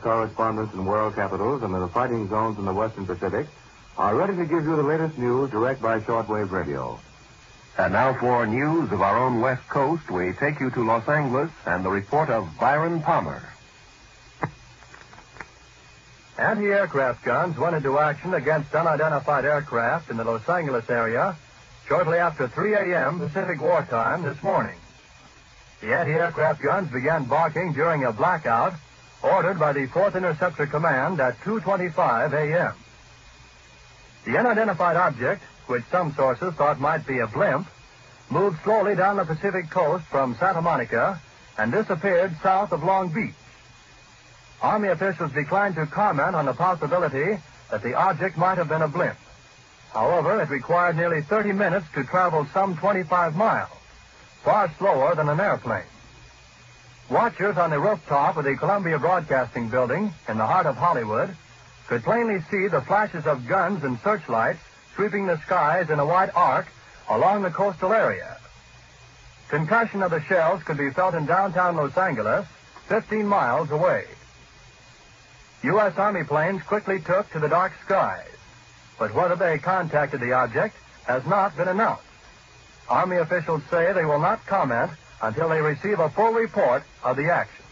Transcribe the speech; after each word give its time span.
correspondents 0.00 0.74
in 0.74 0.84
world 0.84 1.14
capitals 1.14 1.62
and 1.62 1.74
in 1.74 1.80
the 1.80 1.88
fighting 1.88 2.28
zones 2.28 2.58
in 2.58 2.64
the 2.64 2.72
Western 2.72 3.06
Pacific 3.06 3.46
are 3.98 4.14
ready 4.14 4.36
to 4.36 4.44
give 4.44 4.64
you 4.64 4.76
the 4.76 4.82
latest 4.82 5.16
news 5.18 5.50
direct 5.50 5.80
by 5.80 6.00
shortwave 6.00 6.50
radio. 6.50 6.98
And 7.78 7.92
now 7.92 8.14
for 8.14 8.46
news 8.46 8.90
of 8.92 9.02
our 9.02 9.18
own 9.18 9.40
West 9.40 9.68
Coast, 9.68 10.10
we 10.10 10.32
take 10.32 10.60
you 10.60 10.70
to 10.70 10.84
Los 10.84 11.06
Angeles 11.08 11.50
and 11.66 11.84
the 11.84 11.90
report 11.90 12.30
of 12.30 12.48
Byron 12.58 13.02
Palmer. 13.02 13.42
Anti-aircraft 16.38 17.24
guns 17.24 17.56
went 17.56 17.76
into 17.76 17.98
action 17.98 18.34
against 18.34 18.74
unidentified 18.74 19.44
aircraft 19.44 20.10
in 20.10 20.18
the 20.18 20.24
Los 20.24 20.46
Angeles 20.48 20.88
area 20.90 21.36
shortly 21.88 22.18
after 22.18 22.48
3 22.48 22.74
a.m. 22.74 23.18
Pacific 23.18 23.60
wartime 23.60 24.22
this 24.22 24.42
morning. 24.42 24.76
The 25.80 25.94
anti-aircraft 25.94 26.62
guns 26.62 26.90
began 26.90 27.24
barking 27.24 27.72
during 27.72 28.04
a 28.04 28.12
blackout 28.12 28.74
ordered 29.22 29.58
by 29.58 29.72
the 29.72 29.86
4th 29.86 30.14
Interceptor 30.16 30.66
Command 30.66 31.20
at 31.20 31.38
2.25 31.40 32.32
a.m. 32.32 32.74
The 34.24 34.38
unidentified 34.38 34.96
object, 34.96 35.42
which 35.66 35.84
some 35.90 36.14
sources 36.14 36.54
thought 36.54 36.80
might 36.80 37.06
be 37.06 37.18
a 37.18 37.26
blimp, 37.26 37.68
moved 38.30 38.62
slowly 38.62 38.94
down 38.94 39.16
the 39.16 39.24
Pacific 39.24 39.70
coast 39.70 40.04
from 40.06 40.36
Santa 40.36 40.60
Monica 40.60 41.20
and 41.58 41.72
disappeared 41.72 42.36
south 42.42 42.72
of 42.72 42.82
Long 42.82 43.08
Beach. 43.08 43.34
Army 44.62 44.88
officials 44.88 45.32
declined 45.32 45.74
to 45.76 45.86
comment 45.86 46.34
on 46.34 46.46
the 46.46 46.52
possibility 46.52 47.38
that 47.70 47.82
the 47.82 47.94
object 47.94 48.36
might 48.36 48.58
have 48.58 48.68
been 48.68 48.82
a 48.82 48.88
blimp. 48.88 49.16
However, 49.92 50.40
it 50.42 50.50
required 50.50 50.96
nearly 50.96 51.22
30 51.22 51.52
minutes 51.52 51.86
to 51.94 52.04
travel 52.04 52.46
some 52.52 52.76
25 52.76 53.36
miles, 53.36 53.70
far 54.42 54.72
slower 54.78 55.14
than 55.14 55.28
an 55.28 55.40
airplane. 55.40 55.84
Watchers 57.08 57.56
on 57.56 57.70
the 57.70 57.78
rooftop 57.78 58.36
of 58.36 58.44
the 58.44 58.56
Columbia 58.56 58.98
Broadcasting 58.98 59.68
Building 59.68 60.12
in 60.28 60.38
the 60.38 60.46
heart 60.46 60.66
of 60.66 60.76
Hollywood 60.76 61.36
could 61.86 62.02
plainly 62.02 62.40
see 62.50 62.66
the 62.66 62.80
flashes 62.80 63.26
of 63.26 63.46
guns 63.46 63.84
and 63.84 63.96
searchlights 64.00 64.58
sweeping 64.96 65.26
the 65.26 65.38
skies 65.42 65.88
in 65.88 66.00
a 66.00 66.04
wide 66.04 66.32
arc 66.34 66.66
along 67.08 67.42
the 67.42 67.50
coastal 67.50 67.92
area. 67.92 68.38
Concussion 69.48 70.02
of 70.02 70.10
the 70.10 70.20
shells 70.22 70.64
could 70.64 70.78
be 70.78 70.90
felt 70.90 71.14
in 71.14 71.26
downtown 71.26 71.76
Los 71.76 71.96
Angeles, 71.96 72.44
15 72.88 73.24
miles 73.24 73.70
away. 73.70 74.06
U.S. 75.62 75.96
Army 75.96 76.24
planes 76.24 76.62
quickly 76.64 76.98
took 76.98 77.30
to 77.30 77.38
the 77.38 77.48
dark 77.48 77.72
skies, 77.84 78.26
but 78.98 79.14
whether 79.14 79.36
they 79.36 79.58
contacted 79.58 80.18
the 80.18 80.32
object 80.32 80.74
has 81.06 81.24
not 81.24 81.56
been 81.56 81.68
announced. 81.68 82.02
Army 82.88 83.18
officials 83.18 83.62
say 83.70 83.92
they 83.92 84.04
will 84.04 84.18
not 84.18 84.44
comment 84.46 84.90
until 85.22 85.48
they 85.48 85.60
receive 85.60 85.98
a 85.98 86.10
full 86.10 86.32
report 86.32 86.82
of 87.02 87.16
the 87.16 87.30
action. 87.30 87.64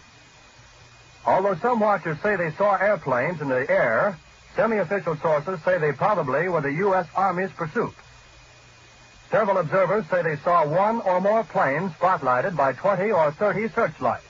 Although 1.27 1.57
some 1.57 1.81
watchers 1.81 2.19
say 2.23 2.37
they 2.37 2.53
saw 2.53 2.77
airplanes 2.77 3.41
in 3.41 3.49
the 3.49 3.71
air, 3.71 4.19
semi-official 4.57 5.17
sources 5.17 5.61
say 5.65 5.79
they 5.79 5.93
probably 5.93 6.49
were 6.49 6.61
the 6.61 6.73
U.S. 6.73 7.07
Army's 7.15 7.51
pursuit. 7.53 7.95
Several 9.31 9.59
observers 9.59 10.05
say 10.11 10.23
they 10.23 10.37
saw 10.37 10.67
one 10.67 11.01
or 11.01 11.21
more 11.21 11.45
planes 11.45 11.93
spotlighted 11.93 12.57
by 12.57 12.73
20 12.73 13.11
or 13.11 13.33
30 13.33 13.69
searchlights. 13.71 14.25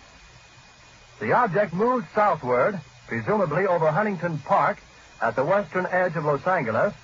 The 1.21 1.33
object 1.33 1.75
moved 1.75 2.07
southward, 2.15 2.81
presumably 3.07 3.67
over 3.67 3.91
Huntington 3.91 4.39
Park 4.39 4.79
at 5.21 5.37
the 5.37 5.45
western 5.45 5.87
edge 5.87 6.17
of 6.17 6.25
Los 6.25 6.47
Angeles, 6.47 6.95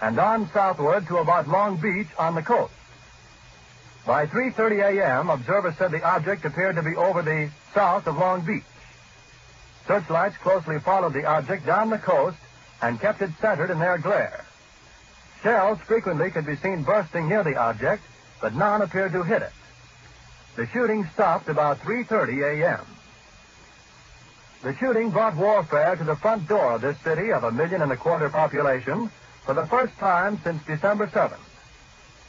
and 0.00 0.18
on 0.18 0.48
southward 0.52 1.06
to 1.08 1.18
about 1.18 1.48
Long 1.48 1.76
Beach 1.76 2.08
on 2.18 2.34
the 2.34 2.42
coast. 2.42 2.72
By 4.08 4.24
3.30 4.24 5.02
a.m., 5.02 5.28
observers 5.28 5.76
said 5.76 5.90
the 5.90 6.02
object 6.02 6.46
appeared 6.46 6.76
to 6.76 6.82
be 6.82 6.96
over 6.96 7.20
the 7.20 7.50
south 7.74 8.06
of 8.06 8.16
Long 8.16 8.40
Beach. 8.40 8.64
Searchlights 9.86 10.38
closely 10.38 10.78
followed 10.78 11.12
the 11.12 11.26
object 11.26 11.66
down 11.66 11.90
the 11.90 11.98
coast 11.98 12.38
and 12.80 12.98
kept 12.98 13.20
it 13.20 13.32
centered 13.38 13.68
in 13.68 13.78
their 13.78 13.98
glare. 13.98 14.46
Shells 15.42 15.78
frequently 15.80 16.30
could 16.30 16.46
be 16.46 16.56
seen 16.56 16.84
bursting 16.84 17.28
near 17.28 17.44
the 17.44 17.56
object, 17.56 18.02
but 18.40 18.54
none 18.54 18.80
appeared 18.80 19.12
to 19.12 19.24
hit 19.24 19.42
it. 19.42 19.52
The 20.56 20.66
shooting 20.68 21.06
stopped 21.12 21.50
about 21.50 21.80
3.30 21.80 22.62
a.m. 22.62 22.86
The 24.62 24.74
shooting 24.76 25.10
brought 25.10 25.36
warfare 25.36 25.96
to 25.96 26.04
the 26.04 26.16
front 26.16 26.48
door 26.48 26.72
of 26.72 26.80
this 26.80 26.98
city 27.00 27.30
of 27.30 27.44
a 27.44 27.52
million 27.52 27.82
and 27.82 27.92
a 27.92 27.96
quarter 27.98 28.30
population 28.30 29.10
for 29.44 29.52
the 29.52 29.66
first 29.66 29.94
time 29.98 30.40
since 30.42 30.64
December 30.64 31.08
7th. 31.08 31.47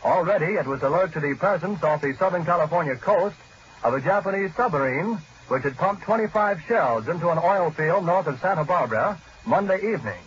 Already 0.03 0.55
it 0.55 0.65
was 0.65 0.81
alert 0.81 1.13
to 1.13 1.19
the 1.19 1.35
presence 1.35 1.83
off 1.83 2.01
the 2.01 2.13
Southern 2.15 2.45
California 2.45 2.95
coast 2.95 3.35
of 3.83 3.93
a 3.93 4.01
Japanese 4.01 4.55
submarine 4.55 5.17
which 5.49 5.63
had 5.63 5.77
pumped 5.77 6.03
25 6.03 6.61
shells 6.67 7.07
into 7.07 7.29
an 7.29 7.39
oil 7.39 7.71
field 7.71 8.05
north 8.05 8.27
of 8.27 8.39
Santa 8.39 8.63
Barbara 8.63 9.19
Monday 9.45 9.77
evening. 9.77 10.21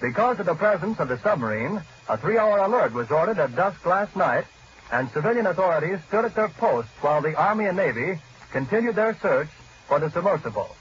Because 0.00 0.38
of 0.38 0.46
the 0.46 0.54
presence 0.54 1.00
of 1.00 1.08
the 1.08 1.18
submarine, 1.18 1.82
a 2.08 2.16
three-hour 2.16 2.58
alert 2.58 2.92
was 2.92 3.10
ordered 3.10 3.38
at 3.38 3.56
dusk 3.56 3.84
last 3.86 4.14
night, 4.14 4.44
and 4.92 5.10
civilian 5.10 5.46
authorities 5.46 5.98
stood 6.08 6.24
at 6.24 6.34
their 6.34 6.48
posts 6.48 6.92
while 7.00 7.22
the 7.22 7.34
Army 7.34 7.66
and 7.66 7.76
Navy 7.76 8.20
continued 8.52 8.94
their 8.94 9.16
search 9.20 9.48
for 9.88 9.98
the 9.98 10.10
submersible. 10.10 10.76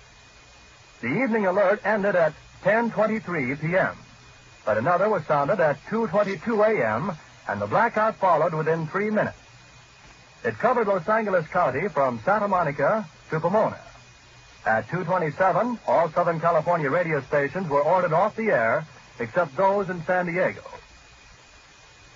The 1.02 1.08
evening 1.08 1.48
alert 1.48 1.82
ended 1.84 2.16
at 2.16 2.34
10.23 2.64 3.60
p.m., 3.60 3.98
but 4.66 4.78
another 4.78 5.10
was 5.10 5.26
sounded 5.26 5.60
at 5.60 5.84
2.22 5.86 6.80
a.m., 6.80 7.18
and 7.48 7.62
the 7.62 7.68
blackout 7.68 8.16
followed 8.16 8.54
within 8.54 8.88
three 8.88 9.10
minutes. 9.10 9.38
It 10.44 10.58
covered 10.58 10.88
Los 10.88 11.08
Angeles 11.08 11.48
County 11.48 11.88
from 11.88 12.20
Santa 12.26 12.48
Monica 12.48 13.06
to 13.30 13.40
Pomona. 13.40 13.80
At 14.66 14.88
2.27, 14.88 15.80
all 15.88 16.10
Southern 16.12 16.40
California 16.40 16.90
radio 16.90 17.22
stations 17.22 17.68
were 17.68 17.82
ordered 17.82 18.14
off 18.14 18.36
the 18.36 18.52
air, 18.52 18.86
except 19.20 19.56
those 19.56 19.90
in 19.90 20.04
San 20.04 20.28
Diego. 20.28 20.64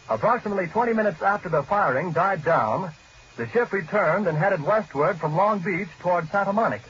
Approximately 0.09 0.67
20 0.67 0.93
minutes 0.93 1.21
after 1.21 1.49
the 1.49 1.63
firing 1.63 2.11
died 2.11 2.43
down, 2.43 2.91
the 3.37 3.47
ship 3.49 3.71
returned 3.71 4.27
and 4.27 4.37
headed 4.37 4.63
westward 4.63 5.17
from 5.17 5.35
Long 5.35 5.59
Beach 5.59 5.89
toward 5.99 6.29
Santa 6.29 6.53
Monica. 6.53 6.89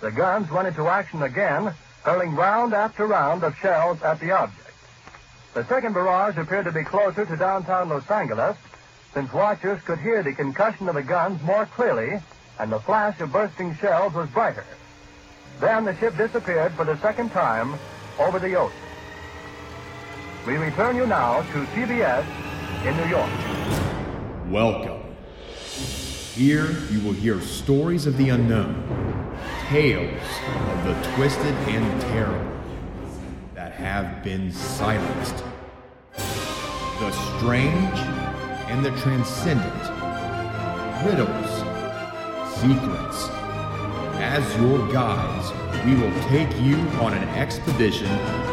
The 0.00 0.10
guns 0.10 0.50
went 0.50 0.68
into 0.68 0.88
action 0.88 1.22
again, 1.22 1.74
hurling 2.02 2.34
round 2.34 2.74
after 2.74 3.06
round 3.06 3.44
of 3.44 3.56
shells 3.58 4.02
at 4.02 4.18
the 4.20 4.30
object. 4.30 4.61
The 5.54 5.66
second 5.66 5.92
barrage 5.92 6.38
appeared 6.38 6.64
to 6.64 6.72
be 6.72 6.82
closer 6.82 7.26
to 7.26 7.36
downtown 7.36 7.90
Los 7.90 8.10
Angeles, 8.10 8.56
since 9.12 9.30
watchers 9.34 9.82
could 9.82 9.98
hear 9.98 10.22
the 10.22 10.32
concussion 10.32 10.88
of 10.88 10.94
the 10.94 11.02
guns 11.02 11.42
more 11.42 11.66
clearly, 11.66 12.22
and 12.58 12.72
the 12.72 12.80
flash 12.80 13.20
of 13.20 13.32
bursting 13.32 13.76
shells 13.76 14.14
was 14.14 14.30
brighter. 14.30 14.64
Then 15.60 15.84
the 15.84 15.94
ship 15.96 16.16
disappeared 16.16 16.72
for 16.72 16.86
the 16.86 16.96
second 17.00 17.32
time 17.32 17.74
over 18.18 18.38
the 18.38 18.54
ocean. 18.54 18.78
We 20.46 20.56
return 20.56 20.96
you 20.96 21.06
now 21.06 21.42
to 21.42 21.66
CBS 21.66 22.24
in 22.86 22.96
New 22.96 23.08
York. 23.10 23.30
Welcome. 24.50 25.02
Here 26.34 26.70
you 26.90 27.00
will 27.00 27.12
hear 27.12 27.42
stories 27.42 28.06
of 28.06 28.16
the 28.16 28.30
unknown, 28.30 29.36
tales 29.68 30.22
of 30.70 30.84
the 30.84 30.94
twisted 31.14 31.54
and 31.68 32.00
terrible 32.00 32.51
have 33.82 34.22
been 34.22 34.52
silenced, 34.52 35.36
the 36.14 37.10
strange 37.36 37.98
and 38.70 38.84
the 38.84 38.90
transcendent, 39.00 39.82
riddles, 41.04 41.50
secrets. 42.58 43.28
As 44.22 44.56
your 44.58 44.78
guides, 44.92 45.50
we 45.84 45.94
will 45.96 46.12
take 46.28 46.48
you 46.60 46.76
on 47.00 47.12
an 47.12 47.28
expedition 47.30 48.06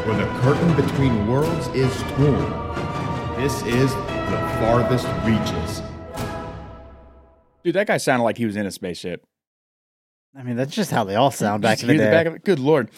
where 0.06 0.18
the 0.18 0.26
curtain 0.42 0.76
between 0.76 1.28
worlds 1.28 1.68
is 1.70 1.96
torn. 2.16 3.40
This 3.40 3.62
is 3.64 3.94
the 3.94 4.58
farthest 4.60 5.08
reaches. 5.26 5.84
Dude, 7.64 7.76
that 7.76 7.86
guy 7.86 7.98
sounded 7.98 8.24
like 8.24 8.38
he 8.40 8.46
was 8.48 8.56
in 8.56 8.66
a 8.66 8.72
spaceship. 8.72 9.24
I 10.36 10.42
mean, 10.42 10.56
that's 10.56 10.74
just 10.74 10.90
how 10.90 11.04
they 11.04 11.16
all 11.16 11.32
sound 11.32 11.62
back 11.62 11.78
Just 11.80 11.84
in 11.84 11.88
the 11.90 11.94
hear 11.96 12.06
day. 12.06 12.12
back 12.12 12.26
of 12.26 12.36
it. 12.36 12.44
Good 12.44 12.60
lord. 12.60 12.90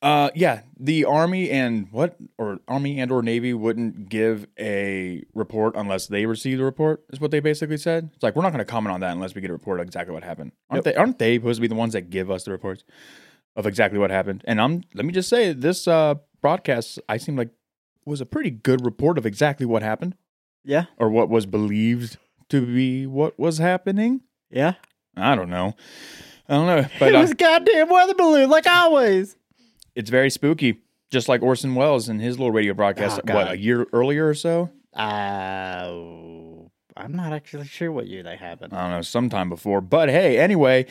Uh, 0.00 0.30
yeah, 0.34 0.60
the 0.78 1.04
army 1.04 1.50
and 1.50 1.88
what 1.90 2.16
or 2.38 2.60
army 2.68 3.00
and 3.00 3.10
or 3.10 3.20
navy 3.20 3.52
wouldn't 3.52 4.08
give 4.08 4.46
a 4.58 5.24
report 5.34 5.74
unless 5.76 6.06
they 6.06 6.24
received 6.24 6.60
the 6.60 6.64
report. 6.64 7.04
Is 7.12 7.20
what 7.20 7.32
they 7.32 7.40
basically 7.40 7.78
said. 7.78 8.10
It's 8.14 8.22
like 8.22 8.36
we're 8.36 8.42
not 8.42 8.52
going 8.52 8.64
to 8.64 8.70
comment 8.70 8.94
on 8.94 9.00
that 9.00 9.10
unless 9.10 9.34
we 9.34 9.40
get 9.40 9.50
a 9.50 9.54
report 9.54 9.80
of 9.80 9.86
exactly 9.86 10.14
what 10.14 10.22
happened. 10.22 10.52
Aren't 10.70 10.84
they? 10.84 10.94
Aren't 10.94 11.18
they 11.18 11.36
supposed 11.36 11.56
to 11.56 11.62
be 11.62 11.66
the 11.68 11.74
ones 11.74 11.94
that 11.94 12.10
give 12.10 12.30
us 12.30 12.44
the 12.44 12.52
reports 12.52 12.84
of 13.56 13.66
exactly 13.66 13.98
what 13.98 14.10
happened? 14.10 14.44
And 14.46 14.60
I'm 14.60 14.82
let 14.94 15.04
me 15.04 15.12
just 15.12 15.28
say 15.28 15.52
this 15.52 15.88
uh 15.88 16.14
broadcast 16.40 17.00
I 17.08 17.16
seem 17.16 17.36
like 17.36 17.50
was 18.04 18.20
a 18.20 18.26
pretty 18.26 18.50
good 18.50 18.84
report 18.84 19.18
of 19.18 19.26
exactly 19.26 19.66
what 19.66 19.82
happened 19.82 20.14
yeah, 20.64 20.84
or 20.96 21.10
what 21.10 21.28
was 21.28 21.44
believed 21.46 22.18
to 22.50 22.64
be 22.64 23.06
what 23.06 23.38
was 23.38 23.58
happening. 23.58 24.20
yeah. 24.50 24.74
I 25.16 25.34
don't 25.34 25.50
know. 25.50 25.74
I 26.48 26.54
don't 26.54 26.66
know, 26.68 26.88
but 27.00 27.12
it 27.12 27.18
was 27.18 27.32
a 27.32 27.34
goddamn 27.34 27.88
weather 27.88 28.14
balloon, 28.14 28.48
like 28.48 28.68
always. 28.68 29.36
It's 29.98 30.10
very 30.10 30.30
spooky, 30.30 30.80
just 31.10 31.28
like 31.28 31.42
Orson 31.42 31.74
Welles 31.74 32.08
and 32.08 32.22
his 32.22 32.38
little 32.38 32.52
radio 32.52 32.72
broadcast. 32.72 33.20
Oh, 33.28 33.34
what 33.34 33.50
a 33.50 33.58
year 33.58 33.84
earlier 33.92 34.28
or 34.28 34.34
so? 34.34 34.70
Uh, 34.94 35.90
I'm 36.96 37.12
not 37.16 37.32
actually 37.32 37.66
sure 37.66 37.90
what 37.90 38.06
year 38.06 38.22
they 38.22 38.36
happened. 38.36 38.72
I 38.72 38.82
don't 38.82 38.90
know, 38.92 39.02
sometime 39.02 39.48
before. 39.48 39.80
But 39.80 40.08
hey, 40.08 40.38
anyway, 40.38 40.86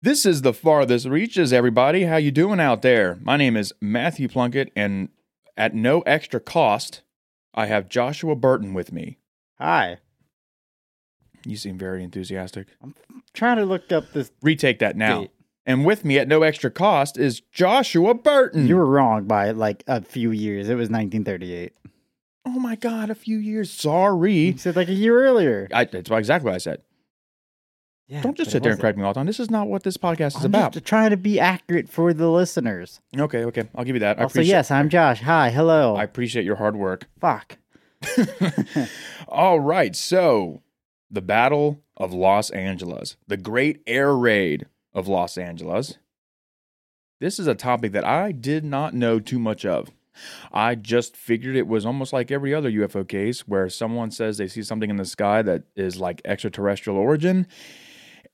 this 0.00 0.24
is 0.24 0.42
the 0.42 0.52
farthest 0.52 1.06
reaches, 1.06 1.52
everybody. 1.52 2.04
How 2.04 2.18
you 2.18 2.30
doing 2.30 2.60
out 2.60 2.82
there? 2.82 3.18
My 3.20 3.36
name 3.36 3.56
is 3.56 3.74
Matthew 3.80 4.28
Plunkett, 4.28 4.70
and 4.76 5.08
at 5.56 5.74
no 5.74 6.02
extra 6.02 6.38
cost, 6.38 7.02
I 7.52 7.66
have 7.66 7.88
Joshua 7.88 8.36
Burton 8.36 8.74
with 8.74 8.92
me. 8.92 9.18
Hi. 9.58 9.98
You 11.44 11.56
seem 11.56 11.78
very 11.78 12.04
enthusiastic. 12.04 12.68
I'm 12.80 12.94
trying 13.32 13.56
to 13.56 13.64
look 13.64 13.90
up 13.90 14.12
this 14.12 14.30
Retake 14.40 14.78
that 14.78 14.96
now. 14.96 15.22
date. 15.22 15.30
And 15.68 15.84
with 15.84 16.04
me 16.04 16.16
at 16.18 16.28
no 16.28 16.42
extra 16.42 16.70
cost 16.70 17.18
is 17.18 17.40
Joshua 17.52 18.14
Burton. 18.14 18.68
You 18.68 18.76
were 18.76 18.86
wrong 18.86 19.24
by 19.24 19.50
like 19.50 19.82
a 19.88 20.00
few 20.00 20.30
years. 20.30 20.68
It 20.68 20.76
was 20.76 20.88
1938. 20.88 21.72
oh 22.46 22.50
my 22.60 22.76
God, 22.76 23.10
a 23.10 23.14
few 23.16 23.38
years. 23.38 23.70
Sorry. 23.70 24.32
You 24.32 24.58
said 24.58 24.76
like 24.76 24.88
a 24.88 24.92
year 24.94 25.26
earlier. 25.26 25.66
I, 25.74 25.84
that's 25.84 26.08
exactly 26.08 26.48
what 26.48 26.54
I 26.54 26.58
said. 26.58 26.82
Yeah, 28.08 28.22
Don't 28.22 28.36
just 28.36 28.52
sit 28.52 28.62
there 28.62 28.70
and 28.70 28.80
correct 28.80 28.96
me 28.96 29.02
all 29.02 29.12
the 29.12 29.18
time. 29.18 29.26
This 29.26 29.40
is 29.40 29.50
not 29.50 29.66
what 29.66 29.82
this 29.82 29.96
podcast 29.96 30.36
is 30.36 30.44
I'm 30.44 30.54
about. 30.54 30.72
just 30.72 30.86
trying 30.86 31.10
to 31.10 31.16
be 31.16 31.40
accurate 31.40 31.88
for 31.88 32.14
the 32.14 32.30
listeners. 32.30 33.00
Okay, 33.18 33.44
okay. 33.46 33.64
I'll 33.74 33.84
give 33.84 33.96
you 33.96 34.00
that. 34.00 34.20
I 34.20 34.22
also, 34.22 34.34
appreciate, 34.34 34.52
yes, 34.54 34.70
I'm 34.70 34.88
Josh. 34.88 35.20
Hi, 35.22 35.50
hello. 35.50 35.96
I 35.96 36.04
appreciate 36.04 36.44
your 36.44 36.54
hard 36.54 36.76
work. 36.76 37.08
Fuck. 37.20 37.58
All 39.28 39.58
right. 39.58 39.96
So, 39.96 40.62
the 41.10 41.20
Battle 41.20 41.82
of 41.96 42.12
Los 42.12 42.50
Angeles, 42.50 43.16
the 43.26 43.36
Great 43.36 43.82
Air 43.88 44.14
Raid 44.14 44.66
of 44.96 45.06
Los 45.06 45.38
Angeles. 45.38 45.98
This 47.20 47.38
is 47.38 47.46
a 47.46 47.54
topic 47.54 47.92
that 47.92 48.04
I 48.04 48.32
did 48.32 48.64
not 48.64 48.94
know 48.94 49.20
too 49.20 49.38
much 49.38 49.64
of. 49.64 49.90
I 50.50 50.74
just 50.74 51.14
figured 51.14 51.56
it 51.56 51.66
was 51.66 51.84
almost 51.84 52.12
like 52.14 52.30
every 52.30 52.54
other 52.54 52.70
UFO 52.70 53.06
case 53.06 53.46
where 53.46 53.68
someone 53.68 54.10
says 54.10 54.38
they 54.38 54.48
see 54.48 54.62
something 54.62 54.88
in 54.88 54.96
the 54.96 55.04
sky 55.04 55.42
that 55.42 55.64
is 55.76 56.00
like 56.00 56.22
extraterrestrial 56.24 56.98
origin, 56.98 57.46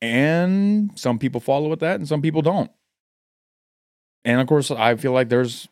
and 0.01 0.97
some 0.97 1.19
people 1.19 1.41
follow 1.41 1.69
with 1.69 1.81
that 1.81 1.97
and 1.97 2.07
some 2.09 2.23
people 2.23 2.43
don't. 2.43 2.71
And 4.25 4.41
of 4.41 4.47
course, 4.47 4.71
I 4.71 4.95
feel 4.95 5.13
like 5.13 5.29
there's 5.29 5.69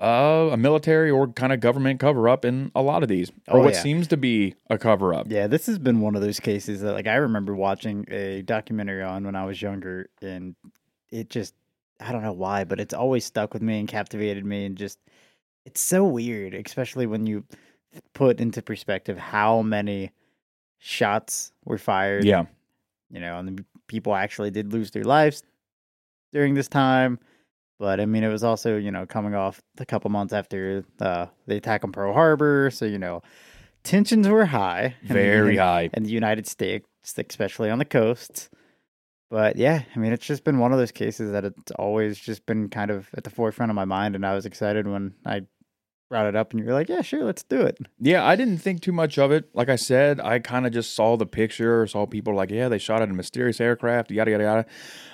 uh, 0.00 0.50
a 0.52 0.56
military 0.56 1.10
or 1.10 1.28
kind 1.28 1.52
of 1.52 1.60
government 1.60 2.00
cover 2.00 2.28
up 2.28 2.44
in 2.44 2.70
a 2.74 2.82
lot 2.82 3.02
of 3.02 3.08
these, 3.08 3.30
or 3.48 3.60
Oh, 3.60 3.62
what 3.62 3.74
yeah. 3.74 3.80
seems 3.82 4.06
to 4.08 4.16
be 4.16 4.54
a 4.68 4.76
cover 4.78 5.14
up. 5.14 5.26
Yeah, 5.30 5.46
this 5.46 5.66
has 5.66 5.78
been 5.78 6.00
one 6.00 6.14
of 6.14 6.22
those 6.22 6.38
cases 6.40 6.80
that 6.82 6.92
like 6.92 7.06
I 7.06 7.14
remember 7.16 7.54
watching 7.54 8.04
a 8.10 8.42
documentary 8.42 9.02
on 9.02 9.24
when 9.24 9.34
I 9.36 9.44
was 9.46 9.60
younger 9.62 10.08
and 10.20 10.54
it 11.10 11.30
just 11.30 11.54
I 11.98 12.12
don't 12.12 12.22
know 12.22 12.32
why, 12.32 12.64
but 12.64 12.78
it's 12.78 12.92
always 12.92 13.24
stuck 13.24 13.54
with 13.54 13.62
me 13.62 13.78
and 13.78 13.88
captivated 13.88 14.44
me 14.44 14.66
and 14.66 14.76
just 14.76 14.98
it's 15.64 15.80
so 15.80 16.04
weird, 16.04 16.52
especially 16.54 17.06
when 17.06 17.26
you 17.26 17.44
put 18.12 18.38
into 18.40 18.60
perspective 18.60 19.16
how 19.16 19.62
many 19.62 20.10
shots 20.78 21.52
were 21.64 21.78
fired. 21.78 22.24
Yeah. 22.24 22.44
You 23.10 23.20
know, 23.20 23.38
and 23.38 23.58
the 23.58 23.64
people 23.86 24.14
actually 24.14 24.50
did 24.50 24.72
lose 24.72 24.90
their 24.90 25.04
lives 25.04 25.42
during 26.32 26.54
this 26.54 26.68
time. 26.68 27.18
But 27.78 28.00
I 28.00 28.06
mean, 28.06 28.24
it 28.24 28.28
was 28.28 28.42
also, 28.42 28.76
you 28.76 28.90
know, 28.90 29.06
coming 29.06 29.34
off 29.34 29.60
a 29.78 29.86
couple 29.86 30.10
months 30.10 30.32
after 30.32 30.84
uh, 31.00 31.26
the 31.46 31.56
attack 31.56 31.84
on 31.84 31.92
Pearl 31.92 32.12
Harbor. 32.14 32.70
So, 32.70 32.86
you 32.86 32.98
know, 32.98 33.22
tensions 33.84 34.28
were 34.28 34.46
high. 34.46 34.94
Very 35.02 35.54
in- 35.54 35.60
high. 35.60 35.90
in 35.92 36.04
the 36.04 36.10
United 36.10 36.46
States, 36.46 36.88
especially 37.04 37.70
on 37.70 37.78
the 37.78 37.84
coasts. 37.84 38.48
But 39.30 39.56
yeah, 39.56 39.82
I 39.94 39.98
mean, 39.98 40.12
it's 40.12 40.24
just 40.24 40.44
been 40.44 40.58
one 40.58 40.72
of 40.72 40.78
those 40.78 40.92
cases 40.92 41.32
that 41.32 41.44
it's 41.44 41.72
always 41.72 42.18
just 42.18 42.46
been 42.46 42.68
kind 42.68 42.90
of 42.90 43.08
at 43.16 43.24
the 43.24 43.30
forefront 43.30 43.70
of 43.70 43.76
my 43.76 43.84
mind. 43.84 44.14
And 44.14 44.24
I 44.24 44.34
was 44.34 44.46
excited 44.46 44.86
when 44.86 45.14
I 45.26 45.42
brought 46.08 46.26
it 46.26 46.36
up 46.36 46.52
and 46.52 46.60
you 46.60 46.66
were 46.66 46.72
like, 46.72 46.88
yeah, 46.88 47.02
sure, 47.02 47.24
let's 47.24 47.42
do 47.42 47.60
it. 47.60 47.76
Yeah, 47.98 48.24
I 48.24 48.36
didn't 48.36 48.58
think 48.58 48.80
too 48.80 48.92
much 48.92 49.18
of 49.18 49.32
it. 49.32 49.48
Like 49.52 49.68
I 49.68 49.76
said, 49.76 50.20
I 50.20 50.38
kind 50.38 50.64
of 50.64 50.72
just 50.72 50.94
saw 50.94 51.16
the 51.16 51.26
picture, 51.26 51.86
saw 51.88 52.06
people 52.06 52.34
like, 52.34 52.50
yeah, 52.50 52.68
they 52.68 52.78
shot 52.78 53.02
at 53.02 53.08
a 53.08 53.12
mysterious 53.12 53.60
aircraft, 53.60 54.12
yada 54.12 54.30
yada 54.30 54.44
yada. 54.44 54.66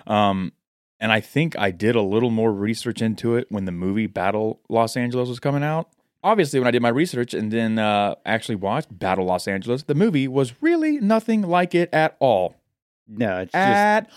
Um, 0.07 0.53
and 1.03 1.11
I 1.11 1.21
think 1.21 1.59
I 1.59 1.73
did 1.73 1.97
a 1.97 2.01
little 2.01 2.31
more 2.31 2.53
research 2.53 3.03
into 3.03 3.35
it 3.35 3.49
when 3.51 3.65
the 3.65 3.73
movie 3.73 4.07
Battle 4.07 4.61
Los 4.69 4.97
Angeles 4.97 5.29
was 5.29 5.41
coming 5.41 5.65
out. 5.65 5.89
Obviously, 6.23 6.61
when 6.61 6.69
I 6.69 6.71
did 6.71 6.81
my 6.81 6.91
research 6.91 7.35
and 7.35 7.51
then 7.51 7.81
uh, 7.81 8.15
actually 8.25 8.55
watched 8.55 8.97
Battle 8.97 9.25
Los 9.25 9.49
Angeles, 9.49 9.83
the 9.83 9.97
movie 9.97 10.29
was 10.29 10.55
really 10.61 11.01
nothing 11.01 11.43
like 11.43 11.75
it 11.75 11.93
at 11.93 12.17
all. 12.21 12.55
No, 13.09 13.39
it's 13.41 13.51
just, 13.51 13.57
At 13.57 14.11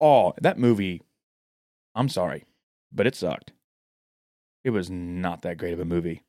all. 0.00 0.34
That 0.40 0.58
movie, 0.58 1.02
I'm 1.94 2.08
sorry, 2.08 2.44
but 2.92 3.06
it 3.06 3.14
sucked. 3.14 3.52
It 4.64 4.70
was 4.70 4.90
not 4.90 5.42
that 5.42 5.58
great 5.58 5.72
of 5.74 5.78
a 5.78 5.84
movie. 5.84 6.22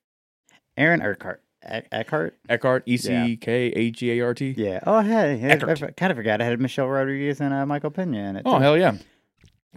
Aaron 0.77 1.01
Eckhart. 1.01 1.41
Eckhart? 1.63 2.37
Eckhart, 2.47 2.83
E 2.85 2.97
C 2.97 3.37
K 3.37 3.67
H 3.67 4.03
E 4.03 4.19
A 4.19 4.25
R 4.25 4.33
T. 4.35 4.53
Yeah. 4.55 4.81
Oh, 4.85 4.99
hey. 5.01 5.39
I, 5.43 5.47
Eckhart. 5.53 5.97
kind 5.97 6.11
of 6.11 6.17
forgot 6.17 6.39
I 6.41 6.45
had 6.45 6.59
Michelle 6.59 6.87
Rodriguez 6.87 7.41
and 7.41 7.51
uh, 7.51 7.65
Michael 7.65 7.89
Pena 7.89 8.17
in 8.29 8.35
it. 8.35 8.43
Oh, 8.45 8.59
hell 8.59 8.77
yeah. 8.77 8.97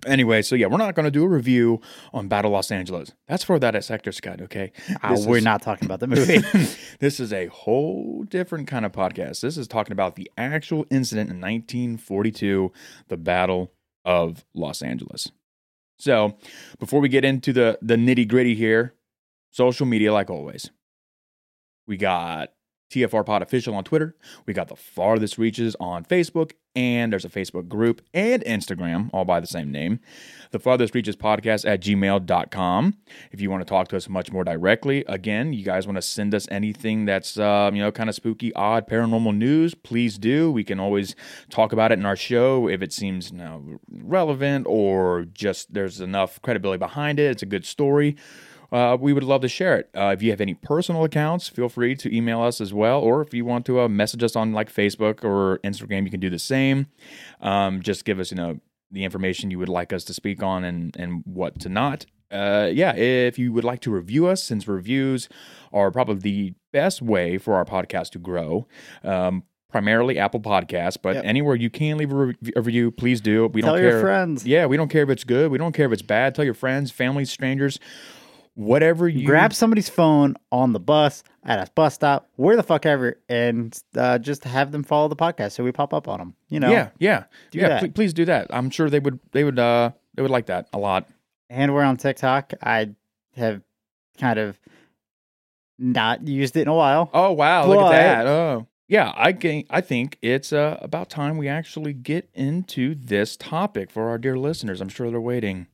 Anyway, 0.04 0.42
so 0.42 0.54
yeah, 0.54 0.66
we're 0.66 0.76
not 0.76 0.94
going 0.94 1.04
to 1.04 1.10
do 1.10 1.24
a 1.24 1.28
review 1.28 1.80
on 2.12 2.28
Battle 2.28 2.50
Los 2.50 2.70
Angeles. 2.70 3.12
That's 3.28 3.42
for 3.44 3.58
that 3.58 3.74
at 3.74 3.84
Sector 3.84 4.12
Scott, 4.12 4.42
okay? 4.42 4.72
Ah, 5.02 5.10
this 5.14 5.24
we're 5.26 5.38
is- 5.38 5.44
not 5.44 5.62
talking 5.62 5.86
about 5.86 6.00
the 6.00 6.06
movie. 6.06 6.38
this 7.00 7.18
is 7.18 7.32
a 7.32 7.46
whole 7.46 8.24
different 8.24 8.68
kind 8.68 8.84
of 8.84 8.92
podcast. 8.92 9.40
This 9.40 9.56
is 9.56 9.66
talking 9.66 9.92
about 9.92 10.16
the 10.16 10.30
actual 10.36 10.84
incident 10.90 11.30
in 11.30 11.36
1942, 11.40 12.72
the 13.08 13.16
Battle 13.16 13.72
of 14.04 14.44
Los 14.54 14.82
Angeles. 14.82 15.30
So, 15.98 16.36
before 16.78 17.00
we 17.00 17.08
get 17.08 17.24
into 17.24 17.54
the 17.54 17.78
the 17.80 17.96
nitty 17.96 18.28
gritty 18.28 18.54
here, 18.54 18.92
social 19.50 19.86
media, 19.86 20.12
like 20.12 20.28
always, 20.28 20.70
we 21.86 21.96
got 21.96 22.50
TFR 22.90 23.26
Pod 23.26 23.42
Official 23.42 23.74
on 23.74 23.84
Twitter. 23.84 24.16
We 24.46 24.54
got 24.54 24.68
the 24.68 24.76
farthest 24.76 25.38
reaches 25.38 25.74
on 25.80 26.04
Facebook, 26.04 26.52
and 26.74 27.12
there's 27.12 27.24
a 27.24 27.28
Facebook 27.28 27.68
group 27.68 28.02
and 28.14 28.44
Instagram, 28.44 29.10
all 29.12 29.24
by 29.24 29.40
the 29.40 29.46
same 29.46 29.72
name. 29.72 29.98
The 30.52 30.58
farthest 30.58 30.94
reaches 30.94 31.16
podcast 31.16 31.68
at 31.68 31.80
gmail.com. 31.80 32.96
If 33.32 33.40
you 33.40 33.50
want 33.50 33.62
to 33.62 33.68
talk 33.68 33.88
to 33.88 33.96
us 33.96 34.08
much 34.08 34.30
more 34.30 34.44
directly, 34.44 35.04
again, 35.08 35.52
you 35.52 35.64
guys 35.64 35.86
want 35.86 35.96
to 35.96 36.02
send 36.02 36.34
us 36.34 36.46
anything 36.50 37.06
that's, 37.06 37.38
um, 37.38 37.74
you 37.74 37.82
know, 37.82 37.90
kind 37.90 38.08
of 38.08 38.14
spooky, 38.14 38.54
odd, 38.54 38.88
paranormal 38.88 39.36
news, 39.36 39.74
please 39.74 40.18
do. 40.18 40.52
We 40.52 40.64
can 40.64 40.78
always 40.78 41.16
talk 41.50 41.72
about 41.72 41.92
it 41.92 41.98
in 41.98 42.06
our 42.06 42.16
show 42.16 42.68
if 42.68 42.82
it 42.82 42.92
seems 42.92 43.30
you 43.32 43.38
know, 43.38 43.80
relevant 43.90 44.66
or 44.68 45.26
just 45.32 45.74
there's 45.74 46.00
enough 46.00 46.40
credibility 46.42 46.78
behind 46.78 47.18
it. 47.18 47.30
It's 47.30 47.42
a 47.42 47.46
good 47.46 47.66
story 47.66 48.16
uh, 48.72 48.96
we 49.00 49.12
would 49.12 49.22
love 49.24 49.40
to 49.42 49.48
share 49.48 49.76
it. 49.78 49.88
Uh, 49.96 50.12
if 50.16 50.22
you 50.22 50.30
have 50.30 50.40
any 50.40 50.54
personal 50.54 51.04
accounts, 51.04 51.48
feel 51.48 51.68
free 51.68 51.94
to 51.96 52.14
email 52.14 52.40
us 52.42 52.60
as 52.60 52.72
well. 52.74 53.00
Or 53.00 53.22
if 53.22 53.32
you 53.34 53.44
want 53.44 53.66
to 53.66 53.80
uh, 53.80 53.88
message 53.88 54.22
us 54.22 54.36
on 54.36 54.52
like 54.52 54.72
Facebook 54.72 55.24
or 55.24 55.58
Instagram, 55.64 56.04
you 56.04 56.10
can 56.10 56.20
do 56.20 56.30
the 56.30 56.38
same. 56.38 56.86
Um, 57.40 57.80
just 57.82 58.04
give 58.04 58.18
us, 58.18 58.30
you 58.30 58.36
know, 58.36 58.60
the 58.90 59.04
information 59.04 59.50
you 59.50 59.58
would 59.58 59.68
like 59.68 59.92
us 59.92 60.04
to 60.04 60.14
speak 60.14 60.42
on 60.42 60.64
and 60.64 60.94
and 60.96 61.22
what 61.26 61.58
to 61.60 61.68
not. 61.68 62.06
Uh, 62.30 62.68
yeah, 62.72 62.94
if 62.96 63.38
you 63.38 63.52
would 63.52 63.64
like 63.64 63.80
to 63.80 63.90
review 63.90 64.26
us, 64.26 64.42
since 64.42 64.66
reviews 64.66 65.28
are 65.72 65.90
probably 65.92 66.16
the 66.16 66.54
best 66.72 67.00
way 67.00 67.38
for 67.38 67.54
our 67.54 67.64
podcast 67.64 68.10
to 68.10 68.18
grow. 68.18 68.66
Um, 69.04 69.44
primarily 69.70 70.18
Apple 70.18 70.40
Podcasts, 70.40 70.96
but 71.00 71.16
Yep. 71.16 71.24
anywhere 71.24 71.54
you 71.54 71.68
can 71.70 71.98
leave 71.98 72.10
a, 72.12 72.14
re- 72.14 72.34
a 72.56 72.62
review, 72.62 72.90
please 72.90 73.20
do. 73.20 73.46
We 73.48 73.60
Tell 73.62 73.74
don't 73.74 73.82
your 73.82 73.92
care. 73.92 74.00
friends. 74.00 74.46
Yeah, 74.46 74.66
we 74.66 74.76
don't 74.76 74.88
care 74.88 75.02
if 75.02 75.10
it's 75.10 75.24
good. 75.24 75.50
We 75.50 75.58
don't 75.58 75.72
care 75.72 75.86
if 75.86 75.92
it's 75.92 76.02
bad. 76.02 76.34
Tell 76.34 76.44
your 76.44 76.54
friends, 76.54 76.90
family, 76.90 77.24
strangers, 77.26 77.78
whatever 78.56 79.08
you 79.08 79.24
Grab 79.24 79.52
somebody's 79.54 79.88
phone 79.88 80.34
on 80.50 80.72
the 80.72 80.80
bus, 80.80 81.22
at 81.44 81.60
a 81.60 81.70
bus 81.72 81.94
stop, 81.94 82.28
where 82.34 82.56
the 82.56 82.62
fuck 82.64 82.84
ever, 82.84 83.20
and 83.28 83.78
uh, 83.96 84.18
just 84.18 84.42
have 84.42 84.72
them 84.72 84.82
follow 84.82 85.06
the 85.06 85.14
podcast 85.14 85.52
so 85.52 85.62
we 85.62 85.70
pop 85.70 85.94
up 85.94 86.08
on 86.08 86.18
them. 86.18 86.34
You 86.48 86.58
know? 86.58 86.70
Yeah, 86.70 86.88
yeah, 86.98 87.24
Do 87.52 87.58
yeah. 87.58 87.78
pl- 87.78 87.90
please 87.90 88.12
do 88.12 88.24
that. 88.24 88.48
I'm 88.50 88.70
sure 88.70 88.90
they 88.90 88.98
would. 88.98 89.20
They 89.30 89.44
would. 89.44 89.58
Uh, 89.58 89.90
they 90.14 90.22
would 90.22 90.30
like 90.32 90.46
that 90.46 90.68
a 90.72 90.78
lot. 90.78 91.06
and 91.48 91.72
we're 91.72 91.84
on 91.84 91.96
TikTok. 91.96 92.54
I 92.62 92.90
have 93.36 93.62
kind 94.18 94.38
of 94.38 94.58
not 95.78 96.26
used 96.26 96.56
it 96.56 96.62
in 96.62 96.68
a 96.68 96.74
while. 96.74 97.10
Oh 97.12 97.32
wow! 97.32 97.66
look 97.66 97.78
at 97.80 97.90
that. 97.90 98.26
Oh 98.26 98.66
yeah. 98.88 99.12
I 99.16 99.32
think. 99.32 99.66
I 99.68 99.80
think 99.82 100.16
it's 100.22 100.52
uh, 100.52 100.78
about 100.80 101.10
time 101.10 101.36
we 101.36 101.48
actually 101.48 101.92
get 101.92 102.30
into 102.34 102.94
this 102.94 103.36
topic 103.36 103.90
for 103.90 104.08
our 104.08 104.16
dear 104.18 104.38
listeners. 104.38 104.80
I'm 104.80 104.88
sure 104.88 105.10
they're 105.10 105.20
waiting. 105.20 105.66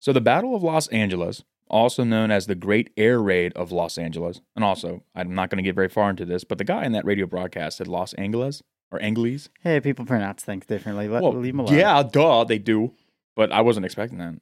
So 0.00 0.12
the 0.12 0.20
Battle 0.20 0.56
of 0.56 0.62
Los 0.62 0.88
Angeles, 0.88 1.44
also 1.68 2.04
known 2.04 2.30
as 2.30 2.46
the 2.46 2.54
Great 2.54 2.90
Air 2.96 3.20
Raid 3.20 3.52
of 3.52 3.70
Los 3.70 3.98
Angeles, 3.98 4.40
and 4.56 4.64
also 4.64 5.04
I'm 5.14 5.34
not 5.34 5.50
going 5.50 5.62
to 5.62 5.68
get 5.68 5.74
very 5.74 5.88
far 5.88 6.10
into 6.10 6.24
this, 6.24 6.42
but 6.42 6.58
the 6.58 6.64
guy 6.64 6.84
in 6.84 6.92
that 6.92 7.04
radio 7.04 7.26
broadcast 7.26 7.76
said 7.76 7.86
Los 7.86 8.14
Angeles 8.14 8.62
or 8.90 9.00
Angeles. 9.00 9.50
Hey, 9.62 9.78
people 9.78 10.04
pronounce 10.06 10.42
things 10.42 10.66
differently. 10.66 11.06
Let, 11.06 11.22
Well, 11.22 11.34
leave 11.34 11.52
them 11.52 11.60
alone. 11.60 11.74
Yeah, 11.74 12.02
duh, 12.02 12.44
they 12.44 12.58
do. 12.58 12.94
But 13.36 13.52
I 13.52 13.60
wasn't 13.60 13.86
expecting 13.86 14.18
that. 14.18 14.34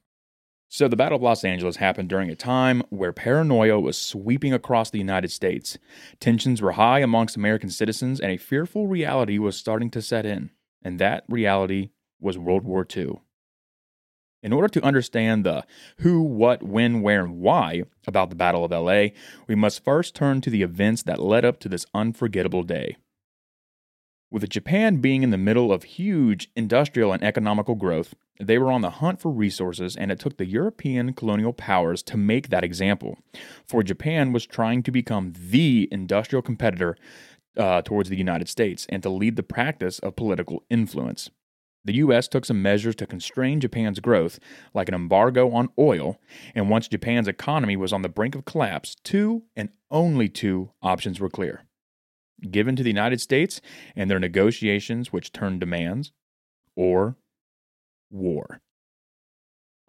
So, 0.70 0.86
the 0.86 0.96
Battle 0.96 1.16
of 1.16 1.22
Los 1.22 1.44
Angeles 1.44 1.76
happened 1.76 2.08
during 2.08 2.30
a 2.30 2.36
time 2.36 2.82
where 2.90 3.12
paranoia 3.12 3.80
was 3.80 3.96
sweeping 3.96 4.52
across 4.52 4.90
the 4.90 4.98
United 4.98 5.32
States. 5.32 5.78
Tensions 6.20 6.60
were 6.60 6.72
high 6.72 6.98
amongst 7.00 7.36
American 7.36 7.70
citizens, 7.70 8.20
and 8.20 8.30
a 8.30 8.36
fearful 8.36 8.86
reality 8.86 9.38
was 9.38 9.56
starting 9.56 9.90
to 9.90 10.02
set 10.02 10.26
in. 10.26 10.50
And 10.82 10.98
that 10.98 11.24
reality 11.28 11.90
was 12.20 12.36
World 12.38 12.64
War 12.64 12.86
II. 12.94 13.20
In 14.42 14.52
order 14.52 14.68
to 14.68 14.85
understand 14.85 15.45
the 15.45 15.64
who, 15.99 16.23
what, 16.23 16.62
when, 16.62 17.02
where, 17.02 17.25
and 17.25 17.40
why 17.40 17.83
about 18.07 18.30
the 18.30 18.37
Battle 18.37 18.64
of 18.64 18.71
LA, 18.71 19.09
we 19.49 19.54
must 19.54 19.85
first 19.85 20.14
turn 20.14 20.40
to 20.42 20.50
the 20.50 20.62
events 20.62 21.02
that 21.02 21.21
led 21.21 21.45
up 21.45 21.59
to 21.61 21.68
this 21.68 21.87
unforgettable 21.92 22.62
day. 22.62 22.97
With 24.30 24.49
Japan 24.49 24.97
being 24.97 25.23
in 25.23 25.30
the 25.30 25.38
middle 25.38 25.73
of 25.73 25.85
huge 25.85 26.50
industrial 26.54 27.12
and 27.12 27.23
economical 27.23 27.75
growth, 27.75 28.14
they 28.38 28.59
were 28.59 28.71
on 28.71 28.83
the 28.83 28.90
hunt 28.90 29.21
for 29.21 29.33
resources, 29.33 29.97
and 29.97 30.12
it 30.12 30.21
took 30.21 30.37
the 30.37 30.47
European 30.47 31.14
colonial 31.14 31.52
powers 31.52 32.02
to 32.04 32.16
make 32.16 32.50
that 32.50 32.62
example. 32.62 33.18
For 33.66 33.83
Japan 33.83 34.33
was 34.33 34.47
trying 34.47 34.83
to 34.85 34.92
become 34.92 35.33
the 35.37 35.88
industrial 35.90 36.42
competitor 36.42 36.97
uh, 37.57 37.83
towards 37.83 38.09
the 38.09 38.16
United 38.16 38.49
States 38.49 38.87
and 38.88 39.02
to 39.02 39.09
lead 39.09 39.37
the 39.37 39.42
practice 39.42 39.99
of 39.99 40.14
political 40.14 40.62
influence. 40.71 41.30
The 41.85 41.94
U.S. 41.94 42.28
took 42.28 42.44
some 42.44 42.61
measures 42.61 42.97
to 42.97 43.06
constrain 43.06 43.61
Japan's 43.61 44.00
growth, 44.00 44.38
like 44.75 44.88
an 44.88 44.94
embargo 44.94 45.50
on 45.52 45.68
oil, 45.78 46.20
and 46.54 46.68
once 46.68 46.88
Japan's 46.88 47.28
economy 47.28 47.76
was 47.76 47.92
on 47.92 48.02
the 48.02 48.08
brink 48.08 48.35
of 48.35 48.44
collapse, 48.44 48.94
two 49.04 49.44
and 49.56 49.70
only 49.90 50.28
two 50.28 50.70
options 50.82 51.18
were 51.20 51.30
clear 51.30 51.64
given 52.50 52.76
to 52.76 52.82
the 52.82 52.90
United 52.90 53.20
States 53.20 53.61
and 53.97 54.11
their 54.11 54.20
negotiations, 54.20 55.12
which 55.12 55.32
turned 55.32 55.61
demands, 55.61 56.12
or 56.76 57.16
war. 58.11 58.61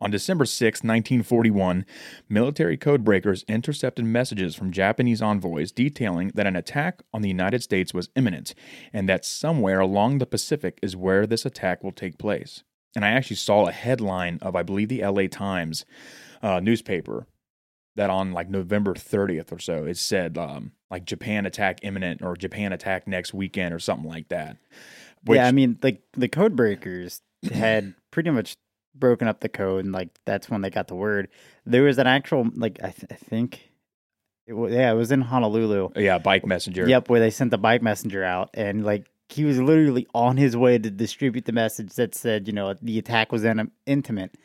On 0.01 0.09
December 0.09 0.45
6, 0.45 0.79
1941, 0.79 1.85
military 2.29 2.77
codebreakers 2.77 3.45
intercepted 3.47 4.05
messages 4.05 4.55
from 4.55 4.71
Japanese 4.71 5.21
envoys 5.21 5.73
detailing 5.73 6.31
that 6.35 6.47
an 6.47 6.55
attack 6.55 7.01
on 7.13 7.21
the 7.21 7.27
United 7.27 7.61
States 7.61 7.93
was 7.93 8.09
imminent 8.15 8.53
and 8.93 9.09
that 9.09 9.25
somewhere 9.25 9.81
along 9.81 10.17
the 10.17 10.25
Pacific 10.25 10.79
is 10.81 10.95
where 10.95 11.27
this 11.27 11.45
attack 11.45 11.83
will 11.83 11.91
take 11.91 12.17
place. 12.17 12.63
And 12.95 13.03
I 13.03 13.09
actually 13.09 13.35
saw 13.35 13.67
a 13.67 13.73
headline 13.73 14.39
of, 14.41 14.55
I 14.55 14.63
believe, 14.63 14.87
the 14.87 15.03
LA 15.03 15.27
Times 15.27 15.85
uh, 16.41 16.61
newspaper 16.61 17.27
that 17.95 18.09
on 18.09 18.31
like 18.31 18.49
November 18.49 18.93
30th 18.93 19.51
or 19.51 19.59
so, 19.59 19.83
it 19.83 19.97
said 19.97 20.37
um, 20.37 20.71
like 20.89 21.03
Japan 21.03 21.45
attack 21.45 21.79
imminent 21.81 22.21
or 22.21 22.37
Japan 22.37 22.71
attack 22.71 23.05
next 23.05 23.33
weekend 23.33 23.73
or 23.73 23.79
something 23.79 24.09
like 24.09 24.29
that. 24.29 24.55
Which, 25.25 25.35
yeah, 25.35 25.47
I 25.47 25.51
mean, 25.51 25.77
like 25.83 26.01
the 26.13 26.29
code 26.29 26.55
breakers 26.55 27.21
had 27.51 27.93
pretty 28.11 28.29
much 28.29 28.55
broken 28.95 29.27
up 29.27 29.39
the 29.39 29.49
code, 29.49 29.85
and 29.85 29.93
like 29.93 30.09
that's 30.25 30.49
when 30.49 30.61
they 30.61 30.69
got 30.69 30.87
the 30.87 30.95
word. 30.95 31.29
There 31.65 31.83
was 31.83 31.97
an 31.97 32.07
actual 32.07 32.47
like 32.55 32.79
I, 32.83 32.89
th- 32.89 33.11
I 33.11 33.15
think, 33.15 33.71
it 34.47 34.53
was, 34.53 34.73
yeah, 34.73 34.91
it 34.91 34.95
was 34.95 35.11
in 35.11 35.21
Honolulu. 35.21 35.89
Oh, 35.95 35.99
yeah, 35.99 36.17
bike 36.17 36.45
messenger. 36.45 36.87
Yep, 36.87 37.09
where 37.09 37.19
they 37.19 37.29
sent 37.29 37.51
the 37.51 37.57
bike 37.57 37.81
messenger 37.81 38.23
out, 38.23 38.49
and 38.53 38.83
like 38.83 39.05
he 39.29 39.45
was 39.45 39.59
literally 39.59 40.07
on 40.13 40.37
his 40.37 40.57
way 40.57 40.77
to 40.77 40.89
distribute 40.89 41.45
the 41.45 41.51
message 41.51 41.93
that 41.93 42.15
said, 42.15 42.47
you 42.47 42.53
know, 42.53 42.73
the 42.81 42.97
attack 42.97 43.31
was 43.31 43.43
in, 43.43 43.71
intimate. 43.85 44.35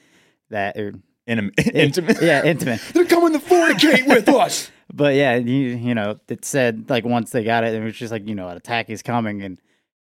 That 0.51 0.77
er, 0.77 0.89
or 0.89 0.93
in, 1.27 1.51
intimate. 1.73 2.21
Yeah, 2.21 2.45
intimate. 2.45 2.83
They're 2.93 3.07
coming 3.07 3.33
to 3.33 3.39
fornicate 3.39 4.07
with 4.07 4.29
us. 4.29 4.71
But 4.93 5.15
yeah, 5.15 5.37
you, 5.37 5.77
you 5.77 5.95
know, 5.95 6.21
it 6.29 6.45
said 6.45 6.89
like 6.91 7.05
once 7.05 7.31
they 7.31 7.43
got 7.43 7.65
it, 7.65 7.75
it 7.75 7.83
was 7.83 7.97
just 7.97 8.13
like 8.13 8.29
you 8.29 8.35
know, 8.35 8.49
an 8.49 8.57
attack 8.57 8.91
is 8.91 9.03
coming, 9.03 9.43
and 9.43 9.59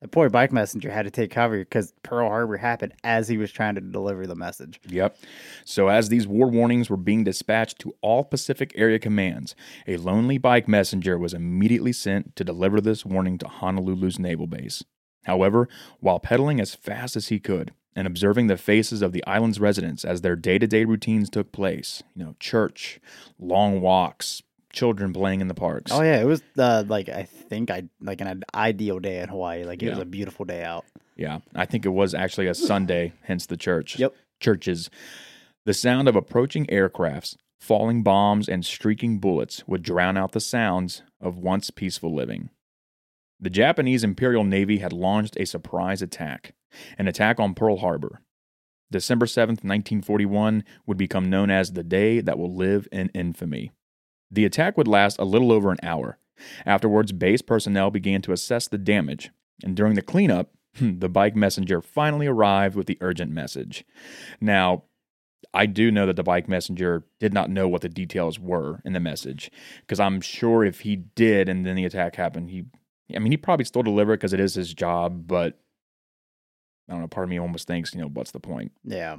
the 0.01 0.07
poor 0.07 0.29
bike 0.29 0.51
messenger 0.51 0.89
had 0.89 1.03
to 1.03 1.11
take 1.11 1.31
cover 1.31 1.59
because 1.59 1.93
Pearl 2.03 2.29
Harbor 2.29 2.57
happened 2.57 2.93
as 3.03 3.27
he 3.27 3.37
was 3.37 3.51
trying 3.51 3.75
to 3.75 3.81
deliver 3.81 4.25
the 4.25 4.35
message. 4.35 4.79
Yep. 4.87 5.17
So, 5.65 5.89
as 5.89 6.09
these 6.09 6.27
war 6.27 6.47
warnings 6.47 6.89
were 6.89 6.97
being 6.97 7.23
dispatched 7.23 7.79
to 7.79 7.93
all 8.01 8.23
Pacific 8.23 8.71
area 8.75 8.99
commands, 8.99 9.55
a 9.87 9.97
lonely 9.97 10.37
bike 10.37 10.67
messenger 10.67 11.17
was 11.17 11.33
immediately 11.33 11.91
sent 11.91 12.35
to 12.37 12.43
deliver 12.43 12.79
this 12.79 13.05
warning 13.05 13.37
to 13.39 13.45
Honolulu's 13.45 14.19
naval 14.19 14.47
base. 14.47 14.83
However, 15.25 15.67
while 15.99 16.19
pedaling 16.19 16.59
as 16.59 16.75
fast 16.75 17.15
as 17.15 17.27
he 17.27 17.39
could 17.39 17.73
and 17.95 18.07
observing 18.07 18.47
the 18.47 18.57
faces 18.57 19.01
of 19.01 19.11
the 19.11 19.25
island's 19.25 19.59
residents 19.59 20.05
as 20.05 20.21
their 20.21 20.35
day 20.35 20.57
to 20.57 20.67
day 20.67 20.85
routines 20.85 21.29
took 21.29 21.51
place, 21.51 22.01
you 22.15 22.23
know, 22.23 22.35
church, 22.39 23.01
long 23.37 23.81
walks, 23.81 24.41
children 24.71 25.13
playing 25.13 25.41
in 25.41 25.47
the 25.47 25.53
parks. 25.53 25.91
Oh 25.91 26.01
yeah, 26.01 26.21
it 26.21 26.25
was 26.25 26.41
uh, 26.57 26.83
like 26.87 27.09
I 27.09 27.23
think 27.23 27.71
I 27.71 27.83
like 28.01 28.21
an 28.21 28.43
ideal 28.53 28.99
day 28.99 29.19
in 29.19 29.29
Hawaii. 29.29 29.63
Like 29.63 29.81
it 29.81 29.87
yeah. 29.87 29.91
was 29.91 29.99
a 29.99 30.05
beautiful 30.05 30.45
day 30.45 30.63
out. 30.63 30.85
Yeah, 31.15 31.39
I 31.55 31.65
think 31.65 31.85
it 31.85 31.89
was 31.89 32.13
actually 32.13 32.47
a 32.47 32.53
Sunday, 32.53 33.13
hence 33.23 33.45
the 33.45 33.57
church. 33.57 33.99
Yep. 33.99 34.15
Churches. 34.39 34.89
The 35.65 35.73
sound 35.73 36.07
of 36.07 36.15
approaching 36.15 36.65
aircrafts, 36.67 37.35
falling 37.59 38.03
bombs, 38.03 38.47
and 38.47 38.65
streaking 38.65 39.19
bullets 39.19 39.67
would 39.67 39.83
drown 39.83 40.17
out 40.17 40.31
the 40.31 40.39
sounds 40.39 41.03
of 41.19 41.37
once 41.37 41.69
peaceful 41.69 42.15
living. 42.15 42.49
The 43.39 43.49
Japanese 43.49 44.03
Imperial 44.03 44.43
Navy 44.43 44.79
had 44.79 44.93
launched 44.93 45.37
a 45.37 45.45
surprise 45.45 46.01
attack, 46.01 46.53
an 46.97 47.07
attack 47.07 47.39
on 47.39 47.53
Pearl 47.53 47.77
Harbor. 47.77 48.21
December 48.91 49.27
7th, 49.27 49.63
1941 49.63 50.63
would 50.87 50.97
become 50.97 51.29
known 51.29 51.51
as 51.51 51.73
the 51.73 51.83
day 51.83 52.21
that 52.21 52.39
will 52.39 52.55
live 52.55 52.87
in 52.91 53.09
infamy. 53.09 53.71
The 54.31 54.45
attack 54.45 54.77
would 54.77 54.87
last 54.87 55.17
a 55.19 55.25
little 55.25 55.51
over 55.51 55.71
an 55.71 55.79
hour. 55.83 56.17
Afterwards, 56.65 57.11
base 57.11 57.41
personnel 57.41 57.91
began 57.91 58.21
to 58.23 58.31
assess 58.31 58.67
the 58.67 58.77
damage, 58.77 59.31
and 59.63 59.75
during 59.75 59.95
the 59.95 60.01
cleanup, 60.01 60.51
the 60.81 61.09
bike 61.09 61.35
messenger 61.35 61.81
finally 61.81 62.27
arrived 62.27 62.75
with 62.75 62.87
the 62.87 62.97
urgent 63.01 63.31
message. 63.31 63.83
Now, 64.39 64.83
I 65.53 65.65
do 65.65 65.91
know 65.91 66.05
that 66.05 66.15
the 66.15 66.23
bike 66.23 66.47
messenger 66.47 67.05
did 67.19 67.33
not 67.33 67.49
know 67.49 67.67
what 67.67 67.81
the 67.81 67.89
details 67.89 68.39
were 68.39 68.81
in 68.85 68.93
the 68.93 68.99
message, 68.99 69.51
because 69.81 69.99
I'm 69.99 70.21
sure 70.21 70.63
if 70.63 70.81
he 70.81 70.95
did 70.95 71.49
and 71.49 71.65
then 71.65 71.75
the 71.75 71.85
attack 71.85 72.15
happened, 72.15 72.51
he, 72.51 72.65
I 73.13 73.19
mean, 73.19 73.31
he 73.31 73.37
probably 73.37 73.65
still 73.65 73.83
delivered 73.83 74.19
because 74.19 74.33
it 74.33 74.39
is 74.39 74.53
his 74.53 74.73
job, 74.73 75.27
but 75.27 75.59
I 76.87 76.93
don't 76.93 77.01
know. 77.01 77.07
Part 77.07 77.25
of 77.25 77.29
me 77.29 77.39
almost 77.39 77.67
thinks, 77.67 77.93
you 77.93 78.01
know, 78.01 78.09
what's 78.09 78.31
the 78.31 78.39
point? 78.39 78.71
Yeah. 78.83 79.17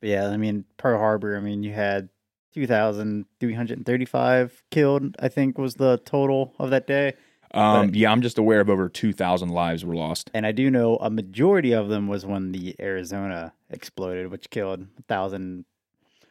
Yeah, 0.00 0.28
I 0.28 0.36
mean, 0.36 0.64
Pearl 0.76 0.98
Harbor, 0.98 1.36
I 1.36 1.40
mean, 1.40 1.62
you 1.62 1.72
had 1.72 2.08
2,335 2.54 4.62
killed, 4.70 5.16
I 5.18 5.28
think 5.28 5.58
was 5.58 5.74
the 5.74 6.00
total 6.04 6.54
of 6.58 6.70
that 6.70 6.86
day. 6.86 7.14
Um, 7.54 7.88
but, 7.88 7.96
yeah, 7.96 8.10
I'm 8.10 8.22
just 8.22 8.38
aware 8.38 8.60
of 8.60 8.70
over 8.70 8.88
2,000 8.88 9.50
lives 9.50 9.84
were 9.84 9.94
lost. 9.94 10.30
And 10.32 10.46
I 10.46 10.52
do 10.52 10.70
know 10.70 10.96
a 10.96 11.10
majority 11.10 11.72
of 11.72 11.88
them 11.88 12.08
was 12.08 12.24
when 12.24 12.52
the 12.52 12.74
Arizona 12.80 13.52
exploded, 13.70 14.30
which 14.30 14.50
killed 14.50 14.80
1,000. 14.80 15.64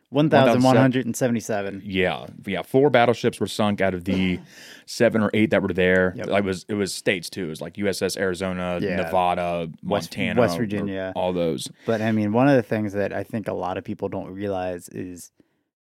1,177. 0.10 1.84
Yeah, 1.86 2.26
yeah. 2.46 2.64
Four 2.64 2.90
battleships 2.90 3.40
were 3.40 3.48
sunk 3.48 3.80
out 3.80 3.94
of 3.94 4.04
the 4.04 4.42
seven 4.86 5.22
or 5.22 5.32
eight 5.34 5.52
that 5.52 5.62
were 5.62 5.72
there. 5.72 6.14
Yep. 6.18 6.28
It 6.28 6.44
was 6.44 6.66
it 6.68 6.74
was 6.74 6.94
states 6.94 7.30
too. 7.30 7.46
It 7.46 7.50
was 7.50 7.62
like 7.62 7.76
USS 7.76 8.18
Arizona, 8.18 8.80
yeah. 8.82 8.98
Nevada, 8.98 9.70
Montana, 9.82 10.42
West, 10.42 10.52
West 10.52 10.58
Virginia, 10.58 11.14
all 11.16 11.32
those. 11.32 11.70
But 11.86 12.02
I 12.02 12.12
mean, 12.12 12.34
one 12.34 12.50
of 12.50 12.58
the 12.58 12.62
things 12.62 12.92
that 12.92 13.14
I 13.14 13.24
think 13.24 13.48
a 13.48 13.54
lot 13.54 13.78
of 13.78 13.86
people 13.86 14.10
don't 14.10 14.34
realize 14.34 14.90
is 14.90 15.32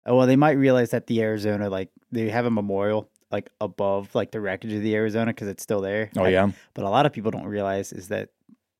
Oh, 0.07 0.17
well, 0.17 0.27
they 0.27 0.37
might 0.37 0.53
realize 0.53 0.91
that 0.91 1.07
the 1.07 1.23
Arizona, 1.23 1.69
like, 1.69 1.91
they 2.11 2.31
have 2.31 2.47
a 2.47 2.51
memorial 2.51 3.09
like 3.31 3.51
above 3.61 4.15
like 4.15 4.31
the 4.31 4.41
wreckage 4.41 4.73
of 4.73 4.83
the 4.83 4.95
Arizona 4.95 5.33
because 5.33 5.49
it's 5.49 5.63
still 5.63 5.81
there. 5.81 6.11
Oh 6.17 6.27
yeah. 6.27 6.51
But 6.75 6.85
a 6.85 6.91
lot 6.91 7.07
of 7.07 7.13
people 7.13 7.31
don't 7.31 7.47
realize 7.47 7.93
is 7.93 8.09
that 8.09 8.31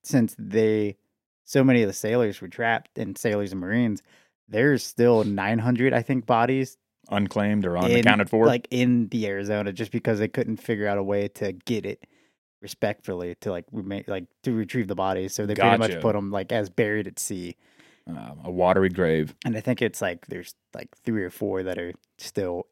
since 0.03 0.35
they, 0.39 0.97
so 1.45 1.63
many 1.63 1.83
of 1.83 1.89
the 1.89 1.95
sailors 1.95 2.41
were 2.41 2.49
trapped 2.49 2.99
and 2.99 3.17
sailors 3.17 3.53
and 3.53 3.61
Marines, 3.61 4.03
there's 4.49 4.85
still 4.85 5.25
900 5.25 5.93
I 5.93 6.03
think 6.03 6.27
bodies 6.27 6.79
unclaimed 7.11 7.67
or 7.67 7.77
unaccounted 7.77 8.31
for, 8.31 8.47
like 8.47 8.69
in 8.71 9.09
the 9.09 9.27
Arizona, 9.27 9.73
just 9.73 9.93
because 9.93 10.19
they 10.19 10.29
couldn't 10.29 10.59
figure 10.59 10.87
out 10.87 10.99
a 10.99 11.03
way 11.03 11.29
to 11.29 11.53
get 11.53 11.85
it 11.85 12.05
respectfully 12.61 13.37
to 13.41 13.51
like 13.51 13.65
remake 13.71 14.09
like 14.09 14.25
to 14.43 14.53
retrieve 14.53 14.89
the 14.89 14.95
bodies. 14.95 15.35
So 15.35 15.47
they 15.47 15.55
gotcha. 15.55 15.79
pretty 15.79 15.95
much 15.95 16.03
put 16.03 16.15
them 16.15 16.31
like 16.31 16.53
as 16.53 16.71
buried 16.71 17.07
at 17.07 17.19
sea 17.19 17.57
uh, 18.09 18.35
a 18.45 18.51
watery 18.51 18.89
grave. 18.89 19.35
And 19.45 19.57
I 19.57 19.61
think 19.61 19.83
it's 19.83 20.01
like 20.01 20.27
there's 20.27 20.55
like 20.75 20.89
three 21.05 21.23
or 21.23 21.31
four 21.31 21.63
that 21.63 21.79
are 21.79 21.93
still 22.19 22.67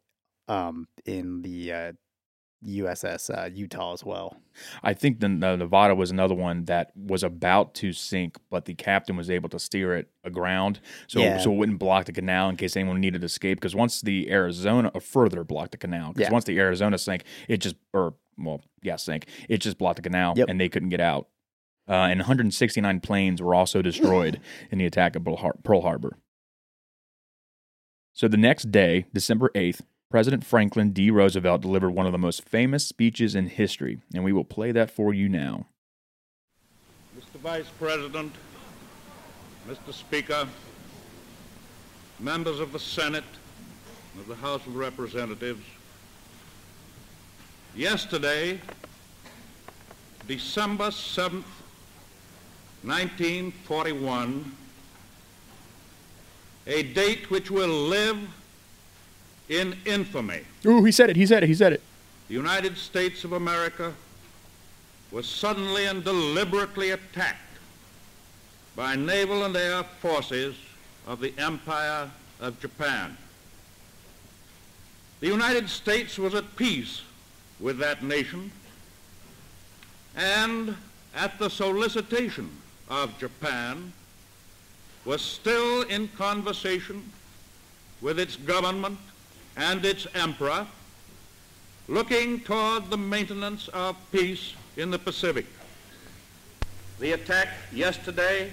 um, 0.48 0.88
in 1.04 1.42
the 1.42 1.72
uh, 1.72 1.92
USS 2.64 3.30
uh, 3.36 3.50
Utah 3.52 3.92
as 3.92 4.04
well. 4.04 4.36
I 4.82 4.94
think 4.94 5.20
the, 5.20 5.28
the, 5.28 5.56
Nevada 5.56 5.94
was 5.94 6.10
another 6.10 6.34
one 6.34 6.64
that 6.64 6.92
was 6.96 7.22
about 7.22 7.74
to 7.74 7.92
sink, 7.92 8.38
but 8.50 8.64
the 8.64 8.74
captain 8.74 9.16
was 9.16 9.30
able 9.30 9.48
to 9.50 9.58
steer 9.58 9.94
it 9.94 10.08
aground, 10.24 10.80
so 11.06 11.20
yeah. 11.20 11.38
so 11.38 11.52
it 11.52 11.56
wouldn't 11.56 11.78
block 11.78 12.06
the 12.06 12.12
canal 12.12 12.48
in 12.48 12.56
case 12.56 12.76
anyone 12.76 13.00
needed 13.00 13.20
to 13.20 13.26
escape. 13.26 13.58
Because 13.58 13.74
once 13.74 14.00
the 14.00 14.30
Arizona 14.30 14.90
or 14.94 15.00
further 15.00 15.44
blocked 15.44 15.72
the 15.72 15.78
canal, 15.78 16.12
because 16.12 16.28
yeah. 16.28 16.32
once 16.32 16.44
the 16.44 16.58
Arizona 16.58 16.98
sank, 16.98 17.24
it 17.48 17.58
just 17.58 17.76
or 17.92 18.14
well, 18.38 18.62
yeah, 18.82 18.96
sank. 18.96 19.26
It 19.48 19.58
just 19.58 19.78
blocked 19.78 19.96
the 19.96 20.02
canal, 20.02 20.34
yep. 20.36 20.48
and 20.48 20.60
they 20.60 20.68
couldn't 20.68 20.90
get 20.90 21.00
out 21.00 21.28
uh, 21.88 21.92
and 21.92 22.20
169 22.20 23.00
planes 23.00 23.40
were 23.40 23.54
also 23.54 23.82
destroyed 23.82 24.40
in 24.70 24.78
the 24.78 24.86
attack 24.86 25.16
of 25.16 25.24
Pearl 25.64 25.82
Harbor. 25.82 26.16
So 28.12 28.28
the 28.28 28.36
next 28.36 28.70
day, 28.70 29.06
December 29.12 29.50
8th, 29.54 29.82
President 30.10 30.44
Franklin 30.44 30.92
D. 30.92 31.10
Roosevelt 31.10 31.60
delivered 31.60 31.90
one 31.90 32.06
of 32.06 32.12
the 32.12 32.18
most 32.18 32.48
famous 32.48 32.86
speeches 32.86 33.34
in 33.34 33.48
history, 33.48 33.98
and 34.14 34.24
we 34.24 34.32
will 34.32 34.44
play 34.44 34.72
that 34.72 34.90
for 34.90 35.12
you 35.12 35.28
now. 35.28 35.66
Mr. 37.18 37.40
Vice 37.40 37.68
President, 37.78 38.32
Mr. 39.68 39.92
Speaker, 39.92 40.46
members 42.20 42.60
of 42.60 42.72
the 42.72 42.78
Senate, 42.78 43.24
of 44.18 44.26
the 44.28 44.36
House 44.36 44.64
of 44.66 44.76
Representatives, 44.76 45.64
yesterday, 47.74 48.60
December 50.26 50.88
7th, 50.88 51.44
1941, 52.86 54.52
a 56.68 56.82
date 56.84 57.28
which 57.32 57.50
will 57.50 57.66
live 57.88 58.16
in 59.48 59.76
infamy. 59.84 60.42
Ooh, 60.64 60.84
he 60.84 60.92
said 60.92 61.10
it. 61.10 61.16
He 61.16 61.26
said 61.26 61.42
it. 61.42 61.48
He 61.48 61.54
said 61.54 61.72
it. 61.72 61.82
The 62.28 62.34
United 62.34 62.76
States 62.76 63.24
of 63.24 63.32
America 63.32 63.92
was 65.10 65.28
suddenly 65.28 65.86
and 65.86 66.04
deliberately 66.04 66.90
attacked 66.90 67.58
by 68.76 68.94
naval 68.94 69.44
and 69.44 69.56
air 69.56 69.82
forces 69.82 70.54
of 71.08 71.20
the 71.20 71.34
Empire 71.38 72.08
of 72.38 72.60
Japan. 72.60 73.16
The 75.18 75.26
United 75.26 75.68
States 75.68 76.18
was 76.18 76.34
at 76.34 76.54
peace 76.54 77.02
with 77.58 77.78
that 77.78 78.04
nation 78.04 78.52
and 80.14 80.76
at 81.16 81.36
the 81.40 81.50
solicitation 81.50 82.48
of 82.88 83.18
Japan 83.18 83.92
was 85.04 85.22
still 85.22 85.82
in 85.82 86.08
conversation 86.08 87.10
with 88.00 88.18
its 88.18 88.36
government 88.36 88.98
and 89.56 89.84
its 89.84 90.06
emperor 90.14 90.66
looking 91.88 92.40
toward 92.40 92.90
the 92.90 92.96
maintenance 92.96 93.68
of 93.68 93.96
peace 94.10 94.54
in 94.76 94.90
the 94.90 94.98
Pacific. 94.98 95.46
The 96.98 97.12
attack 97.12 97.48
yesterday 97.72 98.50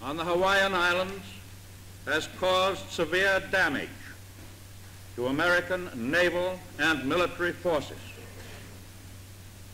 on 0.00 0.16
the 0.16 0.24
Hawaiian 0.24 0.74
Islands 0.74 1.24
has 2.06 2.28
caused 2.38 2.88
severe 2.90 3.42
damage 3.50 3.88
to 5.16 5.26
American 5.26 5.90
naval 5.94 6.58
and 6.78 7.04
military 7.04 7.52
forces. 7.52 7.98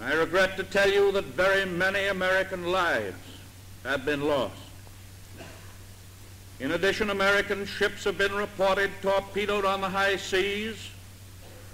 I 0.00 0.12
regret 0.14 0.56
to 0.56 0.64
tell 0.64 0.90
you 0.90 1.12
that 1.12 1.24
very 1.24 1.64
many 1.64 2.06
American 2.06 2.66
lives 2.70 3.16
have 3.84 4.04
been 4.04 4.22
lost. 4.22 4.54
In 6.60 6.72
addition, 6.72 7.10
American 7.10 7.66
ships 7.66 8.04
have 8.04 8.16
been 8.18 8.34
reported 8.34 8.90
torpedoed 9.02 9.64
on 9.64 9.80
the 9.80 9.88
high 9.88 10.16
seas 10.16 10.76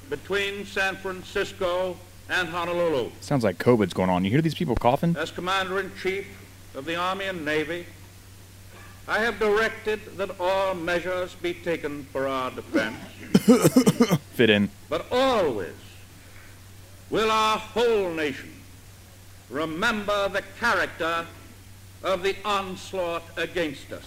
between 0.08 0.64
San 0.66 0.96
Francisco 0.96 1.96
and 2.28 2.48
Honolulu. 2.48 3.10
Sounds 3.20 3.44
like 3.44 3.58
COVID's 3.58 3.92
going 3.94 4.10
on. 4.10 4.24
You 4.24 4.30
hear 4.30 4.40
these 4.42 4.54
people 4.54 4.74
coughing? 4.76 5.16
As 5.16 5.30
Commander-in-Chief 5.30 6.26
of 6.74 6.84
the 6.84 6.96
Army 6.96 7.26
and 7.26 7.44
Navy, 7.44 7.86
I 9.06 9.18
have 9.20 9.38
directed 9.38 10.16
that 10.18 10.38
all 10.40 10.74
measures 10.74 11.34
be 11.34 11.54
taken 11.54 12.04
for 12.12 12.28
our 12.28 12.50
defense, 12.50 12.96
Fit 14.34 14.50
in. 14.50 14.70
but 14.88 15.06
always 15.10 15.74
will 17.10 17.30
our 17.30 17.58
whole 17.58 18.10
nation 18.10 18.54
remember 19.50 20.28
the 20.28 20.44
character 20.60 21.26
of 22.04 22.22
the 22.22 22.36
onslaught 22.44 23.24
against 23.36 23.92
us. 23.92 24.06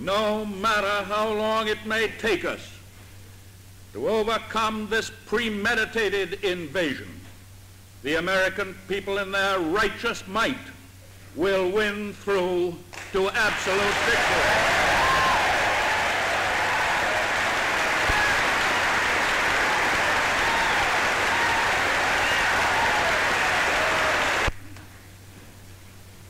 No 0.00 0.44
matter 0.44 1.04
how 1.04 1.32
long 1.32 1.68
it 1.68 1.84
may 1.86 2.08
take 2.18 2.44
us 2.44 2.60
to 3.92 4.08
overcome 4.08 4.88
this 4.88 5.10
premeditated 5.26 6.44
invasion, 6.44 7.08
the 8.02 8.16
American 8.16 8.74
people 8.88 9.18
in 9.18 9.30
their 9.30 9.60
righteous 9.60 10.26
might 10.26 10.58
will 11.36 11.70
win 11.70 12.12
through 12.12 12.76
to 13.12 13.28
absolute 13.30 13.94
victory. 14.06 14.74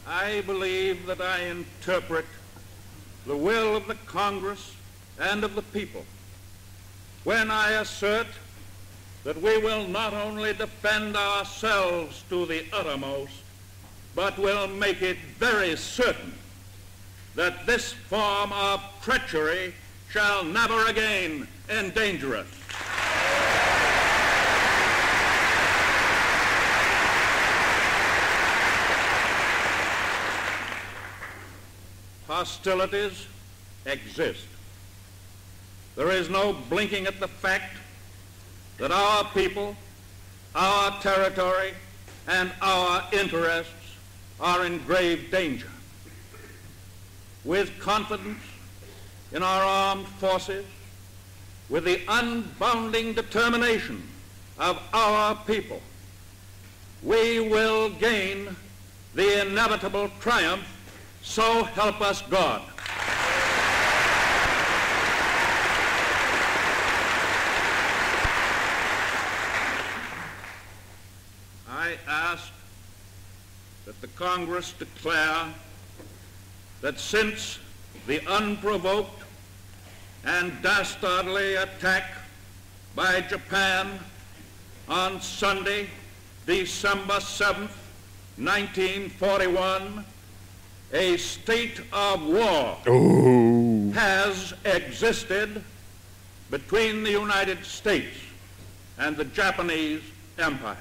I 0.06 0.40
believe 0.42 1.06
that 1.06 1.20
I 1.20 1.40
interpret 1.44 2.24
the 3.26 3.36
will 3.36 3.76
of 3.76 3.86
the 3.86 3.94
Congress 4.06 4.74
and 5.20 5.44
of 5.44 5.54
the 5.54 5.62
people 5.62 6.04
when 7.24 7.50
I 7.50 7.72
assert 7.72 8.26
that 9.24 9.40
we 9.40 9.56
will 9.58 9.88
not 9.88 10.12
only 10.12 10.52
defend 10.52 11.16
ourselves 11.16 12.22
to 12.28 12.44
the 12.46 12.64
uttermost, 12.72 13.43
but 14.14 14.38
will 14.38 14.68
make 14.68 15.02
it 15.02 15.16
very 15.38 15.76
certain 15.76 16.34
that 17.34 17.66
this 17.66 17.92
form 17.92 18.52
of 18.52 18.80
treachery 19.02 19.74
shall 20.08 20.44
never 20.44 20.86
again 20.86 21.48
endanger 21.68 22.36
us. 22.36 22.46
Hostilities 32.28 33.26
exist. 33.84 34.46
There 35.96 36.10
is 36.10 36.30
no 36.30 36.52
blinking 36.52 37.06
at 37.06 37.20
the 37.20 37.28
fact 37.28 37.76
that 38.78 38.90
our 38.90 39.24
people, 39.32 39.76
our 40.54 41.00
territory, 41.00 41.74
and 42.26 42.50
our 42.62 43.04
interests 43.12 43.72
are 44.40 44.64
in 44.64 44.78
grave 44.84 45.30
danger. 45.30 45.70
With 47.44 47.78
confidence 47.78 48.42
in 49.32 49.42
our 49.42 49.62
armed 49.62 50.06
forces, 50.06 50.64
with 51.68 51.84
the 51.84 51.98
unbounding 52.06 53.14
determination 53.14 54.02
of 54.58 54.80
our 54.92 55.34
people, 55.46 55.80
we 57.02 57.40
will 57.40 57.90
gain 57.90 58.54
the 59.14 59.46
inevitable 59.46 60.10
triumph, 60.20 60.64
so 61.22 61.64
help 61.64 62.00
us 62.00 62.22
God. 62.22 62.62
I 71.68 71.98
ask 72.08 72.50
that 73.86 74.00
the 74.00 74.08
Congress 74.08 74.72
declare 74.78 75.46
that 76.80 76.98
since 76.98 77.58
the 78.06 78.26
unprovoked 78.26 79.22
and 80.24 80.52
dastardly 80.62 81.56
attack 81.56 82.10
by 82.94 83.20
Japan 83.22 83.98
on 84.88 85.20
Sunday, 85.20 85.88
December 86.46 87.20
7, 87.20 87.68
1941, 88.36 90.04
a 90.92 91.16
state 91.16 91.80
of 91.92 92.24
war 92.24 92.76
has 93.94 94.54
existed 94.64 95.62
between 96.50 97.02
the 97.02 97.10
United 97.10 97.64
States 97.64 98.16
and 98.98 99.16
the 99.16 99.24
Japanese 99.24 100.02
Empire. 100.38 100.76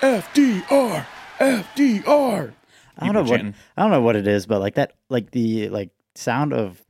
FDR! 0.00 1.06
FDR! 1.38 2.52
I 2.98 3.06
don't 3.06 3.14
know 3.14 3.22
what. 3.30 3.40
I 3.40 3.82
don't 3.82 3.90
know 3.90 4.00
what 4.00 4.16
it 4.16 4.26
is, 4.26 4.46
but 4.46 4.60
like 4.60 4.74
that, 4.74 4.92
like 5.08 5.30
the 5.30 5.68
like 5.68 5.90
sound 6.14 6.52
of 6.52 6.82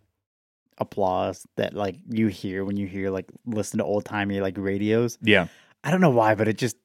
applause 0.78 1.46
that 1.56 1.74
like 1.74 1.96
you 2.08 2.28
hear 2.28 2.64
when 2.64 2.76
you 2.76 2.86
hear 2.86 3.10
like 3.10 3.30
listen 3.46 3.78
to 3.78 3.84
old 3.84 4.04
timey 4.04 4.40
like 4.40 4.56
radios. 4.56 5.18
Yeah. 5.22 5.48
I 5.84 5.90
don't 5.90 6.00
know 6.00 6.10
why, 6.10 6.34
but 6.34 6.48
it 6.48 6.58
just 6.58 6.76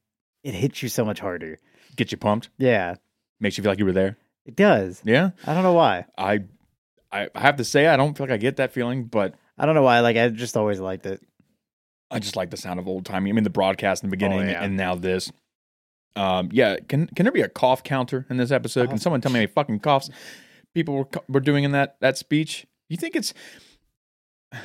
it 0.44 0.54
hits 0.54 0.82
you 0.84 0.90
so 0.90 1.06
much 1.06 1.20
harder. 1.20 1.60
Get 1.96 2.12
you 2.12 2.18
pumped. 2.18 2.50
Yeah, 2.58 2.96
Makes 3.40 3.58
you 3.58 3.64
feel 3.64 3.72
like 3.72 3.80
you 3.80 3.86
were 3.86 3.92
there. 3.92 4.18
it 4.46 4.56
does. 4.56 5.02
Yeah. 5.06 5.32
I 5.46 5.54
don't 5.54 5.64
know 5.64 5.74
why. 5.74 6.06
I 6.18 6.44
I 7.12 7.30
I 7.36 7.40
have 7.40 7.58
to 7.58 7.66
say 7.66 7.88
I 7.88 7.98
don't 7.98 8.18
feel 8.18 8.26
like 8.26 8.34
I 8.34 8.38
get 8.38 8.58
that 8.58 8.72
feeling, 8.72 9.06
but 9.06 9.36
I 9.58 9.66
don't 9.66 9.76
know 9.76 9.84
why. 9.84 10.00
Like 10.00 10.18
I 10.18 10.30
just 10.30 10.58
always 10.58 10.80
liked 10.80 11.06
it. 11.06 11.22
I 12.10 12.20
just 12.20 12.36
like 12.36 12.50
the 12.50 12.58
sound 12.58 12.80
of 12.80 12.88
old 12.88 13.06
timey. 13.06 13.30
I 13.30 13.34
mean 13.34 13.44
the 13.44 13.50
broadcast 13.50 14.04
in 14.04 14.10
the 14.10 14.16
beginning 14.16 14.40
oh, 14.40 14.44
yeah. 14.44 14.64
and 14.64 14.78
now 14.78 14.96
this. 14.96 15.32
Um 16.16 16.50
yeah, 16.52 16.78
can 16.88 17.08
can 17.08 17.26
there 17.26 17.32
be 17.32 17.42
a 17.42 17.50
cough 17.50 17.84
counter 17.84 18.26
in 18.30 18.38
this 18.38 18.52
episode? 18.52 18.90
Can 18.90 18.98
someone 18.98 19.22
tell 19.22 19.32
me 19.32 19.40
how 19.40 19.42
many 19.42 19.48
fucking 19.56 19.80
coughs 19.80 20.10
people 20.74 20.96
were, 20.96 21.08
were 21.28 21.40
doing 21.40 21.64
in 21.64 21.72
that 21.72 22.00
that 22.02 22.18
speech? 22.18 22.66
You 22.90 22.98
think 22.98 23.16
it's 23.16 23.34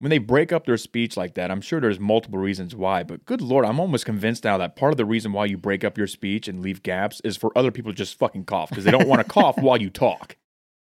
when 0.00 0.10
they 0.10 0.18
break 0.18 0.52
up 0.52 0.66
their 0.66 0.76
speech 0.76 1.16
like 1.16 1.34
that, 1.34 1.50
I'm 1.50 1.60
sure 1.60 1.80
there's 1.80 1.98
multiple 1.98 2.38
reasons 2.38 2.74
why, 2.74 3.02
but 3.02 3.24
good 3.24 3.40
lord, 3.40 3.64
I'm 3.64 3.80
almost 3.80 4.04
convinced 4.04 4.44
now 4.44 4.58
that 4.58 4.76
part 4.76 4.92
of 4.92 4.96
the 4.98 5.04
reason 5.04 5.32
why 5.32 5.46
you 5.46 5.56
break 5.56 5.82
up 5.82 5.96
your 5.96 6.06
speech 6.06 6.46
and 6.46 6.60
leave 6.60 6.82
gaps 6.82 7.20
is 7.24 7.36
for 7.36 7.56
other 7.56 7.70
people 7.70 7.92
to 7.92 7.96
just 7.96 8.18
fucking 8.18 8.44
cough 8.44 8.68
because 8.68 8.84
they 8.84 8.90
don't 8.90 9.08
want 9.08 9.22
to 9.22 9.28
cough 9.28 9.56
while 9.58 9.80
you 9.80 9.90
talk. 9.90 10.36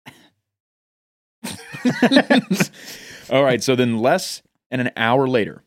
All 3.30 3.42
right, 3.42 3.62
so 3.62 3.74
then 3.74 3.98
less 3.98 4.42
than 4.70 4.80
an 4.80 4.90
hour 4.96 5.26
later, 5.26 5.62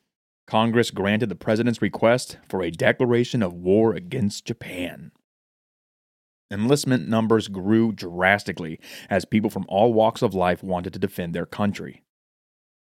Congress 0.49 0.89
granted 0.89 1.29
the 1.29 1.35
president's 1.35 1.79
request 1.79 2.39
for 2.49 2.63
a 2.63 2.71
declaration 2.71 3.43
of 3.43 3.53
war 3.53 3.93
against 3.93 4.45
Japan. 4.45 5.11
Enlistment 6.49 7.07
numbers 7.07 7.47
grew 7.47 7.91
drastically 7.91 8.79
as 9.11 9.25
people 9.25 9.51
from 9.51 9.67
all 9.69 9.93
walks 9.93 10.23
of 10.23 10.33
life 10.33 10.63
wanted 10.63 10.91
to 10.91 10.97
defend 10.97 11.35
their 11.35 11.45
country. 11.45 12.01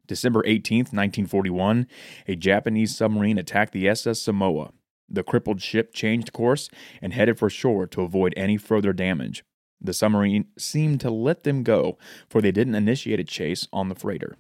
December 0.07 0.43
18, 0.47 0.79
1941, 0.79 1.87
a 2.27 2.35
Japanese 2.35 2.97
submarine 2.97 3.37
attacked 3.37 3.75
the 3.75 3.87
SS 3.87 4.23
Samoa. 4.23 4.71
The 5.07 5.23
crippled 5.23 5.61
ship 5.61 5.93
changed 5.93 6.33
course 6.33 6.71
and 7.03 7.13
headed 7.13 7.39
for 7.39 7.51
shore 7.51 7.87
to 7.89 8.01
avoid 8.01 8.33
any 8.39 8.57
further 8.57 8.95
damage. 8.95 9.45
The 9.79 9.93
submarine 9.93 10.47
seemed 10.57 11.03
to 11.03 11.11
let 11.11 11.43
them 11.43 11.63
go, 11.63 11.99
for 12.31 12.41
they 12.41 12.53
didn't 12.53 12.75
initiate 12.75 13.21
a 13.21 13.25
chase 13.25 13.69
on 13.71 13.91
the 13.91 13.95
freighter. 13.95 14.39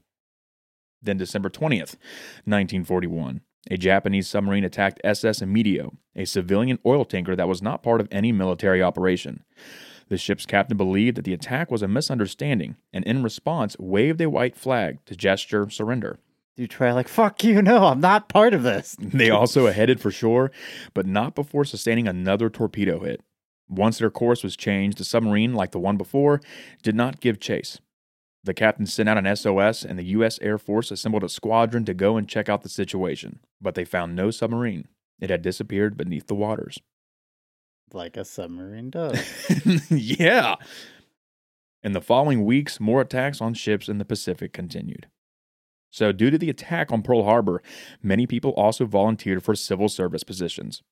Then, 1.02 1.16
December 1.16 1.48
20th, 1.48 1.96
1941, 2.44 3.40
a 3.70 3.76
Japanese 3.76 4.28
submarine 4.28 4.64
attacked 4.64 5.00
SS 5.04 5.40
Emidio, 5.40 5.96
a 6.14 6.24
civilian 6.24 6.78
oil 6.84 7.04
tanker 7.04 7.36
that 7.36 7.48
was 7.48 7.62
not 7.62 7.82
part 7.82 8.00
of 8.00 8.08
any 8.10 8.32
military 8.32 8.82
operation. 8.82 9.44
The 10.08 10.18
ship's 10.18 10.44
captain 10.44 10.76
believed 10.76 11.16
that 11.16 11.24
the 11.24 11.32
attack 11.32 11.70
was 11.70 11.82
a 11.82 11.88
misunderstanding 11.88 12.76
and, 12.92 13.04
in 13.04 13.22
response, 13.22 13.76
waved 13.78 14.20
a 14.20 14.28
white 14.28 14.56
flag 14.56 15.04
to 15.06 15.14
gesture 15.14 15.70
surrender. 15.70 16.18
You 16.56 16.66
try 16.66 16.92
like 16.92 17.08
fuck 17.08 17.42
you, 17.44 17.62
no, 17.62 17.86
I'm 17.86 18.00
not 18.00 18.28
part 18.28 18.52
of 18.52 18.62
this. 18.62 18.96
They 19.00 19.30
also 19.30 19.68
headed 19.68 20.00
for 20.00 20.10
shore, 20.10 20.50
but 20.94 21.06
not 21.06 21.34
before 21.34 21.64
sustaining 21.64 22.08
another 22.08 22.50
torpedo 22.50 23.00
hit. 23.00 23.22
Once 23.68 23.98
their 23.98 24.10
course 24.10 24.42
was 24.42 24.56
changed, 24.56 24.98
the 24.98 25.04
submarine, 25.04 25.54
like 25.54 25.70
the 25.70 25.78
one 25.78 25.96
before, 25.96 26.40
did 26.82 26.96
not 26.96 27.20
give 27.20 27.38
chase. 27.38 27.80
The 28.42 28.54
captain 28.54 28.86
sent 28.86 29.08
out 29.08 29.18
an 29.18 29.36
SOS, 29.36 29.84
and 29.84 29.98
the 29.98 30.04
U.S. 30.04 30.38
Air 30.40 30.56
Force 30.56 30.90
assembled 30.90 31.24
a 31.24 31.28
squadron 31.28 31.84
to 31.84 31.94
go 31.94 32.16
and 32.16 32.28
check 32.28 32.48
out 32.48 32.62
the 32.62 32.70
situation, 32.70 33.40
but 33.60 33.74
they 33.74 33.84
found 33.84 34.16
no 34.16 34.30
submarine. 34.30 34.88
It 35.20 35.28
had 35.28 35.42
disappeared 35.42 35.96
beneath 35.96 36.26
the 36.26 36.34
waters. 36.34 36.78
Like 37.92 38.16
a 38.16 38.24
submarine 38.24 38.90
does. 38.90 39.20
yeah. 39.90 40.54
In 41.82 41.92
the 41.92 42.00
following 42.00 42.44
weeks, 42.44 42.80
more 42.80 43.00
attacks 43.00 43.40
on 43.40 43.52
ships 43.52 43.88
in 43.88 43.98
the 43.98 44.04
Pacific 44.04 44.52
continued. 44.52 45.08
So, 45.90 46.12
due 46.12 46.30
to 46.30 46.38
the 46.38 46.50
attack 46.50 46.92
on 46.92 47.02
Pearl 47.02 47.24
Harbor, 47.24 47.62
many 48.02 48.26
people 48.26 48.52
also 48.52 48.86
volunteered 48.86 49.42
for 49.42 49.54
civil 49.56 49.88
service 49.88 50.22
positions. 50.22 50.82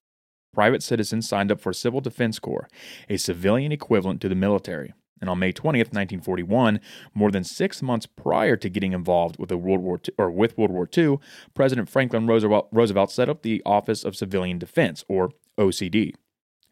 Private 0.52 0.82
citizens 0.82 1.28
signed 1.28 1.52
up 1.52 1.61
for 1.61 1.72
Civil 1.72 2.00
Defense 2.00 2.38
Corps, 2.38 2.68
a 3.08 3.16
civilian 3.16 3.70
equivalent 3.70 4.20
to 4.22 4.28
the 4.28 4.34
military. 4.34 4.92
And 5.20 5.28
on 5.28 5.38
May 5.38 5.52
20th, 5.52 5.92
1941, 5.92 6.81
more 7.14 7.31
than 7.31 7.44
six 7.44 7.83
months 7.83 8.07
prior 8.07 8.57
to 8.57 8.68
getting 8.68 8.92
involved 8.92 9.38
with 9.38 9.50
World 9.50 9.81
War 9.81 10.00
II, 10.07 10.14
or 10.18 10.31
with 10.31 10.57
World 10.57 10.70
War 10.70 10.88
II, 10.96 11.18
President 11.54 11.88
Franklin 11.88 12.26
Roosevelt, 12.26 12.68
Roosevelt 12.72 13.11
set 13.11 13.28
up 13.28 13.42
the 13.42 13.62
Office 13.66 14.04
of 14.04 14.16
Civilian 14.16 14.59
Defense, 14.59 15.04
or 15.09 15.31
OCD 15.59 16.14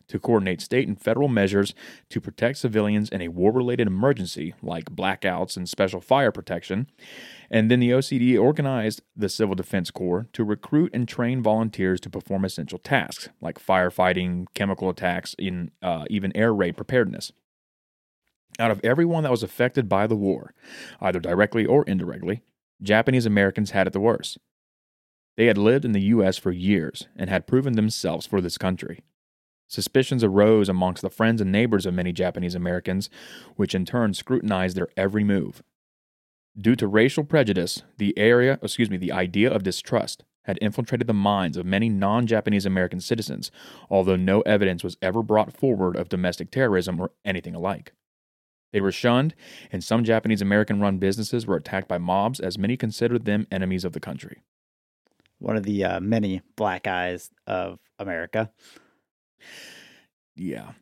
to 0.08 0.18
coordinate 0.18 0.60
state 0.60 0.86
and 0.86 1.00
federal 1.00 1.28
measures 1.28 1.74
to 2.10 2.20
protect 2.20 2.58
civilians 2.58 3.08
in 3.08 3.20
a 3.20 3.28
war 3.28 3.52
related 3.52 3.86
emergency 3.86 4.54
like 4.62 4.90
blackouts 4.90 5.56
and 5.56 5.68
special 5.68 6.00
fire 6.00 6.30
protection. 6.30 6.86
And 7.50 7.70
then 7.70 7.80
the 7.80 7.90
OCD 7.90 8.40
organized 8.40 9.02
the 9.16 9.28
Civil 9.28 9.54
Defense 9.54 9.90
Corps 9.90 10.26
to 10.32 10.44
recruit 10.44 10.90
and 10.94 11.08
train 11.08 11.42
volunteers 11.42 12.00
to 12.00 12.10
perform 12.10 12.44
essential 12.44 12.78
tasks 12.78 13.28
like 13.40 13.58
firefighting, 13.58 14.46
chemical 14.54 14.90
attacks, 14.90 15.34
and 15.38 15.70
uh, 15.82 16.04
even 16.10 16.36
air 16.36 16.54
raid 16.54 16.76
preparedness. 16.76 17.32
Out 18.58 18.70
of 18.70 18.80
everyone 18.82 19.22
that 19.22 19.30
was 19.30 19.42
affected 19.42 19.88
by 19.88 20.06
the 20.06 20.16
war, 20.16 20.54
either 21.00 21.20
directly 21.20 21.66
or 21.66 21.84
indirectly, 21.84 22.42
Japanese 22.82 23.26
Americans 23.26 23.72
had 23.72 23.86
it 23.86 23.92
the 23.92 24.00
worst. 24.00 24.38
They 25.36 25.46
had 25.46 25.58
lived 25.58 25.84
in 25.84 25.92
the 25.92 26.02
U.S. 26.02 26.38
for 26.38 26.50
years 26.50 27.08
and 27.16 27.28
had 27.28 27.46
proven 27.46 27.74
themselves 27.74 28.26
for 28.26 28.40
this 28.40 28.56
country. 28.56 29.00
Suspicions 29.68 30.24
arose 30.24 30.68
amongst 30.68 31.02
the 31.02 31.10
friends 31.10 31.40
and 31.40 31.52
neighbors 31.52 31.84
of 31.84 31.92
many 31.92 32.12
Japanese 32.12 32.54
Americans, 32.54 33.10
which 33.56 33.74
in 33.74 33.84
turn 33.84 34.14
scrutinized 34.14 34.76
their 34.76 34.88
every 34.96 35.24
move. 35.24 35.62
Due 36.58 36.76
to 36.76 36.86
racial 36.86 37.24
prejudice, 37.24 37.82
the 37.98 38.16
area, 38.16 38.58
excuse 38.62 38.88
me, 38.88 38.96
the 38.96 39.12
idea 39.12 39.50
of 39.50 39.62
distrust 39.62 40.24
had 40.44 40.58
infiltrated 40.62 41.06
the 41.06 41.12
minds 41.12 41.56
of 41.56 41.66
many 41.66 41.88
non-Japanese 41.88 42.64
American 42.64 43.00
citizens, 43.00 43.50
although 43.90 44.16
no 44.16 44.40
evidence 44.42 44.82
was 44.82 44.96
ever 45.02 45.22
brought 45.22 45.52
forward 45.52 45.96
of 45.96 46.08
domestic 46.08 46.50
terrorism 46.50 47.00
or 47.00 47.10
anything 47.24 47.54
alike. 47.54 47.92
They 48.72 48.80
were 48.80 48.92
shunned, 48.92 49.34
and 49.72 49.82
some 49.82 50.04
Japanese 50.04 50.42
American 50.42 50.80
run 50.80 50.98
businesses 50.98 51.46
were 51.46 51.56
attacked 51.56 51.88
by 51.88 51.98
mobs 51.98 52.40
as 52.40 52.58
many 52.58 52.76
considered 52.76 53.24
them 53.24 53.46
enemies 53.50 53.84
of 53.84 53.92
the 53.92 54.00
country. 54.00 54.42
One 55.38 55.56
of 55.56 55.62
the 55.64 55.84
uh, 55.84 56.00
many 56.00 56.42
black 56.56 56.86
eyes 56.86 57.30
of 57.46 57.78
America. 57.98 58.50
Yeah. 60.34 60.72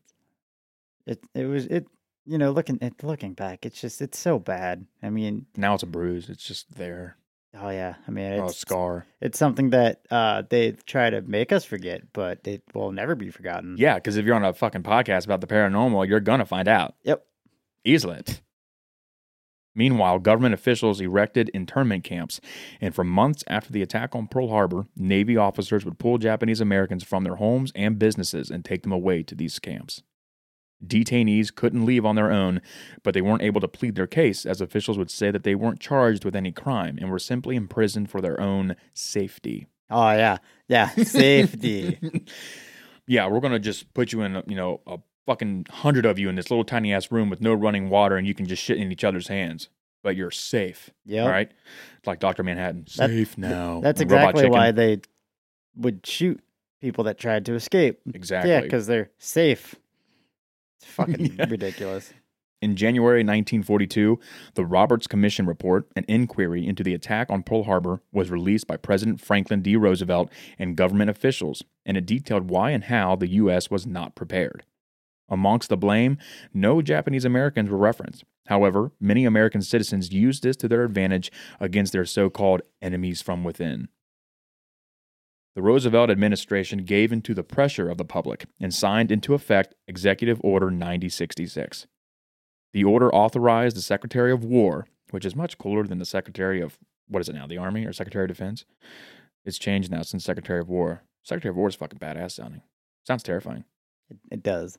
It 1.07 1.21
it 1.35 1.45
was 1.47 1.67
it 1.67 1.87
you 2.25 2.39
know 2.39 2.51
looking 2.51 2.79
it 2.81 3.03
looking 3.03 3.35
back 3.35 3.67
it's 3.67 3.81
just 3.81 4.01
it's 4.01 4.19
so 4.19 4.39
bad. 4.39 4.87
I 5.03 5.11
mean 5.11 5.47
Now 5.57 5.75
it's 5.75 5.83
a 5.83 5.87
bruise. 5.87 6.29
It's 6.29 6.45
just 6.45 6.75
there. 6.77 7.17
oh 7.61 7.69
yeah 7.71 7.97
I 8.09 8.11
mean 8.11 8.33
Oh, 8.41 8.47
it's 8.47 8.57
scar. 8.59 9.07
it's 9.21 9.39
something 9.39 9.71
that 9.71 10.01
uh 10.11 10.43
they 10.49 10.73
try 10.87 11.11
to 11.11 11.21
make 11.23 11.53
us 11.53 11.65
forget 11.65 12.13
but 12.13 12.47
it 12.47 12.63
will 12.75 12.91
never 12.93 13.15
be 13.15 13.31
forgotten. 13.31 13.77
Yeah, 13.79 13.95
because 13.97 14.17
if 14.17 14.25
you're 14.25 14.35
on 14.35 14.45
a 14.45 14.55
fucking 14.55 14.83
podcast 14.83 15.25
about 15.27 15.41
the 15.41 15.47
paranormal, 15.47 16.09
you're 16.09 16.21
gonna 16.21 16.47
find 16.47 16.69
out. 16.69 16.95
Yep. 17.03 17.25
Easily. 17.85 18.23
Meanwhile, 19.75 20.21
government 20.21 20.55
officials 20.55 21.01
erected 21.01 21.51
internment 21.53 22.05
camps, 22.05 22.41
and 22.81 22.95
for 22.95 23.03
months 23.03 23.43
after 23.49 23.73
the 23.73 23.83
attack 23.83 24.15
on 24.15 24.29
Pearl 24.29 24.49
Harbor, 24.49 24.87
Navy 24.97 25.37
officers 25.37 25.85
would 25.85 25.99
pull 25.99 26.19
Japanese 26.19 26.61
Americans 26.61 27.03
from 27.03 27.25
their 27.25 27.37
homes 27.37 27.73
and 27.75 27.99
businesses 27.99 28.51
and 28.51 28.65
take 28.65 28.83
them 28.83 28.93
away 28.93 29.25
to 29.25 29.35
these 29.35 29.59
camps. 29.59 30.03
Detainees 30.85 31.55
couldn't 31.55 31.87
leave 31.87 32.05
on 32.05 32.15
their 32.15 32.31
own, 32.31 32.61
but 33.03 33.15
they 33.15 33.23
weren't 33.23 33.43
able 33.43 33.61
to 33.61 33.69
plead 33.69 33.97
their 33.97 34.07
case, 34.07 34.47
as 34.47 34.61
officials 34.61 34.99
would 34.99 35.11
say 35.11 35.31
that 35.31 35.43
they 35.43 35.55
weren't 35.55 35.81
charged 35.81 36.25
with 36.25 36.37
any 36.37 36.53
crime 36.53 36.99
and 37.01 37.11
were 37.11 37.19
simply 37.19 37.57
imprisoned 37.57 38.11
for 38.11 38.21
their 38.21 38.41
own 38.41 38.77
safety. 38.93 39.67
Oh 39.91 40.11
yeah. 40.13 40.39
Yeah. 40.69 40.89
Safety. 41.05 41.99
yeah, 43.07 43.27
we're 43.27 43.41
gonna 43.41 43.59
just 43.59 43.93
put 43.95 44.13
you 44.13 44.23
in, 44.23 44.37
a, 44.37 44.45
you 44.47 44.57
know, 44.57 44.81
a 44.87 44.99
fucking 45.27 45.67
hundred 45.71 46.07
of 46.07 46.19
you 46.19 46.29
in 46.29 46.35
this 46.35 46.51
little 46.51 46.65
tiny 46.65 46.93
ass 46.93 47.11
room 47.11 47.31
with 47.31 47.41
no 47.41 47.55
running 47.55 47.89
water, 47.89 48.17
and 48.17 48.27
you 48.27 48.35
can 48.35 48.47
just 48.47 48.63
shit 48.63 48.79
in 48.79 48.91
each 48.93 49.05
other's 49.05 49.29
hands, 49.29 49.69
but 50.03 50.17
you're 50.17 50.31
safe. 50.31 50.91
Yeah. 51.05 51.23
All 51.23 51.29
right, 51.31 51.51
it's 51.99 52.07
like 52.07 52.21
Doctor 52.21 52.43
Manhattan, 52.43 52.85
That- 52.97 53.11
safe 53.11 53.39
now. 53.39 53.81
That's 53.83 54.01
And 54.01 54.11
exactly 54.11 54.49
why 54.49 54.71
they 54.71 55.01
would 55.77 56.07
shoot 56.07 56.41
people 56.81 57.05
that 57.05 57.19
tried 57.19 57.47
to 57.47 57.55
escape. 57.55 58.01
Exactly. 58.15 58.51
Yeah, 58.51 58.61
because 58.61 58.87
they're 58.87 59.11
safe. 59.19 59.75
It's 60.81 60.87
fucking 60.91 61.37
Yeah. 61.37 61.47
ridiculous. 61.49 62.13
In 62.63 62.77
January 62.77 63.19
1942, 63.21 64.19
the 64.55 64.65
Roberts 64.65 65.07
Commission 65.07 65.45
report, 65.45 65.87
an 65.97 66.05
inquiry 66.09 66.67
into 66.67 66.83
the 66.83 66.95
attack 66.95 67.29
on 67.29 67.43
Pearl 67.43 67.65
Harbor, 67.65 68.01
was 68.11 68.31
released 68.31 68.67
by 68.67 68.79
President 68.79 69.21
Franklin 69.21 69.61
D. 69.61 69.77
Roosevelt 69.77 70.31
and 70.59 70.75
government 70.77 71.11
officials, 71.11 71.63
and 71.85 71.99
it 71.99 72.07
detailed 72.07 72.49
why 72.49 72.71
and 72.71 72.85
how 72.85 73.17
the 73.17 73.27
U.S. 73.29 73.71
was 73.71 73.87
not 73.87 74.15
prepared. 74.15 74.65
Amongst 75.29 75.69
the 75.69 75.77
blame, 75.77 76.19
no 76.53 76.83
Japanese 76.83 77.25
Americans 77.25 77.71
were 77.71 77.79
referenced. 77.79 78.25
However, 78.47 78.93
many 79.01 79.25
American 79.25 79.63
citizens 79.63 80.13
used 80.13 80.43
this 80.43 80.57
to 80.57 80.69
their 80.69 80.85
advantage 80.85 81.33
against 81.61 81.93
their 81.93 82.05
so 82.05 82.29
called 82.29 82.63
enemies 82.83 83.23
from 83.23 83.43
within. 83.43 83.89
The 85.55 85.63
Roosevelt 85.63 86.11
administration 86.11 86.85
gave 86.85 87.13
in 87.13 87.23
to 87.23 87.35
the 87.35 87.45
pressure 87.45 87.89
of 87.89 87.97
the 87.97 88.05
public 88.05 88.47
and 88.61 88.75
signed 88.75 89.13
into 89.13 89.35
effect 89.35 89.75
Executive 89.87 90.41
Order 90.43 90.71
9066. 90.71 91.87
The 92.73 92.85
order 92.85 93.15
authorized 93.15 93.77
the 93.77 93.83
Secretary 93.83 94.33
of 94.33 94.45
War, 94.45 94.89
which 95.11 95.25
is 95.25 95.37
much 95.37 95.57
cooler 95.57 95.85
than 95.85 95.99
the 95.99 96.05
Secretary 96.05 96.61
of, 96.61 96.77
what 97.07 97.21
is 97.21 97.29
it 97.29 97.37
now, 97.37 97.47
the 97.47 97.57
Army 97.57 97.87
or 97.87 97.93
Secretary 97.93 98.25
of 98.25 98.29
Defense? 98.29 98.65
It's 99.45 99.59
changed 99.59 99.93
now 99.93 100.03
since 100.03 100.25
Secretary 100.25 100.59
of 100.59 100.69
War. 100.69 101.05
Secretary 101.23 101.51
of 101.51 101.57
War 101.57 101.69
is 101.69 101.77
fucking 101.77 102.01
badass 102.01 102.33
sounding. 102.33 102.63
Sounds 103.07 103.23
terrifying. 103.23 103.65
It, 104.11 104.19
it 104.33 104.43
does. 104.43 104.79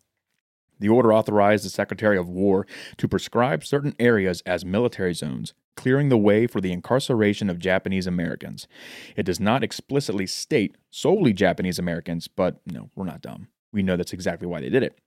The 0.80 0.90
order 0.90 1.14
authorized 1.14 1.66
the 1.66 1.70
Secretary 1.70 2.18
of 2.18 2.30
War 2.30 2.68
to 2.98 3.08
prescribe 3.08 3.64
certain 3.64 3.96
areas 4.00 4.42
as 4.46 4.66
military 4.66 5.14
zones, 5.14 5.54
clearing 5.76 6.10
the 6.10 6.18
way 6.18 6.48
for 6.48 6.62
the 6.62 6.72
incarceration 6.72 7.50
of 7.50 7.60
Japanese 7.60 8.08
Americans. 8.08 8.68
It 9.16 9.24
does 9.24 9.40
not 9.40 9.64
explicitly 9.64 10.28
state 10.28 10.76
solely 10.92 11.34
Japanese 11.34 11.80
Americans, 11.80 12.28
but 12.28 12.60
no, 12.66 12.90
we're 12.96 13.06
not 13.06 13.22
dumb. 13.22 13.48
We 13.72 13.84
know 13.84 13.98
that's 13.98 14.14
exactly 14.14 14.48
why 14.48 14.62
they 14.62 14.70
did 14.70 14.84
it. 14.84 14.98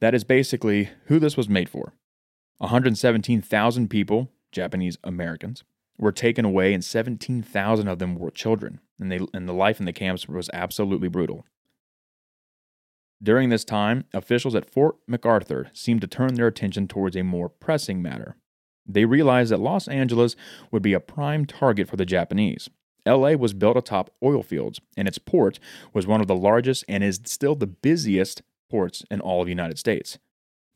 That 0.00 0.14
is 0.14 0.24
basically 0.24 0.90
who 1.06 1.18
this 1.18 1.36
was 1.36 1.48
made 1.48 1.68
for. 1.68 1.94
117,000 2.58 3.88
people, 3.88 4.30
Japanese 4.52 4.96
Americans, 5.04 5.64
were 5.98 6.12
taken 6.12 6.44
away, 6.44 6.72
and 6.72 6.84
17,000 6.84 7.88
of 7.88 7.98
them 7.98 8.16
were 8.16 8.30
children. 8.30 8.80
And, 8.98 9.10
they, 9.10 9.20
and 9.34 9.48
the 9.48 9.52
life 9.52 9.80
in 9.80 9.86
the 9.86 9.92
camps 9.92 10.28
was 10.28 10.50
absolutely 10.52 11.08
brutal. 11.08 11.44
During 13.22 13.48
this 13.48 13.64
time, 13.64 14.04
officials 14.12 14.54
at 14.54 14.70
Fort 14.70 14.96
MacArthur 15.06 15.70
seemed 15.72 16.02
to 16.02 16.06
turn 16.06 16.34
their 16.34 16.46
attention 16.46 16.86
towards 16.86 17.16
a 17.16 17.22
more 17.22 17.48
pressing 17.48 18.02
matter. 18.02 18.36
They 18.86 19.04
realized 19.04 19.50
that 19.50 19.60
Los 19.60 19.88
Angeles 19.88 20.36
would 20.70 20.82
be 20.82 20.92
a 20.92 21.00
prime 21.00 21.44
target 21.46 21.88
for 21.88 21.96
the 21.96 22.06
Japanese. 22.06 22.68
LA 23.06 23.32
was 23.32 23.54
built 23.54 23.76
atop 23.76 24.10
oil 24.22 24.42
fields, 24.42 24.80
and 24.96 25.08
its 25.08 25.18
port 25.18 25.58
was 25.92 26.06
one 26.06 26.20
of 26.20 26.26
the 26.26 26.36
largest 26.36 26.84
and 26.88 27.02
is 27.02 27.20
still 27.24 27.54
the 27.54 27.66
busiest 27.66 28.42
ports 28.68 29.02
in 29.10 29.20
all 29.20 29.40
of 29.40 29.46
the 29.46 29.52
United 29.52 29.78
States. 29.78 30.18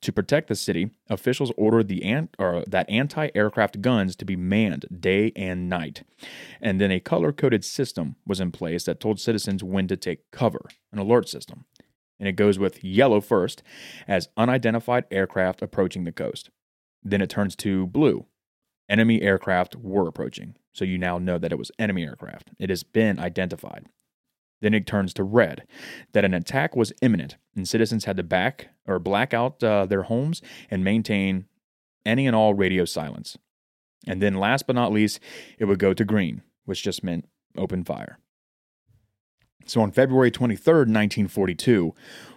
To 0.03 0.13
protect 0.13 0.49
the 0.49 0.55
city, 0.55 0.91
officials 1.11 1.53
ordered 1.59 1.89
the 1.89 2.27
or 2.39 2.65
that 2.67 2.89
anti-aircraft 2.89 3.83
guns 3.83 4.17
to 4.17 4.25
be 4.25 4.35
manned 4.35 4.87
day 4.99 5.31
and 5.37 5.69
night. 5.69 6.05
And 6.61 6.81
then 6.81 6.91
a 6.91 7.01
color-coded 7.01 7.65
system 7.65 8.17
was 8.27 8.41
in 8.41 8.51
place 8.51 8.85
that 8.85 8.99
told 8.99 9.21
citizens 9.21 9.63
when 9.63 9.89
to 9.89 9.97
take 9.99 10.31
cover, 10.31 10.63
an 10.91 10.99
alert 10.99 11.29
system. 11.29 11.67
And 12.21 12.29
it 12.29 12.37
goes 12.37 12.59
with 12.59 12.85
yellow 12.85 13.21
first 13.21 13.63
as 14.07 14.29
unidentified 14.37 15.07
aircraft 15.11 15.63
approaching 15.63 16.05
the 16.05 16.13
coast. 16.13 16.51
Then 17.03 17.21
it 17.21 17.31
turns 17.31 17.57
to 17.57 17.87
blue. 17.89 18.27
Enemy 18.89 19.23
aircraft 19.23 19.75
were 19.75 20.07
approaching. 20.07 20.55
So 20.73 20.85
you 20.85 20.99
now 20.99 21.19
know 21.19 21.39
that 21.39 21.51
it 21.51 21.59
was 21.59 21.73
enemy 21.79 22.05
aircraft. 22.05 22.51
It 22.59 22.71
has 22.71 22.83
been 22.85 23.19
identified. 23.19 23.87
Then 24.61 24.75
it 24.75 24.87
turns 24.87 25.15
to 25.15 25.25
red, 25.25 25.67
that 26.13 26.25
an 26.25 26.35
attack 26.35 26.77
was 26.77 26.93
imminent 27.01 27.37
and 27.57 27.67
citizens 27.67 28.05
had 28.05 28.19
to 28.19 28.23
back 28.23 28.69
or 28.87 28.99
black 28.99 29.33
out 29.33 29.63
uh, 29.63 29.87
their 29.87 30.03
homes 30.03 30.43
and 30.71 30.85
maintain 30.85 31.47
any 32.05 32.27
and 32.27 32.37
all 32.37 32.55
radio 32.55 32.85
silence. 32.85 33.39
And 34.07 34.21
then 34.21 34.35
last 34.35 34.67
but 34.67 34.77
not 34.77 34.93
least, 34.93 35.21
it 35.59 35.65
would 35.65 35.79
go 35.79 35.95
to 35.95 36.05
green, 36.05 36.43
which 36.65 36.83
just 36.83 37.03
meant 37.03 37.27
open 37.57 37.85
fire. 37.85 38.19
So 39.67 39.83
on 39.83 39.93
February 39.93 40.31
23rd, 40.31 40.89
1942, 40.89 41.95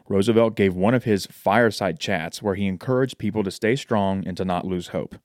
Roosevelt 0.07 0.55
gave 0.55 0.75
one 0.75 0.93
of 0.93 1.05
his 1.05 1.25
fireside 1.27 1.99
chats 1.99 2.41
where 2.41 2.55
he 2.55 2.67
encouraged 2.67 3.17
people 3.17 3.43
to 3.43 3.51
stay 3.51 3.75
strong 3.75 4.27
and 4.27 4.37
to 4.37 4.45
not 4.45 4.65
lose 4.65 4.89
hope. 4.89 5.15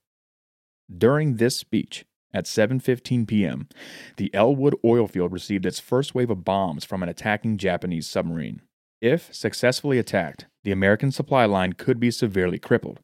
During 0.97 1.37
this 1.37 1.57
speech, 1.57 2.05
at 2.33 2.45
7:15 2.45 3.27
p.m., 3.27 3.69
the 4.17 4.33
Ellwood 4.35 4.75
oil 4.85 5.07
field 5.07 5.33
received 5.33 5.67
its 5.67 5.81
first 5.81 6.15
wave 6.15 6.31
of 6.31 6.45
bombs 6.45 6.85
from 6.85 7.03
an 7.03 7.09
attacking 7.09 7.57
Japanese 7.57 8.07
submarine. 8.07 8.63
If 9.01 9.33
successfully 9.35 9.99
attacked, 9.99 10.47
the 10.65 10.73
American 10.73 11.11
supply 11.11 11.47
line 11.47 11.73
could 11.75 11.99
be 12.01 12.11
severely 12.11 12.59
crippled. 12.59 13.01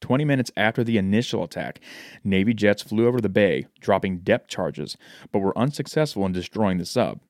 20 0.00 0.24
minutes 0.24 0.50
after 0.56 0.84
the 0.84 0.98
initial 0.98 1.42
attack, 1.42 1.80
Navy 2.22 2.52
jets 2.52 2.82
flew 2.82 3.06
over 3.06 3.20
the 3.20 3.28
bay, 3.28 3.66
dropping 3.80 4.18
depth 4.18 4.48
charges, 4.48 4.96
but 5.32 5.38
were 5.38 5.56
unsuccessful 5.56 6.26
in 6.26 6.32
destroying 6.32 6.78
the 6.78 6.84
sub. 6.84 7.20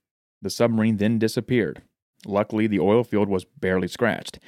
The 0.44 0.50
submarine 0.50 0.98
then 0.98 1.18
disappeared. 1.18 1.80
Luckily, 2.26 2.66
the 2.66 2.78
oil 2.78 3.02
field 3.02 3.30
was 3.30 3.44
barely 3.44 3.88
scratched, 3.88 4.38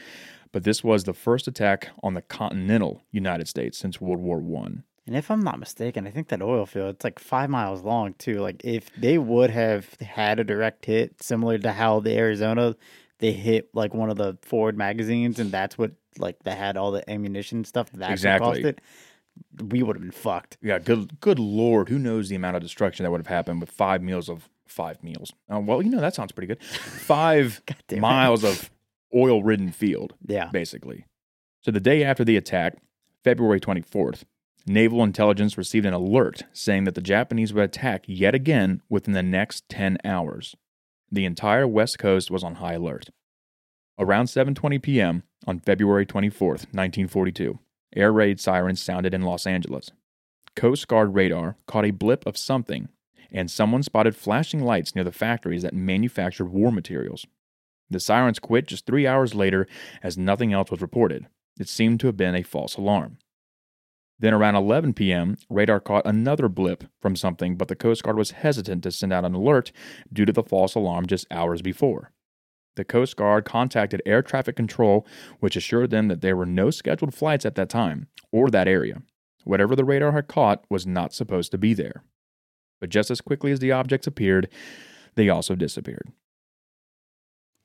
but 0.52 0.62
this 0.62 0.84
was 0.84 1.04
the 1.04 1.14
first 1.14 1.48
attack 1.48 1.88
on 2.02 2.12
the 2.12 2.20
continental 2.20 3.02
United 3.10 3.48
States 3.48 3.78
since 3.78 3.98
World 3.98 4.20
War 4.20 4.42
I. 4.62 4.66
And 5.06 5.16
if 5.16 5.30
I'm 5.30 5.40
not 5.40 5.58
mistaken, 5.58 6.06
I 6.06 6.10
think 6.10 6.28
that 6.28 6.42
oil 6.42 6.66
field 6.66 6.96
it's 6.96 7.04
like 7.04 7.18
five 7.18 7.48
miles 7.48 7.82
long 7.82 8.12
too. 8.14 8.40
Like 8.40 8.62
if 8.62 8.90
they 8.94 9.16
would 9.16 9.48
have 9.48 9.94
had 9.94 10.38
a 10.38 10.44
direct 10.44 10.84
hit, 10.84 11.22
similar 11.22 11.56
to 11.58 11.72
how 11.72 12.00
the 12.00 12.14
Arizona 12.14 12.76
they 13.18 13.32
hit 13.32 13.70
like 13.72 13.94
one 13.94 14.10
of 14.10 14.18
the 14.18 14.36
Ford 14.42 14.76
magazines, 14.76 15.38
and 15.38 15.50
that's 15.50 15.78
what 15.78 15.92
like 16.18 16.42
they 16.44 16.54
had 16.54 16.76
all 16.76 16.90
the 16.90 17.08
ammunition 17.10 17.64
stuff 17.64 17.90
that 17.92 18.10
Exactly. 18.10 18.46
caused 18.46 18.64
it. 18.66 18.80
We 19.62 19.82
would 19.82 19.96
have 19.96 20.02
been 20.02 20.10
fucked. 20.10 20.58
Yeah, 20.60 20.78
good 20.78 21.20
good 21.20 21.38
lord, 21.38 21.88
who 21.88 21.98
knows 21.98 22.28
the 22.28 22.36
amount 22.36 22.56
of 22.56 22.62
destruction 22.62 23.04
that 23.04 23.10
would 23.10 23.20
have 23.20 23.26
happened 23.26 23.60
with 23.60 23.70
five 23.70 24.02
meals 24.02 24.28
of 24.28 24.50
five 24.66 25.02
meals. 25.02 25.32
Uh, 25.52 25.60
well, 25.60 25.82
you 25.82 25.90
know 25.90 26.00
that 26.00 26.14
sounds 26.14 26.32
pretty 26.32 26.46
good. 26.48 26.62
Five 26.62 27.62
miles 27.96 28.44
of 28.44 28.70
oil-ridden 29.14 29.72
field, 29.72 30.14
Yeah. 30.26 30.48
basically. 30.52 31.06
So 31.62 31.70
the 31.70 31.80
day 31.80 32.04
after 32.04 32.24
the 32.24 32.36
attack, 32.36 32.76
February 33.24 33.60
24th, 33.60 34.24
naval 34.66 35.02
intelligence 35.02 35.56
received 35.56 35.86
an 35.86 35.94
alert 35.94 36.42
saying 36.52 36.84
that 36.84 36.94
the 36.94 37.00
Japanese 37.00 37.52
would 37.52 37.64
attack 37.64 38.04
yet 38.06 38.34
again 38.34 38.82
within 38.88 39.14
the 39.14 39.22
next 39.22 39.68
10 39.68 39.98
hours. 40.04 40.54
The 41.10 41.24
entire 41.24 41.66
west 41.68 41.98
coast 41.98 42.30
was 42.30 42.42
on 42.44 42.56
high 42.56 42.74
alert. 42.74 43.10
Around 43.98 44.26
7:20 44.26 44.82
p.m. 44.82 45.22
on 45.46 45.60
February 45.60 46.04
24th, 46.04 46.66
1942, 46.74 47.58
air 47.94 48.12
raid 48.12 48.38
sirens 48.40 48.82
sounded 48.82 49.14
in 49.14 49.22
Los 49.22 49.46
Angeles. 49.46 49.90
Coast 50.54 50.86
Guard 50.88 51.14
radar 51.14 51.56
caught 51.66 51.84
a 51.86 51.90
blip 51.92 52.26
of 52.26 52.36
something, 52.36 52.88
and 53.32 53.50
someone 53.50 53.82
spotted 53.82 54.16
flashing 54.16 54.60
lights 54.60 54.94
near 54.94 55.04
the 55.04 55.12
factories 55.12 55.62
that 55.62 55.74
manufactured 55.74 56.46
war 56.46 56.70
materials. 56.70 57.26
The 57.88 58.00
sirens 58.00 58.38
quit 58.38 58.66
just 58.66 58.86
three 58.86 59.06
hours 59.06 59.34
later 59.34 59.66
as 60.02 60.18
nothing 60.18 60.52
else 60.52 60.70
was 60.70 60.80
reported. 60.80 61.26
It 61.58 61.68
seemed 61.68 62.00
to 62.00 62.06
have 62.08 62.16
been 62.16 62.34
a 62.34 62.42
false 62.42 62.76
alarm. 62.76 63.18
Then 64.18 64.32
around 64.32 64.54
11 64.54 64.94
p.m., 64.94 65.36
radar 65.50 65.78
caught 65.78 66.06
another 66.06 66.48
blip 66.48 66.84
from 67.00 67.16
something, 67.16 67.56
but 67.56 67.68
the 67.68 67.76
Coast 67.76 68.02
Guard 68.02 68.16
was 68.16 68.30
hesitant 68.30 68.82
to 68.84 68.90
send 68.90 69.12
out 69.12 69.24
an 69.24 69.34
alert 69.34 69.72
due 70.12 70.24
to 70.24 70.32
the 70.32 70.42
false 70.42 70.74
alarm 70.74 71.06
just 71.06 71.26
hours 71.30 71.60
before. 71.60 72.12
The 72.76 72.84
Coast 72.84 73.16
Guard 73.16 73.44
contacted 73.44 74.02
air 74.06 74.22
traffic 74.22 74.56
control, 74.56 75.06
which 75.40 75.56
assured 75.56 75.90
them 75.90 76.08
that 76.08 76.22
there 76.22 76.36
were 76.36 76.46
no 76.46 76.70
scheduled 76.70 77.14
flights 77.14 77.44
at 77.44 77.54
that 77.56 77.68
time 77.68 78.08
or 78.32 78.48
that 78.50 78.68
area. 78.68 79.02
Whatever 79.44 79.76
the 79.76 79.84
radar 79.84 80.12
had 80.12 80.28
caught 80.28 80.64
was 80.70 80.86
not 80.86 81.14
supposed 81.14 81.50
to 81.52 81.58
be 81.58 81.72
there. 81.72 82.02
But 82.80 82.90
just 82.90 83.10
as 83.10 83.20
quickly 83.20 83.52
as 83.52 83.60
the 83.60 83.72
objects 83.72 84.06
appeared, 84.06 84.48
they 85.14 85.28
also 85.28 85.54
disappeared. 85.54 86.12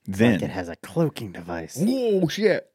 Then 0.06 0.34
like 0.34 0.44
it 0.44 0.50
has 0.50 0.70
a 0.70 0.76
cloaking 0.78 1.32
device. 1.32 1.78
Whoa, 1.78 2.28
shit. 2.28 2.68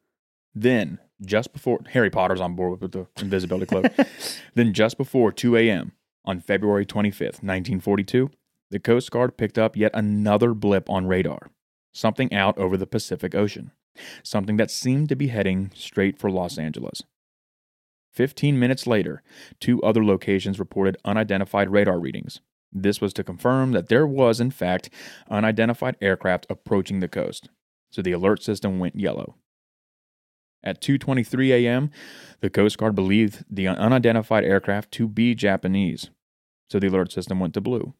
Then, 0.54 0.98
just 1.24 1.52
before 1.52 1.80
Harry 1.90 2.10
Potter's 2.10 2.40
on 2.40 2.54
board 2.54 2.80
with 2.80 2.92
the 2.92 3.06
invisibility 3.20 3.66
cloak, 3.66 3.92
then 4.54 4.72
just 4.72 4.96
before 4.96 5.32
2 5.32 5.56
a.m. 5.56 5.92
on 6.24 6.40
February 6.40 6.86
25th, 6.86 7.42
1942, 7.42 8.30
the 8.70 8.78
Coast 8.78 9.10
Guard 9.10 9.36
picked 9.36 9.58
up 9.58 9.76
yet 9.76 9.90
another 9.94 10.54
blip 10.54 10.88
on 10.88 11.06
radar. 11.06 11.50
Something 11.92 12.32
out 12.32 12.56
over 12.58 12.76
the 12.76 12.86
Pacific 12.86 13.34
Ocean. 13.34 13.72
Something 14.22 14.56
that 14.56 14.70
seemed 14.70 15.08
to 15.08 15.16
be 15.16 15.28
heading 15.28 15.70
straight 15.74 16.18
for 16.18 16.30
Los 16.30 16.58
Angeles. 16.58 17.02
15 18.16 18.58
minutes 18.58 18.86
later, 18.86 19.22
two 19.60 19.80
other 19.82 20.04
locations 20.04 20.58
reported 20.58 20.96
unidentified 21.04 21.70
radar 21.70 22.00
readings. 22.00 22.40
This 22.72 23.00
was 23.00 23.12
to 23.12 23.24
confirm 23.24 23.72
that 23.72 23.88
there 23.88 24.06
was, 24.06 24.40
in 24.40 24.50
fact, 24.50 24.90
unidentified 25.30 25.96
aircraft 26.00 26.46
approaching 26.50 27.00
the 27.00 27.08
coast, 27.08 27.50
so 27.90 28.02
the 28.02 28.12
alert 28.12 28.42
system 28.42 28.78
went 28.78 28.98
yellow. 28.98 29.36
At 30.64 30.80
2:23 30.80 31.50
a.m., 31.52 31.90
the 32.40 32.50
Coast 32.50 32.78
Guard 32.78 32.94
believed 32.94 33.44
the 33.48 33.68
unidentified 33.68 34.44
aircraft 34.44 34.90
to 34.92 35.06
be 35.06 35.34
Japanese, 35.34 36.10
so 36.70 36.80
the 36.80 36.88
alert 36.88 37.12
system 37.12 37.38
went 37.38 37.54
to 37.54 37.60
blue. 37.60 37.94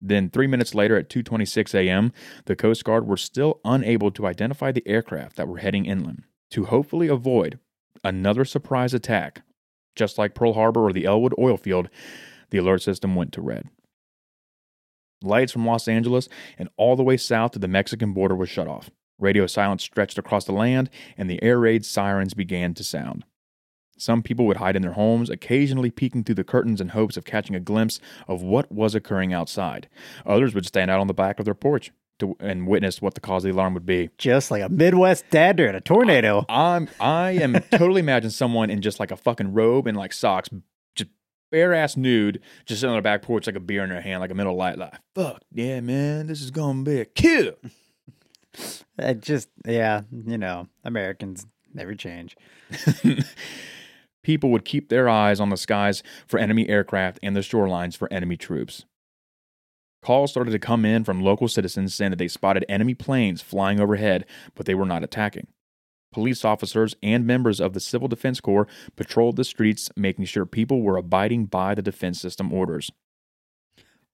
Then 0.00 0.30
3 0.30 0.46
minutes 0.46 0.74
later 0.74 0.96
at 0.96 1.08
2:26 1.08 1.74
a.m., 1.74 2.12
the 2.44 2.54
Coast 2.54 2.84
Guard 2.84 3.06
were 3.06 3.16
still 3.16 3.60
unable 3.64 4.10
to 4.12 4.26
identify 4.26 4.70
the 4.70 4.86
aircraft 4.86 5.36
that 5.36 5.48
were 5.48 5.58
heading 5.58 5.86
inland 5.86 6.24
to 6.50 6.66
hopefully 6.66 7.08
avoid 7.08 7.58
another 8.04 8.44
surprise 8.44 8.94
attack. 8.94 9.42
Just 9.96 10.18
like 10.18 10.34
Pearl 10.34 10.54
Harbor 10.54 10.80
or 10.80 10.92
the 10.92 11.06
Ellwood 11.06 11.34
oil 11.38 11.56
field, 11.56 11.88
the 12.50 12.58
alert 12.58 12.82
system 12.82 13.14
went 13.14 13.32
to 13.32 13.42
red. 13.42 13.68
Lights 15.22 15.52
from 15.52 15.66
Los 15.66 15.88
Angeles 15.88 16.28
and 16.56 16.68
all 16.76 16.94
the 16.94 17.02
way 17.02 17.16
south 17.16 17.52
to 17.52 17.58
the 17.58 17.66
Mexican 17.68 18.12
border 18.12 18.36
were 18.36 18.46
shut 18.46 18.68
off. 18.68 18.90
Radio 19.18 19.46
silence 19.46 19.82
stretched 19.82 20.16
across 20.16 20.44
the 20.44 20.52
land, 20.52 20.88
and 21.16 21.28
the 21.28 21.42
air 21.42 21.58
raid 21.58 21.84
sirens 21.84 22.34
began 22.34 22.72
to 22.74 22.84
sound. 22.84 23.24
Some 23.96 24.22
people 24.22 24.46
would 24.46 24.58
hide 24.58 24.76
in 24.76 24.82
their 24.82 24.92
homes, 24.92 25.28
occasionally 25.28 25.90
peeking 25.90 26.22
through 26.22 26.36
the 26.36 26.44
curtains 26.44 26.80
in 26.80 26.90
hopes 26.90 27.16
of 27.16 27.24
catching 27.24 27.56
a 27.56 27.60
glimpse 27.60 27.98
of 28.28 28.42
what 28.42 28.70
was 28.70 28.94
occurring 28.94 29.32
outside. 29.32 29.88
Others 30.24 30.54
would 30.54 30.66
stand 30.66 30.88
out 30.88 31.00
on 31.00 31.08
the 31.08 31.14
back 31.14 31.40
of 31.40 31.44
their 31.44 31.54
porch 31.54 31.90
to, 32.18 32.36
and 32.40 32.66
witness 32.66 33.00
what 33.00 33.14
the 33.14 33.20
cause 33.20 33.44
of 33.44 33.50
the 33.50 33.54
alarm 33.54 33.74
would 33.74 33.86
be. 33.86 34.10
Just 34.18 34.50
like 34.50 34.62
a 34.62 34.68
Midwest 34.68 35.24
dad 35.30 35.56
during 35.56 35.74
a 35.74 35.80
tornado. 35.80 36.44
I'm 36.48 36.88
I 37.00 37.32
am 37.32 37.54
totally 37.70 38.00
imagine 38.00 38.30
someone 38.30 38.70
in 38.70 38.82
just 38.82 39.00
like 39.00 39.10
a 39.10 39.16
fucking 39.16 39.52
robe 39.52 39.86
and 39.86 39.96
like 39.96 40.12
socks, 40.12 40.48
just 40.94 41.10
bare 41.50 41.74
ass 41.74 41.96
nude, 41.96 42.40
just 42.66 42.80
sitting 42.80 42.90
on 42.90 42.98
the 42.98 43.02
back 43.02 43.22
porch 43.22 43.46
like 43.46 43.56
a 43.56 43.60
beer 43.60 43.84
in 43.84 43.90
their 43.90 44.00
hand, 44.00 44.20
like 44.20 44.30
a 44.30 44.34
Miller 44.34 44.52
Lite, 44.52 44.78
like 44.78 44.94
fuck 45.14 45.42
yeah, 45.52 45.80
man, 45.80 46.26
this 46.26 46.40
is 46.40 46.50
gonna 46.50 46.82
be 46.82 47.00
a 47.00 47.04
kill. 47.04 47.54
It 48.98 49.20
just, 49.22 49.48
yeah, 49.66 50.02
you 50.10 50.38
know, 50.38 50.68
Americans 50.84 51.46
never 51.72 51.94
change. 51.94 52.36
People 54.22 54.50
would 54.50 54.64
keep 54.64 54.88
their 54.88 55.08
eyes 55.08 55.40
on 55.40 55.48
the 55.48 55.56
skies 55.56 56.02
for 56.26 56.38
enemy 56.38 56.68
aircraft 56.68 57.18
and 57.22 57.34
the 57.34 57.40
shorelines 57.40 57.96
for 57.96 58.12
enemy 58.12 58.36
troops. 58.36 58.84
Calls 60.02 60.30
started 60.30 60.52
to 60.52 60.58
come 60.58 60.84
in 60.84 61.04
from 61.04 61.20
local 61.20 61.48
citizens 61.48 61.94
saying 61.94 62.10
that 62.10 62.18
they 62.18 62.28
spotted 62.28 62.64
enemy 62.68 62.94
planes 62.94 63.42
flying 63.42 63.80
overhead, 63.80 64.24
but 64.54 64.66
they 64.66 64.74
were 64.74 64.86
not 64.86 65.02
attacking. 65.04 65.48
Police 66.12 66.44
officers 66.44 66.94
and 67.02 67.26
members 67.26 67.60
of 67.60 67.74
the 67.74 67.80
Civil 67.80 68.08
Defense 68.08 68.40
Corps 68.40 68.66
patrolled 68.96 69.36
the 69.36 69.44
streets, 69.44 69.90
making 69.96 70.24
sure 70.24 70.46
people 70.46 70.82
were 70.82 70.96
abiding 70.96 71.46
by 71.46 71.74
the 71.74 71.82
defense 71.82 72.20
system 72.20 72.52
orders. 72.52 72.90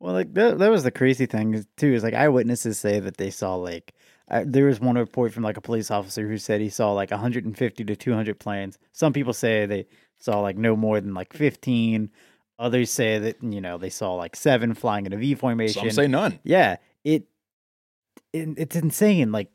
Well, 0.00 0.12
like 0.12 0.34
that, 0.34 0.58
that 0.58 0.70
was 0.70 0.82
the 0.82 0.90
crazy 0.90 1.26
thing 1.26 1.64
too. 1.76 1.94
Is 1.94 2.02
like 2.02 2.14
eyewitnesses 2.14 2.78
say 2.78 2.98
that 2.98 3.16
they 3.16 3.30
saw 3.30 3.54
like 3.54 3.94
there 4.44 4.66
was 4.66 4.80
one 4.80 4.96
report 4.96 5.32
from 5.32 5.44
like 5.44 5.56
a 5.56 5.62
police 5.62 5.90
officer 5.90 6.26
who 6.26 6.36
said 6.36 6.60
he 6.60 6.68
saw 6.68 6.92
like 6.92 7.10
150 7.10 7.84
to 7.84 7.96
200 7.96 8.40
planes. 8.40 8.78
Some 8.92 9.12
people 9.12 9.32
say 9.32 9.64
they 9.64 9.86
saw 10.18 10.40
like 10.40 10.56
no 10.58 10.74
more 10.74 11.00
than 11.00 11.14
like 11.14 11.32
15. 11.32 12.10
Others 12.58 12.90
say 12.90 13.18
that 13.18 13.42
you 13.42 13.60
know 13.60 13.78
they 13.78 13.90
saw 13.90 14.14
like 14.14 14.36
seven 14.36 14.74
flying 14.74 15.06
in 15.06 15.12
a 15.12 15.16
V 15.16 15.34
formation. 15.34 15.82
Some 15.82 15.90
say 15.90 16.06
none. 16.06 16.38
yeah, 16.44 16.76
it, 17.02 17.24
it 18.32 18.48
it's 18.56 18.76
insane. 18.76 19.32
Like 19.32 19.50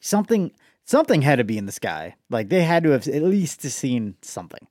something 0.00 0.52
something 0.84 1.22
had 1.22 1.36
to 1.36 1.44
be 1.44 1.58
in 1.58 1.66
the 1.66 1.72
sky. 1.72 2.16
Like 2.30 2.48
they 2.48 2.62
had 2.62 2.84
to 2.84 2.90
have 2.90 3.06
at 3.06 3.22
least 3.22 3.60
seen 3.62 4.16
something. 4.22 4.66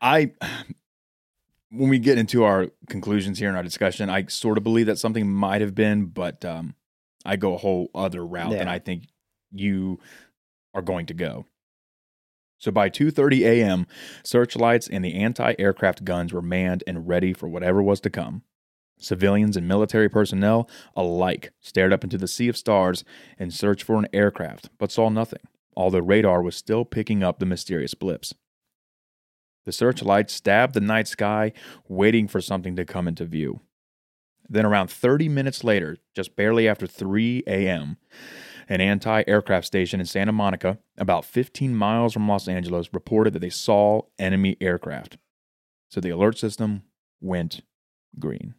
I 0.00 0.32
when 1.70 1.88
we 1.88 1.98
get 1.98 2.18
into 2.18 2.44
our 2.44 2.68
conclusions 2.88 3.38
here 3.38 3.48
in 3.48 3.56
our 3.56 3.62
discussion, 3.62 4.10
I 4.10 4.26
sort 4.26 4.58
of 4.58 4.64
believe 4.64 4.86
that 4.86 4.98
something 4.98 5.28
might 5.28 5.60
have 5.60 5.74
been, 5.74 6.06
but 6.06 6.44
um, 6.44 6.74
I 7.24 7.36
go 7.36 7.54
a 7.54 7.58
whole 7.58 7.90
other 7.94 8.24
route 8.24 8.50
than 8.50 8.68
I 8.68 8.78
think 8.78 9.04
you 9.50 9.98
are 10.74 10.82
going 10.82 11.06
to 11.06 11.14
go. 11.14 11.46
So 12.62 12.70
by 12.70 12.90
2:30 12.90 13.40
a.m., 13.40 13.88
searchlights 14.22 14.86
and 14.86 15.04
the 15.04 15.14
anti-aircraft 15.14 16.04
guns 16.04 16.32
were 16.32 16.40
manned 16.40 16.84
and 16.86 17.08
ready 17.08 17.32
for 17.32 17.48
whatever 17.48 17.82
was 17.82 18.00
to 18.02 18.10
come. 18.10 18.42
Civilians 19.00 19.56
and 19.56 19.66
military 19.66 20.08
personnel 20.08 20.70
alike 20.94 21.50
stared 21.60 21.92
up 21.92 22.04
into 22.04 22.16
the 22.16 22.28
sea 22.28 22.46
of 22.46 22.56
stars 22.56 23.02
in 23.36 23.50
search 23.50 23.82
for 23.82 23.96
an 23.96 24.06
aircraft, 24.12 24.70
but 24.78 24.92
saw 24.92 25.08
nothing, 25.08 25.40
although 25.76 25.98
radar 25.98 26.40
was 26.40 26.54
still 26.54 26.84
picking 26.84 27.20
up 27.20 27.40
the 27.40 27.46
mysterious 27.46 27.94
blips. 27.94 28.32
The 29.66 29.72
searchlights 29.72 30.32
stabbed 30.32 30.74
the 30.74 30.80
night 30.80 31.08
sky, 31.08 31.52
waiting 31.88 32.28
for 32.28 32.40
something 32.40 32.76
to 32.76 32.84
come 32.84 33.08
into 33.08 33.24
view. 33.24 33.58
Then, 34.48 34.66
around 34.66 34.88
30 34.88 35.28
minutes 35.28 35.64
later, 35.64 35.96
just 36.14 36.36
barely 36.36 36.68
after 36.68 36.86
3 36.86 37.42
a.m., 37.48 37.96
an 38.72 38.80
anti 38.80 39.22
aircraft 39.26 39.66
station 39.66 40.00
in 40.00 40.06
Santa 40.06 40.32
Monica, 40.32 40.78
about 40.96 41.26
15 41.26 41.76
miles 41.76 42.14
from 42.14 42.26
Los 42.26 42.48
Angeles, 42.48 42.88
reported 42.94 43.34
that 43.34 43.40
they 43.40 43.50
saw 43.50 44.00
enemy 44.18 44.56
aircraft. 44.62 45.18
So 45.90 46.00
the 46.00 46.08
alert 46.08 46.38
system 46.38 46.84
went 47.20 47.60
green. 48.18 48.54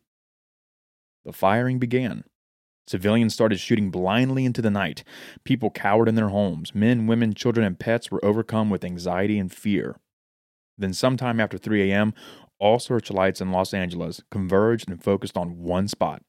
The 1.26 1.34
firing 1.34 1.80
began. 1.80 2.26
Civilians 2.86 3.34
started 3.34 3.60
shooting 3.60 3.90
blindly 3.90 4.46
into 4.46 4.62
the 4.62 4.70
night. 4.70 5.04
People 5.46 5.72
cowered 5.72 6.08
in 6.08 6.14
their 6.14 6.30
homes. 6.30 6.76
Men, 6.76 7.08
women, 7.08 7.34
children, 7.34 7.66
and 7.66 7.80
pets 7.80 8.12
were 8.12 8.24
overcome 8.24 8.70
with 8.70 8.86
anxiety 8.86 9.40
and 9.40 9.52
fear. 9.52 9.96
Then, 10.78 10.94
sometime 10.94 11.40
after 11.40 11.58
3 11.58 11.92
a.m., 11.92 12.14
all 12.60 12.78
searchlights 12.78 13.42
in 13.42 13.52
Los 13.52 13.74
Angeles 13.74 14.22
converged 14.30 14.90
and 14.90 15.04
focused 15.04 15.38
on 15.38 15.64
one 15.64 15.88
spot. 15.88 16.22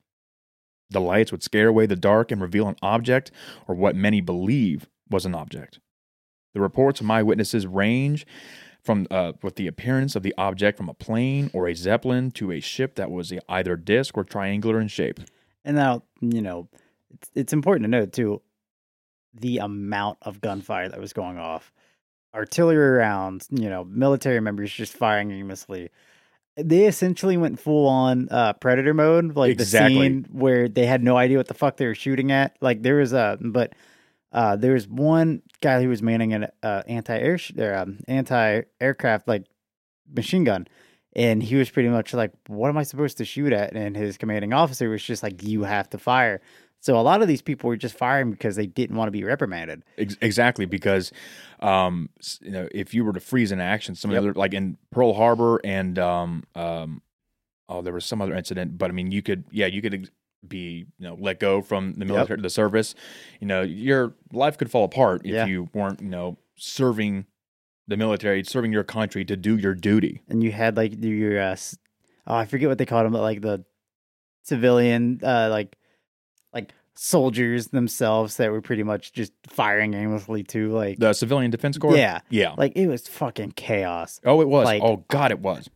The 0.91 1.01
lights 1.01 1.33
would 1.33 1.43
scare 1.43 1.69
away 1.69 1.87
the 1.87 1.97
dark 1.97 2.31
and 2.31 2.41
reveal 2.41 2.69
an 2.69 2.77
object, 2.83 3.31
or 3.67 3.75
what 3.75 3.97
many 3.97 4.21
believe 4.21 4.89
was 5.11 5.27
an 5.27 5.35
object. 5.35 5.81
The 6.53 6.61
reports 6.61 7.01
from 7.01 7.11
eyewitnesses 7.11 7.67
range 7.67 8.27
from 8.83 9.07
uh, 9.11 9.33
with 9.43 9.57
the 9.57 9.67
appearance 9.67 10.15
of 10.15 10.23
the 10.23 10.35
object 10.37 10.77
from 10.77 10.89
a 10.89 10.95
plane 10.95 11.51
or 11.53 11.67
a 11.67 11.75
zeppelin 11.75 12.31
to 12.33 12.53
a 12.53 12.61
ship 12.61 12.97
that 12.97 13.11
was 13.11 13.33
either 13.49 13.77
disc 13.77 14.17
or 14.17 14.25
triangular 14.25 14.79
in 14.79 14.89
shape. 14.89 15.21
And 15.65 15.77
now, 15.77 16.03
you 16.21 16.43
know, 16.43 16.69
it's, 17.11 17.31
it's 17.35 17.53
important 17.53 17.85
to 17.85 17.91
note 17.91 18.13
too 18.13 18.43
the 19.33 19.59
amount 19.59 20.19
of 20.23 20.41
gunfire 20.41 20.89
that 20.89 21.01
was 21.01 21.13
going 21.13 21.39
off. 21.39 21.73
Artillery 22.35 22.99
rounds, 22.99 23.49
you 23.51 23.69
know, 23.69 23.85
military 23.85 24.41
members 24.41 24.73
just 24.73 24.93
firing 24.93 25.31
aimlessly. 25.31 25.91
They 26.57 26.87
essentially 26.87 27.37
went 27.37 27.59
full 27.59 27.89
on 27.89 28.29
uh, 28.31 28.53
predator 28.55 28.95
mode, 28.95 29.35
like 29.37 29.53
Exactly. 29.53 29.95
the 29.95 30.01
scene 30.01 30.27
where 30.31 30.69
they 30.69 30.87
had 30.87 31.03
no 31.03 31.17
idea 31.17 31.37
what 31.37 31.49
the 31.49 31.55
fuck 31.55 31.77
they 31.77 31.87
were 31.87 31.95
shooting 31.97 32.31
at. 32.31 32.57
Like 32.61 32.83
there 32.83 32.97
was 32.97 33.13
a, 33.13 33.37
but 33.41 33.73
uh, 34.33 34.55
there 34.57 34.75
was 34.75 34.87
one 34.87 35.43
guy 35.61 35.83
who 35.83 35.89
was 35.89 36.01
manning 36.03 36.33
an 36.33 36.47
uh, 36.63 36.83
anti 36.87 37.19
air 37.19 37.39
or 37.59 37.75
um, 37.75 37.99
anti 38.07 38.63
aircraft 38.81 39.27
like 39.27 39.45
machine 40.15 40.45
gun, 40.45 40.69
and 41.17 41.43
he 41.43 41.57
was 41.57 41.71
pretty 41.71 41.89
much 41.89 42.15
like, 42.15 42.33
"What 42.47 42.69
am 42.69 42.79
I 42.79 42.85
supposed 42.85 43.19
to 43.19 43.25
shoot 43.25 43.53
at?" 43.53 43.75
And 43.75 43.97
his 43.97 44.17
commanding 44.17 44.53
officer 44.53 44.89
was 44.89 45.03
just 45.03 45.23
like, 45.25 45.43
"You 45.43 45.65
have 45.65 45.91
to 45.91 45.99
fire." 45.99 46.41
So 46.85 46.99
a 46.99 47.01
lot 47.01 47.23
of 47.23 47.29
these 47.29 47.41
people 47.41 47.69
were 47.69 47.79
just 47.79 47.97
firing 47.97 48.31
because 48.31 48.57
they 48.57 48.67
didn't 48.67 48.95
want 48.97 49.07
to 49.09 49.11
be 49.11 49.25
reprimanded. 49.25 49.85
Exactly 49.97 50.67
because 50.67 51.13
um 51.61 52.11
you 52.43 52.51
know 52.51 52.69
if 52.73 52.93
you 52.93 53.07
were 53.07 53.15
to 53.15 53.21
freeze 53.21 53.53
in 53.53 53.59
action 53.59 53.95
some 53.95 54.11
Yep. 54.11 54.19
other 54.19 54.33
like 54.35 54.53
in 54.53 54.77
Pearl 54.91 55.15
Harbor 55.15 55.63
and 55.65 55.99
um 55.99 56.45
um 56.55 57.01
oh 57.71 57.81
there 57.81 57.95
was 57.95 58.05
some 58.05 58.21
other 58.21 58.35
incident 58.35 58.77
but 58.77 58.91
I 58.91 58.93
mean 58.93 59.11
you 59.13 59.23
could 59.23 59.45
yeah 59.51 59.65
you 59.65 59.81
could 59.81 60.11
be 60.47 60.85
you 60.99 61.07
know 61.07 61.17
let 61.19 61.41
go 61.41 61.63
from 61.63 61.95
the 61.95 62.05
military 62.05 62.43
the 62.43 62.51
service 62.51 62.95
you 63.41 63.47
know 63.47 63.63
your 63.63 64.15
life 64.31 64.59
could 64.59 64.71
fall 64.71 64.85
apart 64.85 65.23
if 65.25 65.33
Yeah. 65.33 65.47
you 65.47 65.71
weren't 65.73 66.03
you 66.03 66.11
know 66.11 66.37
serving 66.57 67.25
the 67.89 67.97
military 67.97 68.45
serving 68.45 68.73
your 68.75 68.85
country 68.85 69.25
to 69.25 69.37
do 69.39 69.57
your 69.57 69.75
duty 69.75 70.21
And 70.29 70.43
you 70.45 70.53
had 70.53 70.77
like 70.77 71.03
your 71.03 71.41
uh, 71.41 71.57
oh 72.27 72.35
I 72.35 72.45
forget 72.45 72.69
what 72.69 72.77
they 72.77 72.85
called 72.85 73.07
them, 73.07 73.13
but 73.15 73.23
like 73.23 73.41
the 73.41 73.65
civilian 74.43 75.21
uh 75.23 75.49
like 75.51 75.77
soldiers 76.97 77.69
themselves 77.69 78.37
that 78.37 78.51
were 78.51 78.61
pretty 78.61 78.83
much 78.83 79.13
just 79.13 79.33
firing 79.47 79.95
aimlessly 79.95 80.43
too. 80.43 80.71
Like 80.71 80.99
the 80.99 81.13
civilian 81.13 81.51
defense 81.51 81.77
corps 81.79 81.97
yeah, 81.97 82.21
yeah 82.31 82.55
like 82.57 82.73
it 82.77 82.87
was 82.87 83.09
fucking 83.09 83.53
chaos. 83.53 84.21
oh 84.25 84.41
it 84.41 84.49
was 84.49 84.65
like- 84.65 84.83
oh 84.83 85.05
god 85.09 85.31
it 85.31 85.41
was 85.41 85.69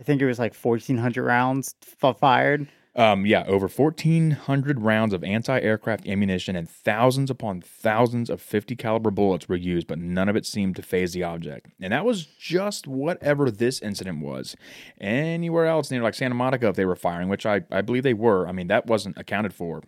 I 0.00 0.04
think 0.04 0.20
it 0.20 0.26
was 0.26 0.38
like 0.38 0.54
fourteen 0.54 0.98
hundred 0.98 1.24
rounds 1.24 1.74
f- 2.02 2.18
fired. 2.18 2.68
Um, 2.98 3.26
yeah, 3.26 3.44
over 3.46 3.68
1,400 3.68 4.80
rounds 4.80 5.12
of 5.12 5.22
anti-aircraft 5.22 6.08
ammunition 6.08 6.56
and 6.56 6.66
thousands 6.66 7.30
upon 7.30 7.60
thousands 7.60 8.30
of 8.30 8.40
50 8.40 8.74
caliber 8.74 9.10
bullets 9.10 9.50
were 9.50 9.54
used, 9.56 9.86
but 9.86 9.98
none 9.98 10.30
of 10.30 10.36
it 10.36 10.46
seemed 10.46 10.76
to 10.76 10.82
faze 10.82 11.12
the 11.12 11.22
object. 11.22 11.66
And 11.78 11.92
that 11.92 12.06
was 12.06 12.24
just 12.24 12.86
whatever 12.86 13.50
this 13.50 13.82
incident 13.82 14.22
was. 14.22 14.56
Anywhere 14.98 15.66
else 15.66 15.90
near 15.90 16.02
like 16.02 16.14
Santa 16.14 16.34
Monica, 16.34 16.68
if 16.68 16.76
they 16.76 16.86
were 16.86 16.96
firing, 16.96 17.28
which 17.28 17.44
I, 17.44 17.60
I 17.70 17.82
believe 17.82 18.02
they 18.02 18.14
were, 18.14 18.48
I 18.48 18.52
mean, 18.52 18.68
that 18.68 18.86
wasn't 18.86 19.18
accounted 19.18 19.52
for 19.52 19.82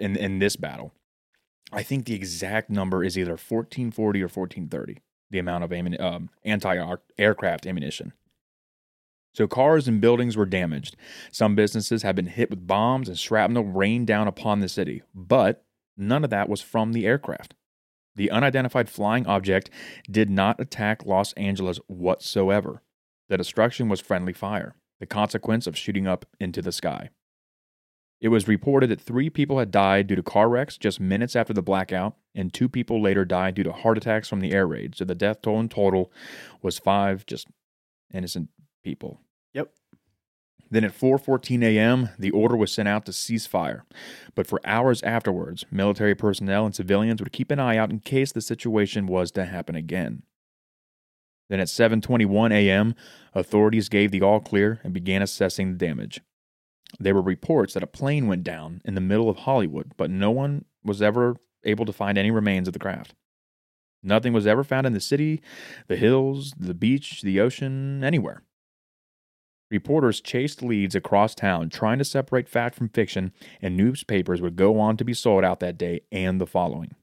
in, 0.00 0.16
in 0.16 0.38
this 0.38 0.56
battle. 0.56 0.92
I 1.72 1.82
think 1.82 2.04
the 2.04 2.14
exact 2.14 2.70
number 2.70 3.04
is 3.04 3.16
either 3.16 3.32
1440 3.32 4.20
or 4.20 4.24
1430, 4.24 4.98
the 5.30 5.38
amount 5.38 5.64
of 5.64 6.00
um, 6.00 6.30
anti-aircraft 6.44 7.66
ammunition. 7.66 8.12
So 9.32 9.46
cars 9.46 9.86
and 9.86 10.00
buildings 10.00 10.36
were 10.36 10.46
damaged. 10.46 10.96
Some 11.30 11.54
businesses 11.54 12.02
have 12.02 12.16
been 12.16 12.26
hit 12.26 12.50
with 12.50 12.66
bombs 12.66 13.08
and 13.08 13.16
shrapnel 13.16 13.64
rained 13.64 14.08
down 14.08 14.26
upon 14.26 14.58
the 14.58 14.68
city, 14.68 15.02
but 15.14 15.64
none 15.96 16.24
of 16.24 16.30
that 16.30 16.48
was 16.48 16.60
from 16.60 16.92
the 16.92 17.06
aircraft. 17.06 17.54
The 18.16 18.30
unidentified 18.30 18.90
flying 18.90 19.26
object 19.26 19.70
did 20.10 20.28
not 20.28 20.60
attack 20.60 21.06
Los 21.06 21.32
Angeles 21.34 21.78
whatsoever. 21.86 22.82
The 23.28 23.36
destruction 23.36 23.88
was 23.88 24.00
friendly 24.00 24.32
fire, 24.32 24.74
the 24.98 25.06
consequence 25.06 25.68
of 25.68 25.78
shooting 25.78 26.08
up 26.08 26.26
into 26.40 26.60
the 26.60 26.72
sky. 26.72 27.10
It 28.20 28.28
was 28.28 28.46
reported 28.46 28.90
that 28.90 29.00
three 29.00 29.30
people 29.30 29.58
had 29.58 29.70
died 29.70 30.06
due 30.06 30.16
to 30.16 30.22
car 30.22 30.48
wrecks 30.48 30.76
just 30.76 31.00
minutes 31.00 31.34
after 31.34 31.54
the 31.54 31.62
blackout, 31.62 32.16
and 32.34 32.52
two 32.52 32.68
people 32.68 33.00
later 33.00 33.24
died 33.24 33.54
due 33.54 33.62
to 33.62 33.72
heart 33.72 33.96
attacks 33.96 34.28
from 34.28 34.40
the 34.40 34.52
air 34.52 34.66
raid. 34.66 34.94
So 34.94 35.04
the 35.06 35.14
death 35.14 35.40
toll 35.40 35.58
in 35.58 35.70
total 35.70 36.12
was 36.60 36.78
five 36.78 37.24
just 37.24 37.46
innocent 38.12 38.50
people. 38.84 39.20
Yep. 39.54 39.72
Then 40.70 40.84
at 40.84 40.92
4:14 40.92 41.62
a.m., 41.64 42.10
the 42.18 42.30
order 42.30 42.56
was 42.56 42.72
sent 42.72 42.88
out 42.88 43.06
to 43.06 43.12
cease 43.12 43.46
fire. 43.46 43.84
But 44.34 44.46
for 44.46 44.60
hours 44.64 45.02
afterwards, 45.02 45.64
military 45.70 46.14
personnel 46.14 46.66
and 46.66 46.74
civilians 46.74 47.20
would 47.20 47.32
keep 47.32 47.50
an 47.50 47.58
eye 47.58 47.78
out 47.78 47.90
in 47.90 48.00
case 48.00 48.32
the 48.32 48.42
situation 48.42 49.06
was 49.06 49.30
to 49.32 49.46
happen 49.46 49.74
again. 49.74 50.22
Then 51.48 51.58
at 51.58 51.68
7:21 51.68 52.52
a.m., 52.52 52.94
authorities 53.34 53.88
gave 53.88 54.10
the 54.10 54.22
all 54.22 54.40
clear 54.40 54.80
and 54.84 54.92
began 54.92 55.22
assessing 55.22 55.72
the 55.72 55.78
damage. 55.78 56.20
There 56.98 57.14
were 57.14 57.22
reports 57.22 57.74
that 57.74 57.82
a 57.82 57.86
plane 57.88 58.26
went 58.26 58.44
down 58.44 58.82
in 58.84 58.94
the 58.94 59.00
middle 59.00 59.28
of 59.28 59.38
Hollywood, 59.38 59.92
but 59.96 60.10
no 60.10 60.30
one 60.30 60.64
was 60.84 61.00
ever 61.00 61.36
able 61.64 61.86
to 61.86 61.92
find 61.92 62.18
any 62.18 62.30
remains 62.30 62.68
of 62.68 62.72
the 62.72 62.80
craft. 62.80 63.14
Nothing 64.02 64.32
was 64.32 64.46
ever 64.46 64.64
found 64.64 64.86
in 64.86 64.94
the 64.94 65.00
city, 65.00 65.42
the 65.86 65.96
hills, 65.96 66.54
the 66.58 66.74
beach, 66.74 67.22
the 67.22 67.40
ocean, 67.40 68.02
anywhere. 68.02 68.42
Reporters 69.70 70.20
chased 70.20 70.62
leads 70.62 70.94
across 70.94 71.34
town 71.34 71.70
trying 71.70 71.98
to 71.98 72.04
separate 72.04 72.48
fact 72.48 72.74
from 72.74 72.88
fiction, 72.88 73.32
and 73.62 73.76
newspapers 73.76 74.40
would 74.40 74.56
go 74.56 74.80
on 74.80 74.96
to 74.96 75.04
be 75.04 75.14
sold 75.14 75.44
out 75.44 75.60
that 75.60 75.78
day 75.78 76.00
and 76.10 76.40
the 76.40 76.46
following. 76.46 76.94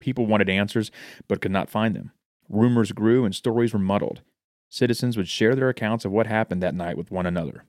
People 0.00 0.26
wanted 0.26 0.48
answers 0.48 0.90
but 1.26 1.40
could 1.40 1.50
not 1.50 1.70
find 1.70 1.96
them. 1.96 2.12
Rumors 2.48 2.92
grew 2.92 3.24
and 3.24 3.34
stories 3.34 3.72
were 3.72 3.78
muddled. 3.78 4.20
Citizens 4.68 5.16
would 5.16 5.28
share 5.28 5.54
their 5.54 5.68
accounts 5.68 6.04
of 6.04 6.12
what 6.12 6.26
happened 6.26 6.62
that 6.62 6.74
night 6.74 6.96
with 6.96 7.10
one 7.10 7.26
another. 7.26 7.64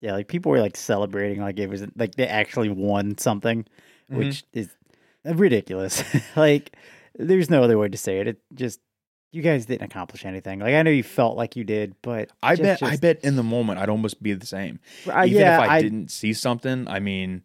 Yeah, 0.00 0.12
like 0.12 0.28
people 0.28 0.50
were 0.52 0.60
like 0.60 0.76
celebrating 0.76 1.40
like 1.40 1.58
it 1.58 1.68
was 1.68 1.84
like 1.96 2.14
they 2.14 2.26
actually 2.26 2.68
won 2.68 3.18
something, 3.18 3.64
Mm-hmm. 4.10 4.18
which 4.18 4.44
is 4.54 4.70
ridiculous. 5.24 6.02
like 6.36 6.74
there's 7.18 7.50
no 7.50 7.62
other 7.62 7.76
way 7.78 7.88
to 7.88 7.98
say 7.98 8.20
it. 8.20 8.28
It 8.28 8.40
just 8.54 8.80
you 9.32 9.42
guys 9.42 9.66
didn't 9.66 9.82
accomplish 9.82 10.24
anything. 10.24 10.60
Like 10.60 10.74
I 10.74 10.82
know 10.82 10.90
you 10.90 11.02
felt 11.02 11.36
like 11.36 11.56
you 11.56 11.64
did, 11.64 11.94
but 12.02 12.30
I 12.42 12.54
just- 12.56 12.80
bet 12.80 12.82
I 12.92 12.96
bet 12.96 13.20
in 13.24 13.36
the 13.36 13.42
moment 13.42 13.80
I'd 13.80 13.88
almost 13.90 14.22
be 14.22 14.32
the 14.34 14.46
same. 14.46 14.80
uh, 15.06 15.24
Even 15.26 15.40
yeah, 15.40 15.62
if 15.62 15.68
I, 15.70 15.76
I 15.76 15.82
didn't 15.82 16.10
see 16.10 16.32
something, 16.32 16.88
I 16.88 17.00
mean, 17.00 17.42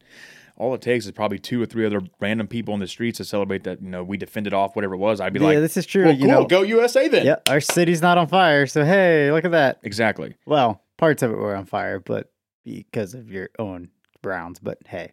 all 0.56 0.74
it 0.76 0.82
takes 0.82 1.06
is 1.06 1.12
probably 1.12 1.40
two 1.40 1.62
or 1.62 1.66
three 1.66 1.86
other 1.86 2.02
random 2.22 2.48
people 2.48 2.74
in 2.76 2.80
the 2.80 2.88
streets 2.88 3.18
to 3.18 3.26
celebrate 3.26 3.64
that, 3.66 3.82
you 3.82 3.90
know, 3.90 4.04
we 4.04 4.16
defended 4.18 4.54
off 4.54 4.76
whatever 4.76 4.94
it 4.94 5.00
was. 5.00 5.20
I'd 5.20 5.34
be 5.34 5.40
yeah, 5.40 5.46
like, 5.48 5.54
yeah, 5.56 5.60
this 5.60 5.76
is 5.76 5.86
true. 5.86 6.06
well, 6.06 6.14
you 6.14 6.20
cool, 6.28 6.42
know, 6.42 6.46
go 6.46 6.62
USA 6.62 7.08
then. 7.10 7.26
yeah, 7.26 7.36
our 7.50 7.60
city's 7.60 8.02
not 8.02 8.18
on 8.18 8.28
fire, 8.28 8.68
so 8.68 8.86
hey, 8.86 9.32
look 9.32 9.44
at 9.44 9.52
that. 9.52 9.80
Exactly. 9.84 10.36
Well, 10.46 10.82
parts 10.98 11.24
of 11.24 11.32
it 11.32 11.38
were 11.38 11.56
on 11.56 11.66
fire, 11.66 12.00
but 12.00 12.30
because 12.64 13.14
of 13.14 13.30
your 13.32 13.50
own 13.60 13.90
Browns. 14.22 14.60
But 14.60 14.80
hey, 14.88 15.12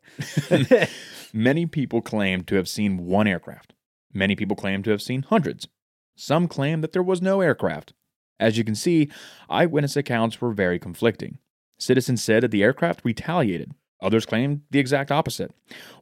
Many 1.33 1.67
people 1.67 2.01
claimed 2.01 2.47
to 2.49 2.57
have 2.57 2.69
seen 2.69 3.07
one 3.07 3.27
aircraft, 3.27 3.75
Many 4.13 4.35
people 4.35 4.57
claim 4.57 4.83
to 4.83 4.91
have 4.91 5.03
seen 5.03 5.23
hundreds. 5.23 5.69
Some 6.17 6.49
claim 6.49 6.81
that 6.81 6.93
there 6.93 7.03
was 7.03 7.23
no 7.23 7.41
aircraft. 7.41 7.93
As 8.39 8.59
you 8.59 8.65
can 8.65 8.75
see, 8.75 9.11
eyewitness 9.49 9.97
accounts 9.97 10.41
were 10.41 10.53
very 10.53 10.79
conflicting. 10.79 11.39
Citizens 11.79 12.23
said 12.23 12.43
that 12.43 12.51
the 12.51 12.63
aircraft 12.63 13.05
retaliated. 13.05 13.73
Others 14.03 14.27
claimed 14.27 14.63
the 14.71 14.79
exact 14.79 15.11
opposite. 15.11 15.53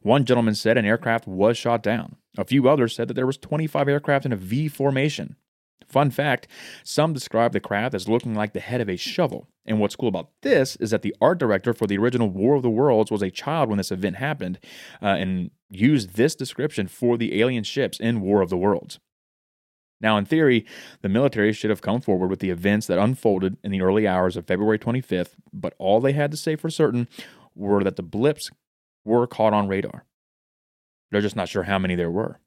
One 0.01 0.25
gentleman 0.25 0.55
said 0.55 0.77
an 0.77 0.85
aircraft 0.85 1.27
was 1.27 1.57
shot 1.57 1.83
down. 1.83 2.15
A 2.37 2.45
few 2.45 2.67
others 2.69 2.95
said 2.95 3.07
that 3.09 3.13
there 3.13 3.27
was 3.27 3.37
25 3.37 3.87
aircraft 3.87 4.25
in 4.25 4.31
a 4.31 4.37
V 4.37 4.67
formation. 4.69 5.35
Fun 5.87 6.11
fact, 6.11 6.47
some 6.83 7.13
describe 7.13 7.51
the 7.51 7.59
craft 7.59 7.95
as 7.95 8.07
looking 8.07 8.35
like 8.35 8.53
the 8.53 8.59
head 8.59 8.81
of 8.81 8.89
a 8.89 8.95
shovel. 8.95 9.47
And 9.65 9.79
what's 9.79 9.95
cool 9.95 10.09
about 10.09 10.29
this 10.41 10.75
is 10.77 10.91
that 10.91 11.01
the 11.01 11.15
art 11.19 11.39
director 11.39 11.73
for 11.73 11.87
the 11.87 11.97
original 11.97 12.29
War 12.29 12.55
of 12.55 12.61
the 12.61 12.69
Worlds 12.69 13.11
was 13.11 13.21
a 13.21 13.31
child 13.31 13.69
when 13.69 13.77
this 13.77 13.91
event 13.91 14.17
happened 14.17 14.59
uh, 15.01 15.07
and 15.07 15.51
used 15.69 16.15
this 16.15 16.35
description 16.35 16.87
for 16.87 17.17
the 17.17 17.39
alien 17.39 17.63
ships 17.63 17.99
in 17.99 18.21
War 18.21 18.41
of 18.41 18.49
the 18.49 18.57
Worlds. 18.57 18.99
Now, 20.01 20.17
in 20.17 20.25
theory, 20.25 20.65
the 21.01 21.09
military 21.09 21.51
should 21.51 21.69
have 21.69 21.81
come 21.81 22.01
forward 22.01 22.29
with 22.29 22.39
the 22.39 22.51
events 22.51 22.87
that 22.87 22.97
unfolded 22.97 23.57
in 23.63 23.71
the 23.71 23.81
early 23.81 24.07
hours 24.07 24.37
of 24.37 24.47
February 24.47 24.79
25th, 24.79 25.35
but 25.51 25.73
all 25.77 25.99
they 25.99 26.13
had 26.13 26.31
to 26.31 26.37
say 26.37 26.55
for 26.55 26.69
certain 26.69 27.07
were 27.53 27.83
that 27.83 27.95
the 27.95 28.03
blips 28.03 28.49
were 29.03 29.27
caught 29.27 29.53
on 29.53 29.67
radar. 29.67 30.05
They're 31.11 31.21
just 31.21 31.35
not 31.35 31.49
sure 31.49 31.63
how 31.63 31.79
many 31.79 31.95
there 31.95 32.11
were. 32.11 32.39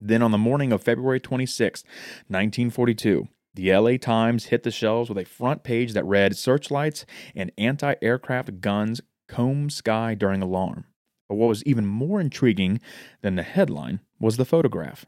Then, 0.00 0.22
on 0.22 0.30
the 0.30 0.38
morning 0.38 0.72
of 0.72 0.82
February 0.82 1.20
26, 1.20 1.82
1942, 2.28 3.28
the 3.54 3.72
LA 3.72 3.96
Times 3.96 4.46
hit 4.46 4.62
the 4.62 4.70
shelves 4.70 5.08
with 5.08 5.18
a 5.18 5.24
front 5.24 5.62
page 5.62 5.94
that 5.94 6.04
read 6.04 6.36
Searchlights 6.36 7.06
and 7.34 7.50
anti 7.56 7.94
aircraft 8.02 8.60
guns 8.60 9.00
comb 9.28 9.70
sky 9.70 10.14
during 10.14 10.42
alarm. 10.42 10.84
But 11.28 11.36
what 11.36 11.48
was 11.48 11.64
even 11.64 11.86
more 11.86 12.20
intriguing 12.20 12.80
than 13.22 13.36
the 13.36 13.42
headline 13.42 14.00
was 14.20 14.36
the 14.36 14.44
photograph. 14.44 15.06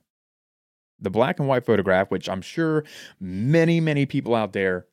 The 0.98 1.10
black 1.10 1.38
and 1.38 1.46
white 1.46 1.66
photograph, 1.66 2.10
which 2.10 2.28
I'm 2.28 2.42
sure 2.42 2.84
many, 3.20 3.80
many 3.80 4.06
people 4.06 4.34
out 4.34 4.52
there 4.52 4.86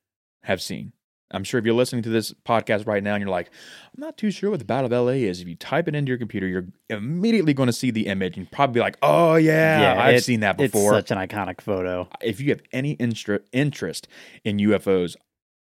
have 0.43 0.61
seen. 0.61 0.91
I'm 1.35 1.43
sure 1.43 1.59
if 1.59 1.65
you're 1.65 1.75
listening 1.75 2.01
to 2.03 2.09
this 2.09 2.33
podcast 2.45 2.87
right 2.87 3.03
now 3.03 3.13
and 3.15 3.21
you're 3.21 3.29
like, 3.29 3.47
I'm 3.95 4.01
not 4.01 4.17
too 4.17 4.31
sure 4.31 4.49
what 4.49 4.59
the 4.59 4.65
Battle 4.65 4.85
of 4.85 4.91
LA 5.05 5.13
is, 5.13 5.41
if 5.41 5.47
you 5.47 5.55
type 5.55 5.87
it 5.87 5.95
into 5.95 6.09
your 6.09 6.17
computer, 6.17 6.47
you're 6.47 6.67
immediately 6.89 7.53
going 7.53 7.67
to 7.67 7.73
see 7.73 7.91
the 7.91 8.07
image 8.07 8.37
and 8.37 8.49
probably 8.51 8.75
be 8.75 8.79
like, 8.79 8.97
oh, 9.01 9.35
yeah, 9.35 9.95
I've 9.99 10.15
it- 10.15 10.23
seen 10.23 10.39
that 10.41 10.57
before. 10.57 10.97
It's 10.97 11.09
such 11.09 11.11
an 11.17 11.27
iconic 11.27 11.61
photo. 11.61 12.07
if 12.21 12.39
you 12.39 12.49
have 12.49 12.61
any 12.71 12.95
instra- 12.97 13.41
interest 13.51 14.07
in 14.43 14.57
UFOs, 14.57 15.15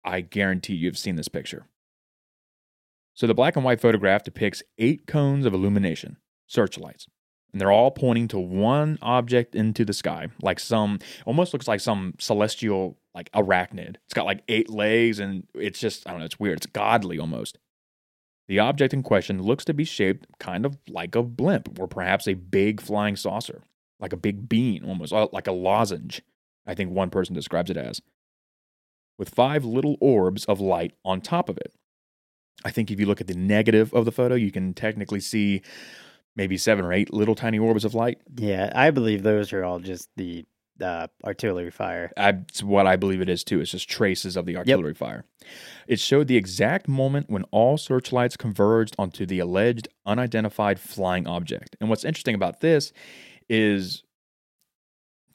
I 0.04 0.20
guarantee 0.20 0.74
you've 0.74 0.98
seen 0.98 1.16
this 1.16 1.28
picture. 1.28 1.66
So 3.14 3.26
the 3.26 3.34
black 3.34 3.56
and 3.56 3.64
white 3.64 3.80
photograph 3.80 4.24
depicts 4.24 4.62
eight 4.78 5.06
cones 5.06 5.46
of 5.46 5.54
illumination, 5.54 6.18
searchlights, 6.46 7.06
and 7.52 7.60
they're 7.60 7.72
all 7.72 7.90
pointing 7.90 8.28
to 8.28 8.38
one 8.38 8.98
object 9.00 9.54
into 9.54 9.84
the 9.84 9.94
sky, 9.94 10.28
like 10.42 10.60
some 10.60 10.98
almost 11.24 11.52
looks 11.54 11.66
like 11.66 11.80
some 11.80 12.14
celestial 12.18 12.98
like 13.16 13.32
arachnid. 13.32 13.96
It's 14.04 14.14
got 14.14 14.26
like 14.26 14.42
eight 14.46 14.68
legs 14.68 15.18
and 15.18 15.44
it's 15.54 15.80
just 15.80 16.06
I 16.06 16.10
don't 16.10 16.20
know, 16.20 16.26
it's 16.26 16.38
weird. 16.38 16.58
It's 16.58 16.66
godly 16.66 17.18
almost. 17.18 17.58
The 18.46 18.60
object 18.60 18.92
in 18.92 19.02
question 19.02 19.42
looks 19.42 19.64
to 19.64 19.74
be 19.74 19.84
shaped 19.84 20.26
kind 20.38 20.64
of 20.64 20.78
like 20.88 21.16
a 21.16 21.22
blimp 21.22 21.80
or 21.80 21.88
perhaps 21.88 22.28
a 22.28 22.34
big 22.34 22.80
flying 22.80 23.16
saucer, 23.16 23.62
like 23.98 24.12
a 24.12 24.18
big 24.18 24.48
bean 24.48 24.84
almost, 24.84 25.12
uh, 25.12 25.26
like 25.32 25.48
a 25.48 25.52
lozenge. 25.52 26.22
I 26.66 26.74
think 26.74 26.90
one 26.90 27.10
person 27.10 27.34
describes 27.34 27.70
it 27.70 27.76
as, 27.76 28.02
with 29.18 29.30
five 29.30 29.64
little 29.64 29.96
orbs 30.00 30.44
of 30.44 30.60
light 30.60 30.92
on 31.04 31.20
top 31.20 31.48
of 31.48 31.56
it. 31.56 31.72
I 32.64 32.70
think 32.70 32.90
if 32.90 33.00
you 33.00 33.06
look 33.06 33.20
at 33.20 33.26
the 33.26 33.34
negative 33.34 33.92
of 33.94 34.04
the 34.04 34.12
photo, 34.12 34.34
you 34.34 34.52
can 34.52 34.74
technically 34.74 35.20
see 35.20 35.62
maybe 36.36 36.56
seven 36.56 36.84
or 36.84 36.92
eight 36.92 37.12
little 37.12 37.34
tiny 37.34 37.58
orbs 37.58 37.84
of 37.84 37.94
light. 37.94 38.18
Yeah, 38.36 38.70
I 38.74 38.90
believe 38.90 39.22
those 39.22 39.52
are 39.52 39.64
all 39.64 39.80
just 39.80 40.10
the 40.16 40.44
uh, 40.80 41.08
artillery 41.24 41.70
fire. 41.70 42.12
That's 42.16 42.62
what 42.62 42.86
I 42.86 42.96
believe 42.96 43.20
it 43.20 43.28
is 43.28 43.44
too. 43.44 43.60
It's 43.60 43.70
just 43.70 43.88
traces 43.88 44.36
of 44.36 44.46
the 44.46 44.56
artillery 44.56 44.94
fire. 44.94 45.24
It 45.86 46.00
showed 46.00 46.28
the 46.28 46.36
exact 46.36 46.88
moment 46.88 47.30
when 47.30 47.44
all 47.44 47.78
searchlights 47.78 48.36
converged 48.36 48.94
onto 48.98 49.26
the 49.26 49.38
alleged 49.38 49.88
unidentified 50.04 50.78
flying 50.78 51.26
object. 51.26 51.76
And 51.80 51.88
what's 51.88 52.04
interesting 52.04 52.34
about 52.34 52.60
this 52.60 52.92
is 53.48 54.02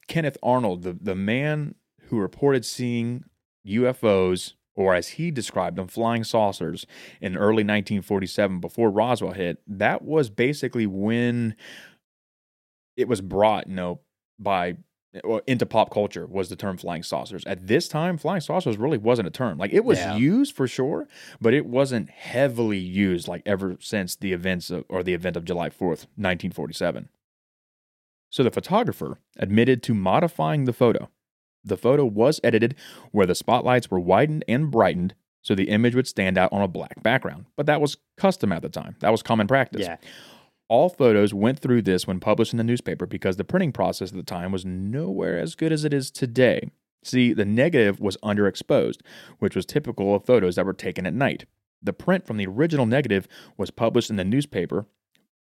Kenneth 0.07 0.37
Arnold, 0.43 0.83
the, 0.83 0.97
the 0.99 1.15
man 1.15 1.75
who 2.03 2.19
reported 2.19 2.65
seeing 2.65 3.23
UFOs, 3.65 4.53
or 4.75 4.93
as 4.93 5.09
he 5.09 5.31
described 5.31 5.77
them, 5.77 5.87
flying 5.87 6.23
saucers 6.23 6.85
in 7.21 7.37
early 7.37 7.63
1947 7.63 8.59
before 8.59 8.89
Roswell 8.89 9.31
hit, 9.31 9.59
that 9.67 10.01
was 10.01 10.29
basically 10.29 10.85
when 10.85 11.55
it 12.97 13.07
was 13.07 13.21
brought, 13.21 13.67
you 13.67 13.75
know, 13.75 14.01
by 14.37 14.75
or 15.24 15.41
into 15.45 15.66
pop 15.66 15.91
culture 15.91 16.26
was 16.26 16.49
the 16.49 16.55
term 16.55 16.78
flying 16.78 17.03
saucers. 17.03 17.43
At 17.45 17.68
this 17.68 17.88
time, 17.89 18.18
flying 18.18 18.41
saucers 18.41 18.78
really 18.78 18.97
wasn't 18.97 19.28
a 19.28 19.32
term. 19.32 19.57
Like 19.57 19.74
it 19.74 19.84
was 19.84 19.99
Yeah. 19.99 20.16
used 20.16 20.55
for 20.55 20.68
sure, 20.68 21.07
but 21.41 21.53
it 21.53 21.66
wasn't 21.66 22.09
heavily 22.09 22.78
used 22.80 23.28
like 23.28 23.41
ever 23.45 23.76
since 23.82 24.16
the 24.16 24.32
events 24.32 24.70
of, 24.70 24.86
or 24.88 25.03
the 25.03 25.14
event 25.14 25.36
of 25.36 25.43
July 25.45 25.70
4th, 25.70 26.07
1947. 26.16 27.09
So 28.30 28.43
the 28.43 28.51
photographer 28.51 29.20
admitted 29.38 29.84
to 29.84 29.93
modifying 29.93 30.64
the 30.66 30.74
photo. 30.74 31.09
The 31.64 31.78
photo 31.78 32.05
was 32.05 32.39
edited 32.43 32.76
where 33.12 33.26
the 33.26 33.36
spotlights 33.36 33.91
were 33.91 33.99
widened 33.99 34.45
and 34.47 34.72
brightened 34.72 35.14
so 35.41 35.55
the 35.55 35.70
image 35.70 35.95
would 35.95 36.07
stand 36.07 36.38
out 36.38 36.53
on 36.53 36.62
a 36.62 36.68
black 36.68 37.03
background. 37.03 37.45
But 37.57 37.66
that 37.66 37.82
was 37.82 37.97
custom 38.16 38.51
at 38.53 38.62
the 38.62 38.70
time. 38.70 38.95
That 38.99 39.09
was 39.12 39.22
common 39.22 39.47
practice. 39.47 39.82
Yeah. 39.82 39.97
All 40.72 40.88
photos 40.88 41.34
went 41.34 41.59
through 41.59 41.82
this 41.82 42.07
when 42.07 42.22
published 42.22 42.53
in 42.53 42.57
the 42.57 42.63
newspaper 42.63 43.05
because 43.05 43.36
the 43.36 43.43
printing 43.43 43.74
process 43.74 44.11
at 44.11 44.15
the 44.15 44.24
time 44.24 44.53
was 44.53 44.63
nowhere 44.63 45.38
as 45.38 45.53
good 45.53 45.74
as 45.74 45.84
it 45.84 45.93
is 45.93 46.09
today. 46.09 46.72
See, 47.03 47.34
the 47.34 47.43
negative 47.43 47.99
was 47.99 48.15
underexposed, 48.24 49.01
which 49.39 49.53
was 49.53 49.65
typical 49.65 50.15
of 50.15 50.24
photos 50.24 50.55
that 50.55 50.65
were 50.65 50.72
taken 50.72 51.05
at 51.05 51.13
night. 51.13 51.43
The 51.84 51.91
print 51.91 52.26
from 52.26 52.38
the 52.38 52.47
original 52.47 52.86
negative 52.86 53.28
was 53.57 53.69
published 53.69 54.09
in 54.09 54.15
the 54.15 54.24
newspaper, 54.24 54.86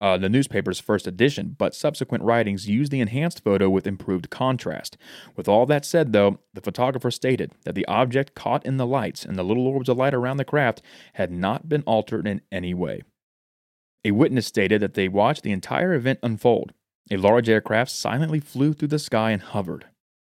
uh, 0.00 0.16
the 0.16 0.30
newspaper's 0.30 0.80
first 0.80 1.06
edition, 1.06 1.56
but 1.58 1.74
subsequent 1.74 2.24
writings 2.24 2.66
used 2.66 2.90
the 2.90 3.02
enhanced 3.02 3.44
photo 3.44 3.68
with 3.68 3.86
improved 3.86 4.30
contrast. 4.30 4.96
With 5.36 5.46
all 5.46 5.66
that 5.66 5.84
said, 5.84 6.14
though, 6.14 6.38
the 6.54 6.62
photographer 6.62 7.10
stated 7.10 7.52
that 7.66 7.74
the 7.74 7.84
object 7.86 8.34
caught 8.34 8.64
in 8.64 8.78
the 8.78 8.86
lights 8.86 9.26
and 9.26 9.36
the 9.36 9.44
little 9.44 9.66
orbs 9.66 9.90
of 9.90 9.98
light 9.98 10.14
around 10.14 10.38
the 10.38 10.46
craft 10.46 10.80
had 11.14 11.30
not 11.30 11.68
been 11.68 11.82
altered 11.82 12.26
in 12.26 12.40
any 12.50 12.72
way. 12.72 13.02
A 14.08 14.12
witness 14.12 14.46
stated 14.46 14.80
that 14.80 14.94
they 14.94 15.06
watched 15.06 15.42
the 15.42 15.52
entire 15.52 15.92
event 15.92 16.20
unfold. 16.22 16.72
A 17.10 17.18
large 17.18 17.46
aircraft 17.46 17.90
silently 17.90 18.40
flew 18.40 18.72
through 18.72 18.88
the 18.88 18.98
sky 18.98 19.32
and 19.32 19.42
hovered. 19.42 19.84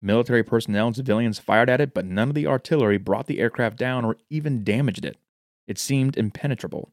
Military 0.02 0.44
personnel 0.44 0.88
and 0.88 0.96
civilians 0.98 1.40
fired 1.40 1.70
at 1.70 1.80
it, 1.80 1.94
but 1.94 2.04
none 2.04 2.28
of 2.28 2.36
the 2.36 2.48
artillery 2.48 2.98
brought 2.98 3.28
the 3.28 3.40
aircraft 3.40 3.78
down 3.78 4.04
or 4.04 4.18
even 4.30 4.66
damaged 4.66 5.06
it. 5.06 5.16
It 5.68 5.80
seemed 5.80 6.18
impenetrable. 6.18 6.92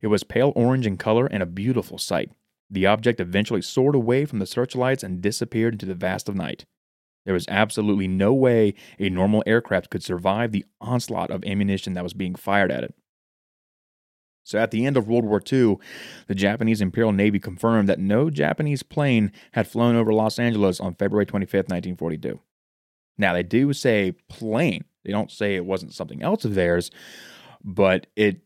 It 0.00 0.06
was 0.06 0.22
pale 0.22 0.52
orange 0.54 0.86
in 0.86 0.96
color 0.96 1.26
and 1.26 1.42
a 1.42 1.46
beautiful 1.46 1.98
sight. 1.98 2.30
The 2.70 2.86
object 2.86 3.18
eventually 3.18 3.62
soared 3.62 3.96
away 3.96 4.26
from 4.26 4.38
the 4.38 4.46
searchlights 4.46 5.02
and 5.02 5.20
disappeared 5.20 5.74
into 5.74 5.86
the 5.86 5.94
vast 5.96 6.28
of 6.28 6.36
night. 6.36 6.66
There 7.24 7.34
was 7.34 7.48
absolutely 7.48 8.06
no 8.06 8.32
way 8.32 8.74
a 9.00 9.10
normal 9.10 9.42
aircraft 9.44 9.90
could 9.90 10.04
survive 10.04 10.52
the 10.52 10.66
onslaught 10.80 11.32
of 11.32 11.44
ammunition 11.44 11.94
that 11.94 12.04
was 12.04 12.14
being 12.14 12.36
fired 12.36 12.70
at 12.70 12.84
it. 12.84 12.94
So, 14.46 14.60
at 14.60 14.70
the 14.70 14.86
end 14.86 14.96
of 14.96 15.08
World 15.08 15.24
War 15.24 15.42
II, 15.52 15.78
the 16.28 16.34
Japanese 16.34 16.80
Imperial 16.80 17.10
Navy 17.10 17.40
confirmed 17.40 17.88
that 17.88 17.98
no 17.98 18.30
Japanese 18.30 18.84
plane 18.84 19.32
had 19.52 19.66
flown 19.66 19.96
over 19.96 20.12
Los 20.12 20.38
Angeles 20.38 20.78
on 20.78 20.94
February 20.94 21.26
25th, 21.26 21.68
1942. 21.68 22.38
Now, 23.18 23.32
they 23.32 23.42
do 23.42 23.72
say 23.72 24.12
plane, 24.28 24.84
they 25.04 25.10
don't 25.10 25.32
say 25.32 25.56
it 25.56 25.66
wasn't 25.66 25.94
something 25.94 26.22
else 26.22 26.44
of 26.44 26.54
theirs, 26.54 26.92
but 27.64 28.06
it 28.14 28.42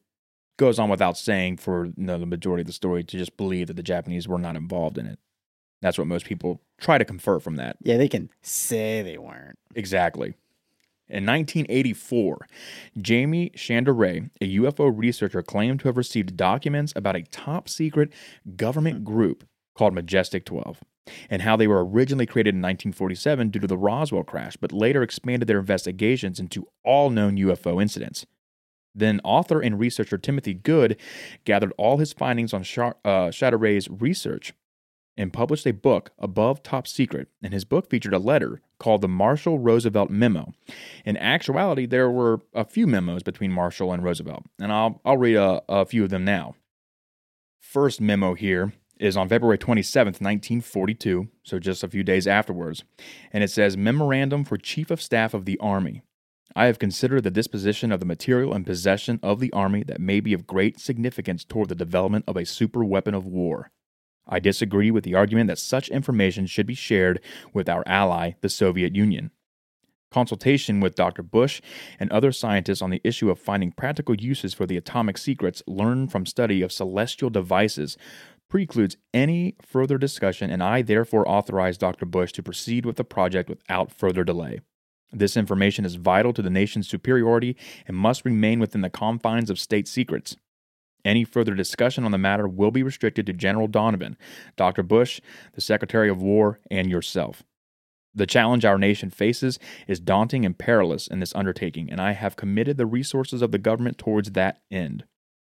goes 0.56 0.78
on 0.78 0.88
without 0.88 1.18
saying 1.18 1.58
for 1.58 1.84
you 1.84 1.92
know, 1.98 2.18
the 2.18 2.24
majority 2.24 2.62
of 2.62 2.66
the 2.66 2.72
story 2.72 3.04
to 3.04 3.18
just 3.18 3.36
believe 3.36 3.66
that 3.66 3.76
the 3.76 3.82
Japanese 3.82 4.26
were 4.26 4.38
not 4.38 4.56
involved 4.56 4.96
in 4.96 5.04
it. 5.04 5.18
That's 5.82 5.98
what 5.98 6.06
most 6.06 6.24
people 6.24 6.62
try 6.78 6.96
to 6.96 7.04
confer 7.04 7.40
from 7.40 7.56
that. 7.56 7.76
Yeah, 7.82 7.98
they 7.98 8.08
can 8.08 8.30
say 8.40 9.02
they 9.02 9.18
weren't. 9.18 9.58
Exactly. 9.74 10.32
In 11.10 11.26
1984, 11.26 12.46
Jamie 12.98 13.50
Shandera, 13.56 14.30
a 14.40 14.56
UFO 14.56 14.92
researcher, 14.94 15.42
claimed 15.42 15.80
to 15.80 15.88
have 15.88 15.96
received 15.96 16.36
documents 16.36 16.92
about 16.94 17.16
a 17.16 17.22
top 17.22 17.68
secret 17.68 18.12
government 18.56 19.02
group 19.04 19.42
called 19.76 19.92
Majestic 19.92 20.44
12 20.44 20.80
and 21.28 21.42
how 21.42 21.56
they 21.56 21.66
were 21.66 21.84
originally 21.84 22.26
created 22.26 22.54
in 22.54 22.62
1947 22.62 23.50
due 23.50 23.58
to 23.58 23.66
the 23.66 23.76
Roswell 23.76 24.22
crash, 24.22 24.56
but 24.56 24.72
later 24.72 25.02
expanded 25.02 25.48
their 25.48 25.58
investigations 25.58 26.38
into 26.38 26.68
all 26.84 27.10
known 27.10 27.36
UFO 27.36 27.82
incidents. 27.82 28.24
Then, 28.94 29.20
author 29.24 29.60
and 29.60 29.78
researcher 29.78 30.18
Timothy 30.18 30.54
Good 30.54 30.96
gathered 31.44 31.72
all 31.78 31.98
his 31.98 32.12
findings 32.12 32.52
on 32.52 32.62
Char- 32.62 32.96
uh, 33.04 33.32
research 33.90 34.52
and 35.20 35.34
published 35.34 35.66
a 35.66 35.72
book, 35.72 36.12
Above 36.18 36.62
Top 36.62 36.88
Secret, 36.88 37.28
and 37.42 37.52
his 37.52 37.66
book 37.66 37.90
featured 37.90 38.14
a 38.14 38.18
letter 38.18 38.62
called 38.78 39.02
the 39.02 39.08
Marshall 39.08 39.58
Roosevelt 39.58 40.08
Memo. 40.08 40.54
In 41.04 41.18
actuality, 41.18 41.84
there 41.84 42.10
were 42.10 42.40
a 42.54 42.64
few 42.64 42.86
memos 42.86 43.22
between 43.22 43.52
Marshall 43.52 43.92
and 43.92 44.02
Roosevelt, 44.02 44.44
and 44.58 44.72
I'll, 44.72 45.00
I'll 45.04 45.18
read 45.18 45.36
a, 45.36 45.62
a 45.68 45.84
few 45.84 46.04
of 46.04 46.10
them 46.10 46.24
now. 46.24 46.54
First 47.60 48.00
memo 48.00 48.32
here 48.32 48.72
is 48.98 49.16
on 49.16 49.28
February 49.28 49.58
27th, 49.58 50.20
1942, 50.20 51.28
so 51.42 51.58
just 51.58 51.84
a 51.84 51.88
few 51.88 52.02
days 52.02 52.26
afterwards, 52.26 52.84
and 53.30 53.44
it 53.44 53.50
says 53.50 53.76
Memorandum 53.76 54.44
for 54.44 54.56
Chief 54.56 54.90
of 54.90 55.02
Staff 55.02 55.34
of 55.34 55.44
the 55.44 55.58
Army. 55.58 56.00
I 56.56 56.64
have 56.64 56.78
considered 56.78 57.24
the 57.24 57.30
disposition 57.30 57.92
of 57.92 58.00
the 58.00 58.06
material 58.06 58.54
and 58.54 58.66
possession 58.66 59.20
of 59.22 59.38
the 59.38 59.52
Army 59.52 59.82
that 59.84 60.00
may 60.00 60.20
be 60.20 60.32
of 60.32 60.46
great 60.46 60.80
significance 60.80 61.44
toward 61.44 61.68
the 61.68 61.74
development 61.74 62.24
of 62.26 62.38
a 62.38 62.46
super 62.46 62.82
weapon 62.82 63.14
of 63.14 63.26
war. 63.26 63.70
I 64.30 64.38
disagree 64.38 64.90
with 64.90 65.04
the 65.04 65.14
argument 65.14 65.48
that 65.48 65.58
such 65.58 65.88
information 65.88 66.46
should 66.46 66.66
be 66.66 66.74
shared 66.74 67.20
with 67.52 67.68
our 67.68 67.82
ally, 67.84 68.32
the 68.40 68.48
Soviet 68.48 68.94
Union. 68.94 69.32
Consultation 70.12 70.80
with 70.80 70.94
Dr. 70.94 71.22
Bush 71.22 71.60
and 71.98 72.10
other 72.10 72.32
scientists 72.32 72.82
on 72.82 72.90
the 72.90 73.00
issue 73.04 73.30
of 73.30 73.38
finding 73.38 73.70
practical 73.70 74.14
uses 74.14 74.54
for 74.54 74.66
the 74.66 74.76
atomic 74.76 75.18
secrets 75.18 75.62
learned 75.66 76.10
from 76.10 76.26
study 76.26 76.62
of 76.62 76.72
celestial 76.72 77.30
devices 77.30 77.96
precludes 78.48 78.96
any 79.14 79.56
further 79.62 79.98
discussion, 79.98 80.50
and 80.50 80.62
I 80.62 80.82
therefore 80.82 81.28
authorize 81.28 81.78
Dr. 81.78 82.06
Bush 82.06 82.32
to 82.32 82.42
proceed 82.42 82.84
with 82.84 82.96
the 82.96 83.04
project 83.04 83.48
without 83.48 83.92
further 83.92 84.24
delay. 84.24 84.60
This 85.12 85.36
information 85.36 85.84
is 85.84 85.94
vital 85.96 86.32
to 86.32 86.42
the 86.42 86.50
nation's 86.50 86.88
superiority 86.88 87.56
and 87.86 87.96
must 87.96 88.24
remain 88.24 88.60
within 88.60 88.80
the 88.80 88.90
confines 88.90 89.50
of 89.50 89.58
state 89.58 89.88
secrets. 89.88 90.36
Any 91.04 91.24
further 91.24 91.54
discussion 91.54 92.04
on 92.04 92.10
the 92.10 92.18
matter 92.18 92.46
will 92.46 92.70
be 92.70 92.82
restricted 92.82 93.26
to 93.26 93.32
General 93.32 93.68
Donovan, 93.68 94.16
Dr. 94.56 94.82
Bush, 94.82 95.20
the 95.54 95.60
Secretary 95.60 96.08
of 96.08 96.22
War, 96.22 96.60
and 96.70 96.90
yourself. 96.90 97.42
The 98.14 98.26
challenge 98.26 98.64
our 98.64 98.78
nation 98.78 99.10
faces 99.10 99.58
is 99.86 100.00
daunting 100.00 100.44
and 100.44 100.58
perilous 100.58 101.06
in 101.06 101.20
this 101.20 101.34
undertaking, 101.34 101.90
and 101.90 102.00
I 102.00 102.12
have 102.12 102.36
committed 102.36 102.76
the 102.76 102.86
resources 102.86 103.40
of 103.40 103.52
the 103.52 103.58
government 103.58 103.98
towards 103.98 104.32
that 104.32 104.60
end. 104.70 105.04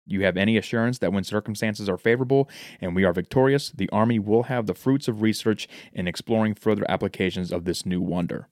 You 0.06 0.24
have 0.24 0.36
any 0.36 0.56
assurance 0.56 0.98
that 0.98 1.12
when 1.12 1.24
circumstances 1.24 1.88
are 1.88 1.96
favorable 1.96 2.50
and 2.80 2.94
we 2.94 3.04
are 3.04 3.12
victorious, 3.12 3.70
the 3.70 3.88
Army 3.90 4.18
will 4.18 4.44
have 4.44 4.66
the 4.66 4.74
fruits 4.74 5.08
of 5.08 5.22
research 5.22 5.68
in 5.92 6.08
exploring 6.08 6.54
further 6.54 6.84
applications 6.88 7.52
of 7.52 7.64
this 7.64 7.86
new 7.86 8.00
wonder. 8.00 8.48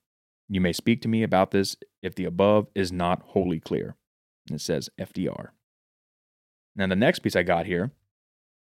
You 0.48 0.60
may 0.60 0.72
speak 0.72 1.02
to 1.02 1.08
me 1.08 1.22
about 1.22 1.50
this 1.50 1.76
if 2.02 2.14
the 2.14 2.24
above 2.24 2.68
is 2.74 2.90
not 2.92 3.22
wholly 3.26 3.60
clear. 3.60 3.96
It 4.50 4.60
says 4.60 4.88
FDR. 4.98 5.48
Now, 6.78 6.86
the 6.86 6.96
next 6.96 7.18
piece 7.18 7.36
I 7.36 7.42
got 7.42 7.66
here, 7.66 7.90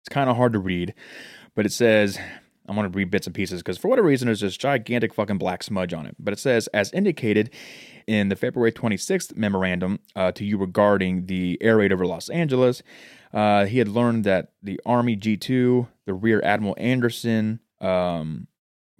it's 0.01 0.09
kind 0.09 0.29
of 0.29 0.35
hard 0.35 0.53
to 0.53 0.59
read, 0.59 0.93
but 1.55 1.65
it 1.65 1.71
says 1.71 2.19
I 2.67 2.73
want 2.73 2.91
to 2.91 2.97
read 2.97 3.11
bits 3.11 3.27
and 3.27 3.35
pieces 3.35 3.61
because 3.61 3.77
for 3.77 3.87
whatever 3.89 4.07
reason 4.07 4.27
there's 4.27 4.41
this 4.41 4.57
gigantic 4.57 5.13
fucking 5.13 5.37
black 5.37 5.61
smudge 5.61 5.93
on 5.93 6.05
it. 6.05 6.15
But 6.19 6.33
it 6.33 6.39
says, 6.39 6.67
as 6.67 6.91
indicated 6.93 7.51
in 8.07 8.29
the 8.29 8.35
February 8.35 8.71
26th 8.71 9.35
memorandum 9.35 9.99
uh, 10.15 10.31
to 10.33 10.43
you 10.43 10.57
regarding 10.57 11.27
the 11.27 11.57
air 11.61 11.77
raid 11.77 11.93
over 11.93 12.05
Los 12.05 12.29
Angeles, 12.29 12.81
uh, 13.33 13.65
he 13.65 13.77
had 13.77 13.87
learned 13.87 14.23
that 14.23 14.51
the 14.63 14.79
Army 14.85 15.15
G2, 15.15 15.87
the 16.05 16.13
Rear 16.13 16.41
Admiral 16.43 16.75
Anderson, 16.77 17.59
um, 17.79 18.47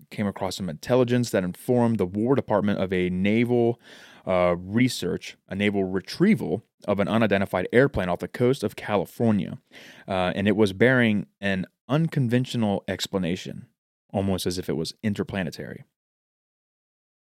came 0.09 0.27
across 0.27 0.57
some 0.57 0.69
intelligence 0.69 1.29
that 1.31 1.43
informed 1.43 1.97
the 1.97 2.05
War 2.05 2.35
Department 2.35 2.79
of 2.79 2.91
a 2.93 3.09
naval 3.09 3.79
uh, 4.25 4.55
research, 4.57 5.37
naval 5.53 5.83
retrieval 5.83 6.63
of 6.87 6.99
an 6.99 7.07
unidentified 7.07 7.67
airplane 7.71 8.09
off 8.09 8.19
the 8.19 8.27
coast 8.27 8.63
of 8.63 8.75
California. 8.75 9.59
Uh, 10.07 10.31
and 10.35 10.47
it 10.47 10.55
was 10.55 10.73
bearing 10.73 11.27
an 11.39 11.65
unconventional 11.87 12.83
explanation, 12.87 13.67
almost 14.13 14.45
as 14.45 14.57
if 14.57 14.69
it 14.69 14.75
was 14.77 14.93
interplanetary. 15.03 15.83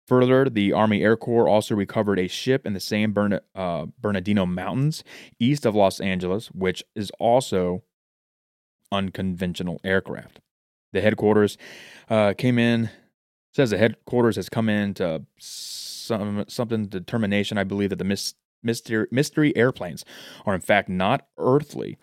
Further, 0.07 0.49
the 0.49 0.73
Army 0.73 1.03
Air 1.03 1.15
Corps 1.15 1.47
also 1.47 1.75
recovered 1.75 2.19
a 2.19 2.27
ship 2.27 2.65
in 2.65 2.73
the 2.73 2.79
San 2.79 3.11
Bern- 3.11 3.39
uh, 3.55 3.85
Bernardino 3.99 4.45
Mountains 4.45 5.03
east 5.39 5.65
of 5.65 5.75
Los 5.75 5.99
Angeles, 5.99 6.47
which 6.47 6.83
is 6.95 7.11
also 7.19 7.83
unconventional 8.91 9.79
aircraft. 9.83 10.41
The 10.91 11.01
headquarters 11.01 11.57
uh, 12.09 12.33
came 12.37 12.59
in, 12.59 12.89
says 13.53 13.69
the 13.69 13.77
headquarters 13.77 14.35
has 14.35 14.49
come 14.49 14.67
in 14.67 14.93
to 14.95 15.25
some 16.11 16.45
something 16.47 16.87
determination. 16.87 17.57
I 17.57 17.63
believe 17.63 17.89
that 17.89 17.99
the 17.99 18.05
mis- 18.05 18.35
mystery, 18.63 19.07
mystery 19.11 19.55
airplanes 19.55 20.05
are 20.45 20.53
in 20.53 20.61
fact 20.61 20.89
not 20.89 21.27
earthly 21.37 21.97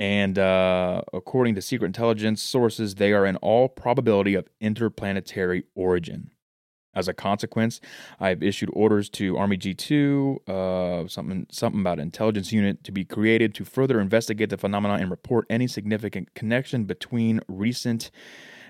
and 0.00 0.38
uh, 0.38 1.02
according 1.12 1.54
to 1.56 1.62
secret 1.62 1.86
intelligence 1.86 2.40
sources, 2.40 2.94
they 2.94 3.12
are 3.12 3.26
in 3.26 3.36
all 3.36 3.68
probability 3.68 4.34
of 4.34 4.48
interplanetary 4.58 5.64
origin. 5.74 6.30
As 6.94 7.06
a 7.06 7.12
consequence, 7.12 7.80
I've 8.18 8.42
issued 8.42 8.70
orders 8.72 9.10
to 9.10 9.36
Army 9.36 9.58
G2, 9.58 10.48
uh, 10.48 11.06
something 11.06 11.46
something 11.52 11.82
about 11.82 12.00
intelligence 12.00 12.50
unit 12.50 12.82
to 12.82 12.90
be 12.90 13.04
created 13.04 13.54
to 13.56 13.64
further 13.64 14.00
investigate 14.00 14.48
the 14.48 14.56
phenomenon 14.56 15.00
and 15.00 15.10
report 15.10 15.46
any 15.50 15.68
significant 15.68 16.34
connection 16.34 16.84
between 16.84 17.40
recent 17.46 18.10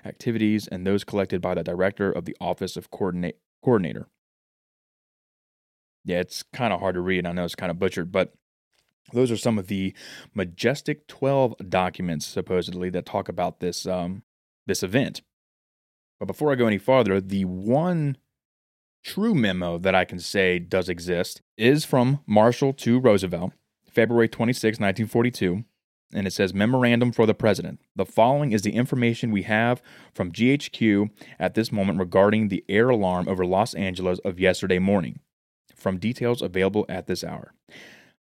activities 0.05 0.67
and 0.67 0.85
those 0.85 1.03
collected 1.05 1.41
by 1.41 1.55
the 1.55 1.63
director 1.63 2.11
of 2.11 2.25
the 2.25 2.35
Office 2.41 2.75
of 2.75 2.91
Coordinate, 2.91 3.39
Coordinator. 3.63 4.07
Yeah, 6.03 6.19
it's 6.19 6.43
kind 6.43 6.73
of 6.73 6.79
hard 6.79 6.95
to 6.95 7.01
read. 7.01 7.25
I 7.25 7.31
know 7.31 7.45
it's 7.45 7.55
kind 7.55 7.71
of 7.71 7.79
butchered, 7.79 8.11
but 8.11 8.33
those 9.13 9.31
are 9.31 9.37
some 9.37 9.57
of 9.57 9.67
the 9.67 9.93
Majestic 10.33 11.07
12 11.07 11.55
documents, 11.69 12.25
supposedly, 12.25 12.89
that 12.91 13.05
talk 13.05 13.29
about 13.29 13.59
this, 13.59 13.85
um, 13.85 14.23
this 14.65 14.83
event. 14.83 15.21
But 16.19 16.25
before 16.25 16.51
I 16.51 16.55
go 16.55 16.67
any 16.67 16.77
farther, 16.77 17.19
the 17.19 17.45
one 17.45 18.17
true 19.03 19.33
memo 19.33 19.77
that 19.79 19.95
I 19.95 20.05
can 20.05 20.19
say 20.19 20.59
does 20.59 20.89
exist 20.89 21.41
is 21.57 21.85
from 21.85 22.19
Marshall 22.25 22.73
to 22.73 22.99
Roosevelt, 22.99 23.53
February 23.91 24.29
26, 24.29 24.79
1942. 24.79 25.63
And 26.13 26.27
it 26.27 26.31
says 26.31 26.53
Memorandum 26.53 27.13
for 27.13 27.25
the 27.25 27.33
President. 27.33 27.79
The 27.95 28.05
following 28.05 28.51
is 28.51 28.63
the 28.63 28.73
information 28.73 29.31
we 29.31 29.43
have 29.43 29.81
from 30.13 30.31
GHQ 30.31 31.09
at 31.39 31.53
this 31.53 31.71
moment 31.71 31.99
regarding 31.99 32.49
the 32.49 32.65
air 32.67 32.89
alarm 32.89 33.29
over 33.29 33.45
Los 33.45 33.73
Angeles 33.73 34.19
of 34.25 34.37
yesterday 34.37 34.77
morning, 34.77 35.19
from 35.81 35.97
details 35.97 36.41
available 36.41 36.85
at 36.87 37.07
this 37.07 37.23
hour. 37.23 37.53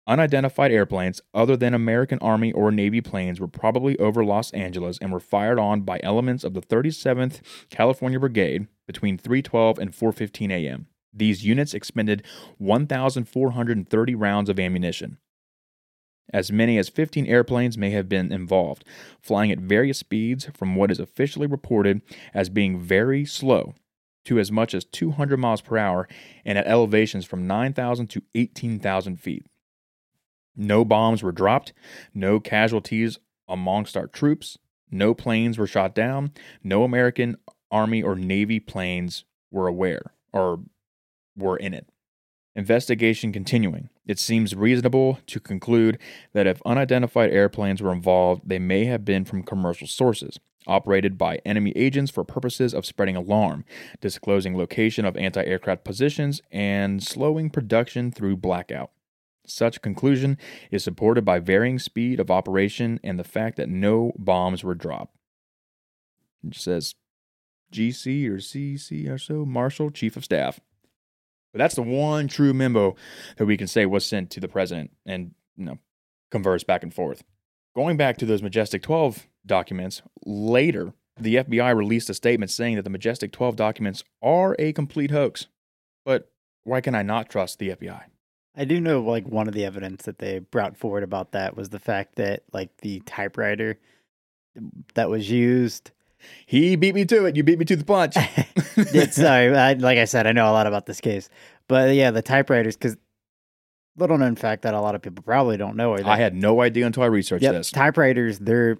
Unidentified 0.06 0.72
airplanes 0.72 1.20
other 1.34 1.54
than 1.54 1.74
American 1.74 2.18
Army 2.20 2.50
or 2.52 2.70
Navy 2.70 3.02
planes 3.02 3.40
were 3.40 3.46
probably 3.46 3.98
over 3.98 4.24
Los 4.24 4.50
Angeles 4.52 4.96
and 5.02 5.12
were 5.12 5.20
fired 5.20 5.58
on 5.58 5.82
by 5.82 6.00
elements 6.02 6.44
of 6.44 6.54
the 6.54 6.62
37th 6.62 7.40
California 7.68 8.18
Brigade 8.18 8.68
between 8.86 9.18
3:12 9.18 9.78
and 9.78 9.92
4:15 9.92 10.50
a.m. 10.50 10.86
These 11.12 11.44
units 11.44 11.74
expended 11.74 12.24
1,430 12.56 14.14
rounds 14.14 14.48
of 14.48 14.58
ammunition. 14.58 15.18
As 16.32 16.52
many 16.52 16.78
as 16.78 16.88
15 16.88 17.26
airplanes 17.26 17.76
may 17.76 17.90
have 17.90 18.08
been 18.08 18.32
involved, 18.32 18.84
flying 19.20 19.50
at 19.50 19.58
various 19.58 19.98
speeds 19.98 20.48
from 20.54 20.74
what 20.74 20.90
is 20.90 21.00
officially 21.00 21.46
reported 21.46 22.00
as 22.32 22.48
being 22.48 22.78
very 22.78 23.26
slow 23.26 23.74
to 24.28 24.38
as 24.38 24.52
much 24.52 24.74
as 24.74 24.84
200 24.84 25.38
miles 25.38 25.62
per 25.62 25.78
hour 25.78 26.06
and 26.44 26.58
at 26.58 26.66
elevations 26.66 27.24
from 27.24 27.46
9,000 27.46 28.08
to 28.08 28.22
18,000 28.34 29.16
feet. 29.16 29.46
No 30.54 30.84
bombs 30.84 31.22
were 31.22 31.32
dropped, 31.32 31.72
no 32.12 32.38
casualties 32.38 33.18
amongst 33.48 33.96
our 33.96 34.06
troops, 34.06 34.58
no 34.90 35.14
planes 35.14 35.56
were 35.56 35.66
shot 35.66 35.94
down, 35.94 36.32
no 36.62 36.84
American 36.84 37.36
Army 37.70 38.02
or 38.02 38.16
Navy 38.16 38.60
planes 38.60 39.24
were 39.50 39.66
aware 39.66 40.12
or 40.32 40.60
were 41.34 41.56
in 41.56 41.72
it. 41.72 41.88
Investigation 42.54 43.32
continuing. 43.32 43.88
It 44.08 44.18
seems 44.18 44.56
reasonable 44.56 45.18
to 45.26 45.38
conclude 45.38 45.98
that 46.32 46.46
if 46.46 46.62
unidentified 46.64 47.30
airplanes 47.30 47.82
were 47.82 47.92
involved, 47.92 48.42
they 48.46 48.58
may 48.58 48.86
have 48.86 49.04
been 49.04 49.26
from 49.26 49.42
commercial 49.42 49.86
sources, 49.86 50.40
operated 50.66 51.18
by 51.18 51.40
enemy 51.44 51.72
agents 51.76 52.10
for 52.10 52.24
purposes 52.24 52.72
of 52.72 52.86
spreading 52.86 53.16
alarm, 53.16 53.66
disclosing 54.00 54.56
location 54.56 55.04
of 55.04 55.16
anti 55.18 55.44
aircraft 55.44 55.84
positions, 55.84 56.40
and 56.50 57.02
slowing 57.02 57.50
production 57.50 58.10
through 58.10 58.38
blackout. 58.38 58.90
Such 59.46 59.82
conclusion 59.82 60.38
is 60.70 60.82
supported 60.82 61.24
by 61.24 61.38
varying 61.38 61.78
speed 61.78 62.18
of 62.18 62.30
operation 62.30 62.98
and 63.04 63.18
the 63.18 63.24
fact 63.24 63.56
that 63.58 63.68
no 63.68 64.12
bombs 64.16 64.64
were 64.64 64.74
dropped. 64.74 65.14
It 66.46 66.54
says 66.54 66.94
GC 67.72 68.26
or 68.26 68.36
CC 68.36 69.08
or 69.10 69.18
so, 69.18 69.44
Marshall, 69.44 69.90
Chief 69.90 70.16
of 70.16 70.24
Staff. 70.24 70.60
But 71.52 71.58
that's 71.58 71.74
the 71.74 71.82
one 71.82 72.28
true 72.28 72.52
memo 72.52 72.94
that 73.36 73.46
we 73.46 73.56
can 73.56 73.66
say 73.66 73.86
was 73.86 74.06
sent 74.06 74.30
to 74.30 74.40
the 74.40 74.48
president 74.48 74.90
and 75.06 75.34
you 75.56 75.64
know 75.64 75.78
converse 76.30 76.64
back 76.64 76.82
and 76.82 76.92
forth. 76.92 77.24
Going 77.74 77.96
back 77.96 78.16
to 78.18 78.26
those 78.26 78.42
Majestic 78.42 78.82
12 78.82 79.28
documents, 79.46 80.02
later 80.24 80.92
the 81.18 81.36
FBI 81.36 81.74
released 81.74 82.10
a 82.10 82.14
statement 82.14 82.50
saying 82.50 82.76
that 82.76 82.82
the 82.82 82.90
Majestic 82.90 83.32
12 83.32 83.56
documents 83.56 84.04
are 84.22 84.54
a 84.58 84.72
complete 84.72 85.10
hoax. 85.10 85.46
But 86.04 86.30
why 86.64 86.80
can 86.80 86.94
I 86.94 87.02
not 87.02 87.28
trust 87.28 87.58
the 87.58 87.70
FBI? 87.70 88.02
I 88.56 88.64
do 88.64 88.80
know 88.80 89.00
like 89.00 89.26
one 89.26 89.46
of 89.46 89.54
the 89.54 89.64
evidence 89.64 90.04
that 90.04 90.18
they 90.18 90.40
brought 90.40 90.76
forward 90.76 91.02
about 91.02 91.32
that 91.32 91.56
was 91.56 91.68
the 91.68 91.78
fact 91.78 92.16
that 92.16 92.42
like 92.52 92.76
the 92.78 93.00
typewriter 93.00 93.78
that 94.94 95.08
was 95.08 95.30
used. 95.30 95.92
He 96.46 96.76
beat 96.76 96.94
me 96.94 97.04
to 97.06 97.24
it. 97.26 97.36
You 97.36 97.42
beat 97.42 97.58
me 97.58 97.64
to 97.66 97.76
the 97.76 97.84
punch. 97.84 98.14
sorry, 99.12 99.54
uh, 99.54 99.58
I, 99.58 99.72
like 99.74 99.98
I 99.98 100.04
said, 100.04 100.26
I 100.26 100.32
know 100.32 100.50
a 100.50 100.52
lot 100.52 100.66
about 100.66 100.86
this 100.86 101.00
case, 101.00 101.28
but 101.68 101.94
yeah, 101.94 102.10
the 102.10 102.22
typewriters 102.22 102.76
because 102.76 102.96
little 103.96 104.18
known 104.18 104.36
fact 104.36 104.62
that 104.62 104.74
a 104.74 104.80
lot 104.80 104.94
of 104.94 105.02
people 105.02 105.22
probably 105.22 105.56
don't 105.56 105.76
know. 105.76 105.92
Are 105.92 105.98
that, 105.98 106.06
I 106.06 106.16
had 106.16 106.34
no 106.34 106.60
idea 106.60 106.86
until 106.86 107.02
I 107.02 107.06
researched 107.06 107.42
yep, 107.42 107.54
this. 107.54 107.70
typewriters, 107.70 108.38
they're 108.38 108.78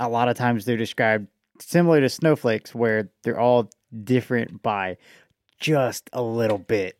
a 0.00 0.08
lot 0.08 0.28
of 0.28 0.36
times 0.36 0.64
they're 0.64 0.76
described 0.76 1.28
similar 1.60 2.00
to 2.00 2.08
snowflakes, 2.08 2.74
where 2.74 3.10
they're 3.22 3.40
all 3.40 3.70
different 4.04 4.62
by 4.62 4.96
just 5.58 6.08
a 6.12 6.22
little 6.22 6.58
bit. 6.58 6.96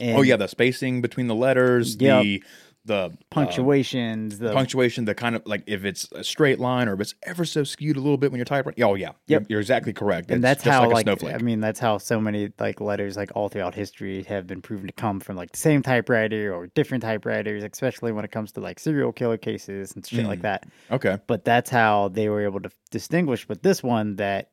And 0.00 0.16
oh 0.16 0.22
yeah, 0.22 0.36
the 0.36 0.48
spacing 0.48 1.02
between 1.02 1.26
the 1.26 1.34
letters, 1.34 1.96
Yep. 2.00 2.22
the 2.22 2.44
the 2.84 2.94
uh, 2.94 3.08
punctuations, 3.30 4.38
the 4.40 4.52
punctuation, 4.52 5.04
the 5.04 5.14
kind 5.14 5.36
of 5.36 5.42
like 5.46 5.62
if 5.68 5.84
it's 5.84 6.10
a 6.12 6.24
straight 6.24 6.58
line 6.58 6.88
or 6.88 6.94
if 6.94 7.00
it's 7.00 7.14
ever 7.22 7.44
so 7.44 7.62
skewed 7.62 7.96
a 7.96 8.00
little 8.00 8.16
bit 8.16 8.32
when 8.32 8.38
you're 8.38 8.44
typing. 8.44 8.74
Oh 8.82 8.94
yeah, 8.96 9.12
Yep. 9.28 9.42
you're, 9.42 9.46
you're 9.48 9.60
exactly 9.60 9.92
correct. 9.92 10.30
and 10.30 10.38
It's 10.38 10.42
that's 10.42 10.64
just 10.64 10.72
how 10.72 10.80
like 10.80 10.90
a 10.90 10.94
like 10.94 11.04
snowflake. 11.04 11.34
I 11.34 11.38
mean 11.38 11.60
that's 11.60 11.78
how 11.78 11.98
so 11.98 12.20
many 12.20 12.50
like 12.58 12.80
letters 12.80 13.16
like 13.16 13.30
all 13.36 13.48
throughout 13.48 13.74
history 13.74 14.24
have 14.24 14.48
been 14.48 14.60
proven 14.60 14.88
to 14.88 14.92
come 14.92 15.20
from 15.20 15.36
like 15.36 15.52
the 15.52 15.58
same 15.58 15.80
typewriter 15.82 16.52
or 16.52 16.66
different 16.68 17.02
typewriters, 17.04 17.62
especially 17.62 18.10
when 18.10 18.24
it 18.24 18.32
comes 18.32 18.50
to 18.52 18.60
like 18.60 18.80
serial 18.80 19.12
killer 19.12 19.36
cases 19.38 19.92
and 19.94 20.04
shit 20.04 20.26
like 20.26 20.40
Mm. 20.40 20.42
that. 20.42 20.66
okay, 20.90 21.18
But 21.28 21.44
that's 21.44 21.70
how 21.70 22.08
they 22.08 22.28
were 22.28 22.42
able 22.42 22.60
to 22.62 22.70
distinguish 22.90 23.46
But 23.46 23.62
this 23.62 23.82
one 23.82 24.16
that 24.16 24.50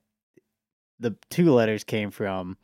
the 0.99 1.15
two 1.31 1.51
letters 1.51 1.83
came 1.83 2.11
from 2.11 2.57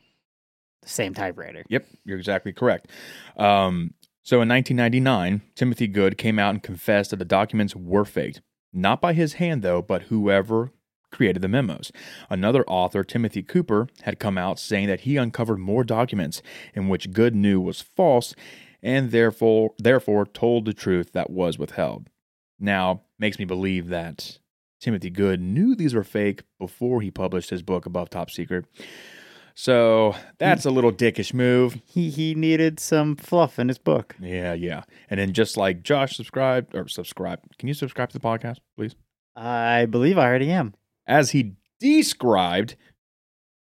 the 0.82 0.88
same 0.88 1.14
typewriter. 1.14 1.64
Yep, 1.68 1.86
you're 2.04 2.18
exactly 2.18 2.52
correct. 2.52 2.88
Um, 3.36 3.94
so 4.26 4.42
in 4.42 4.48
1999, 4.48 5.42
Timothy 5.54 5.86
Good 5.86 6.18
came 6.18 6.40
out 6.40 6.50
and 6.50 6.62
confessed 6.62 7.10
that 7.10 7.20
the 7.20 7.24
documents 7.24 7.76
were 7.76 8.04
faked. 8.04 8.40
Not 8.72 9.00
by 9.00 9.12
his 9.12 9.34
hand, 9.34 9.62
though, 9.62 9.80
but 9.80 10.02
whoever 10.02 10.72
created 11.12 11.42
the 11.42 11.48
memos. 11.48 11.92
Another 12.28 12.64
author, 12.66 13.04
Timothy 13.04 13.44
Cooper, 13.44 13.86
had 14.02 14.18
come 14.18 14.36
out 14.36 14.58
saying 14.58 14.88
that 14.88 15.02
he 15.02 15.16
uncovered 15.16 15.60
more 15.60 15.84
documents 15.84 16.42
in 16.74 16.88
which 16.88 17.12
Good 17.12 17.36
knew 17.36 17.60
was 17.60 17.80
false 17.80 18.34
and 18.82 19.12
therefore 19.12 19.74
therefore 19.78 20.26
told 20.26 20.64
the 20.64 20.74
truth 20.74 21.12
that 21.12 21.30
was 21.30 21.56
withheld. 21.56 22.10
Now, 22.58 23.02
makes 23.20 23.38
me 23.38 23.44
believe 23.44 23.86
that 23.90 24.40
Timothy 24.80 25.10
Good 25.10 25.40
knew 25.40 25.76
these 25.76 25.94
were 25.94 26.04
fake 26.04 26.42
before 26.58 27.00
he 27.00 27.12
published 27.12 27.50
his 27.50 27.62
book 27.62 27.86
Above 27.86 28.10
Top 28.10 28.30
Secret. 28.30 28.66
So 29.58 30.14
that's 30.38 30.66
a 30.66 30.70
little 30.70 30.92
dickish 30.92 31.32
move. 31.32 31.80
He 31.86 32.10
he 32.10 32.34
needed 32.34 32.78
some 32.78 33.16
fluff 33.16 33.58
in 33.58 33.68
his 33.68 33.78
book. 33.78 34.14
Yeah, 34.20 34.52
yeah. 34.52 34.82
And 35.08 35.18
then 35.18 35.32
just 35.32 35.56
like 35.56 35.82
Josh 35.82 36.14
subscribed 36.14 36.74
or 36.74 36.86
subscribe. 36.88 37.40
Can 37.58 37.66
you 37.66 37.74
subscribe 37.74 38.10
to 38.10 38.18
the 38.18 38.24
podcast, 38.24 38.58
please? 38.76 38.94
I 39.34 39.86
believe 39.86 40.18
I 40.18 40.26
already 40.26 40.50
am. 40.50 40.74
As 41.06 41.30
he 41.30 41.54
described, 41.80 42.76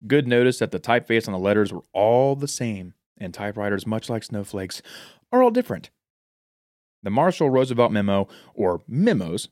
Good 0.08 0.28
notice 0.28 0.60
that 0.60 0.72
the 0.72 0.80
typeface 0.80 1.28
on 1.28 1.34
the 1.34 1.40
letters 1.40 1.74
were 1.74 1.84
all 1.94 2.36
the 2.36 2.48
same, 2.48 2.94
and 3.18 3.34
typewriters, 3.34 3.86
much 3.86 4.10
like 4.10 4.24
snowflakes, 4.24 4.82
are 5.32 5.44
all 5.44 5.52
different. 5.52 5.90
The 7.04 7.10
Marshall 7.10 7.50
Roosevelt 7.50 7.92
memo, 7.92 8.28
or 8.54 8.82
memos, 8.88 9.50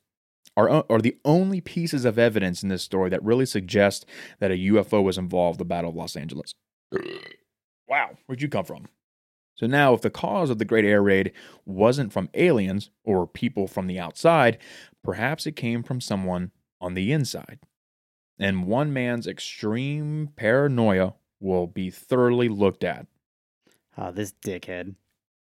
are, 0.58 0.84
are 0.90 1.00
the 1.00 1.18
only 1.24 1.62
pieces 1.62 2.04
of 2.04 2.18
evidence 2.20 2.64
in 2.64 2.70
this 2.70 2.84
story 2.84 3.10
that 3.12 3.24
really 3.24 3.46
suggest 3.46 4.06
that 4.40 4.52
a 4.52 4.56
UFO 4.56 5.04
was 5.04 5.18
involved 5.18 5.58
in 5.58 5.60
the 5.60 5.70
Battle 5.70 5.92
of 5.92 5.96
Los 5.96 6.18
Angeles. 6.18 6.52
wow, 7.88 8.18
where'd 8.26 8.42
you 8.42 8.50
come 8.50 8.66
from? 8.66 8.88
So 9.56 9.68
now, 9.68 9.94
if 9.94 10.02
the 10.02 10.10
cause 10.10 10.50
of 10.50 10.58
the 10.60 10.66
Great 10.66 10.86
Air 10.86 11.02
Raid 11.02 11.32
wasn't 11.66 12.12
from 12.12 12.30
aliens 12.34 12.90
or 13.04 13.26
people 13.26 13.68
from 13.68 13.88
the 13.88 14.00
outside, 14.00 14.58
perhaps 15.04 15.48
it 15.48 15.56
came 15.56 15.84
from 15.84 16.02
someone 16.02 16.52
on 16.82 16.94
the 16.94 17.12
inside. 17.12 17.60
And 18.40 18.68
one 18.68 18.94
man's 18.94 19.26
extreme 19.26 20.30
paranoia 20.36 21.16
will 21.40 21.66
be 21.66 21.90
thoroughly 21.90 22.50
looked 22.50 22.84
at, 22.84 23.08
Oh, 23.98 24.12
this 24.12 24.34
dickhead. 24.46 24.96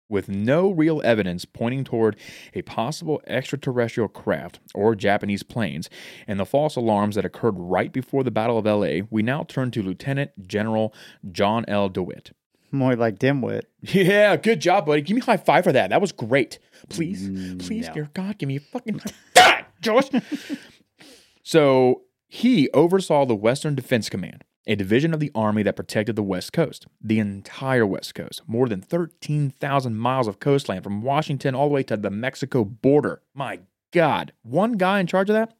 With 0.08 0.28
no 0.28 0.70
real 0.70 1.00
evidence 1.04 1.44
pointing 1.44 1.84
toward 1.84 2.16
a 2.54 2.62
possible 2.62 3.20
extraterrestrial 3.26 4.08
craft 4.08 4.60
or 4.74 4.94
Japanese 4.94 5.42
planes, 5.42 5.88
and 6.26 6.38
the 6.38 6.46
false 6.46 6.76
alarms 6.76 7.16
that 7.16 7.24
occurred 7.24 7.56
right 7.58 7.92
before 7.92 8.22
the 8.22 8.30
Battle 8.30 8.58
of 8.58 8.64
LA. 8.64 9.06
We 9.10 9.22
now 9.22 9.44
turn 9.44 9.70
to 9.72 9.82
Lieutenant 9.82 10.46
General 10.46 10.94
John 11.30 11.64
L. 11.68 11.88
DeWitt. 11.88 12.32
More 12.72 12.96
like 12.96 13.18
dimwit. 13.18 13.62
Yeah, 13.80 14.36
good 14.36 14.60
job, 14.60 14.86
buddy. 14.86 15.00
Give 15.00 15.14
me 15.14 15.20
a 15.20 15.24
high 15.24 15.36
five 15.36 15.64
for 15.64 15.72
that. 15.72 15.90
That 15.90 16.00
was 16.00 16.12
great. 16.12 16.58
Please, 16.88 17.28
mm, 17.28 17.64
please, 17.64 17.86
no. 17.88 17.94
dear 17.94 18.10
God, 18.12 18.38
give 18.38 18.48
me 18.48 18.56
a 18.56 18.60
fucking 18.60 18.98
high 18.98 19.12
God, 19.34 19.64
Josh. 19.80 20.08
so 21.42 22.02
he 22.26 22.68
oversaw 22.70 23.24
the 23.24 23.36
Western 23.36 23.74
Defense 23.74 24.08
Command, 24.08 24.44
a 24.66 24.76
division 24.76 25.14
of 25.14 25.20
the 25.20 25.30
Army 25.34 25.62
that 25.62 25.76
protected 25.76 26.16
the 26.16 26.22
West 26.22 26.52
Coast, 26.52 26.86
the 27.00 27.18
entire 27.18 27.86
West 27.86 28.14
Coast, 28.14 28.42
more 28.46 28.68
than 28.68 28.80
13,000 28.80 29.96
miles 29.96 30.26
of 30.26 30.40
coastline 30.40 30.82
from 30.82 31.02
Washington 31.02 31.54
all 31.54 31.68
the 31.68 31.74
way 31.74 31.82
to 31.84 31.96
the 31.96 32.10
Mexico 32.10 32.64
border. 32.64 33.22
My 33.34 33.60
God, 33.92 34.32
one 34.42 34.72
guy 34.72 35.00
in 35.00 35.06
charge 35.06 35.30
of 35.30 35.34
that? 35.34 35.54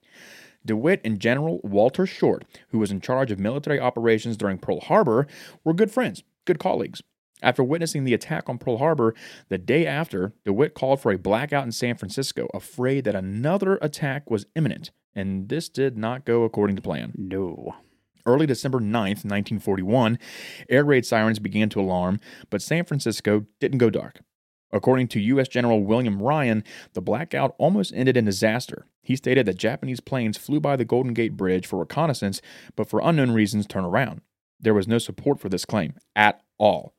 DeWitt 0.64 1.00
and 1.04 1.20
General 1.20 1.61
Walter 1.62 2.07
Short, 2.07 2.44
who 2.70 2.78
was 2.78 2.90
in 2.90 3.00
charge 3.00 3.30
of 3.30 3.38
military 3.38 3.78
operations 3.78 4.36
during 4.36 4.59
Pearl 4.59 4.80
Harbor, 4.80 5.28
were 5.62 5.72
good 5.72 5.92
friends, 5.92 6.24
good 6.44 6.59
colleagues. 6.59 7.02
After 7.42 7.62
witnessing 7.62 8.04
the 8.04 8.14
attack 8.14 8.48
on 8.48 8.59
Pearl 8.59 8.78
Harbor, 8.78 9.14
the 9.48 9.59
day 9.59 9.86
after, 9.86 10.32
DeWitt 10.44 10.74
called 10.74 11.00
for 11.00 11.12
a 11.12 11.18
blackout 11.18 11.64
in 11.64 11.70
San 11.70 11.96
Francisco, 11.96 12.48
afraid 12.52 13.04
that 13.04 13.14
another 13.14 13.78
attack 13.80 14.28
was 14.28 14.46
imminent, 14.57 14.90
and 15.14 15.48
this 15.48 15.68
did 15.68 15.96
not 15.96 16.24
go 16.24 16.42
according 16.42 16.74
to 16.76 16.82
plan. 16.82 17.12
No. 17.16 17.76
Early 18.27 18.47
December 18.47 18.81
9th, 18.81 19.24
1941, 19.24 20.18
air 20.68 20.85
raid 20.85 21.07
sirens 21.07 21.39
began 21.39 21.68
to 21.70 21.81
alarm, 21.81 22.18
but 22.51 22.61
San 22.61 22.85
Francisco 22.85 23.47
didn't 23.61 23.79
go 23.79 23.89
dark. 23.89 24.20
According 24.72 25.09
to 25.09 25.20
U.S. 25.20 25.47
General 25.47 25.85
William 25.85 26.20
Ryan, 26.20 26.64
the 26.93 27.01
blackout 27.01 27.55
almost 27.57 27.93
ended 27.95 28.16
in 28.16 28.24
disaster. 28.24 28.87
He 29.01 29.14
stated 29.14 29.47
that 29.47 29.57
Japanese 29.57 30.01
planes 30.01 30.37
flew 30.37 30.59
by 30.59 30.74
the 30.74 30.85
Golden 30.85 31.14
Gate 31.14 31.37
Bridge 31.37 31.66
for 31.66 31.79
reconnaissance, 31.79 32.43
but 32.74 32.89
for 32.89 33.01
unknown 33.03 33.31
reasons 33.31 33.66
turned 33.66 33.87
around. 33.87 34.22
There 34.59 34.74
was 34.74 34.89
no 34.89 34.99
support 34.99 35.39
for 35.39 35.49
this 35.49 35.64
claim 35.64 35.95
at 36.16 36.43
all. 36.59 36.95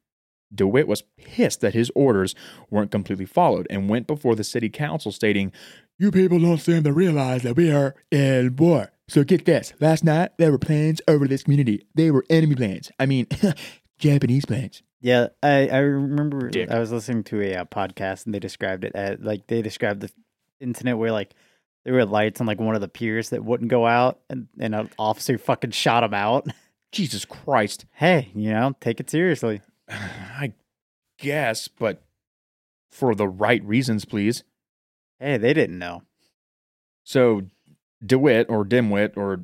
DeWitt 0.53 0.87
was 0.87 1.03
pissed 1.17 1.59
that 1.59 1.73
his 1.73 1.91
orders 1.93 2.33
weren't 2.69 2.91
completely 2.91 3.25
followed 3.25 3.67
and 3.69 3.89
went 3.89 4.07
before 4.07 4.35
the 4.35 4.45
city 4.45 4.69
council 4.69 5.11
stating, 5.11 5.51
You 5.99 6.09
people 6.09 6.39
don't 6.39 6.59
seem 6.59 6.83
to 6.83 6.93
realize 6.93 7.43
that 7.43 7.57
we 7.57 7.69
are 7.69 7.95
in 8.11 8.55
war. 8.55 8.91
So 9.09 9.23
get 9.23 9.45
this 9.45 9.73
last 9.79 10.03
night 10.03 10.31
there 10.37 10.51
were 10.51 10.57
planes 10.57 11.01
over 11.07 11.27
this 11.27 11.43
community. 11.43 11.85
They 11.95 12.11
were 12.11 12.25
enemy 12.29 12.55
planes. 12.55 12.91
I 12.99 13.05
mean, 13.05 13.27
Japanese 13.97 14.45
planes. 14.45 14.83
Yeah, 14.99 15.27
I, 15.41 15.67
I 15.67 15.77
remember 15.77 16.49
Dick. 16.49 16.69
I 16.69 16.79
was 16.79 16.91
listening 16.91 17.23
to 17.25 17.41
a 17.41 17.55
uh, 17.55 17.65
podcast 17.65 18.25
and 18.25 18.33
they 18.33 18.39
described 18.39 18.83
it 18.83 18.93
as 18.95 19.19
like 19.19 19.47
they 19.47 19.61
described 19.61 20.01
the 20.01 20.11
incident 20.59 20.97
where 20.97 21.11
like 21.11 21.33
there 21.85 21.93
were 21.93 22.05
lights 22.05 22.41
on 22.41 22.47
like 22.47 22.59
one 22.59 22.75
of 22.75 22.81
the 22.81 22.87
piers 22.87 23.29
that 23.29 23.45
wouldn't 23.45 23.69
go 23.69 23.85
out 23.85 24.19
and, 24.29 24.47
and 24.59 24.75
an 24.75 24.89
officer 24.99 25.37
fucking 25.37 25.71
shot 25.71 26.03
him 26.03 26.13
out. 26.13 26.47
Jesus 26.91 27.25
Christ. 27.25 27.85
hey, 27.91 28.31
you 28.33 28.49
know, 28.49 28.73
take 28.81 28.99
it 28.99 29.09
seriously. 29.09 29.61
I 29.89 30.53
guess, 31.17 31.67
but 31.67 32.01
for 32.91 33.13
the 33.13 33.27
right 33.27 33.63
reasons, 33.63 34.05
please. 34.05 34.43
Hey, 35.19 35.37
they 35.37 35.53
didn't 35.53 35.79
know. 35.79 36.03
So 37.03 37.43
DeWitt 38.07 38.49
or 38.49 38.65
Dimwit 38.65 39.15
or 39.15 39.41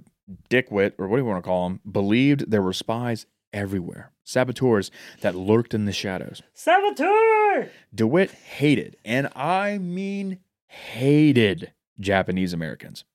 Dickwit 0.50 0.94
or 0.98 1.08
what 1.08 1.18
do 1.18 1.24
you 1.24 1.30
want 1.30 1.44
to 1.44 1.48
call 1.48 1.68
him 1.68 1.80
believed 1.90 2.50
there 2.50 2.62
were 2.62 2.74
spies 2.74 3.26
everywhere, 3.52 4.12
saboteurs 4.24 4.90
that 5.22 5.36
lurked 5.36 5.74
in 5.74 5.86
the 5.86 5.92
shadows. 5.92 6.42
Saboteur! 6.54 7.70
DeWitt 7.94 8.32
hated, 8.32 8.98
and 9.06 9.30
I 9.36 9.78
mean 9.78 10.40
hated, 10.68 11.72
Japanese 12.00 12.54
Americans. 12.54 13.06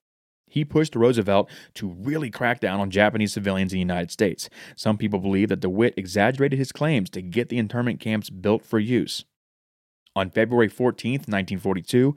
He 0.47 0.65
pushed 0.65 0.95
Roosevelt 0.95 1.49
to 1.75 1.89
really 1.89 2.31
crack 2.31 2.59
down 2.59 2.79
on 2.79 2.89
Japanese 2.89 3.33
civilians 3.33 3.71
in 3.71 3.77
the 3.77 3.81
United 3.81 4.09
States. 4.09 4.49
Some 4.75 4.97
people 4.97 5.19
believe 5.19 5.49
that 5.49 5.59
DeWitt 5.59 5.93
exaggerated 5.95 6.57
his 6.57 6.71
claims 6.71 7.09
to 7.11 7.21
get 7.21 7.49
the 7.49 7.59
internment 7.59 7.99
camps 7.99 8.31
built 8.31 8.65
for 8.65 8.79
use. 8.79 9.25
On 10.19 10.29
February 10.29 10.67
14, 10.67 11.11
1942, 11.13 12.13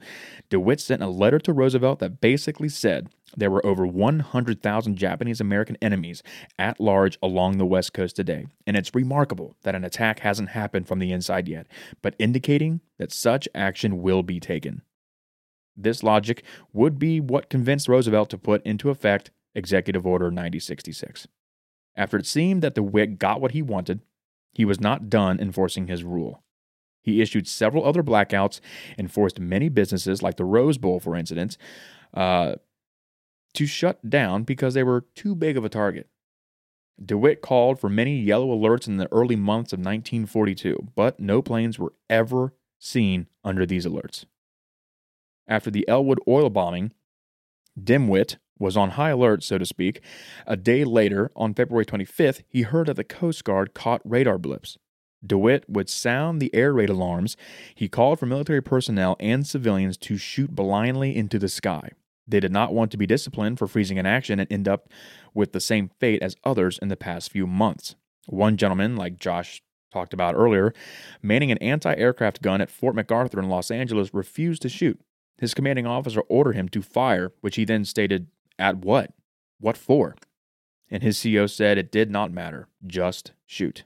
DeWitt 0.49 0.81
sent 0.81 1.01
a 1.01 1.07
letter 1.07 1.39
to 1.39 1.53
Roosevelt 1.53 1.99
that 1.99 2.19
basically 2.19 2.67
said 2.67 3.07
there 3.37 3.49
were 3.49 3.65
over 3.65 3.87
100,000 3.87 4.97
Japanese 4.97 5.39
American 5.39 5.77
enemies 5.81 6.21
at 6.59 6.81
large 6.81 7.17
along 7.23 7.57
the 7.57 7.65
West 7.65 7.93
Coast 7.93 8.17
today, 8.17 8.47
and 8.67 8.75
it's 8.75 8.93
remarkable 8.93 9.55
that 9.63 9.73
an 9.73 9.85
attack 9.85 10.19
hasn't 10.19 10.49
happened 10.49 10.85
from 10.85 10.99
the 10.99 11.13
inside 11.13 11.47
yet, 11.47 11.65
but 12.01 12.13
indicating 12.19 12.81
that 12.99 13.13
such 13.13 13.47
action 13.55 14.01
will 14.01 14.21
be 14.21 14.41
taken. 14.41 14.81
This 15.73 16.03
logic 16.03 16.43
would 16.73 16.99
be 16.99 17.21
what 17.21 17.49
convinced 17.49 17.87
Roosevelt 17.87 18.29
to 18.31 18.37
put 18.37 18.61
into 18.65 18.89
effect 18.89 19.31
Executive 19.55 20.05
Order 20.05 20.29
9066. 20.29 21.25
After 21.95 22.17
it 22.17 22.25
seemed 22.25 22.63
that 22.63 22.75
DeWitt 22.75 23.17
got 23.17 23.39
what 23.39 23.51
he 23.51 23.61
wanted, 23.61 24.01
he 24.51 24.65
was 24.65 24.81
not 24.81 25.09
done 25.09 25.39
enforcing 25.39 25.87
his 25.87 26.03
rule. 26.03 26.42
He 27.03 27.21
issued 27.21 27.47
several 27.47 27.85
other 27.85 28.01
blackouts 28.01 28.59
and 28.97 29.11
forced 29.11 29.39
many 29.39 29.69
businesses, 29.69 30.23
like 30.23 30.37
the 30.37 30.45
Rose 30.45 30.77
Bowl, 30.77 30.99
for 30.99 31.15
instance, 31.15 31.57
uh, 32.13 32.55
to 33.53 33.65
shut 33.65 34.09
down 34.09 34.43
because 34.43 34.73
they 34.73 34.83
were 34.83 35.05
too 35.13 35.35
big 35.35 35.57
of 35.57 35.65
a 35.65 35.69
target. 35.69 36.07
DeWitt 37.03 37.41
called 37.41 37.79
for 37.79 37.89
many 37.89 38.19
yellow 38.19 38.55
alerts 38.55 38.87
in 38.87 38.97
the 38.97 39.11
early 39.11 39.35
months 39.35 39.73
of 39.73 39.79
1942, 39.79 40.91
but 40.95 41.19
no 41.19 41.41
planes 41.41 41.77
were 41.77 41.93
ever 42.09 42.53
seen 42.79 43.27
under 43.43 43.65
these 43.65 43.85
alerts. 43.85 44.25
After 45.47 45.69
the 45.69 45.87
Ellwood 45.87 46.19
oil 46.27 46.49
bombing, 46.49 46.93
Dimwit 47.79 48.37
was 48.59 48.77
on 48.77 48.91
high 48.91 49.09
alert, 49.09 49.43
so 49.43 49.57
to 49.57 49.65
speak. 49.65 50.01
A 50.45 50.55
day 50.55 50.83
later, 50.83 51.31
on 51.35 51.53
February 51.53 51.85
25th, 51.85 52.43
he 52.47 52.61
heard 52.61 52.87
that 52.87 52.95
the 52.95 53.03
Coast 53.03 53.43
Guard 53.43 53.73
caught 53.73 54.01
radar 54.05 54.37
blips. 54.37 54.77
DeWitt 55.25 55.69
would 55.69 55.89
sound 55.89 56.41
the 56.41 56.53
air 56.53 56.73
raid 56.73 56.89
alarms. 56.89 57.37
He 57.75 57.87
called 57.87 58.19
for 58.19 58.25
military 58.25 58.61
personnel 58.61 59.15
and 59.19 59.45
civilians 59.45 59.97
to 59.97 60.17
shoot 60.17 60.55
blindly 60.55 61.15
into 61.15 61.39
the 61.39 61.49
sky. 61.49 61.91
They 62.27 62.39
did 62.39 62.51
not 62.51 62.73
want 62.73 62.91
to 62.91 62.97
be 62.97 63.05
disciplined 63.05 63.59
for 63.59 63.67
freezing 63.67 63.97
in 63.97 64.05
action 64.05 64.39
and 64.39 64.51
end 64.51 64.67
up 64.67 64.89
with 65.33 65.51
the 65.51 65.59
same 65.59 65.89
fate 65.99 66.21
as 66.21 66.35
others 66.43 66.77
in 66.81 66.87
the 66.87 66.95
past 66.95 67.31
few 67.31 67.47
months. 67.47 67.95
One 68.27 68.55
gentleman, 68.57 68.95
like 68.95 69.19
Josh 69.19 69.61
talked 69.91 70.13
about 70.13 70.35
earlier, 70.35 70.73
manning 71.21 71.51
an 71.51 71.57
anti 71.59 71.93
aircraft 71.95 72.41
gun 72.41 72.61
at 72.61 72.71
Fort 72.71 72.95
MacArthur 72.95 73.39
in 73.39 73.49
Los 73.49 73.69
Angeles, 73.71 74.13
refused 74.13 74.61
to 74.61 74.69
shoot. 74.69 74.99
His 75.37 75.53
commanding 75.53 75.85
officer 75.85 76.21
ordered 76.21 76.55
him 76.55 76.69
to 76.69 76.81
fire, 76.81 77.33
which 77.41 77.57
he 77.57 77.65
then 77.65 77.85
stated, 77.85 78.27
At 78.57 78.77
what? 78.77 79.11
What 79.59 79.77
for? 79.77 80.15
And 80.89 81.03
his 81.03 81.21
CO 81.21 81.47
said 81.47 81.77
it 81.77 81.91
did 81.91 82.09
not 82.11 82.31
matter, 82.31 82.67
just 82.85 83.33
shoot. 83.45 83.83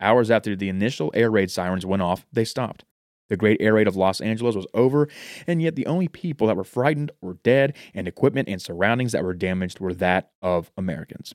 Hours 0.00 0.30
after 0.30 0.56
the 0.56 0.68
initial 0.68 1.10
air 1.14 1.30
raid 1.30 1.50
sirens 1.50 1.86
went 1.86 2.02
off, 2.02 2.26
they 2.32 2.44
stopped. 2.44 2.84
The 3.28 3.36
great 3.36 3.60
air 3.60 3.74
raid 3.74 3.88
of 3.88 3.96
Los 3.96 4.20
Angeles 4.20 4.54
was 4.54 4.66
over, 4.74 5.08
and 5.46 5.62
yet 5.62 5.76
the 5.76 5.86
only 5.86 6.08
people 6.08 6.46
that 6.46 6.56
were 6.56 6.64
frightened 6.64 7.10
or 7.22 7.34
dead, 7.42 7.74
and 7.94 8.06
equipment 8.06 8.48
and 8.48 8.60
surroundings 8.60 9.12
that 9.12 9.24
were 9.24 9.34
damaged 9.34 9.80
were 9.80 9.94
that 9.94 10.30
of 10.42 10.70
Americans. 10.76 11.34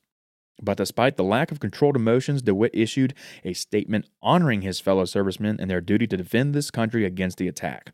But 0.62 0.78
despite 0.78 1.16
the 1.16 1.24
lack 1.24 1.52
of 1.52 1.60
controlled 1.60 1.96
emotions, 1.96 2.42
DeWitt 2.42 2.72
issued 2.74 3.14
a 3.44 3.54
statement 3.54 4.08
honoring 4.22 4.62
his 4.62 4.80
fellow 4.80 5.06
servicemen 5.06 5.58
and 5.60 5.72
their 5.72 5.82
duty 5.82 6.06
to 6.08 6.18
defend 6.18 6.54
this 6.54 6.70
country 6.70 7.06
against 7.06 7.38
the 7.38 7.48
attack. 7.48 7.94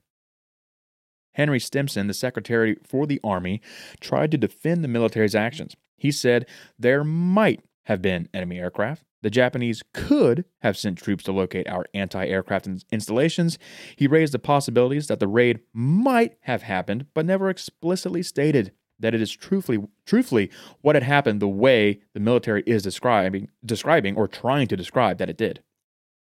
Henry 1.35 1.59
Stimson, 1.59 2.07
the 2.07 2.13
Secretary 2.13 2.77
for 2.83 3.05
the 3.05 3.19
Army, 3.23 3.61
tried 3.99 4.31
to 4.31 4.37
defend 4.37 4.83
the 4.83 4.87
military's 4.87 5.35
actions. 5.35 5.75
He 5.97 6.11
said 6.11 6.47
there 6.79 7.03
might 7.03 7.61
have 7.85 8.01
been 8.01 8.29
enemy 8.33 8.59
aircraft, 8.59 9.03
the 9.25 9.31
Japanese 9.31 9.81
could 9.91 10.45
have 10.59 10.77
sent 10.77 10.99
troops 10.99 11.23
to 11.23 11.31
locate 11.31 11.67
our 11.67 11.87
anti 11.95 12.27
aircraft 12.27 12.67
installations. 12.91 13.57
He 13.95 14.05
raised 14.05 14.35
the 14.35 14.37
possibilities 14.37 15.07
that 15.07 15.19
the 15.19 15.27
raid 15.27 15.61
might 15.73 16.37
have 16.41 16.61
happened, 16.61 17.07
but 17.15 17.25
never 17.25 17.49
explicitly 17.49 18.21
stated 18.21 18.71
that 18.99 19.15
it 19.15 19.21
is 19.23 19.31
truthfully, 19.31 19.79
truthfully 20.05 20.51
what 20.81 20.95
had 20.95 21.01
happened 21.01 21.39
the 21.39 21.47
way 21.47 22.01
the 22.13 22.19
military 22.19 22.61
is 22.67 22.83
describing, 22.83 23.49
describing 23.65 24.15
or 24.15 24.27
trying 24.27 24.67
to 24.67 24.77
describe 24.77 25.17
that 25.17 25.29
it 25.31 25.37
did. 25.37 25.63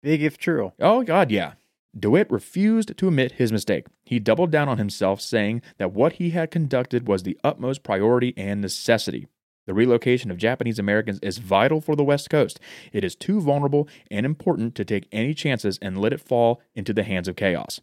Big 0.02 0.24
if 0.24 0.38
true. 0.38 0.72
Oh, 0.80 1.04
God, 1.04 1.30
yeah. 1.30 1.56
DeWitt 2.00 2.32
refused 2.32 2.98
to 2.98 3.08
admit 3.10 3.34
his 3.34 3.52
mistake. 3.52 3.88
He 4.06 4.18
doubled 4.18 4.50
down 4.50 4.70
on 4.70 4.78
himself, 4.78 5.20
saying 5.20 5.62
that 5.78 5.92
what 5.92 6.14
he 6.14 6.30
had 6.30 6.52
conducted 6.52 7.06
was 7.06 7.24
the 7.24 7.38
utmost 7.44 7.84
priority 7.84 8.34
and 8.38 8.62
necessity. 8.62 9.28
The 9.66 9.74
relocation 9.74 10.30
of 10.30 10.38
Japanese 10.38 10.80
Americans 10.80 11.20
is 11.22 11.38
vital 11.38 11.80
for 11.80 11.96
the 11.96 12.04
West 12.04 12.30
Coast. 12.30 12.60
It 12.92 13.04
is 13.04 13.16
too 13.16 13.40
vulnerable 13.40 13.88
and 14.12 14.26
important 14.26 14.76
to 14.76 14.86
take 14.86 15.08
any 15.12 15.34
chances 15.34 15.80
and 15.82 15.98
let 15.98 16.14
it 16.14 16.22
fall 16.22 16.62
into 16.76 16.94
the 16.94 17.04
hands 17.04 17.28
of 17.28 17.36
chaos. 17.36 17.80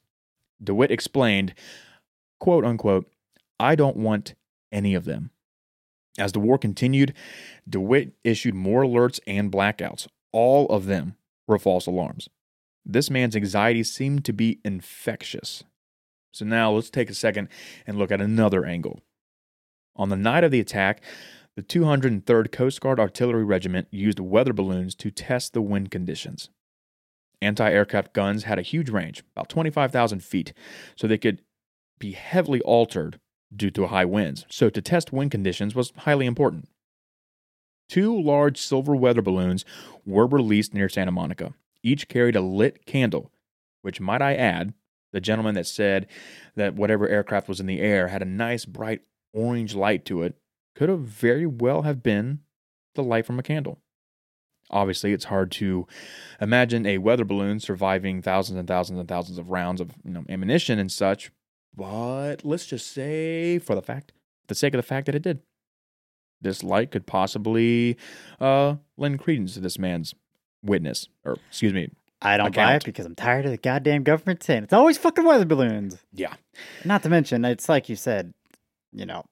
DeWitt 0.62 0.90
explained, 0.90 1.54
quote 2.38 2.64
unquote, 2.64 3.10
I 3.58 3.74
don't 3.74 3.96
want 3.96 4.34
any 4.70 4.94
of 4.94 5.04
them. 5.04 5.30
As 6.18 6.32
the 6.32 6.40
war 6.40 6.58
continued, 6.58 7.14
DeWitt 7.68 8.12
issued 8.24 8.54
more 8.54 8.82
alerts 8.82 9.20
and 9.26 9.50
blackouts. 9.50 10.06
All 10.32 10.66
of 10.68 10.86
them 10.86 11.16
were 11.46 11.58
false 11.58 11.86
alarms. 11.86 12.28
This 12.84 13.10
man's 13.10 13.36
anxiety 13.36 13.84
seemed 13.84 14.24
to 14.26 14.32
be 14.32 14.60
infectious. 14.64 15.64
So 16.32 16.44
now 16.44 16.72
let's 16.72 16.90
take 16.90 17.10
a 17.10 17.14
second 17.14 17.48
and 17.86 17.98
look 17.98 18.10
at 18.10 18.20
another 18.20 18.64
angle. 18.64 19.00
On 19.96 20.08
the 20.08 20.16
night 20.16 20.44
of 20.44 20.50
the 20.50 20.60
attack, 20.60 21.02
the 21.56 21.62
203rd 21.62 22.52
Coast 22.52 22.80
Guard 22.80 23.00
Artillery 23.00 23.44
Regiment 23.44 23.88
used 23.90 24.20
weather 24.20 24.52
balloons 24.52 24.94
to 24.96 25.10
test 25.10 25.52
the 25.52 25.62
wind 25.62 25.90
conditions. 25.90 26.50
Anti 27.42 27.70
aircraft 27.70 28.12
guns 28.12 28.44
had 28.44 28.58
a 28.58 28.62
huge 28.62 28.90
range, 28.90 29.22
about 29.34 29.48
25,000 29.48 30.22
feet, 30.22 30.52
so 30.96 31.06
they 31.06 31.18
could 31.18 31.42
be 31.98 32.12
heavily 32.12 32.60
altered 32.62 33.18
due 33.54 33.70
to 33.70 33.86
high 33.88 34.04
winds. 34.04 34.46
So, 34.48 34.70
to 34.70 34.82
test 34.82 35.12
wind 35.12 35.30
conditions 35.30 35.74
was 35.74 35.92
highly 35.98 36.26
important. 36.26 36.68
Two 37.88 38.20
large 38.20 38.58
silver 38.58 38.94
weather 38.94 39.22
balloons 39.22 39.64
were 40.06 40.26
released 40.26 40.74
near 40.74 40.88
Santa 40.88 41.10
Monica. 41.10 41.54
Each 41.82 42.06
carried 42.08 42.36
a 42.36 42.40
lit 42.40 42.86
candle, 42.86 43.32
which, 43.82 44.00
might 44.00 44.22
I 44.22 44.34
add, 44.34 44.74
the 45.12 45.20
gentleman 45.20 45.54
that 45.56 45.66
said 45.66 46.06
that 46.54 46.74
whatever 46.74 47.08
aircraft 47.08 47.48
was 47.48 47.58
in 47.58 47.66
the 47.66 47.80
air 47.80 48.08
had 48.08 48.22
a 48.22 48.26
nice 48.26 48.64
bright 48.64 49.00
orange 49.32 49.74
light 49.74 50.04
to 50.04 50.22
it 50.22 50.36
could 50.80 50.88
have 50.88 51.00
very 51.00 51.44
well 51.44 51.82
have 51.82 52.02
been 52.02 52.38
the 52.94 53.02
light 53.02 53.26
from 53.26 53.38
a 53.38 53.42
candle. 53.42 53.82
Obviously, 54.70 55.12
it's 55.12 55.26
hard 55.26 55.50
to 55.52 55.86
imagine 56.40 56.86
a 56.86 56.96
weather 56.96 57.26
balloon 57.26 57.60
surviving 57.60 58.22
thousands 58.22 58.58
and 58.58 58.66
thousands 58.66 58.98
and 58.98 59.06
thousands 59.06 59.36
of 59.36 59.50
rounds 59.50 59.82
of 59.82 59.90
you 60.02 60.10
know, 60.10 60.24
ammunition 60.30 60.78
and 60.78 60.90
such, 60.90 61.32
but 61.76 62.36
let's 62.46 62.64
just 62.64 62.90
say, 62.90 63.58
for 63.58 63.74
the 63.74 63.82
fact, 63.82 64.12
the 64.48 64.54
sake 64.54 64.72
of 64.72 64.78
the 64.78 64.82
fact 64.82 65.04
that 65.04 65.14
it 65.14 65.20
did, 65.20 65.40
this 66.40 66.64
light 66.64 66.90
could 66.90 67.06
possibly 67.06 67.98
uh, 68.40 68.76
lend 68.96 69.18
credence 69.18 69.52
to 69.52 69.60
this 69.60 69.78
man's 69.78 70.14
witness, 70.64 71.08
or 71.26 71.36
excuse 71.50 71.74
me. 71.74 71.90
I 72.22 72.38
don't 72.38 72.54
buy 72.54 72.76
it 72.76 72.84
because 72.86 73.04
I'm 73.04 73.14
tired 73.14 73.44
of 73.44 73.50
the 73.50 73.58
goddamn 73.58 74.02
government 74.02 74.42
saying 74.42 74.62
it's 74.62 74.72
always 74.72 74.96
fucking 74.96 75.26
weather 75.26 75.44
balloons. 75.44 75.98
Yeah, 76.14 76.36
Not 76.86 77.02
to 77.02 77.10
mention, 77.10 77.44
it's 77.44 77.68
like 77.68 77.90
you 77.90 77.96
said, 77.96 78.32
you 78.94 79.04
know, 79.04 79.26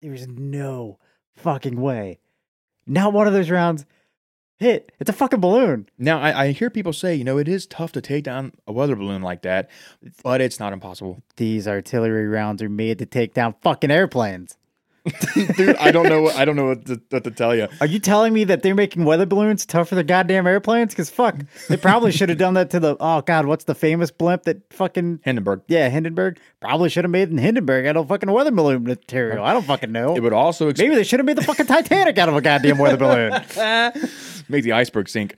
there's 0.00 0.28
no 0.28 0.98
fucking 1.36 1.80
way. 1.80 2.18
Not 2.86 3.12
one 3.12 3.26
of 3.26 3.32
those 3.32 3.50
rounds 3.50 3.84
hit. 4.58 4.92
It's 4.98 5.10
a 5.10 5.14
fucking 5.14 5.40
balloon. 5.40 5.88
Now, 5.98 6.20
I, 6.20 6.44
I 6.44 6.52
hear 6.52 6.70
people 6.70 6.92
say, 6.92 7.14
you 7.14 7.24
know, 7.24 7.38
it 7.38 7.48
is 7.48 7.66
tough 7.66 7.92
to 7.92 8.00
take 8.00 8.24
down 8.24 8.52
a 8.66 8.72
weather 8.72 8.96
balloon 8.96 9.22
like 9.22 9.42
that, 9.42 9.70
but 10.22 10.40
it's 10.40 10.58
not 10.58 10.72
impossible. 10.72 11.22
These 11.36 11.68
artillery 11.68 12.26
rounds 12.26 12.62
are 12.62 12.68
made 12.68 12.98
to 12.98 13.06
take 13.06 13.34
down 13.34 13.54
fucking 13.60 13.90
airplanes. 13.90 14.57
Dude, 15.56 15.76
I 15.76 15.90
don't 15.90 16.08
know. 16.08 16.22
What, 16.22 16.36
I 16.36 16.44
don't 16.44 16.56
know 16.56 16.66
what 16.66 16.86
to, 16.86 17.00
what 17.10 17.24
to 17.24 17.30
tell 17.30 17.54
you. 17.54 17.68
Are 17.80 17.86
you 17.86 17.98
telling 17.98 18.32
me 18.32 18.44
that 18.44 18.62
they're 18.62 18.74
making 18.74 19.04
weather 19.04 19.26
balloons 19.26 19.66
tougher 19.66 19.94
than 19.94 20.06
goddamn 20.06 20.46
airplanes? 20.46 20.92
Because 20.92 21.10
fuck, 21.10 21.36
they 21.68 21.76
probably 21.76 22.12
should 22.12 22.28
have 22.28 22.38
done 22.38 22.54
that 22.54 22.70
to 22.70 22.80
the. 22.80 22.96
Oh 23.00 23.20
god, 23.22 23.46
what's 23.46 23.64
the 23.64 23.74
famous 23.74 24.10
blimp 24.10 24.44
that 24.44 24.72
fucking 24.72 25.20
Hindenburg. 25.24 25.62
yeah 25.68 25.88
Hindenburg 25.88 26.38
probably 26.60 26.88
should 26.88 27.04
have 27.04 27.10
made 27.10 27.30
in 27.30 27.38
Hindenburg 27.38 27.86
out 27.86 27.96
of 27.96 28.08
fucking 28.08 28.30
weather 28.30 28.50
balloon 28.50 28.84
material. 28.84 29.44
I 29.44 29.52
don't 29.52 29.64
fucking 29.64 29.92
know. 29.92 30.16
It 30.16 30.22
would 30.22 30.32
also 30.32 30.68
ex- 30.68 30.78
Maybe 30.78 30.94
they 30.94 31.04
should 31.04 31.20
have 31.20 31.26
made 31.26 31.36
the 31.36 31.44
fucking 31.44 31.66
Titanic 31.66 32.18
out 32.18 32.28
of 32.28 32.36
a 32.36 32.40
goddamn 32.40 32.78
weather 32.78 32.96
balloon. 32.96 33.32
make 34.48 34.64
the 34.64 34.72
iceberg 34.72 35.08
sink. 35.08 35.36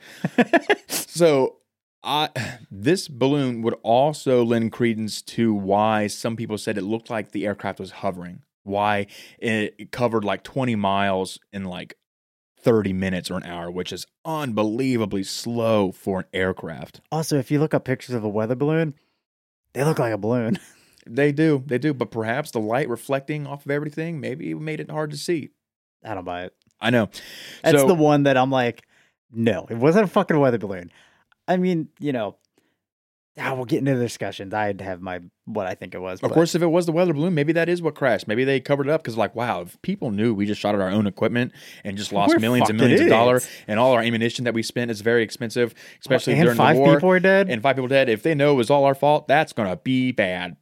so, 0.88 1.56
I 2.02 2.30
this 2.70 3.08
balloon 3.08 3.62
would 3.62 3.74
also 3.82 4.44
lend 4.44 4.72
credence 4.72 5.22
to 5.22 5.52
why 5.52 6.06
some 6.06 6.36
people 6.36 6.58
said 6.58 6.78
it 6.78 6.82
looked 6.82 7.10
like 7.10 7.32
the 7.32 7.46
aircraft 7.46 7.78
was 7.78 7.90
hovering. 7.90 8.42
Why 8.70 9.06
it 9.38 9.92
covered 9.92 10.24
like 10.24 10.42
20 10.42 10.74
miles 10.76 11.38
in 11.52 11.64
like 11.64 11.94
30 12.62 12.92
minutes 12.92 13.30
or 13.30 13.36
an 13.38 13.44
hour, 13.44 13.70
which 13.70 13.92
is 13.92 14.06
unbelievably 14.24 15.24
slow 15.24 15.92
for 15.92 16.20
an 16.20 16.26
aircraft. 16.32 17.00
Also, 17.10 17.38
if 17.38 17.50
you 17.50 17.58
look 17.58 17.74
up 17.74 17.84
pictures 17.84 18.14
of 18.14 18.24
a 18.24 18.28
weather 18.28 18.54
balloon, 18.54 18.94
they 19.72 19.84
look 19.84 19.98
like 19.98 20.12
a 20.12 20.18
balloon. 20.18 20.58
They 21.06 21.32
do, 21.32 21.62
they 21.66 21.78
do, 21.78 21.94
but 21.94 22.10
perhaps 22.10 22.50
the 22.50 22.60
light 22.60 22.86
reflecting 22.88 23.46
off 23.46 23.64
of 23.64 23.70
everything 23.70 24.20
maybe 24.20 24.52
made 24.52 24.80
it 24.80 24.90
hard 24.90 25.10
to 25.12 25.16
see. 25.16 25.48
I 26.04 26.12
don't 26.14 26.24
buy 26.26 26.44
it. 26.44 26.54
I 26.78 26.90
know. 26.90 27.08
That's 27.64 27.80
So- 27.80 27.86
the 27.88 27.94
one 27.94 28.24
that 28.24 28.36
I'm 28.36 28.50
like, 28.50 28.86
no, 29.32 29.66
it 29.70 29.78
wasn't 29.78 30.04
a 30.04 30.08
fucking 30.08 30.38
weather 30.38 30.58
balloon. 30.58 30.92
I 31.48 31.56
mean, 31.56 31.88
you 31.98 32.12
know, 32.12 32.36
ah, 33.40 33.54
we'll 33.54 33.64
get 33.64 33.78
into 33.78 33.94
the 33.94 34.02
discussions. 34.02 34.52
I'd 34.54 34.80
have 34.80 35.00
my 35.00 35.20
what 35.44 35.66
I 35.66 35.74
think 35.74 35.94
it 35.94 36.00
was. 36.00 36.18
Of 36.18 36.28
but 36.28 36.32
course, 36.32 36.54
if 36.54 36.62
it 36.62 36.66
was 36.66 36.86
the 36.86 36.92
weather 36.92 37.12
balloon, 37.12 37.34
maybe 37.34 37.52
that 37.54 37.68
is 37.68 37.82
what 37.82 37.94
crashed. 37.94 38.28
Maybe 38.28 38.44
they 38.44 38.60
covered 38.60 38.86
it 38.86 38.90
up 38.90 39.02
because, 39.02 39.16
like, 39.16 39.34
wow, 39.34 39.62
if 39.62 39.80
people 39.82 40.10
knew 40.10 40.34
we 40.34 40.46
just 40.46 40.60
shot 40.60 40.74
at 40.74 40.80
our 40.80 40.90
own 40.90 41.06
equipment 41.06 41.52
and 41.84 41.96
just 41.96 42.12
lost 42.12 42.34
We're 42.34 42.40
millions 42.40 42.68
and 42.68 42.78
millions 42.78 43.00
of 43.00 43.08
dollars, 43.08 43.48
and 43.66 43.80
all 43.80 43.92
our 43.92 44.00
ammunition 44.02 44.44
that 44.44 44.54
we 44.54 44.62
spent 44.62 44.90
is 44.90 45.00
very 45.00 45.22
expensive, 45.22 45.74
especially 46.00 46.34
and 46.34 46.42
during 46.42 46.56
five 46.56 46.76
the 46.76 46.82
war, 46.82 46.94
people 46.94 47.10
are 47.10 47.20
dead. 47.20 47.50
and 47.50 47.62
five 47.62 47.76
people 47.76 47.88
dead. 47.88 48.08
If 48.08 48.22
they 48.22 48.34
know 48.34 48.52
it 48.52 48.56
was 48.56 48.70
all 48.70 48.84
our 48.84 48.94
fault, 48.94 49.26
that's 49.28 49.52
gonna 49.52 49.76
be 49.76 50.12
bad. 50.12 50.56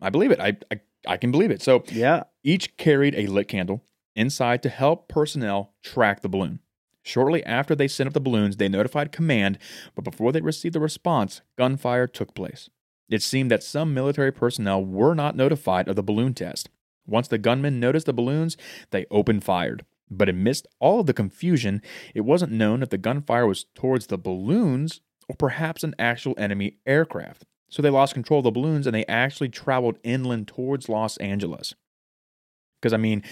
I 0.00 0.10
believe 0.10 0.30
it. 0.30 0.40
I 0.40 0.56
I, 0.72 0.80
I 1.06 1.16
can 1.16 1.30
believe 1.30 1.50
it. 1.50 1.62
So 1.62 1.84
yeah, 1.88 2.24
each 2.42 2.76
carried 2.76 3.14
a 3.14 3.26
lit 3.26 3.48
candle 3.48 3.84
inside 4.16 4.62
to 4.64 4.68
help 4.68 5.08
personnel 5.08 5.74
track 5.82 6.22
the 6.22 6.28
balloon. 6.28 6.60
Shortly 7.02 7.44
after 7.44 7.74
they 7.74 7.88
sent 7.88 8.06
up 8.08 8.12
the 8.14 8.20
balloons, 8.20 8.56
they 8.56 8.68
notified 8.68 9.12
command, 9.12 9.58
but 9.94 10.04
before 10.04 10.32
they 10.32 10.40
received 10.40 10.74
the 10.74 10.80
response, 10.80 11.40
gunfire 11.56 12.06
took 12.06 12.34
place. 12.34 12.68
It 13.08 13.22
seemed 13.22 13.50
that 13.50 13.62
some 13.62 13.94
military 13.94 14.32
personnel 14.32 14.84
were 14.84 15.14
not 15.14 15.36
notified 15.36 15.88
of 15.88 15.96
the 15.96 16.02
balloon 16.02 16.34
test. 16.34 16.68
Once 17.06 17.28
the 17.28 17.38
gunmen 17.38 17.80
noticed 17.80 18.06
the 18.06 18.12
balloons, 18.12 18.56
they 18.90 19.06
opened 19.10 19.44
fire. 19.44 19.78
But 20.10 20.28
amidst 20.28 20.66
all 20.78 21.00
of 21.00 21.06
the 21.06 21.14
confusion, 21.14 21.82
it 22.14 22.22
wasn't 22.22 22.52
known 22.52 22.82
if 22.82 22.90
the 22.90 22.98
gunfire 22.98 23.46
was 23.46 23.64
towards 23.74 24.06
the 24.06 24.18
balloons 24.18 25.00
or 25.28 25.36
perhaps 25.36 25.84
an 25.84 25.94
actual 25.98 26.34
enemy 26.38 26.76
aircraft. 26.86 27.44
So 27.70 27.82
they 27.82 27.90
lost 27.90 28.14
control 28.14 28.40
of 28.40 28.44
the 28.44 28.50
balloons 28.50 28.86
and 28.86 28.94
they 28.94 29.04
actually 29.06 29.50
traveled 29.50 29.98
inland 30.02 30.48
towards 30.48 30.88
Los 30.88 31.16
Angeles. 31.18 31.74
Because 32.80 32.92
I 32.92 32.96
mean, 32.96 33.22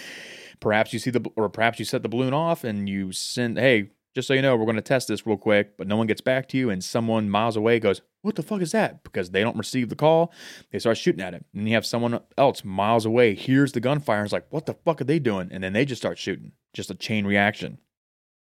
perhaps 0.60 0.92
you 0.92 0.98
see 0.98 1.10
the 1.10 1.24
or 1.36 1.48
perhaps 1.48 1.78
you 1.78 1.84
set 1.84 2.02
the 2.02 2.08
balloon 2.08 2.34
off 2.34 2.64
and 2.64 2.88
you 2.88 3.12
send, 3.12 3.58
hey, 3.58 3.90
just 4.16 4.28
so 4.28 4.34
you 4.34 4.40
know, 4.40 4.56
we're 4.56 4.64
going 4.64 4.76
to 4.76 4.82
test 4.82 5.08
this 5.08 5.26
real 5.26 5.36
quick, 5.36 5.76
but 5.76 5.86
no 5.86 5.98
one 5.98 6.06
gets 6.06 6.22
back 6.22 6.48
to 6.48 6.56
you, 6.56 6.70
and 6.70 6.82
someone 6.82 7.28
miles 7.28 7.54
away 7.54 7.78
goes, 7.78 8.00
What 8.22 8.34
the 8.34 8.42
fuck 8.42 8.62
is 8.62 8.72
that? 8.72 9.04
Because 9.04 9.30
they 9.30 9.42
don't 9.42 9.58
receive 9.58 9.90
the 9.90 9.94
call, 9.94 10.32
they 10.72 10.78
start 10.78 10.96
shooting 10.96 11.20
at 11.20 11.34
it. 11.34 11.44
And 11.54 11.68
you 11.68 11.74
have 11.74 11.84
someone 11.84 12.20
else 12.38 12.64
miles 12.64 13.04
away 13.04 13.34
hears 13.34 13.72
the 13.72 13.80
gunfire 13.80 14.20
and 14.20 14.26
is 14.26 14.32
like, 14.32 14.46
What 14.48 14.64
the 14.64 14.72
fuck 14.72 15.02
are 15.02 15.04
they 15.04 15.18
doing? 15.18 15.50
And 15.52 15.62
then 15.62 15.74
they 15.74 15.84
just 15.84 16.00
start 16.00 16.16
shooting. 16.16 16.52
Just 16.72 16.90
a 16.90 16.94
chain 16.94 17.26
reaction. 17.26 17.76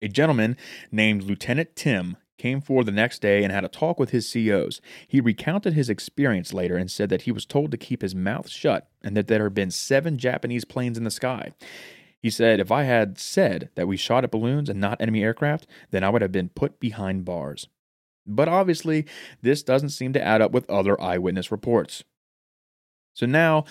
A 0.03 0.09
gentleman 0.09 0.59
named 0.91 1.23
Lieutenant 1.23 1.75
Tim 1.75 2.19
came 2.37 2.61
forward 2.61 2.85
the 2.85 2.93
next 2.93 3.23
day 3.23 3.43
and 3.43 3.51
had 3.51 3.65
a 3.65 3.69
talk 3.69 3.99
with 3.99 4.11
his 4.11 4.31
COs. 4.31 4.83
He 5.09 5.23
recounted 5.23 5.73
his 5.73 5.89
experience 5.89 6.53
later 6.53 6.77
and 6.77 6.91
said 6.91 7.09
that 7.09 7.23
he 7.23 7.33
was 7.33 7.47
told 7.47 7.71
to 7.71 7.79
keep 7.79 8.03
his 8.03 8.15
mouth 8.15 8.51
shut 8.51 8.91
and 9.03 9.17
that 9.17 9.27
there 9.29 9.45
had 9.45 9.55
been 9.55 9.71
seven 9.71 10.19
Japanese 10.19 10.67
planes 10.67 10.99
in 10.99 11.05
the 11.05 11.11
sky. 11.11 11.53
He 12.23 12.31
said, 12.31 12.61
If 12.61 12.71
I 12.71 12.85
had 12.85 13.19
said 13.19 13.71
that 13.75 13.89
we 13.89 13.97
shot 13.97 14.25
at 14.25 14.31
balloons 14.31 14.69
and 14.69 14.81
not 14.81 15.01
enemy 15.01 15.25
aircraft, 15.25 15.67
then 15.91 16.05
I 16.05 16.09
would 16.09 16.23
have 16.23 16.33
been 16.33 16.51
put 16.51 16.79
behind 16.79 17.25
bars. 17.25 17.67
But 18.25 18.49
obviously, 18.49 19.07
this 19.43 19.65
doesn't 19.65 19.89
seem 19.89 20.13
to 20.13 20.23
add 20.23 20.41
up 20.41 20.53
with 20.53 20.71
other 20.71 21.01
eyewitness 21.01 21.51
reports. 21.51 22.05
So 23.15 23.27
now, 23.27 23.65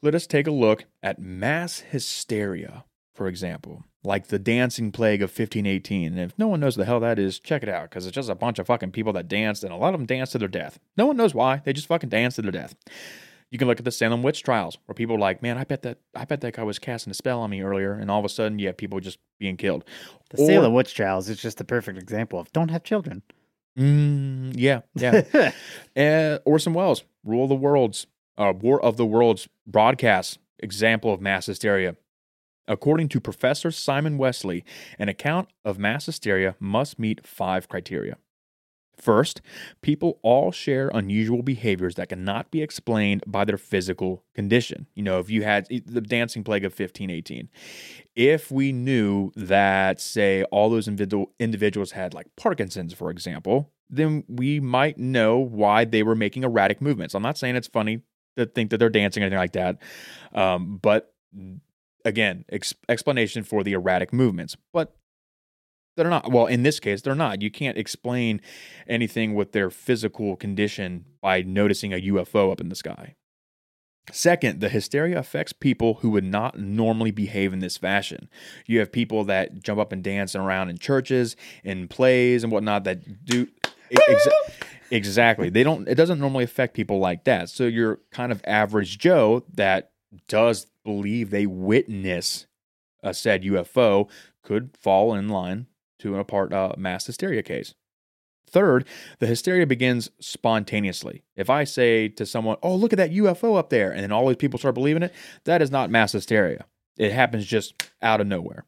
let 0.00 0.14
us 0.14 0.28
take 0.28 0.46
a 0.46 0.52
look 0.52 0.84
at 1.02 1.18
mass 1.18 1.80
hysteria, 1.80 2.84
for 3.12 3.26
example, 3.26 3.82
like 4.04 4.28
the 4.28 4.38
dancing 4.38 4.92
plague 4.92 5.20
of 5.20 5.30
1518. 5.30 6.12
And 6.12 6.20
if 6.20 6.38
no 6.38 6.46
one 6.46 6.60
knows 6.60 6.76
the 6.76 6.84
hell 6.84 7.00
that 7.00 7.18
is, 7.18 7.40
check 7.40 7.64
it 7.64 7.68
out, 7.68 7.90
because 7.90 8.06
it's 8.06 8.14
just 8.14 8.30
a 8.30 8.36
bunch 8.36 8.60
of 8.60 8.68
fucking 8.68 8.92
people 8.92 9.12
that 9.14 9.26
danced, 9.26 9.64
and 9.64 9.72
a 9.72 9.76
lot 9.76 9.92
of 9.92 9.98
them 9.98 10.06
danced 10.06 10.32
to 10.32 10.38
their 10.38 10.46
death. 10.46 10.78
No 10.96 11.06
one 11.06 11.16
knows 11.16 11.34
why, 11.34 11.62
they 11.64 11.72
just 11.72 11.88
fucking 11.88 12.10
danced 12.10 12.36
to 12.36 12.42
their 12.42 12.52
death. 12.52 12.76
You 13.50 13.58
can 13.58 13.66
look 13.66 13.78
at 13.78 13.84
the 13.84 13.90
Salem 13.90 14.22
witch 14.22 14.42
trials, 14.42 14.76
where 14.84 14.94
people 14.94 15.16
are 15.16 15.18
like, 15.18 15.42
"Man, 15.42 15.56
I 15.56 15.64
bet 15.64 15.82
that 15.82 15.98
I 16.14 16.24
bet 16.24 16.40
that 16.42 16.54
guy 16.54 16.62
was 16.62 16.78
casting 16.78 17.10
a 17.10 17.14
spell 17.14 17.40
on 17.40 17.50
me 17.50 17.62
earlier," 17.62 17.92
and 17.92 18.10
all 18.10 18.18
of 18.18 18.24
a 18.24 18.28
sudden, 18.28 18.58
you 18.58 18.66
have 18.66 18.76
people 18.76 19.00
just 19.00 19.18
being 19.38 19.56
killed. 19.56 19.84
The 20.30 20.38
Salem 20.46 20.74
witch 20.74 20.94
trials 20.94 21.28
is 21.28 21.40
just 21.40 21.58
the 21.58 21.64
perfect 21.64 21.98
example 21.98 22.38
of 22.38 22.52
don't 22.52 22.70
have 22.70 22.82
children. 22.82 23.22
Mm, 23.78 24.54
yeah, 24.56 24.80
yeah. 24.94 25.52
uh, 25.96 26.38
Orson 26.44 26.74
Welles, 26.74 27.04
Rule 27.24 27.44
of 27.44 27.48
the 27.48 27.54
Worlds, 27.54 28.06
uh, 28.36 28.52
War 28.58 28.82
of 28.82 28.96
the 28.96 29.06
Worlds 29.06 29.48
broadcast 29.66 30.38
example 30.58 31.12
of 31.12 31.20
mass 31.20 31.46
hysteria. 31.46 31.96
According 32.66 33.08
to 33.10 33.20
Professor 33.20 33.70
Simon 33.70 34.18
Wessely, 34.18 34.62
an 34.98 35.08
account 35.08 35.48
of 35.64 35.78
mass 35.78 36.06
hysteria 36.06 36.54
must 36.60 36.98
meet 36.98 37.26
five 37.26 37.68
criteria. 37.68 38.18
First, 38.98 39.40
people 39.80 40.18
all 40.22 40.50
share 40.50 40.90
unusual 40.92 41.42
behaviors 41.42 41.94
that 41.94 42.08
cannot 42.08 42.50
be 42.50 42.62
explained 42.62 43.22
by 43.26 43.44
their 43.44 43.56
physical 43.56 44.24
condition. 44.34 44.86
You 44.94 45.04
know, 45.04 45.18
if 45.18 45.30
you 45.30 45.44
had 45.44 45.66
the 45.68 46.00
dancing 46.00 46.44
plague 46.44 46.64
of 46.64 46.72
1518, 46.72 47.48
if 48.16 48.50
we 48.50 48.72
knew 48.72 49.30
that, 49.36 50.00
say, 50.00 50.42
all 50.44 50.68
those 50.68 50.88
individuals 50.88 51.92
had 51.92 52.12
like 52.14 52.26
Parkinson's, 52.36 52.92
for 52.92 53.10
example, 53.10 53.70
then 53.88 54.24
we 54.28 54.60
might 54.60 54.98
know 54.98 55.38
why 55.38 55.84
they 55.84 56.02
were 56.02 56.16
making 56.16 56.42
erratic 56.42 56.80
movements. 56.80 57.14
I'm 57.14 57.22
not 57.22 57.38
saying 57.38 57.56
it's 57.56 57.68
funny 57.68 58.00
to 58.36 58.46
think 58.46 58.70
that 58.70 58.78
they're 58.78 58.90
dancing 58.90 59.22
or 59.22 59.26
anything 59.26 59.38
like 59.38 59.52
that, 59.52 59.78
um, 60.34 60.78
but 60.82 61.14
again, 62.04 62.44
ex- 62.50 62.74
explanation 62.88 63.42
for 63.42 63.62
the 63.62 63.72
erratic 63.72 64.12
movements. 64.12 64.56
But 64.72 64.94
they're 65.98 66.08
not. 66.08 66.30
Well, 66.30 66.46
in 66.46 66.62
this 66.62 66.78
case, 66.80 67.02
they're 67.02 67.14
not. 67.14 67.42
You 67.42 67.50
can't 67.50 67.76
explain 67.76 68.40
anything 68.86 69.34
with 69.34 69.52
their 69.52 69.68
physical 69.68 70.36
condition 70.36 71.04
by 71.20 71.42
noticing 71.42 71.92
a 71.92 72.00
UFO 72.00 72.52
up 72.52 72.60
in 72.60 72.68
the 72.68 72.76
sky. 72.76 73.16
Second, 74.12 74.60
the 74.60 74.68
hysteria 74.68 75.18
affects 75.18 75.52
people 75.52 75.94
who 75.94 76.10
would 76.10 76.24
not 76.24 76.58
normally 76.58 77.10
behave 77.10 77.52
in 77.52 77.58
this 77.58 77.76
fashion. 77.76 78.30
You 78.66 78.78
have 78.78 78.92
people 78.92 79.24
that 79.24 79.62
jump 79.62 79.80
up 79.80 79.92
and 79.92 80.02
dance 80.02 80.34
around 80.34 80.70
in 80.70 80.78
churches, 80.78 81.36
in 81.64 81.88
plays, 81.88 82.42
and 82.42 82.52
whatnot 82.52 82.84
that 82.84 83.24
do. 83.24 83.48
Exa- 83.90 84.30
exactly. 84.90 85.50
They 85.50 85.64
don't. 85.64 85.88
It 85.88 85.96
doesn't 85.96 86.20
normally 86.20 86.44
affect 86.44 86.74
people 86.74 87.00
like 87.00 87.24
that. 87.24 87.50
So 87.50 87.64
your 87.64 88.00
kind 88.12 88.32
of 88.32 88.40
average 88.46 88.98
Joe 88.98 89.44
that 89.54 89.90
does 90.28 90.68
believe 90.84 91.30
they 91.30 91.46
witness 91.46 92.46
a 93.02 93.12
said 93.12 93.42
UFO 93.42 94.08
could 94.42 94.76
fall 94.80 95.14
in 95.14 95.28
line 95.28 95.66
to 96.00 96.14
an 96.14 96.20
apart 96.20 96.52
uh, 96.52 96.72
mass 96.76 97.06
hysteria 97.06 97.42
case. 97.42 97.74
Third, 98.50 98.86
the 99.18 99.26
hysteria 99.26 99.66
begins 99.66 100.10
spontaneously. 100.20 101.22
If 101.36 101.50
I 101.50 101.64
say 101.64 102.08
to 102.08 102.24
someone, 102.24 102.56
"Oh, 102.62 102.74
look 102.74 102.92
at 102.92 102.96
that 102.96 103.12
UFO 103.12 103.56
up 103.58 103.70
there," 103.70 103.92
and 103.92 104.02
then 104.02 104.12
all 104.12 104.26
these 104.26 104.36
people 104.36 104.58
start 104.58 104.74
believing 104.74 105.02
it, 105.02 105.12
that 105.44 105.60
is 105.60 105.70
not 105.70 105.90
mass 105.90 106.12
hysteria. 106.12 106.64
It 106.96 107.12
happens 107.12 107.46
just 107.46 107.90
out 108.00 108.20
of 108.20 108.26
nowhere. 108.26 108.64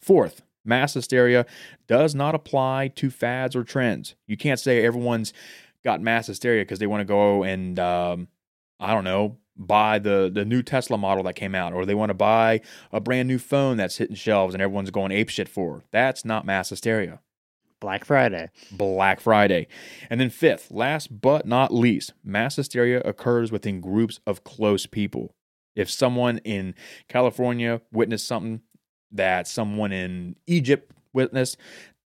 Fourth, 0.00 0.42
mass 0.64 0.94
hysteria 0.94 1.46
does 1.86 2.14
not 2.14 2.34
apply 2.34 2.88
to 2.96 3.10
fads 3.10 3.56
or 3.56 3.64
trends. 3.64 4.14
You 4.26 4.36
can't 4.36 4.60
say 4.60 4.84
everyone's 4.84 5.32
got 5.84 6.00
mass 6.00 6.26
hysteria 6.26 6.62
because 6.62 6.78
they 6.78 6.86
want 6.86 7.00
to 7.00 7.06
go 7.06 7.42
and 7.42 7.78
um, 7.78 8.28
I 8.78 8.92
don't 8.94 9.04
know 9.04 9.38
buy 9.56 9.98
the 9.98 10.30
the 10.32 10.44
new 10.44 10.62
Tesla 10.62 10.98
model 10.98 11.24
that 11.24 11.34
came 11.34 11.54
out, 11.54 11.72
or 11.72 11.84
they 11.84 11.94
want 11.94 12.10
to 12.10 12.14
buy 12.14 12.60
a 12.92 13.00
brand 13.00 13.28
new 13.28 13.38
phone 13.38 13.76
that's 13.76 13.96
hitting 13.96 14.16
shelves 14.16 14.54
and 14.54 14.62
everyone's 14.62 14.90
going 14.90 15.12
ape 15.12 15.28
shit 15.28 15.48
for. 15.48 15.84
That's 15.90 16.24
not 16.24 16.46
mass 16.46 16.70
hysteria. 16.70 17.20
Black 17.80 18.04
Friday. 18.04 18.50
Black 18.70 19.20
Friday. 19.20 19.66
And 20.10 20.20
then 20.20 20.30
fifth, 20.30 20.70
last 20.70 21.20
but 21.20 21.46
not 21.46 21.72
least, 21.72 22.12
mass 22.22 22.56
hysteria 22.56 23.00
occurs 23.00 23.50
within 23.50 23.80
groups 23.80 24.20
of 24.26 24.44
close 24.44 24.84
people. 24.86 25.34
If 25.74 25.90
someone 25.90 26.38
in 26.38 26.74
California 27.08 27.80
witnessed 27.90 28.26
something 28.26 28.60
that 29.12 29.48
someone 29.48 29.92
in 29.92 30.36
Egypt 30.46 30.92
witnessed, 31.12 31.56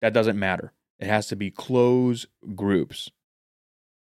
that 0.02 0.14
doesn't 0.14 0.38
matter. 0.38 0.74
It 1.00 1.08
has 1.08 1.28
to 1.28 1.36
be 1.36 1.50
close 1.50 2.28
groups. 2.56 3.10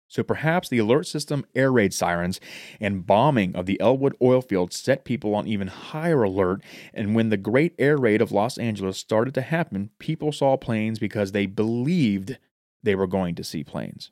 So 0.09 0.22
perhaps 0.22 0.68
the 0.68 0.78
alert 0.78 1.06
system 1.06 1.44
air 1.54 1.70
raid 1.70 1.92
sirens 1.92 2.40
and 2.80 3.06
bombing 3.06 3.54
of 3.54 3.66
the 3.66 3.78
Ellwood 3.78 4.16
oil 4.22 4.40
field 4.40 4.72
set 4.72 5.04
people 5.04 5.34
on 5.34 5.46
even 5.46 5.68
higher 5.68 6.22
alert. 6.22 6.62
And 6.94 7.14
when 7.14 7.28
the 7.28 7.36
great 7.36 7.74
air 7.78 7.98
raid 7.98 8.22
of 8.22 8.32
Los 8.32 8.56
Angeles 8.56 8.96
started 8.96 9.34
to 9.34 9.42
happen, 9.42 9.90
people 9.98 10.32
saw 10.32 10.56
planes 10.56 10.98
because 10.98 11.32
they 11.32 11.46
believed 11.46 12.38
they 12.82 12.94
were 12.94 13.06
going 13.06 13.34
to 13.34 13.44
see 13.44 13.62
planes. 13.62 14.11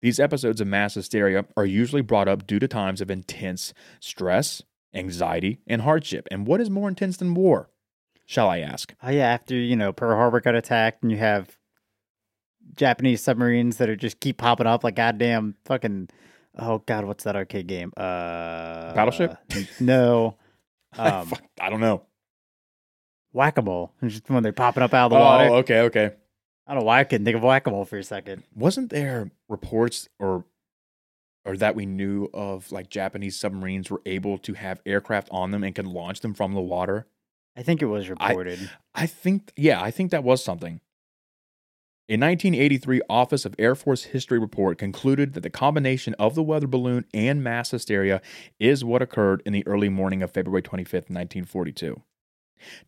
These 0.00 0.18
episodes 0.18 0.60
of 0.60 0.66
mass 0.66 0.94
hysteria 0.94 1.44
are 1.56 1.66
usually 1.66 2.02
brought 2.02 2.26
up 2.26 2.46
due 2.46 2.58
to 2.58 2.66
times 2.66 3.00
of 3.00 3.10
intense 3.10 3.72
stress, 4.00 4.62
anxiety, 4.94 5.60
and 5.66 5.82
hardship. 5.82 6.26
And 6.30 6.46
what 6.46 6.60
is 6.60 6.70
more 6.70 6.88
intense 6.88 7.18
than 7.18 7.34
war? 7.34 7.68
Shall 8.26 8.48
I 8.48 8.60
ask? 8.60 8.94
Oh, 9.02 9.10
yeah. 9.10 9.28
After, 9.28 9.54
you 9.54 9.76
know, 9.76 9.92
Pearl 9.92 10.16
Harbor 10.16 10.40
got 10.40 10.54
attacked 10.54 11.02
and 11.02 11.12
you 11.12 11.18
have 11.18 11.58
Japanese 12.76 13.22
submarines 13.22 13.76
that 13.76 13.88
are 13.88 13.96
just 13.96 14.20
keep 14.20 14.38
popping 14.38 14.66
up 14.66 14.84
like 14.84 14.96
goddamn 14.96 15.56
fucking 15.64 16.08
oh 16.58 16.78
god, 16.86 17.04
what's 17.04 17.24
that 17.24 17.36
arcade 17.36 17.66
game? 17.66 17.92
Uh 17.96 18.92
Battleship? 18.94 19.36
No. 19.80 20.36
Um, 20.94 21.32
I 21.58 21.70
don't 21.70 21.80
know. 21.80 22.02
Whack 23.32 23.56
a 23.56 23.62
mole. 23.62 23.94
Just 24.04 24.28
when 24.28 24.42
they're 24.42 24.52
popping 24.52 24.82
up 24.82 24.92
out 24.92 25.06
of 25.06 25.12
the 25.12 25.16
oh, 25.16 25.20
water. 25.20 25.48
okay, 25.54 25.80
okay. 25.80 26.10
I 26.66 26.74
don't 26.74 26.80
know 26.80 26.86
why 26.86 27.00
I 27.00 27.04
couldn't 27.04 27.24
think 27.24 27.36
of 27.36 27.42
whack 27.42 27.66
a 27.66 27.70
mole 27.70 27.86
for 27.86 27.96
a 27.96 28.04
second. 28.04 28.42
Wasn't 28.54 28.90
there 28.90 29.30
reports 29.48 30.08
or 30.18 30.44
or 31.44 31.56
that 31.56 31.74
we 31.74 31.86
knew 31.86 32.28
of 32.32 32.70
like 32.70 32.88
Japanese 32.88 33.38
submarines 33.38 33.90
were 33.90 34.02
able 34.06 34.38
to 34.38 34.54
have 34.54 34.80
aircraft 34.86 35.28
on 35.30 35.50
them 35.50 35.64
and 35.64 35.74
could 35.74 35.86
launch 35.86 36.20
them 36.20 36.34
from 36.34 36.54
the 36.54 36.60
water? 36.60 37.06
I 37.56 37.62
think 37.62 37.82
it 37.82 37.86
was 37.86 38.08
reported. 38.08 38.70
I, 38.94 39.04
I 39.04 39.06
think 39.06 39.52
yeah, 39.56 39.82
I 39.82 39.90
think 39.90 40.10
that 40.10 40.24
was 40.24 40.42
something. 40.44 40.80
A 42.08 42.14
1983 42.18 43.00
Office 43.08 43.44
of 43.44 43.54
Air 43.60 43.76
Force 43.76 44.02
History 44.02 44.36
report 44.36 44.76
concluded 44.76 45.34
that 45.34 45.42
the 45.42 45.48
combination 45.48 46.14
of 46.14 46.34
the 46.34 46.42
weather 46.42 46.66
balloon 46.66 47.04
and 47.14 47.44
mass 47.44 47.70
hysteria 47.70 48.20
is 48.58 48.84
what 48.84 49.02
occurred 49.02 49.40
in 49.46 49.52
the 49.52 49.64
early 49.68 49.88
morning 49.88 50.20
of 50.20 50.32
February 50.32 50.62
25, 50.62 50.92
1942. 50.92 52.02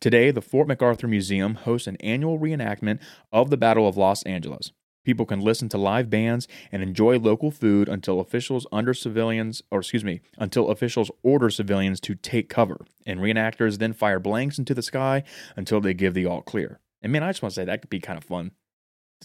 Today, 0.01 0.31
the 0.31 0.41
Fort 0.41 0.67
MacArthur 0.67 1.07
Museum 1.07 1.55
hosts 1.55 1.87
an 1.87 1.95
annual 2.01 2.37
reenactment 2.37 2.99
of 3.31 3.49
the 3.49 3.55
Battle 3.55 3.87
of 3.87 3.95
Los 3.95 4.21
Angeles. 4.23 4.73
People 5.05 5.25
can 5.25 5.39
listen 5.39 5.69
to 5.69 5.77
live 5.77 6.09
bands 6.09 6.45
and 6.69 6.83
enjoy 6.83 7.17
local 7.17 7.51
food 7.51 7.87
until 7.87 8.19
officials 8.19 8.67
under 8.69 8.93
civilians, 8.93 9.61
or 9.71 9.79
excuse 9.79 10.03
me, 10.03 10.19
until 10.37 10.69
officials 10.69 11.09
order 11.23 11.49
civilians 11.49 12.01
to 12.01 12.15
take 12.15 12.49
cover. 12.49 12.81
And 13.05 13.21
reenactors 13.21 13.77
then 13.77 13.93
fire 13.93 14.19
blanks 14.19 14.59
into 14.59 14.73
the 14.73 14.81
sky 14.81 15.23
until 15.55 15.79
they 15.79 15.93
give 15.93 16.15
the 16.15 16.25
all 16.25 16.41
clear. 16.41 16.81
And 17.01 17.13
man, 17.13 17.23
I 17.23 17.29
just 17.29 17.41
want 17.41 17.53
to 17.53 17.61
say 17.61 17.63
that 17.63 17.79
could 17.79 17.89
be 17.89 18.01
kind 18.01 18.17
of 18.17 18.25
fun 18.25 18.51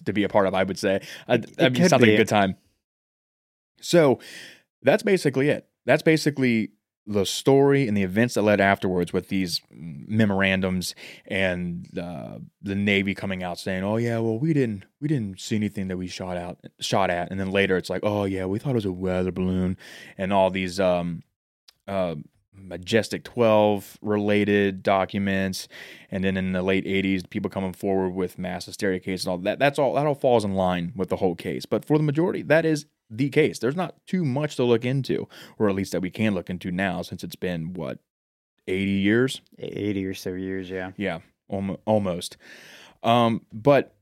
to 0.05 0.13
be 0.13 0.25
a 0.25 0.29
part 0.29 0.47
of. 0.47 0.55
I 0.55 0.65
would 0.65 0.79
say. 0.79 1.01
I, 1.29 1.35
it, 1.35 1.55
I 1.59 1.69
mean, 1.69 1.89
sounds 1.89 2.03
be. 2.03 2.11
like 2.11 2.15
a 2.15 2.17
good 2.19 2.29
time. 2.29 2.57
So 3.81 4.21
that's 4.83 5.03
basically 5.03 5.49
it. 5.49 5.69
That's 5.87 6.03
basically 6.03 6.73
the 7.07 7.25
story 7.27 7.89
and 7.89 7.97
the 7.97 8.03
events 8.03 8.35
that 8.35 8.43
led 8.43 8.61
afterwards 8.61 9.13
with 9.13 9.29
these 9.29 9.61
memorandums 9.71 10.95
and 11.27 11.89
uh, 11.99 12.39
the 12.63 12.75
Navy 12.75 13.15
coming 13.15 13.43
out 13.43 13.59
saying, 13.59 13.83
"Oh 13.83 13.97
yeah, 13.97 14.19
well 14.19 14.39
we 14.39 14.53
didn't 14.53 14.85
we 15.01 15.09
didn't 15.09 15.41
see 15.41 15.57
anything 15.57 15.89
that 15.89 15.97
we 15.97 16.07
shot 16.07 16.37
out 16.37 16.59
shot 16.81 17.11
at," 17.11 17.31
and 17.31 17.41
then 17.41 17.51
later 17.51 17.77
it's 17.77 17.91
like, 17.91 18.03
"Oh 18.05 18.25
yeah, 18.25 18.45
we 18.47 18.59
thought 18.59 18.71
it 18.71 18.75
was 18.75 18.85
a 18.85 18.93
weather 18.93 19.33
balloon," 19.33 19.77
and 20.19 20.33
all 20.33 20.51
these 20.51 20.79
um, 20.79 21.23
uh, 21.89 22.15
Majestic 22.63 23.25
12 23.25 23.99
related 24.03 24.83
documents, 24.83 25.69
and 26.11 26.25
then 26.25 26.37
in 26.37 26.53
the 26.53 26.63
late 26.63 26.85
80s, 26.85 27.29
people 27.29 27.51
coming 27.51 27.73
forward 27.73 28.11
with 28.11 28.39
mass 28.39 28.67
hysteria 28.67 29.01
cases 29.01 29.27
and 29.27 29.33
all 29.33 29.39
that. 29.39 29.59
That's 29.59 29.79
all 29.79 29.95
that 29.95 30.07
all 30.07 30.15
falls 30.15 30.45
in 30.45 30.55
line 30.55 30.93
with 30.95 31.09
the 31.09 31.17
whole 31.17 31.35
case. 31.35 31.67
But 31.67 31.85
for 31.85 31.97
the 31.99 32.05
majority, 32.05 32.43
that 32.43 32.65
is 32.65 32.87
the 33.11 33.29
case. 33.29 33.59
There's 33.59 33.77
not 33.77 33.95
too 34.07 34.25
much 34.25 34.57
to 34.57 34.65
look 34.65 34.85
into, 34.85 35.29
or 35.59 35.69
at 35.69 35.75
least 35.75 35.93
that 35.93 36.01
we 36.01 36.11
can 36.11 36.35
look 36.35 36.49
into 36.49 36.71
now, 36.71 37.03
since 37.03 37.25
it's 37.25 37.37
been 37.37 37.73
what 37.75 37.99
80 38.69 38.91
years. 38.91 39.41
80 39.59 40.07
or 40.07 40.15
so 40.15 40.33
years, 40.35 40.71
yeah. 40.71 40.93
Yeah, 40.97 41.21
almost. 41.49 42.37
Um, 43.03 43.45
but 43.53 43.95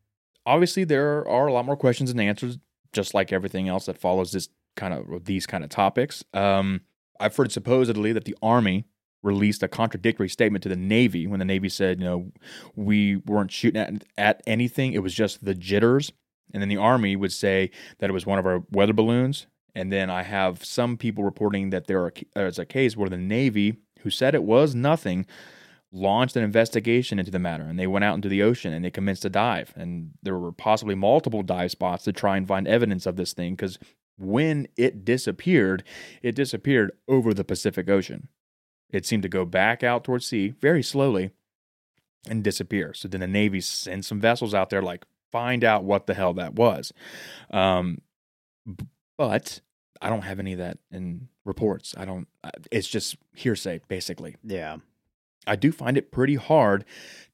obviously, 0.45 0.85
there 0.85 1.27
are 1.29 1.47
a 1.47 1.53
lot 1.53 1.65
more 1.65 1.77
questions 1.77 2.11
and 2.11 2.21
answers, 2.21 2.59
just 2.93 3.15
like 3.15 3.33
everything 3.33 3.69
else 3.69 3.87
that 3.87 3.99
follows 3.99 4.33
this 4.33 4.49
kind 4.77 4.95
of 4.95 5.25
these 5.25 5.47
kind 5.47 5.65
of 5.65 5.71
topics. 5.71 6.25
Um, 6.35 6.83
I've 7.21 7.37
heard 7.37 7.53
supposedly 7.53 8.13
that 8.13 8.25
the 8.25 8.37
Army 8.43 8.87
released 9.23 9.63
a 9.63 9.69
contradictory 9.69 10.29
statement 10.29 10.63
to 10.63 10.69
the 10.69 10.77
Navy 10.77 11.27
when 11.27 11.39
the 11.39 11.45
Navy 11.45 11.69
said, 11.69 11.99
you 11.99 12.05
know, 12.05 12.33
we 12.77 13.17
weren't 13.17 13.51
shooting 13.51 13.81
at, 13.81 14.05
at 14.17 14.43
anything. 14.47 14.93
It 14.93 15.03
was 15.03 15.15
just 15.15 15.45
the 15.45 15.55
jitters. 15.55 16.13
And 16.53 16.63
then 16.63 16.69
the 16.69 16.77
Army 16.77 17.17
would 17.17 17.33
say 17.33 17.71
that 17.99 18.09
it 18.09 18.13
was 18.13 18.27
one 18.27 18.39
of 18.39 18.47
our 18.47 18.63
weather 18.71 18.93
balloons. 18.93 19.47
And 19.75 19.93
then 19.93 20.09
I 20.11 20.23
have 20.23 20.65
some 20.65 20.97
people 20.97 21.25
reporting 21.25 21.71
that 21.71 21.87
there 21.87 22.07
uh, 22.07 22.41
is 22.41 22.59
a 22.59 22.65
case 22.65 22.97
where 22.97 23.09
the 23.09 23.17
Navy, 23.17 23.77
who 24.01 24.11
said 24.11 24.35
it 24.35 24.45
was 24.45 24.75
nothing, 24.75 25.27
launched 25.93 26.37
an 26.37 26.43
investigation 26.43 27.19
into 27.19 27.31
the 27.31 27.39
matter 27.39 27.65
and 27.65 27.79
they 27.79 27.87
went 27.87 28.05
out 28.05 28.15
into 28.15 28.29
the 28.29 28.43
ocean 28.43 28.75
and 28.75 28.85
they 28.85 28.91
commenced 28.91 29.25
a 29.25 29.31
dive 29.31 29.73
and 29.75 30.11
there 30.23 30.37
were 30.37 30.53
possibly 30.53 30.95
multiple 30.95 31.43
dive 31.43 31.71
spots 31.71 32.05
to 32.05 32.13
try 32.13 32.37
and 32.37 32.47
find 32.47 32.69
evidence 32.69 33.07
of 33.07 33.17
this 33.17 33.33
thing 33.33 33.55
because 33.55 33.79
when 34.19 34.69
it 34.77 35.05
disappeared 35.05 35.85
it 36.23 36.35
disappeared 36.35 36.93
over 37.07 37.33
the 37.33 37.45
pacific 37.45 37.89
ocean. 37.89 38.29
It 38.91 39.07
seemed 39.07 39.23
to 39.23 39.29
go 39.29 39.45
back 39.45 39.83
out 39.83 40.05
towards 40.05 40.27
sea 40.27 40.55
very 40.61 40.83
slowly 40.83 41.31
and 42.29 42.43
disappear. 42.43 42.95
So 42.95 43.09
then 43.09 43.21
the 43.21 43.27
navy 43.27 43.61
sent 43.61 44.05
some 44.05 44.21
vessels 44.21 44.55
out 44.55 44.71
there 44.71 44.83
like 44.83 45.05
find 45.31 45.63
out 45.63 45.85
what 45.85 46.07
the 46.07 46.15
hell 46.15 46.35
that 46.35 46.55
was. 46.55 46.93
Um, 47.51 48.01
but 49.17 49.61
i 50.01 50.09
don't 50.09 50.23
have 50.23 50.39
any 50.39 50.53
of 50.53 50.59
that 50.59 50.79
in 50.91 51.29
reports. 51.45 51.95
I 51.97 52.05
don't 52.05 52.29
it's 52.71 52.89
just 52.89 53.17
hearsay 53.35 53.81
basically. 53.89 54.37
Yeah. 54.43 54.79
I 55.47 55.57
do 55.57 55.73
find 55.73 55.97
it 55.97 56.13
pretty 56.13 56.35
hard 56.35 56.85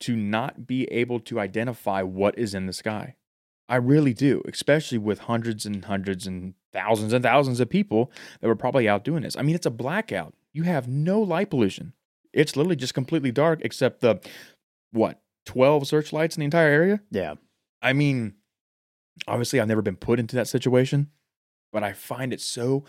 to 0.01 0.14
not 0.14 0.66
be 0.66 0.85
able 0.85 1.18
to 1.20 1.41
identify 1.41 2.03
what 2.03 2.39
is 2.39 2.55
in 2.55 2.66
the 2.66 2.72
sky. 2.72 3.16
I 3.68 3.76
really 3.76 4.14
do, 4.14 4.43
especially 4.47 4.99
with 4.99 5.20
hundreds 5.20 5.66
and 5.66 5.85
hundreds 5.85 6.26
and 6.26 6.55
thousands 6.75 7.12
and 7.12 7.25
thousands 7.25 7.61
of 7.61 7.70
people 7.70 8.12
that 8.41 8.49
were 8.49 8.57
probably 8.57 8.89
out 8.89 9.05
doing 9.05 9.22
this. 9.22 9.37
I 9.37 9.43
mean, 9.43 9.55
it's 9.55 9.64
a 9.66 9.70
blackout. 9.70 10.35
You 10.53 10.64
have 10.64 10.87
no 10.89 11.20
light 11.20 11.49
pollution. 11.49 11.95
It's 12.33 12.57
literally 12.57 12.77
just 12.77 12.95
completely 12.95 13.33
dark 13.33 13.61
except 13.62 14.01
the 14.01 14.20
what, 14.91 15.20
12 15.47 15.87
searchlights 15.87 16.37
in 16.37 16.41
the 16.41 16.47
entire 16.47 16.68
area? 16.68 17.01
Yeah. 17.11 17.35
I 17.81 17.93
mean, 17.93 18.35
obviously 19.27 19.61
I've 19.61 19.68
never 19.68 19.83
been 19.83 19.97
put 19.97 20.18
into 20.18 20.37
that 20.37 20.49
situation, 20.49 21.11
but 21.72 21.83
I 21.83 21.93
find 21.93 22.33
it 22.33 22.41
so 22.41 22.85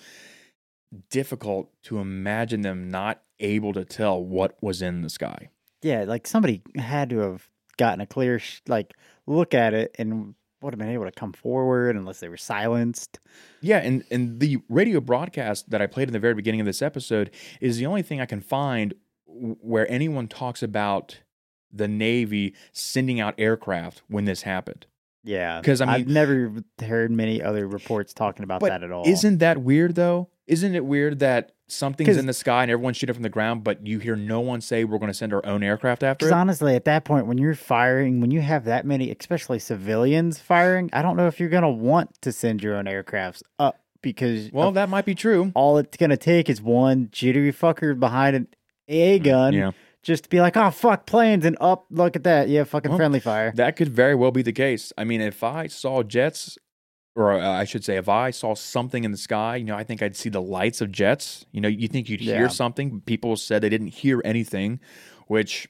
difficult 1.10 1.72
to 1.84 2.00
imagine 2.00 2.62
them 2.62 2.90
not 2.90 3.22
able 3.40 3.74
to 3.74 3.86
tell 3.86 4.24
what 4.24 4.58
was 4.62 4.82
in 4.82 5.02
the 5.02 5.10
sky. 5.10 5.50
Yeah, 5.82 6.06
like 6.06 6.26
somebody 6.26 6.62
had 6.76 7.10
to 7.12 7.20
have 7.20 7.48
gotten 7.78 8.02
a 8.02 8.08
clear 8.08 8.40
sh- 8.40 8.62
like 8.68 8.94
look 9.28 9.54
at 9.54 9.74
it 9.74 9.96
and 10.00 10.36
would 10.62 10.74
have 10.74 10.80
been 10.80 10.90
able 10.90 11.06
to 11.06 11.12
come 11.12 11.34
forward 11.34 11.96
unless 11.96 12.20
they 12.20 12.30
were 12.30 12.38
silenced. 12.38 13.20
Yeah, 13.62 13.78
and 13.80 14.04
and 14.12 14.40
the 14.40 14.58
radio 14.70 15.00
broadcast 15.02 15.70
that 15.70 15.82
I 15.82 15.88
played 15.88 16.08
in 16.08 16.14
the 16.14 16.20
very 16.20 16.34
beginning 16.34 16.60
of 16.62 16.66
this 16.66 16.82
episode 16.82 17.32
is 17.62 17.78
the 17.78 17.86
only 17.86 18.02
thing 18.02 18.22
I 18.22 18.26
can 18.26 18.42
find 18.42 18.94
where 19.28 19.90
anyone 19.92 20.28
talks 20.28 20.64
about 20.64 21.20
the 21.72 21.88
Navy 21.88 22.54
sending 22.72 23.20
out 23.20 23.36
aircraft 23.38 24.02
when 24.08 24.26
this 24.26 24.44
happened. 24.44 24.86
Yeah, 25.24 25.60
'Cause, 25.62 25.82
I 25.82 25.96
I've 25.96 26.08
never 26.08 26.54
heard 26.80 27.12
many 27.12 27.42
other 27.42 27.68
reports 27.68 28.14
talking 28.14 28.44
about 28.44 28.62
that 28.62 28.84
at 28.84 28.92
all. 28.92 29.08
Isn't 29.08 29.40
that 29.40 29.62
weird 29.62 29.96
though? 29.96 30.30
Isn't 30.48 30.76
it 30.76 30.86
weird 30.86 31.20
that 31.20 31.55
something's 31.68 32.18
in 32.18 32.26
the 32.28 32.34
sky 32.34 32.62
and 32.64 32.72
everyone's 32.72 32.98
shooting 32.98 33.14
from 33.14 33.24
the 33.24 33.30
ground, 33.30 33.64
but 33.64 33.86
you 33.88 34.00
hear 34.00 34.16
no 34.16 34.40
one 34.40 34.62
say 34.62 34.84
we're 34.84 35.00
going 35.00 35.12
to 35.12 35.18
send 35.18 35.34
our 35.34 35.46
own 35.46 35.64
aircraft 35.64 36.04
after 36.04 36.28
it? 36.28 36.32
honestly, 36.34 36.76
at 36.76 36.86
that 36.86 37.06
point, 37.06 37.26
when 37.28 37.38
you're 37.38 37.56
firing, 37.56 38.22
when 38.22 38.32
you 38.32 38.42
have 38.42 38.66
that 38.66 38.86
many, 38.86 39.10
especially 39.12 39.60
civilians 39.60 40.40
firing, 40.40 40.90
I 40.94 41.02
don't 41.02 41.18
know 41.18 41.28
if 41.28 41.40
you're 41.40 41.50
gonna 41.50 41.70
want 41.72 42.22
to 42.22 42.32
send 42.32 42.62
your 42.62 42.76
own 42.76 42.86
aircrafts 42.86 43.42
up 43.60 43.80
because 44.02 44.52
Well, 44.52 44.72
that 44.74 44.90
might 44.90 45.06
be 45.06 45.16
true. 45.16 45.52
all 45.56 45.78
it's 45.80 45.98
gonna 45.98 46.18
take 46.18 46.50
is 46.50 46.62
one 46.62 47.10
jittery 47.12 47.52
fucker 47.52 48.00
behind 48.00 48.36
an 48.36 48.48
AA 48.88 49.18
gun, 49.18 49.54
Mm, 49.54 49.58
Yeah. 49.58 49.72
just 50.04 50.26
to 50.26 50.30
be 50.30 50.40
like, 50.42 50.56
"Oh 50.56 50.70
fuck, 50.70 51.08
planes!" 51.08 51.44
and 51.46 51.58
up, 51.60 51.88
look 51.90 52.16
at 52.16 52.24
that, 52.24 52.48
yeah, 52.50 52.64
fucking 52.66 52.92
Well, 52.92 52.98
friendly 53.00 53.20
fire. 53.20 53.52
That 53.56 53.76
could 53.76 53.90
very 53.90 54.14
well 54.14 54.30
be 54.32 54.44
the 54.44 54.54
case. 54.54 54.94
I 54.98 55.04
mean, 55.04 55.22
if 55.22 55.44
I 55.44 55.66
saw 55.66 56.04
jets, 56.04 56.58
or 57.16 57.32
uh, 57.34 57.50
I 57.50 57.64
should 57.64 57.84
say, 57.86 57.96
if 57.98 58.10
I 58.10 58.32
saw 58.32 58.56
something 58.56 59.04
in 59.04 59.12
the 59.12 59.18
sky, 59.18 59.56
you 59.56 59.64
know, 59.64 59.76
I 59.76 59.84
think 59.84 60.02
I'd 60.04 60.16
see 60.18 60.30
the 60.30 60.42
lights 60.42 60.82
of 60.82 60.92
jets. 60.92 61.46
You 61.52 61.62
know, 61.62 61.70
you 61.70 61.88
think 61.88 62.10
you'd 62.10 62.22
Yeah. 62.22 62.36
hear 62.36 62.50
something. 62.50 63.02
People 63.02 63.38
said 63.38 63.62
they 63.62 63.70
didn't 63.70 63.88
hear 63.88 64.22
anything, 64.26 64.80
which 65.28 65.68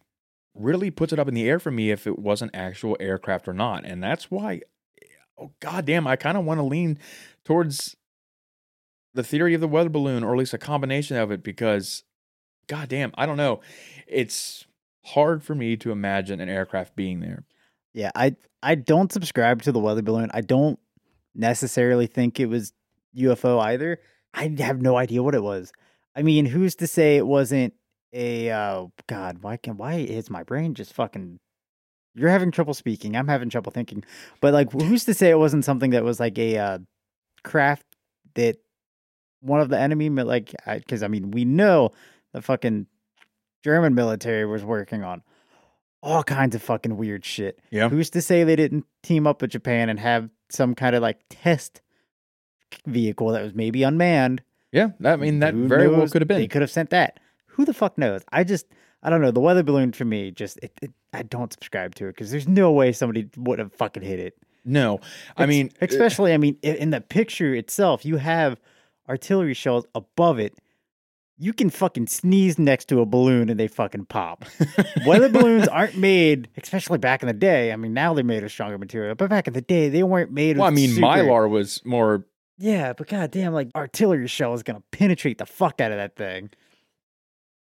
really 0.55 0.89
puts 0.89 1.13
it 1.13 1.19
up 1.19 1.27
in 1.27 1.33
the 1.33 1.47
air 1.47 1.59
for 1.59 1.69
me 1.71 1.91
if 1.91 2.07
it 2.07 2.17
wasn't 2.17 2.51
actual 2.55 2.97
aircraft 2.99 3.47
or 3.47 3.53
not. 3.53 3.85
And 3.85 4.01
that's 4.01 4.31
why, 4.31 4.61
oh 5.37 5.51
goddamn, 5.59 6.07
I 6.07 6.15
kind 6.15 6.37
of 6.37 6.45
want 6.45 6.59
to 6.59 6.63
lean 6.63 6.97
towards 7.43 7.95
the 9.13 9.23
theory 9.23 9.53
of 9.53 9.61
the 9.61 9.67
weather 9.67 9.89
balloon, 9.89 10.23
or 10.23 10.33
at 10.33 10.39
least 10.39 10.53
a 10.53 10.57
combination 10.57 11.15
of 11.17 11.31
it, 11.31 11.43
because 11.43 12.03
goddamn, 12.67 13.11
I 13.15 13.25
don't 13.25 13.37
know, 13.37 13.61
it's 14.07 14.65
hard 15.05 15.43
for 15.43 15.53
me 15.55 15.77
to 15.77 15.91
imagine 15.91 16.39
an 16.39 16.49
aircraft 16.49 16.95
being 16.95 17.19
there. 17.19 17.43
Yeah, 17.93 18.11
I 18.15 18.35
I 18.63 18.75
don't 18.75 19.11
subscribe 19.11 19.61
to 19.63 19.71
the 19.71 19.79
weather 19.79 20.01
balloon. 20.01 20.31
I 20.33 20.41
don't 20.41 20.79
necessarily 21.35 22.07
think 22.07 22.39
it 22.39 22.47
was 22.47 22.73
UFO 23.15 23.59
either. 23.61 23.99
I 24.33 24.53
have 24.59 24.81
no 24.81 24.97
idea 24.97 25.23
what 25.23 25.35
it 25.35 25.43
was. 25.43 25.71
I 26.15 26.21
mean, 26.21 26.45
who's 26.45 26.75
to 26.75 26.87
say 26.87 27.17
it 27.17 27.27
wasn't 27.27 27.73
a 28.13 28.49
uh 28.49 28.85
god, 29.07 29.39
why 29.41 29.57
can 29.57 29.77
why 29.77 29.95
is 29.95 30.29
my 30.29 30.43
brain 30.43 30.73
just 30.73 30.93
fucking 30.93 31.39
You're 32.13 32.29
having 32.29 32.51
trouble 32.51 32.73
speaking. 32.73 33.15
I'm 33.15 33.27
having 33.27 33.49
trouble 33.49 33.71
thinking. 33.71 34.03
But 34.41 34.53
like 34.53 34.71
who's 34.71 35.05
to 35.05 35.13
say 35.13 35.29
it 35.29 35.39
wasn't 35.39 35.65
something 35.65 35.91
that 35.91 36.03
was 36.03 36.19
like 36.19 36.37
a 36.37 36.57
uh 36.57 36.79
craft 37.43 37.85
that 38.35 38.57
one 39.41 39.59
of 39.59 39.69
the 39.69 39.79
enemy 39.79 40.09
like 40.09 40.53
cuz 40.87 41.03
I 41.03 41.07
mean, 41.07 41.31
we 41.31 41.45
know 41.45 41.91
the 42.33 42.41
fucking 42.41 42.87
German 43.63 43.95
military 43.95 44.45
was 44.45 44.63
working 44.63 45.03
on 45.03 45.23
all 46.01 46.23
kinds 46.23 46.55
of 46.55 46.61
fucking 46.61 46.97
weird 46.97 47.25
shit. 47.25 47.59
Yeah. 47.71 47.89
Who's 47.89 48.11
to 48.11 48.21
say 48.21 48.43
they 48.43 48.55
didn't 48.55 48.85
team 49.01 49.25
up 49.25 49.41
with 49.41 49.51
Japan 49.51 49.89
and 49.89 49.99
have 49.99 50.29
some 50.49 50.75
kind 50.75 50.95
of 50.95 51.01
like 51.01 51.19
test 51.29 51.81
vehicle 52.85 53.29
that 53.29 53.43
was 53.43 53.53
maybe 53.53 53.83
unmanned? 53.83 54.41
Yeah, 54.71 54.89
I 55.03 55.15
mean 55.15 55.39
that 55.39 55.53
Who 55.53 55.67
very 55.67 55.87
well 55.87 56.07
could 56.07 56.21
have 56.21 56.27
been. 56.27 56.39
They 56.39 56.47
could 56.47 56.61
have 56.61 56.71
sent 56.71 56.89
that. 56.89 57.19
Who 57.47 57.65
the 57.65 57.73
fuck 57.73 57.97
knows? 57.97 58.21
I 58.31 58.43
just 58.43 58.65
I 59.01 59.09
don't 59.09 59.21
know. 59.21 59.31
The 59.31 59.39
weather 59.39 59.63
balloon 59.63 59.93
for 59.93 60.05
me 60.05 60.31
just 60.31 60.57
it, 60.61 60.71
it 60.81 60.91
I 61.13 61.23
don't 61.23 61.53
subscribe 61.53 61.95
to 61.95 62.07
it 62.07 62.15
because 62.15 62.31
there's 62.31 62.47
no 62.47 62.71
way 62.71 62.91
somebody 62.91 63.29
would 63.37 63.59
have 63.59 63.71
fucking 63.73 64.03
hit 64.03 64.19
it. 64.19 64.37
No, 64.65 64.99
I 65.37 65.43
Ex- 65.43 65.49
mean, 65.49 65.69
uh, 65.81 65.85
especially 65.89 66.33
I 66.33 66.37
mean 66.37 66.57
in 66.61 66.89
the 66.89 66.99
picture 67.01 67.53
itself, 67.53 68.03
you 68.03 68.17
have 68.17 68.59
artillery 69.07 69.53
shells 69.53 69.85
above 69.95 70.39
it. 70.39 70.57
You 71.37 71.51
can 71.53 71.69
fucking 71.69 72.07
sneeze 72.07 72.57
next 72.57 72.85
to 72.85 73.01
a 73.01 73.05
balloon 73.05 73.49
and 73.49 73.59
they 73.59 73.67
fucking 73.67 74.05
pop. 74.05 74.45
Weather 75.05 75.27
balloons 75.27 75.67
aren't 75.67 75.97
made, 75.97 76.47
especially 76.61 76.97
back 76.97 77.23
in 77.23 77.27
the 77.27 77.33
day. 77.33 77.73
I 77.73 77.75
mean, 77.75 77.93
now 77.93 78.13
they're 78.13 78.23
made 78.23 78.43
of 78.43 78.51
stronger 78.51 78.77
material, 78.77 79.15
but 79.15 79.29
back 79.29 79.47
in 79.47 79.53
the 79.53 79.61
day, 79.61 79.89
they 79.89 80.03
weren't 80.03 80.31
made. 80.31 80.51
Of 80.51 80.57
stronger. 80.57 80.61
Well, 80.61 80.71
I 80.71 80.75
mean, 80.75 80.89
super- 80.91 81.07
Mylar 81.07 81.49
was 81.49 81.81
more. 81.85 82.25
Yeah, 82.57 82.93
but 82.93 83.07
goddamn, 83.07 83.53
like 83.53 83.69
artillery 83.75 84.27
shell 84.27 84.53
is 84.53 84.63
gonna 84.63 84.83
penetrate 84.91 85.39
the 85.39 85.45
fuck 85.45 85.81
out 85.81 85.91
of 85.91 85.97
that 85.97 86.15
thing. 86.15 86.51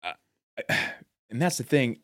Uh, 0.04 0.14
and 1.32 1.42
that's 1.42 1.58
the 1.58 1.64
thing 1.64 1.98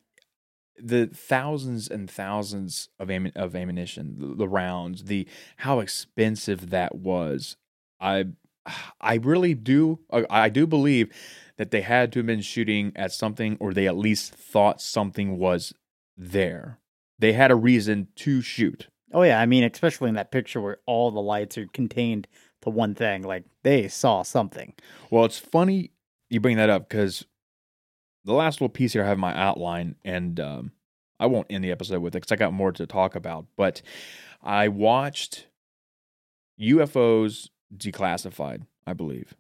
the 0.82 1.08
thousands 1.08 1.88
and 1.88 2.10
thousands 2.10 2.90
of 3.00 3.10
ammu- 3.10 3.36
of 3.36 3.56
ammunition 3.56 4.16
the, 4.18 4.28
the 4.36 4.48
rounds 4.48 5.04
the 5.06 5.28
how 5.58 5.80
expensive 5.80 6.70
that 6.70 6.96
was 6.96 7.58
i 8.00 8.24
i 9.02 9.16
really 9.16 9.54
do 9.54 10.00
I- 10.12 10.26
i 10.30 10.50
do 10.50 10.66
believe 10.68 11.12
that 11.58 11.72
they 11.72 11.82
had 11.82 12.12
to 12.14 12.20
have 12.20 12.26
been 12.26 12.42
shooting 12.42 12.92
at 12.96 13.12
something 13.12 13.58
or 13.60 13.74
they 13.74 13.88
at 13.88 13.98
least 13.98 14.34
thought 14.34 14.82
something 14.82 15.38
was 15.38 15.74
there 16.18 16.80
they 17.20 17.34
had 17.34 17.52
a 17.52 17.56
reason 17.56 18.08
to 18.18 18.42
shoot 18.42 18.88
Oh 19.12 19.24
yeah, 19.24 19.42
I 19.42 19.48
mean, 19.48 19.64
especially 19.64 20.10
in 20.10 20.14
that 20.16 20.32
picture 20.32 20.62
where 20.62 20.78
all 20.86 21.10
the 21.10 21.20
lights 21.20 21.58
are 21.58 21.66
contained 21.74 22.28
to 22.62 22.70
one 22.70 22.94
thing, 22.94 23.24
like 23.24 23.44
they 23.64 23.88
saw 23.88 24.22
something. 24.22 24.76
Well, 25.10 25.26
it's 25.26 25.40
funny 25.40 25.94
you 26.30 26.40
bring 26.40 26.58
that 26.58 26.70
up 26.70 26.88
because 26.88 27.26
the 28.24 28.34
last 28.34 28.62
little 28.62 28.70
piece 28.70 28.94
here 28.94 29.04
I 29.04 29.08
have 29.08 29.18
my 29.18 29.36
outline, 29.36 29.96
and 30.06 30.40
um, 30.40 30.72
I 31.20 31.26
won't 31.26 31.48
end 31.50 31.64
the 31.64 31.72
episode 31.72 32.04
with 32.04 32.14
it 32.14 32.22
because 32.22 32.32
I 32.32 32.36
got 32.36 32.54
more 32.54 32.72
to 32.72 32.86
talk 32.86 33.16
about. 33.16 33.48
But 33.58 33.82
I 34.44 34.68
watched 34.68 35.48
UFOs 36.60 37.50
Declassified, 37.76 38.66
I 38.86 38.94
believe, 38.94 39.36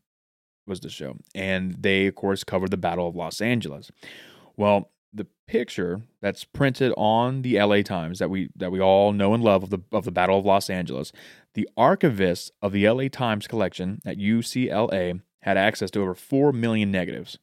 was 0.67 0.79
the 0.79 0.89
show, 0.89 1.17
and 1.33 1.75
they 1.81 2.07
of 2.07 2.15
course 2.15 2.43
covered 2.43 2.71
the 2.71 2.77
Battle 2.77 3.07
of 3.07 3.15
Los 3.15 3.41
Angeles. 3.41 3.91
Well, 4.55 4.91
the 5.13 5.25
picture 5.47 6.01
that's 6.21 6.43
printed 6.43 6.93
on 6.95 7.41
the 7.41 7.59
LA 7.59 7.81
Times 7.81 8.19
that 8.19 8.29
we 8.29 8.49
that 8.55 8.71
we 8.71 8.79
all 8.79 9.11
know 9.11 9.33
and 9.33 9.43
love 9.43 9.63
of 9.63 9.69
the 9.69 9.79
of 9.91 10.05
the 10.05 10.11
Battle 10.11 10.37
of 10.37 10.45
Los 10.45 10.69
Angeles, 10.69 11.11
the 11.55 11.67
archivists 11.77 12.51
of 12.61 12.71
the 12.71 12.87
LA 12.87 13.07
Times 13.07 13.47
collection 13.47 13.99
at 14.05 14.17
UCLA 14.17 15.21
had 15.41 15.57
access 15.57 15.89
to 15.91 16.01
over 16.01 16.13
4 16.13 16.51
million 16.51 16.91
negatives. 16.91 17.39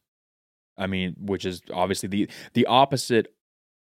I 0.77 0.87
mean, 0.87 1.15
which 1.19 1.45
is 1.45 1.61
obviously 1.73 2.07
the 2.07 2.29
the 2.53 2.65
opposite 2.65 3.33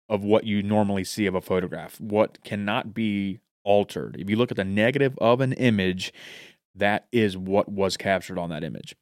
of 0.08 0.24
what 0.24 0.46
you 0.46 0.64
normally 0.64 1.04
see 1.04 1.26
of 1.26 1.36
a 1.36 1.42
photograph. 1.42 2.00
What 2.00 2.44
cannot 2.44 2.94
be 2.94 3.40
altered. 3.64 4.16
If 4.18 4.30
you 4.30 4.36
look 4.36 4.52
at 4.52 4.58
the 4.58 4.64
negative 4.64 5.18
of 5.20 5.42
an 5.42 5.54
image, 5.54 6.14
that 6.76 7.08
is 7.12 7.38
what 7.38 7.70
was 7.70 7.98
captured 7.98 8.38
on 8.38 8.50
that 8.50 8.64
image. 8.64 8.96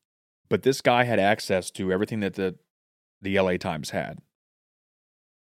But 0.50 0.64
this 0.64 0.82
guy 0.82 1.04
had 1.04 1.20
access 1.20 1.72
to 1.72 1.92
everything 1.92 2.20
that 2.22 2.36
the 2.36 2.56
the 3.22 3.40
LA 3.40 3.58
Times 3.58 3.92
had. 3.92 4.20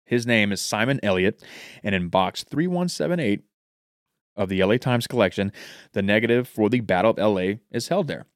His 0.05 0.27
name 0.27 0.53
is 0.53 0.63
Simon 0.63 1.01
Elliott, 1.03 1.43
and 1.83 1.95
in 1.95 2.09
box 2.09 2.45
3178 2.45 3.43
of 4.37 4.49
the 4.49 4.63
LA 4.63 4.77
Times 4.77 5.07
collection, 5.07 5.51
the 5.93 6.03
negative 6.03 6.47
for 6.47 6.71
the 6.71 6.81
Battle 6.81 7.11
of 7.11 7.19
LA 7.19 7.55
is 7.73 7.89
held 7.89 8.07
there. 8.07 8.27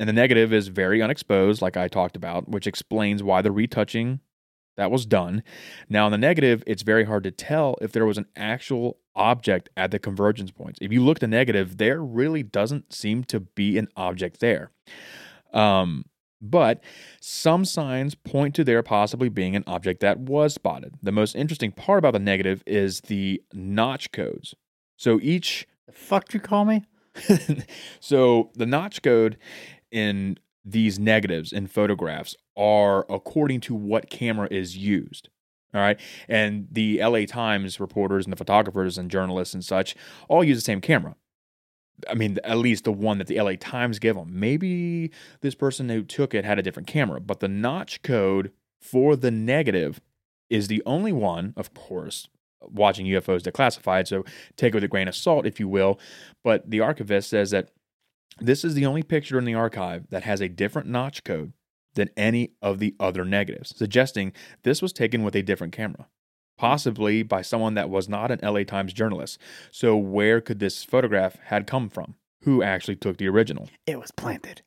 And 0.00 0.08
the 0.08 0.12
negative 0.12 0.52
is 0.52 0.66
very 0.68 1.00
unexposed, 1.00 1.62
like 1.62 1.76
I 1.76 1.86
talked 1.86 2.16
about, 2.16 2.48
which 2.48 2.66
explains 2.66 3.22
why 3.22 3.40
the 3.40 3.52
retouching 3.52 4.18
that 4.76 4.90
was 4.90 5.06
done. 5.06 5.44
Now, 5.88 6.06
in 6.06 6.12
the 6.12 6.18
negative, 6.18 6.64
it's 6.66 6.82
very 6.82 7.04
hard 7.04 7.22
to 7.24 7.30
tell 7.30 7.76
if 7.80 7.92
there 7.92 8.06
was 8.06 8.18
an 8.18 8.26
actual 8.34 8.98
object 9.14 9.70
at 9.76 9.90
the 9.90 9.98
convergence 9.98 10.50
points. 10.50 10.78
If 10.80 10.92
you 10.92 11.02
look 11.02 11.18
the 11.18 11.26
negative, 11.26 11.78
there 11.78 12.02
really 12.02 12.42
doesn't 12.42 12.92
seem 12.92 13.24
to 13.24 13.40
be 13.40 13.78
an 13.78 13.88
object 13.96 14.40
there. 14.40 14.70
Um, 15.52 16.06
but 16.40 16.82
some 17.20 17.64
signs 17.64 18.16
point 18.16 18.54
to 18.56 18.64
there 18.64 18.82
possibly 18.82 19.28
being 19.28 19.54
an 19.54 19.62
object 19.66 20.00
that 20.00 20.18
was 20.18 20.54
spotted. 20.54 20.94
The 21.02 21.12
most 21.12 21.36
interesting 21.36 21.70
part 21.70 22.00
about 22.00 22.14
the 22.14 22.18
negative 22.18 22.62
is 22.66 23.02
the 23.02 23.40
notch 23.52 24.10
codes. 24.10 24.54
So 24.96 25.20
each. 25.22 25.68
The 25.86 25.92
fuck 25.92 26.34
you 26.34 26.40
call 26.40 26.64
me? 26.64 26.84
so 28.00 28.50
the 28.54 28.66
notch 28.66 29.02
code 29.02 29.36
in 29.90 30.38
these 30.64 30.98
negatives 30.98 31.52
in 31.52 31.66
photographs 31.66 32.36
are 32.56 33.06
according 33.08 33.60
to 33.60 33.74
what 33.74 34.10
camera 34.10 34.48
is 34.50 34.76
used. 34.76 35.28
All 35.74 35.80
right. 35.80 35.98
And 36.28 36.68
the 36.70 37.02
LA 37.02 37.24
Times 37.26 37.80
reporters 37.80 38.26
and 38.26 38.32
the 38.32 38.36
photographers 38.36 38.98
and 38.98 39.10
journalists 39.10 39.54
and 39.54 39.64
such 39.64 39.94
all 40.28 40.44
use 40.44 40.58
the 40.58 40.62
same 40.62 40.80
camera. 40.80 41.16
I 42.08 42.14
mean, 42.14 42.38
at 42.44 42.58
least 42.58 42.84
the 42.84 42.92
one 42.92 43.18
that 43.18 43.26
the 43.26 43.40
LA 43.40 43.52
Times 43.58 43.98
give 43.98 44.16
them. 44.16 44.38
Maybe 44.38 45.10
this 45.40 45.54
person 45.54 45.88
who 45.88 46.02
took 46.02 46.34
it 46.34 46.44
had 46.44 46.58
a 46.58 46.62
different 46.62 46.88
camera, 46.88 47.20
but 47.20 47.40
the 47.40 47.48
notch 47.48 48.02
code 48.02 48.50
for 48.80 49.16
the 49.16 49.30
negative 49.30 50.00
is 50.50 50.68
the 50.68 50.82
only 50.84 51.12
one, 51.12 51.54
of 51.56 51.72
course, 51.72 52.28
watching 52.60 53.06
UFOs 53.06 53.42
declassified. 53.42 54.06
So 54.08 54.24
take 54.56 54.70
it 54.70 54.74
with 54.74 54.84
a 54.84 54.88
grain 54.88 55.08
of 55.08 55.16
salt, 55.16 55.46
if 55.46 55.58
you 55.58 55.68
will. 55.68 55.98
But 56.42 56.68
the 56.68 56.80
archivist 56.80 57.30
says 57.30 57.50
that 57.52 57.70
this 58.38 58.64
is 58.64 58.74
the 58.74 58.86
only 58.86 59.02
picture 59.02 59.38
in 59.38 59.44
the 59.44 59.54
archive 59.54 60.08
that 60.10 60.24
has 60.24 60.40
a 60.40 60.48
different 60.48 60.88
notch 60.88 61.24
code 61.24 61.52
than 61.94 62.10
any 62.16 62.52
of 62.60 62.78
the 62.78 62.94
other 62.98 63.24
negatives, 63.24 63.74
suggesting 63.76 64.32
this 64.62 64.82
was 64.82 64.92
taken 64.92 65.22
with 65.22 65.34
a 65.34 65.42
different 65.42 65.72
camera, 65.72 66.08
possibly 66.58 67.22
by 67.22 67.42
someone 67.42 67.74
that 67.74 67.90
was 67.90 68.08
not 68.08 68.30
an 68.30 68.40
LA 68.42 68.64
Times 68.64 68.92
journalist. 68.92 69.38
So 69.70 69.96
where 69.96 70.40
could 70.40 70.58
this 70.58 70.84
photograph 70.84 71.36
had 71.46 71.66
come 71.66 71.88
from? 71.88 72.14
Who 72.42 72.62
actually 72.62 72.96
took 72.96 73.18
the 73.18 73.28
original? 73.28 73.68
It 73.86 74.00
was 74.00 74.10
planted. 74.10 74.62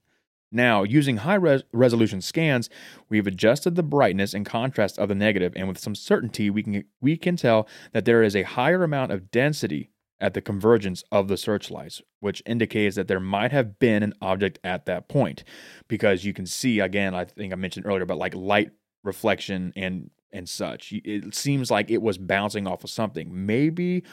Now, 0.51 0.84
using 0.84 1.17
high 1.17 1.36
res- 1.36 1.63
resolution 1.73 2.21
scans, 2.21 2.69
we've 3.09 3.28
adjusted 3.28 3.76
the 3.76 3.84
brightness 3.84 4.34
and 4.34 4.45
contrast 4.45 4.97
of 4.97 5.09
the 5.09 5.15
negative, 5.15 5.51
and 5.55 5.67
with 5.67 5.78
some 5.78 5.95
certainty, 5.95 6.49
we 6.49 6.63
can 6.63 6.84
we 7.01 7.17
can 7.17 7.36
tell 7.36 7.67
that 7.91 8.05
there 8.05 8.23
is 8.23 8.36
a 8.36 8.43
higher 8.43 8.84
amount 8.84 9.11
of 9.11 9.32
density 9.32 9.89
at 10.20 10.34
the 10.34 10.41
convergence 10.41 11.03
of 11.11 11.28
the 11.28 11.38
searchlights, 11.38 12.01
which 12.20 12.41
indicates 12.45 12.95
that 12.95 13.07
there 13.07 13.20
might 13.20 13.51
have 13.51 13.80
been 13.80 14.03
an 14.03 14.13
object 14.22 14.59
at 14.63 14.86
that 14.86 15.07
point. 15.09 15.43
Because 15.88 16.26
you 16.26 16.34
can 16.34 16.45
see, 16.45 16.80
again, 16.80 17.13
I 17.13 17.26
think 17.26 17.51
I 17.53 17.55
mentioned 17.55 17.86
earlier 17.86 18.03
about 18.03 18.18
like 18.18 18.36
light 18.36 18.72
reflection 19.03 19.74
and 19.76 20.09
and 20.32 20.49
such. 20.49 20.91
It 20.91 21.34
seems 21.34 21.72
like 21.72 21.89
it 21.89 22.01
was 22.01 22.18
bouncing 22.18 22.68
off 22.68 22.84
of 22.84 22.89
something. 22.89 23.45
Maybe, 23.45 24.03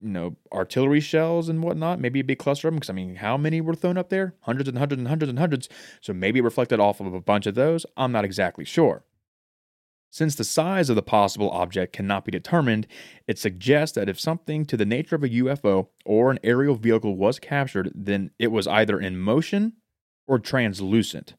you 0.00 0.08
know, 0.08 0.36
artillery 0.52 1.00
shells 1.00 1.48
and 1.48 1.62
whatnot. 1.62 2.00
Maybe 2.00 2.18
a 2.18 2.24
big 2.24 2.38
cluster 2.38 2.66
of 2.66 2.72
them. 2.72 2.78
Because 2.80 2.90
I 2.90 2.94
mean, 2.94 3.14
how 3.14 3.36
many 3.36 3.60
were 3.60 3.74
thrown 3.74 3.96
up 3.96 4.08
there? 4.08 4.34
Hundreds 4.40 4.68
and 4.68 4.76
hundreds 4.76 4.98
and 4.98 5.08
hundreds 5.08 5.30
and 5.30 5.38
hundreds. 5.38 5.68
So 6.00 6.12
maybe 6.12 6.40
it 6.40 6.44
reflected 6.44 6.80
off 6.80 7.00
of 7.00 7.14
a 7.14 7.20
bunch 7.20 7.46
of 7.46 7.54
those. 7.54 7.86
I'm 7.96 8.10
not 8.10 8.24
exactly 8.24 8.64
sure. 8.64 9.04
Since 10.10 10.36
the 10.36 10.44
size 10.44 10.88
of 10.88 10.96
the 10.96 11.02
possible 11.02 11.50
object 11.50 11.92
cannot 11.92 12.24
be 12.24 12.32
determined, 12.32 12.86
it 13.26 13.38
suggests 13.38 13.94
that 13.94 14.08
if 14.08 14.18
something 14.18 14.64
to 14.64 14.76
the 14.76 14.86
nature 14.86 15.16
of 15.16 15.22
a 15.22 15.28
UFO 15.28 15.88
or 16.04 16.30
an 16.30 16.38
aerial 16.42 16.74
vehicle 16.74 17.16
was 17.16 17.38
captured, 17.38 17.92
then 17.94 18.30
it 18.38 18.48
was 18.48 18.66
either 18.66 18.98
in 18.98 19.18
motion 19.18 19.74
or 20.26 20.38
translucent. 20.38 21.34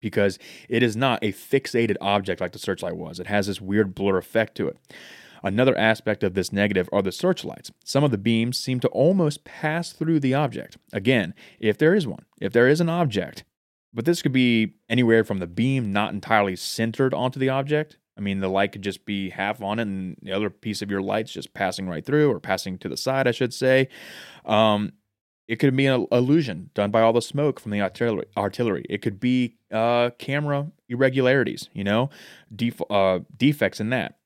Because 0.00 0.38
it 0.68 0.82
is 0.82 0.96
not 0.96 1.22
a 1.22 1.32
fixated 1.32 1.96
object 2.00 2.40
like 2.40 2.52
the 2.52 2.58
searchlight 2.58 2.96
was, 2.96 3.20
it 3.20 3.26
has 3.26 3.46
this 3.46 3.60
weird 3.60 3.94
blur 3.94 4.16
effect 4.16 4.56
to 4.56 4.68
it. 4.68 4.76
Another 5.44 5.76
aspect 5.76 6.22
of 6.22 6.34
this 6.34 6.52
negative 6.52 6.88
are 6.92 7.02
the 7.02 7.10
searchlights. 7.10 7.72
Some 7.84 8.04
of 8.04 8.12
the 8.12 8.18
beams 8.18 8.58
seem 8.58 8.78
to 8.80 8.88
almost 8.88 9.44
pass 9.44 9.92
through 9.92 10.20
the 10.20 10.34
object. 10.34 10.76
Again, 10.92 11.34
if 11.58 11.78
there 11.78 11.94
is 11.94 12.06
one, 12.06 12.26
if 12.40 12.52
there 12.52 12.68
is 12.68 12.80
an 12.80 12.88
object, 12.88 13.42
but 13.92 14.04
this 14.04 14.22
could 14.22 14.32
be 14.32 14.74
anywhere 14.88 15.24
from 15.24 15.38
the 15.38 15.46
beam 15.46 15.92
not 15.92 16.12
entirely 16.12 16.56
centered 16.56 17.14
onto 17.14 17.38
the 17.38 17.48
object. 17.48 17.98
I 18.16 18.20
mean, 18.20 18.40
the 18.40 18.48
light 18.48 18.72
could 18.72 18.82
just 18.82 19.04
be 19.04 19.30
half 19.30 19.62
on 19.62 19.78
it 19.78 19.82
and 19.82 20.16
the 20.22 20.32
other 20.32 20.50
piece 20.50 20.82
of 20.82 20.90
your 20.90 21.00
light's 21.00 21.32
just 21.32 21.54
passing 21.54 21.88
right 21.88 22.04
through 22.04 22.30
or 22.30 22.40
passing 22.40 22.78
to 22.78 22.88
the 22.88 22.96
side, 22.96 23.26
I 23.26 23.32
should 23.32 23.54
say. 23.54 23.88
Um, 24.44 24.92
it 25.48 25.56
could 25.56 25.76
be 25.76 25.86
an 25.86 26.06
illusion 26.12 26.70
done 26.74 26.90
by 26.90 27.02
all 27.02 27.12
the 27.12 27.22
smoke 27.22 27.58
from 27.58 27.72
the 27.72 27.80
artillery. 27.80 28.26
artillery. 28.36 28.84
It 28.88 29.02
could 29.02 29.18
be 29.18 29.56
uh, 29.70 30.10
camera 30.18 30.70
irregularities, 30.88 31.68
you 31.72 31.84
know, 31.84 32.10
def- 32.54 32.90
uh, 32.90 33.20
defects 33.36 33.80
in 33.80 33.90
that. 33.90 34.18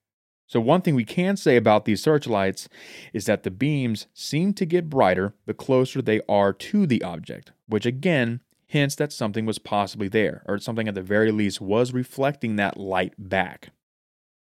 So, 0.48 0.60
one 0.60 0.82
thing 0.82 0.94
we 0.94 1.04
can 1.04 1.36
say 1.36 1.56
about 1.56 1.84
these 1.84 2.02
searchlights 2.02 2.68
is 3.12 3.24
that 3.24 3.42
the 3.42 3.50
beams 3.50 4.06
seem 4.14 4.52
to 4.54 4.64
get 4.64 4.88
brighter 4.88 5.34
the 5.46 5.54
closer 5.54 6.00
they 6.00 6.20
are 6.28 6.52
to 6.52 6.86
the 6.86 7.02
object, 7.02 7.50
which 7.66 7.84
again 7.86 8.40
hints 8.76 8.94
that 8.96 9.12
something 9.12 9.46
was 9.46 9.58
possibly 9.58 10.08
there, 10.08 10.42
or 10.46 10.58
something 10.58 10.88
at 10.88 10.94
the 10.94 11.02
very 11.02 11.32
least 11.32 11.60
was 11.60 11.92
reflecting 11.92 12.56
that 12.56 12.76
light 12.76 13.14
back. 13.18 13.70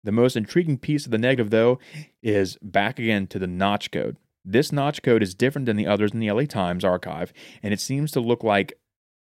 The 0.05 0.12
most 0.12 0.36
intriguing 0.36 0.78
piece 0.78 1.05
of 1.05 1.12
the 1.12 1.19
negative, 1.19 1.51
though, 1.51 1.78
is 2.23 2.59
back 2.62 2.98
again 2.98 3.27
to 3.28 3.39
the 3.39 3.47
notch 3.47 3.90
code. 3.90 4.16
This 4.44 4.70
notch 4.70 5.03
code 5.03 5.23
is 5.23 5.35
different 5.35 5.66
than 5.66 5.77
the 5.77 5.86
others 5.86 6.12
in 6.12 6.20
the 6.20 6.31
LA 6.31 6.44
Times 6.44 6.85
archive, 6.85 7.32
and 7.62 7.74
it 7.74 7.81
seems 7.81 8.12
to 8.12 8.20
look 8.20 8.44
like 8.44 8.74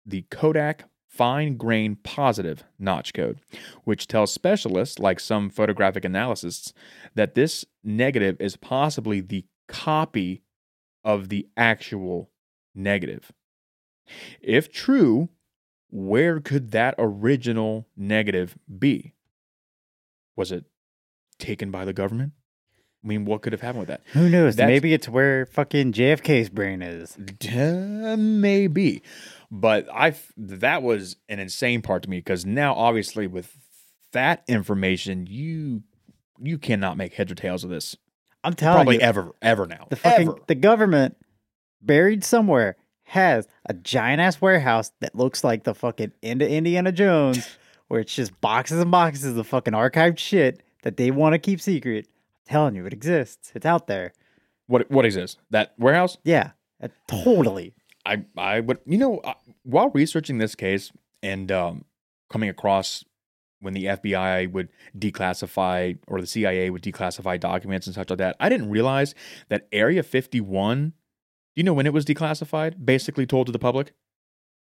the 0.06 0.22
Kodak 0.30 0.84
fine 1.08 1.56
grain 1.56 1.96
positive 1.96 2.62
notch 2.78 3.12
code, 3.12 3.40
which 3.84 4.06
tells 4.06 4.32
specialists, 4.32 4.98
like 4.98 5.18
some 5.18 5.50
photographic 5.50 6.04
analysts, 6.04 6.72
that 7.14 7.34
this 7.34 7.64
negative 7.82 8.36
is 8.40 8.56
possibly 8.56 9.20
the 9.20 9.44
copy 9.66 10.42
of 11.02 11.28
the 11.28 11.48
actual 11.56 12.30
negative. 12.74 13.32
If 14.40 14.70
true, 14.72 15.28
where 15.90 16.40
could 16.40 16.70
that 16.72 16.94
original 16.98 17.86
negative 17.96 18.56
be? 18.78 19.14
Was 20.36 20.52
it 20.52 20.64
taken 21.38 21.70
by 21.70 21.84
the 21.84 21.92
government? 21.92 22.32
I 23.02 23.06
mean, 23.08 23.24
what 23.24 23.40
could 23.42 23.52
have 23.54 23.62
happened 23.62 23.80
with 23.80 23.88
that? 23.88 24.02
Who 24.12 24.28
knows? 24.28 24.56
That's- 24.56 24.68
Maybe 24.70 24.92
it's 24.92 25.08
where 25.08 25.46
fucking 25.46 25.92
JFK's 25.92 26.50
brain 26.50 26.82
is. 26.82 27.16
Uh, 27.50 28.16
maybe, 28.18 29.02
but 29.50 29.88
I 29.92 30.14
that 30.36 30.82
was 30.82 31.16
an 31.28 31.38
insane 31.38 31.80
part 31.80 32.02
to 32.02 32.10
me 32.10 32.18
because 32.18 32.44
now 32.44 32.74
obviously 32.74 33.26
with 33.26 33.56
that 34.12 34.42
information, 34.48 35.26
you 35.26 35.82
you 36.42 36.58
cannot 36.58 36.96
make 36.98 37.14
heads 37.14 37.32
or 37.32 37.34
tails 37.34 37.64
of 37.64 37.70
this. 37.70 37.96
I'm 38.44 38.54
telling 38.54 38.76
Probably 38.76 38.94
you, 38.96 39.00
probably 39.00 39.22
ever, 39.22 39.32
ever 39.42 39.66
now. 39.66 39.86
the 39.90 39.96
fucking 39.96 40.28
ever. 40.28 40.38
the 40.46 40.54
government 40.54 41.16
buried 41.82 42.22
somewhere 42.24 42.76
has 43.10 43.48
a 43.66 43.74
giant 43.74 44.20
ass 44.20 44.40
warehouse 44.40 44.92
that 45.00 45.16
looks 45.16 45.42
like 45.42 45.64
the 45.64 45.74
fucking 45.74 46.12
end 46.22 46.42
of 46.42 46.48
Indiana 46.48 46.92
Jones, 46.92 47.48
where 47.88 48.00
it's 48.00 48.14
just 48.14 48.40
boxes 48.40 48.80
and 48.80 48.90
boxes 48.90 49.36
of 49.36 49.46
fucking 49.48 49.74
archived 49.74 50.18
shit 50.18 50.62
that 50.82 50.96
they 50.96 51.10
want 51.10 51.32
to 51.32 51.38
keep 51.38 51.60
secret. 51.60 52.06
I'm 52.06 52.52
telling 52.52 52.74
you, 52.76 52.86
it 52.86 52.92
exists. 52.92 53.50
It's 53.54 53.66
out 53.66 53.88
there. 53.88 54.12
what 54.68 54.88
what 54.90 55.04
is 55.04 55.16
this? 55.16 55.36
That 55.50 55.74
warehouse? 55.76 56.18
Yeah, 56.22 56.52
uh, 56.80 56.88
totally. 57.08 57.74
I 58.06 58.24
I 58.38 58.60
would 58.60 58.78
you 58.86 58.96
know 58.96 59.18
uh, 59.18 59.34
while 59.64 59.90
researching 59.90 60.38
this 60.38 60.54
case 60.54 60.92
and 61.22 61.50
um, 61.50 61.84
coming 62.30 62.48
across 62.48 63.04
when 63.58 63.74
the 63.74 63.86
FBI 63.86 64.50
would 64.52 64.68
declassify 64.96 65.98
or 66.06 66.20
the 66.20 66.26
CIA 66.26 66.70
would 66.70 66.82
declassify 66.82 67.38
documents 67.38 67.86
and 67.86 67.94
such 67.94 68.08
like 68.08 68.18
that, 68.18 68.36
I 68.40 68.48
didn't 68.48 68.70
realize 68.70 69.14
that 69.48 69.66
Area 69.72 70.02
51. 70.02 70.94
Do 71.54 71.60
you 71.60 71.64
know 71.64 71.72
when 71.72 71.86
it 71.86 71.92
was 71.92 72.04
declassified? 72.04 72.84
Basically 72.84 73.26
told 73.26 73.46
to 73.46 73.52
the 73.52 73.58
public. 73.58 73.92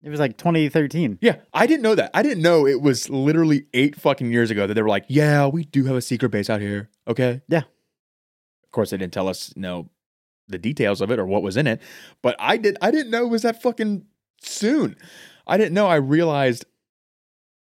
It 0.02 0.10
was 0.10 0.20
like 0.20 0.38
2013. 0.38 1.18
Yeah, 1.20 1.36
I 1.52 1.66
didn't 1.66 1.82
know 1.82 1.96
that. 1.96 2.10
I 2.14 2.22
didn't 2.22 2.42
know 2.42 2.66
it 2.66 2.80
was 2.80 3.10
literally 3.10 3.66
eight 3.74 3.96
fucking 3.96 4.30
years 4.30 4.50
ago 4.50 4.66
that 4.66 4.74
they 4.74 4.82
were 4.82 4.88
like, 4.88 5.04
yeah, 5.08 5.46
we 5.46 5.64
do 5.64 5.84
have 5.86 5.96
a 5.96 6.00
secret 6.00 6.28
base 6.28 6.48
out 6.48 6.60
here. 6.60 6.88
Okay. 7.08 7.42
Yeah. 7.48 7.62
Of 8.64 8.70
course, 8.70 8.90
they 8.90 8.96
didn't 8.96 9.12
tell 9.12 9.28
us, 9.28 9.52
you 9.56 9.62
know, 9.62 9.90
the 10.46 10.58
details 10.58 11.00
of 11.00 11.10
it 11.10 11.18
or 11.18 11.26
what 11.26 11.42
was 11.42 11.56
in 11.56 11.66
it, 11.66 11.82
but 12.22 12.36
I 12.38 12.56
did. 12.56 12.76
I 12.80 12.90
didn't 12.90 13.10
know 13.10 13.24
it 13.24 13.30
was 13.30 13.42
that 13.42 13.60
fucking 13.60 14.06
soon. 14.40 14.96
I 15.46 15.56
didn't 15.56 15.74
know. 15.74 15.86
I 15.86 15.96
realized, 15.96 16.64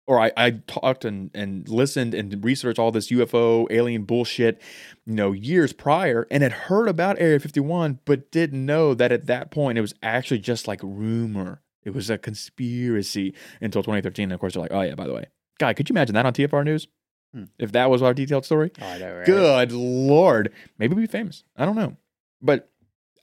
or 0.10 0.20
I, 0.20 0.32
I 0.36 0.52
talked 0.66 1.06
and 1.06 1.30
and 1.36 1.70
listened 1.70 2.16
and 2.16 2.44
researched 2.44 2.80
all 2.80 2.92
this 2.92 3.12
UFO 3.12 3.68
alien 3.70 4.06
bullshit, 4.06 4.60
you 5.06 5.14
know, 5.14 5.34
years 5.34 5.72
prior, 5.72 6.26
and 6.32 6.42
had 6.42 6.52
heard 6.52 6.90
about 6.90 7.20
Area 7.20 7.40
51, 7.40 8.00
but 8.06 8.32
didn't 8.32 8.66
know 8.66 8.96
that 8.96 9.12
at 9.12 9.28
that 9.28 9.52
point 9.52 9.78
it 9.78 9.82
was 9.82 9.94
actually 10.02 10.40
just 10.40 10.68
like 10.68 10.82
rumor. 10.82 11.62
It 11.84 11.92
was 11.92 12.10
a 12.10 12.18
conspiracy 12.18 13.36
until 13.62 13.84
2013. 13.84 14.24
And 14.24 14.34
of 14.34 14.40
course, 14.40 14.56
they're 14.56 14.64
like, 14.64 14.74
oh 14.74 14.82
yeah, 14.82 14.96
by 14.96 15.06
the 15.06 15.14
way, 15.14 15.26
God, 15.60 15.76
could 15.76 15.88
you 15.88 15.94
imagine 15.94 16.16
that 16.16 16.26
on 16.26 16.34
TFR 16.34 16.66
News? 16.66 16.88
Hmm. 17.32 17.44
If 17.60 17.72
that 17.74 17.92
was 17.92 18.02
our 18.02 18.16
detailed 18.16 18.46
story, 18.46 18.72
Oh, 18.82 18.88
I 18.88 18.98
know, 18.98 19.16
right? 19.18 19.26
Good 19.28 19.72
lord. 19.72 20.52
Maybe 20.80 20.96
we'd 20.96 21.04
be 21.04 21.08
famous. 21.08 21.44
I 21.56 21.66
don't 21.66 21.76
know. 21.76 21.96
But 22.42 22.72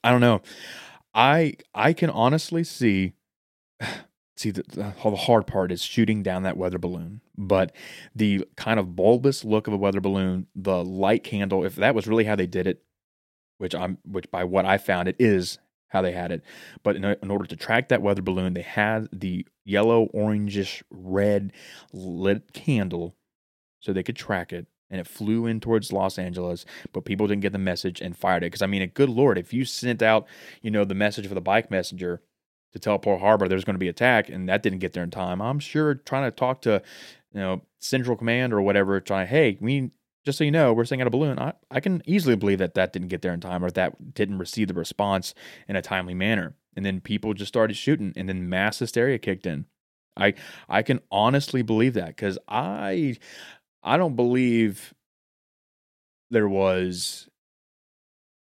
I 0.05 0.11
don't 0.11 0.21
know. 0.21 0.41
I 1.13 1.57
I 1.75 1.91
can 1.91 2.09
honestly 2.09 2.63
see 2.63 3.11
see 4.37 4.51
the, 4.51 4.63
the, 4.69 4.93
the 5.09 5.15
hard 5.15 5.47
part 5.47 5.71
is 5.71 5.81
shooting 5.81 6.23
down 6.23 6.43
that 6.43 6.57
weather 6.57 6.77
balloon. 6.77 7.21
But 7.37 7.75
the 8.15 8.45
kind 8.55 8.79
of 8.79 8.95
bulbous 8.95 9.43
look 9.43 9.67
of 9.67 9.73
a 9.73 9.77
weather 9.77 10.01
balloon, 10.01 10.47
the 10.55 10.83
light 10.83 11.23
candle, 11.23 11.65
if 11.65 11.75
that 11.75 11.95
was 11.95 12.07
really 12.07 12.25
how 12.25 12.35
they 12.35 12.47
did 12.47 12.67
it, 12.67 12.83
which 13.57 13.73
I'm 13.73 13.97
which 14.05 14.29
by 14.31 14.43
what 14.43 14.65
I 14.65 14.77
found 14.77 15.07
it 15.07 15.15
is 15.19 15.57
how 15.89 16.01
they 16.01 16.11
had 16.11 16.31
it. 16.31 16.43
But 16.83 16.95
in, 16.95 17.03
in 17.05 17.31
order 17.31 17.45
to 17.45 17.55
track 17.55 17.89
that 17.89 18.01
weather 18.01 18.21
balloon, 18.21 18.53
they 18.53 18.61
had 18.61 19.07
the 19.11 19.47
yellow, 19.65 20.07
orangish, 20.13 20.83
red 20.91 21.53
lit 21.91 22.53
candle 22.53 23.15
so 23.79 23.93
they 23.93 24.03
could 24.03 24.15
track 24.15 24.53
it 24.53 24.67
and 24.89 25.01
it 25.01 25.07
flew 25.07 25.45
in 25.45 25.59
towards 25.59 25.91
Los 25.91 26.17
Angeles, 26.17 26.65
but 26.93 27.03
people 27.03 27.27
didn't 27.27 27.41
get 27.41 27.51
the 27.51 27.59
message 27.59 27.99
and 27.99 28.15
fired 28.15 28.43
it. 28.43 28.47
Because 28.47 28.61
I 28.61 28.67
mean, 28.67 28.89
good 28.93 29.09
lord, 29.09 29.37
if 29.37 29.53
you 29.53 29.65
sent 29.65 30.01
out, 30.01 30.27
you 30.61 30.71
know, 30.71 30.85
the 30.85 30.95
message 30.95 31.27
for 31.27 31.33
the 31.33 31.41
bike 31.41 31.69
messenger 31.69 32.21
to 32.73 32.79
tell 32.79 32.99
Pearl 32.99 33.17
Harbor 33.17 33.47
there's 33.47 33.63
going 33.63 33.75
to 33.75 33.79
be 33.79 33.87
attack, 33.87 34.29
and 34.29 34.47
that 34.49 34.63
didn't 34.63 34.79
get 34.79 34.93
there 34.93 35.03
in 35.03 35.11
time, 35.11 35.41
I'm 35.41 35.59
sure 35.59 35.95
trying 35.95 36.23
to 36.23 36.31
talk 36.31 36.61
to, 36.63 36.81
you 37.33 37.39
know, 37.39 37.61
Central 37.79 38.17
Command 38.17 38.53
or 38.53 38.61
whatever, 38.61 38.99
trying, 38.99 39.27
hey, 39.27 39.57
we 39.61 39.91
just 40.25 40.37
so 40.37 40.43
you 40.43 40.51
know, 40.51 40.73
we're 40.73 40.83
sending 40.83 41.03
out 41.03 41.07
a 41.07 41.11
balloon. 41.11 41.39
I, 41.39 41.53
I 41.71 41.79
can 41.79 42.01
easily 42.05 42.35
believe 42.35 42.59
that 42.59 42.73
that 42.73 42.91
didn't 42.91 43.07
get 43.07 43.21
there 43.21 43.33
in 43.33 43.39
time 43.39 43.63
or 43.63 43.71
that 43.71 44.13
didn't 44.13 44.39
receive 44.39 44.67
the 44.67 44.73
response 44.73 45.33
in 45.69 45.77
a 45.77 45.81
timely 45.81 46.13
manner. 46.13 46.53
And 46.75 46.85
then 46.85 46.99
people 46.99 47.33
just 47.33 47.47
started 47.47 47.75
shooting, 47.75 48.11
and 48.15 48.27
then 48.27 48.49
mass 48.49 48.79
hysteria 48.79 49.19
kicked 49.19 49.45
in. 49.45 49.65
I 50.17 50.33
I 50.67 50.81
can 50.81 50.99
honestly 51.11 51.61
believe 51.61 51.93
that 51.93 52.07
because 52.07 52.37
I 52.47 53.15
I 53.81 53.97
don't 53.97 54.15
believe 54.15 54.93
there 56.29 56.49
was 56.49 57.29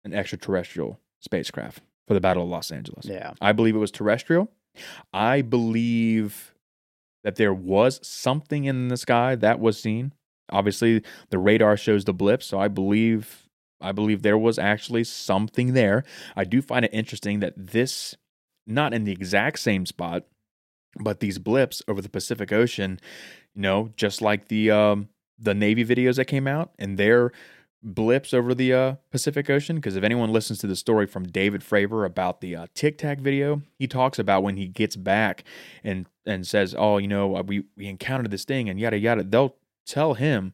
an 0.05 0.13
extraterrestrial 0.13 1.01
spacecraft 1.21 1.81
for 2.11 2.15
the 2.15 2.21
Battle 2.21 2.43
of 2.43 2.49
Los 2.49 2.73
Angeles. 2.73 3.07
Yeah. 3.07 3.35
I 3.41 3.53
believe 3.53 3.77
it 3.77 3.79
was 3.79 3.93
terrestrial. 3.93 4.51
I 5.13 5.43
believe 5.43 6.53
that 7.23 7.37
there 7.37 7.55
was 7.55 8.05
something 8.05 8.65
in 8.65 8.89
the 8.89 8.97
sky 8.97 9.37
that 9.37 9.61
was 9.61 9.81
seen. 9.81 10.13
Obviously, 10.51 11.05
the 11.29 11.39
radar 11.39 11.77
shows 11.77 12.07
the 12.07 12.13
blip, 12.13 12.43
so 12.43 12.59
I 12.59 12.67
believe 12.67 13.47
I 13.81 13.93
believe 13.93 14.23
there 14.23 14.37
was 14.37 14.59
actually 14.59 15.05
something 15.05 15.73
there. 15.75 16.03
I 16.35 16.43
do 16.43 16.61
find 16.61 16.85
it 16.85 16.93
interesting 16.93 17.39
that 17.41 17.55
this 17.57 18.17
not 18.67 18.93
in 18.93 19.05
the 19.05 19.13
exact 19.13 19.61
same 19.61 19.87
spot, 19.87 20.25
but 20.99 21.21
these 21.21 21.39
blips 21.39 21.81
over 21.87 22.03
the 22.03 22.09
Pacific 22.09 22.51
Ocean, 22.51 22.99
you 23.55 23.63
know, 23.63 23.93
just 23.95 24.21
like 24.21 24.49
the 24.49 24.73
um 24.73 25.11
the 25.39 25.55
Navy 25.55 25.85
videos 25.85 26.17
that 26.17 26.25
came 26.25 26.49
out 26.49 26.73
and 26.77 26.99
their 26.99 27.31
blips 27.83 28.35
over 28.35 28.55
the 28.55 28.73
uh, 28.73 28.95
Pacific 29.11 29.49
Ocean. 29.49 29.77
Because 29.77 29.97
if 29.97 30.05
anyone 30.05 30.33
listens 30.33 30.59
to 30.61 30.67
the 30.67 30.77
story 30.77 31.07
from 31.07 31.25
David 31.25 31.63
Fravor 31.63 32.05
about 32.05 32.41
the 32.41 32.57
uh, 32.57 32.67
Tic 32.75 32.99
Tac 32.99 33.19
video, 33.19 33.63
he 33.79 33.87
talks 33.87 34.19
about 34.19 34.43
when 34.43 34.57
he 34.57 34.69
gets 34.69 34.97
back 34.97 35.45
and 35.83 36.07
and 36.27 36.47
says, 36.47 36.75
"Oh, 36.77 36.99
you 36.99 37.09
know, 37.09 37.37
uh, 37.37 37.43
we 37.43 37.65
we 37.77 37.87
encountered 37.87 38.31
this 38.31 38.45
thing 38.45 38.69
and 38.69 38.79
yada 38.79 38.99
yada." 38.99 39.23
They'll 39.23 39.57
tell 39.87 40.15
him, 40.15 40.53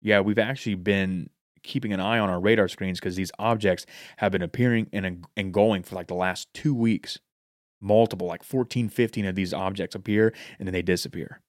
"Yeah, 0.00 0.20
we've 0.20 0.38
actually 0.38 0.76
been." 0.76 1.30
keeping 1.62 1.92
an 1.92 2.00
eye 2.00 2.18
on 2.18 2.30
our 2.30 2.40
radar 2.40 2.68
screens 2.68 2.98
because 2.98 3.16
these 3.16 3.30
objects 3.38 3.84
have 4.16 4.32
been 4.32 4.40
appearing 4.40 4.88
and, 4.94 5.26
and 5.36 5.52
going 5.52 5.82
for 5.82 5.94
like 5.94 6.06
the 6.06 6.14
last 6.14 6.48
two 6.54 6.74
weeks 6.74 7.18
multiple 7.82 8.26
like 8.26 8.42
14 8.42 8.88
15 8.88 9.26
of 9.26 9.34
these 9.34 9.52
objects 9.52 9.94
appear 9.94 10.32
and 10.58 10.66
then 10.66 10.72
they 10.72 10.80
disappear 10.80 11.42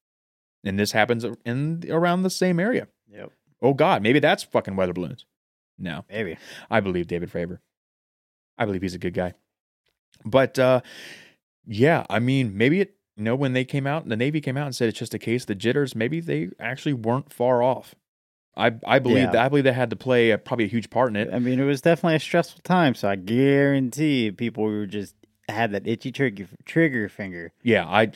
and 0.65 0.77
this 0.77 0.91
happens 0.91 1.25
in 1.45 1.85
around 1.89 2.23
the 2.23 2.29
same 2.29 2.59
area 2.59 2.89
Yep. 3.11 3.31
Oh 3.61 3.73
god 3.73 4.01
maybe 4.01 4.19
that's 4.19 4.43
fucking 4.43 4.75
weather 4.75 4.93
balloons. 4.93 5.25
No. 5.77 6.05
Maybe. 6.09 6.37
i 6.69 6.79
believe 6.79 7.07
david 7.07 7.31
fravor. 7.31 7.59
I 8.57 8.65
believe 8.65 8.81
he's 8.81 8.93
a 8.95 8.99
good 8.99 9.13
guy. 9.13 9.33
But 10.25 10.59
uh 10.59 10.81
yeah 11.65 12.05
i 12.09 12.19
mean 12.19 12.57
maybe 12.57 12.81
it 12.81 12.95
you 13.15 13.23
know 13.23 13.35
when 13.35 13.53
they 13.53 13.63
came 13.65 13.85
out 13.87 14.07
the 14.07 14.17
navy 14.17 14.41
came 14.41 14.57
out 14.57 14.65
and 14.65 14.75
said 14.75 14.89
it's 14.89 14.97
just 14.99 15.13
a 15.13 15.19
case 15.19 15.43
of 15.43 15.47
the 15.47 15.55
jitters 15.55 15.95
maybe 15.95 16.19
they 16.19 16.49
actually 16.59 16.93
weren't 16.93 17.31
far 17.31 17.61
off. 17.63 17.95
I 18.55 18.73
i 18.85 18.99
believe 18.99 19.17
Yeah. 19.25 19.31
that 19.31 19.45
i 19.45 19.49
believe 19.49 19.63
they 19.63 19.73
had 19.73 19.89
to 19.91 19.95
play 19.95 20.31
a, 20.31 20.37
probably 20.37 20.65
a 20.65 20.69
huge 20.69 20.89
part 20.89 21.09
in 21.09 21.15
it. 21.15 21.29
I 21.33 21.39
mean, 21.39 21.59
it 21.59 21.63
was 21.63 21.81
definitely 21.81 22.15
a 22.17 22.19
stressful 22.19 22.61
time, 22.63 22.95
so 22.95 23.07
I 23.09 23.15
guarantee 23.15 24.31
people 24.31 24.63
were 24.63 24.85
just 24.85 25.15
had 25.47 25.71
that 25.71 25.87
itchy 25.87 26.11
trigger 26.11 26.47
trigger 26.65 27.07
finger. 27.09 27.53
yeah, 27.63 27.85
I, 27.87 28.11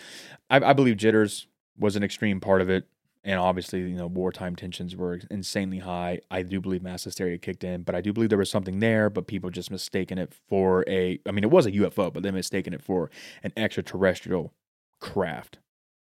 I, 0.49 0.57
I 0.69 0.73
believe 0.73 0.97
jitters 0.97 1.47
was 1.77 1.95
an 1.95 2.03
extreme 2.03 2.39
part 2.41 2.61
of 2.61 2.69
it, 2.69 2.85
and 3.25 3.39
obviously, 3.39 3.79
you 3.79 3.95
know, 3.95 4.05
wartime 4.05 4.55
tensions 4.55 4.95
were 4.95 5.19
insanely 5.31 5.79
high. 5.79 6.19
I 6.29 6.43
do 6.43 6.61
believe 6.61 6.83
mass 6.83 7.05
hysteria 7.05 7.39
kicked 7.39 7.63
in, 7.63 7.81
but 7.81 7.95
I 7.95 8.01
do 8.01 8.13
believe 8.13 8.29
there 8.29 8.37
was 8.37 8.51
something 8.51 8.79
there, 8.79 9.09
but 9.09 9.25
people 9.25 9.49
just 9.49 9.71
mistaken 9.71 10.19
it 10.19 10.31
for 10.47 10.85
a. 10.87 11.19
I 11.25 11.31
mean, 11.31 11.43
it 11.43 11.49
was 11.49 11.65
a 11.65 11.71
UFO, 11.71 12.13
but 12.13 12.21
they 12.21 12.29
mistaken 12.29 12.71
it 12.71 12.83
for 12.83 13.09
an 13.41 13.51
extraterrestrial 13.57 14.53
craft. 15.01 15.57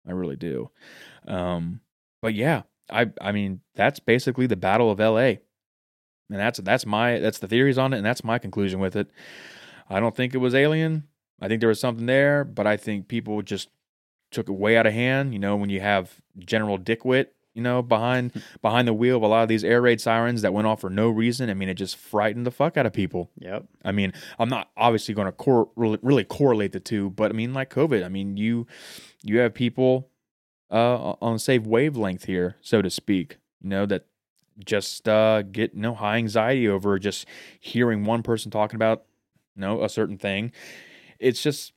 I 0.06 0.12
really 0.12 0.36
do. 0.36 0.70
Um, 1.26 1.80
but 2.20 2.34
yeah, 2.34 2.62
I, 2.90 3.10
I 3.22 3.32
mean, 3.32 3.62
that's 3.74 4.00
basically 4.00 4.46
the 4.46 4.56
Battle 4.56 4.90
of 4.90 5.00
L.A. 5.00 5.40
And 6.28 6.38
that's 6.38 6.58
that's 6.60 6.84
my 6.84 7.18
that's 7.20 7.38
the 7.38 7.48
theories 7.48 7.78
on 7.78 7.94
it, 7.94 7.98
and 7.98 8.06
that's 8.06 8.24
my 8.24 8.38
conclusion 8.38 8.80
with 8.80 8.96
it. 8.96 9.10
I 9.88 9.98
don't 9.98 10.14
think 10.14 10.34
it 10.34 10.38
was 10.38 10.54
alien. 10.54 11.04
I 11.40 11.48
think 11.48 11.60
there 11.60 11.68
was 11.68 11.80
something 11.80 12.06
there, 12.06 12.44
but 12.44 12.66
I 12.66 12.76
think 12.76 13.08
people 13.08 13.40
just 13.40 13.70
took 14.30 14.48
it 14.48 14.52
way 14.52 14.76
out 14.76 14.86
of 14.86 14.92
hand. 14.92 15.32
You 15.32 15.38
know, 15.38 15.56
when 15.56 15.70
you 15.70 15.80
have 15.80 16.20
General 16.38 16.78
Dickwit, 16.78 17.28
you 17.54 17.62
know, 17.62 17.82
behind 17.82 18.42
behind 18.60 18.88
the 18.88 18.92
wheel 18.92 19.16
of 19.16 19.22
a 19.22 19.26
lot 19.26 19.42
of 19.42 19.48
these 19.48 19.64
air 19.64 19.80
raid 19.80 20.00
sirens 20.00 20.42
that 20.42 20.52
went 20.52 20.66
off 20.66 20.80
for 20.80 20.90
no 20.90 21.08
reason. 21.08 21.48
I 21.48 21.54
mean, 21.54 21.68
it 21.68 21.74
just 21.74 21.96
frightened 21.96 22.46
the 22.46 22.50
fuck 22.50 22.76
out 22.76 22.86
of 22.86 22.92
people. 22.92 23.30
Yep. 23.38 23.66
I 23.84 23.92
mean, 23.92 24.12
I'm 24.38 24.48
not 24.48 24.70
obviously 24.76 25.14
going 25.14 25.26
to 25.26 25.32
cor- 25.32 25.70
really, 25.76 25.98
really 26.02 26.24
correlate 26.24 26.72
the 26.72 26.80
two, 26.80 27.10
but 27.10 27.30
I 27.30 27.34
mean, 27.34 27.54
like 27.54 27.70
COVID. 27.70 28.04
I 28.04 28.08
mean, 28.08 28.36
you 28.36 28.66
you 29.22 29.38
have 29.38 29.54
people 29.54 30.10
uh, 30.70 31.14
on 31.22 31.34
the 31.34 31.38
same 31.38 31.64
wavelength 31.64 32.24
here, 32.24 32.56
so 32.60 32.82
to 32.82 32.90
speak. 32.90 33.38
You 33.62 33.70
know 33.70 33.86
that 33.86 34.06
just 34.64 35.08
uh, 35.08 35.42
get 35.42 35.74
you 35.74 35.80
know 35.80 35.94
high 35.94 36.16
anxiety 36.16 36.68
over 36.68 36.98
just 36.98 37.26
hearing 37.60 38.04
one 38.04 38.22
person 38.22 38.50
talking 38.50 38.76
about 38.76 39.04
you 39.54 39.60
know 39.60 39.82
a 39.82 39.88
certain 39.88 40.18
thing. 40.18 40.52
It's 41.18 41.42
just 41.42 41.72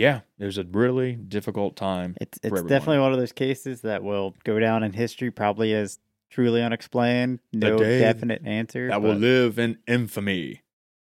yeah, 0.00 0.20
it 0.38 0.46
was 0.46 0.56
a 0.56 0.64
really 0.64 1.12
difficult 1.12 1.76
time. 1.76 2.16
It's 2.22 2.38
it's 2.42 2.62
definitely 2.62 3.00
one 3.00 3.12
of 3.12 3.18
those 3.18 3.32
cases 3.32 3.82
that 3.82 4.02
will 4.02 4.34
go 4.44 4.58
down 4.58 4.82
in 4.82 4.94
history 4.94 5.30
probably 5.30 5.74
as 5.74 5.98
truly 6.30 6.62
unexplained. 6.62 7.40
No 7.52 7.76
definite 7.76 8.40
answer. 8.46 8.88
that 8.88 9.02
will 9.02 9.14
live 9.14 9.58
in 9.58 9.76
infamy. 9.86 10.62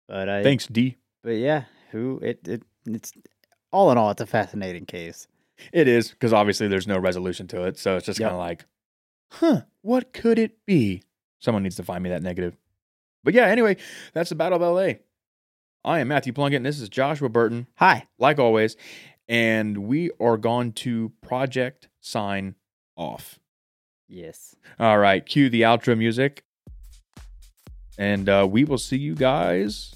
but 0.07 0.29
I 0.29 0.43
Thanks, 0.43 0.67
D. 0.67 0.99
But 1.23 1.37
yeah, 1.37 1.65
who 1.93 2.21
it, 2.23 2.47
it 2.47 2.63
it's 2.87 3.13
all 3.73 3.91
in 3.91 3.97
all, 3.97 4.11
it's 4.11 4.21
a 4.21 4.27
fascinating 4.27 4.85
case. 4.85 5.29
It 5.73 5.89
is 5.89 6.11
because 6.11 6.35
obviously 6.35 6.69
there's 6.69 6.87
no 6.87 6.99
resolution 6.99 7.47
to 7.49 7.65
it, 7.65 7.79
so 7.79 7.97
it's 7.97 8.05
just 8.05 8.21
Yep. 8.21 8.29
kind 8.29 8.35
of 8.35 8.47
like, 8.47 8.67
huh, 9.33 9.63
what 9.81 10.13
could 10.13 10.39
it 10.39 10.67
be? 10.67 11.03
Someone 11.39 11.63
needs 11.63 11.77
to 11.77 11.83
find 11.85 12.03
me 12.05 12.11
that 12.11 12.23
negative. 12.23 12.55
But 13.23 13.33
yeah, 13.33 13.47
anyway, 13.47 13.79
that's 14.13 14.29
the 14.29 14.35
Battle 14.35 14.63
of 14.63 14.77
LA. 14.77 14.99
I 15.85 16.01
am 16.01 16.09
Matthew 16.09 16.33
Plunkett, 16.33 16.57
and 16.59 16.67
this 16.67 16.81
is 16.81 16.89
Joshua 16.89 17.29
Burton, 17.29 17.67
Hi. 17.77 18.07
like 18.19 18.39
always, 18.39 18.77
and 19.29 19.77
we 19.87 20.11
are 20.19 20.37
going 20.39 20.73
to 20.73 21.13
project 21.23 21.89
sign 22.01 22.55
off. 22.97 23.39
Yes. 24.09 24.57
All 24.79 24.99
right, 24.99 25.25
cue 25.25 25.51
the 25.51 25.63
outro 25.63 25.97
music, 25.97 26.45
and 27.99 28.29
uh, 28.29 28.47
we 28.51 28.65
will 28.65 28.79
see 28.79 28.97
you 28.97 29.15
guys. 29.15 29.95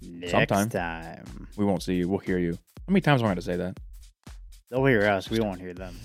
Next 0.00 0.30
Sometime. 0.32 0.68
time. 0.68 1.48
We 1.56 1.64
won't 1.64 1.82
see 1.82 1.94
you. 1.94 2.08
We'll 2.08 2.18
hear 2.20 2.38
you. 2.38 2.52
How 2.52 2.92
many 2.92 3.00
times 3.00 3.20
am 3.22 3.26
I 3.26 3.28
going 3.30 3.36
to 3.36 3.42
say 3.42 3.56
that? 3.56 3.80
They'll 4.70 4.84
hear 4.84 5.06
us. 5.08 5.28
We 5.30 5.40
won't 5.40 5.60
hear 5.60 5.72
them. 5.74 5.96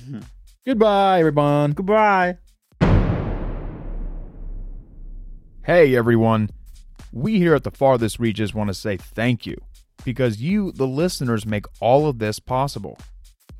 Goodbye, 0.66 1.20
everyone. 1.20 1.74
Goodbye. 1.74 2.38
Hey 5.64 5.96
everyone, 5.96 6.50
we 7.12 7.38
here 7.38 7.56
at 7.56 7.64
the 7.64 7.72
Farthest 7.72 8.20
Reaches 8.20 8.54
want 8.54 8.68
to 8.70 8.74
say 8.74 8.98
thank 8.98 9.46
you 9.46 9.60
because 10.06 10.42
you, 10.42 10.72
the 10.72 10.88
listeners, 10.88 11.46
make 11.46 11.66
all 11.80 12.08
of 12.08 12.20
this 12.20 12.40
possible. 12.40 12.98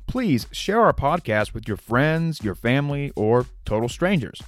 Please 0.06 0.46
share 0.50 0.80
our 0.80 0.92
podcast 0.92 1.54
with 1.54 1.68
your 1.68 1.76
friends, 1.76 2.42
your 2.42 2.54
family, 2.54 3.12
or 3.14 3.46
total 3.64 3.88
strangers. 3.88 4.40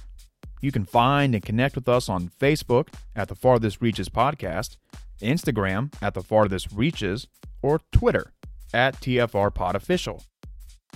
You 0.61 0.71
can 0.71 0.85
find 0.85 1.33
and 1.33 1.43
connect 1.43 1.75
with 1.75 1.87
us 1.89 2.09
on 2.09 2.31
Facebook 2.39 2.89
at 3.15 3.27
the 3.27 3.35
Farthest 3.35 3.81
Reaches 3.81 4.09
Podcast, 4.09 4.77
Instagram 5.21 5.93
at 6.01 6.13
the 6.13 6.23
Farthest 6.23 6.71
Reaches, 6.71 7.27
or 7.61 7.81
Twitter 7.91 8.31
at 8.73 8.95
TFR 8.95 9.53
Pod 9.53 9.75
Official. 9.75 10.23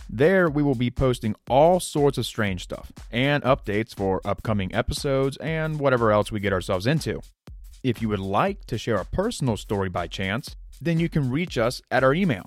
There, 0.10 0.50
we 0.50 0.64
will 0.64 0.76
be 0.76 0.90
posting 0.90 1.36
all 1.50 1.80
sorts 1.80 2.18
of 2.18 2.26
strange 2.26 2.64
stuff 2.64 2.92
and 3.12 3.44
updates 3.44 3.94
for 3.94 4.22
upcoming 4.26 4.74
episodes 4.74 5.36
and 5.38 5.80
whatever 5.80 6.12
else 6.12 6.32
we 6.32 6.40
get 6.40 6.54
ourselves 6.54 6.88
into. 6.88 7.22
If 7.84 8.02
you 8.02 8.10
would 8.10 8.20
like 8.20 8.66
to 8.66 8.78
share 8.78 8.98
a 8.98 9.06
personal 9.06 9.56
story 9.56 9.90
by 9.90 10.08
chance, 10.08 10.56
then 10.82 11.00
you 11.00 11.10
can 11.10 11.30
reach 11.30 11.58
us 11.58 11.82
at 11.92 12.04
our 12.04 12.14
email, 12.14 12.46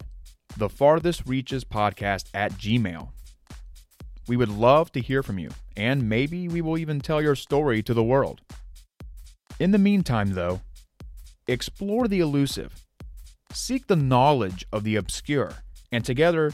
the 0.56 0.68
farthest 0.68 1.26
reaches 1.26 1.64
podcast 1.64 2.28
at 2.34 2.52
gmail. 2.52 3.08
We 4.28 4.36
would 4.36 4.48
love 4.48 4.92
to 4.92 5.00
hear 5.00 5.22
from 5.22 5.38
you, 5.38 5.50
and 5.76 6.08
maybe 6.08 6.48
we 6.48 6.60
will 6.60 6.78
even 6.78 7.00
tell 7.00 7.22
your 7.22 7.34
story 7.34 7.82
to 7.82 7.94
the 7.94 8.02
world. 8.02 8.40
In 9.58 9.70
the 9.70 9.78
meantime, 9.78 10.34
though, 10.34 10.60
explore 11.46 12.06
the 12.06 12.20
elusive, 12.20 12.84
seek 13.52 13.86
the 13.86 13.96
knowledge 13.96 14.64
of 14.72 14.84
the 14.84 14.96
obscure, 14.96 15.54
and 15.90 16.04
together 16.04 16.52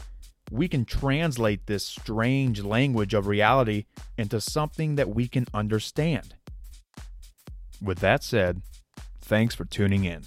we 0.51 0.67
can 0.67 0.85
translate 0.85 1.65
this 1.67 1.85
strange 1.85 2.63
language 2.63 3.13
of 3.13 3.27
reality 3.27 3.85
into 4.17 4.39
something 4.39 4.95
that 4.95 5.09
we 5.09 5.27
can 5.27 5.45
understand. 5.53 6.35
With 7.81 7.99
that 7.99 8.23
said, 8.23 8.61
thanks 9.21 9.53
for 9.55 9.65
tuning 9.65 10.05
in. 10.05 10.23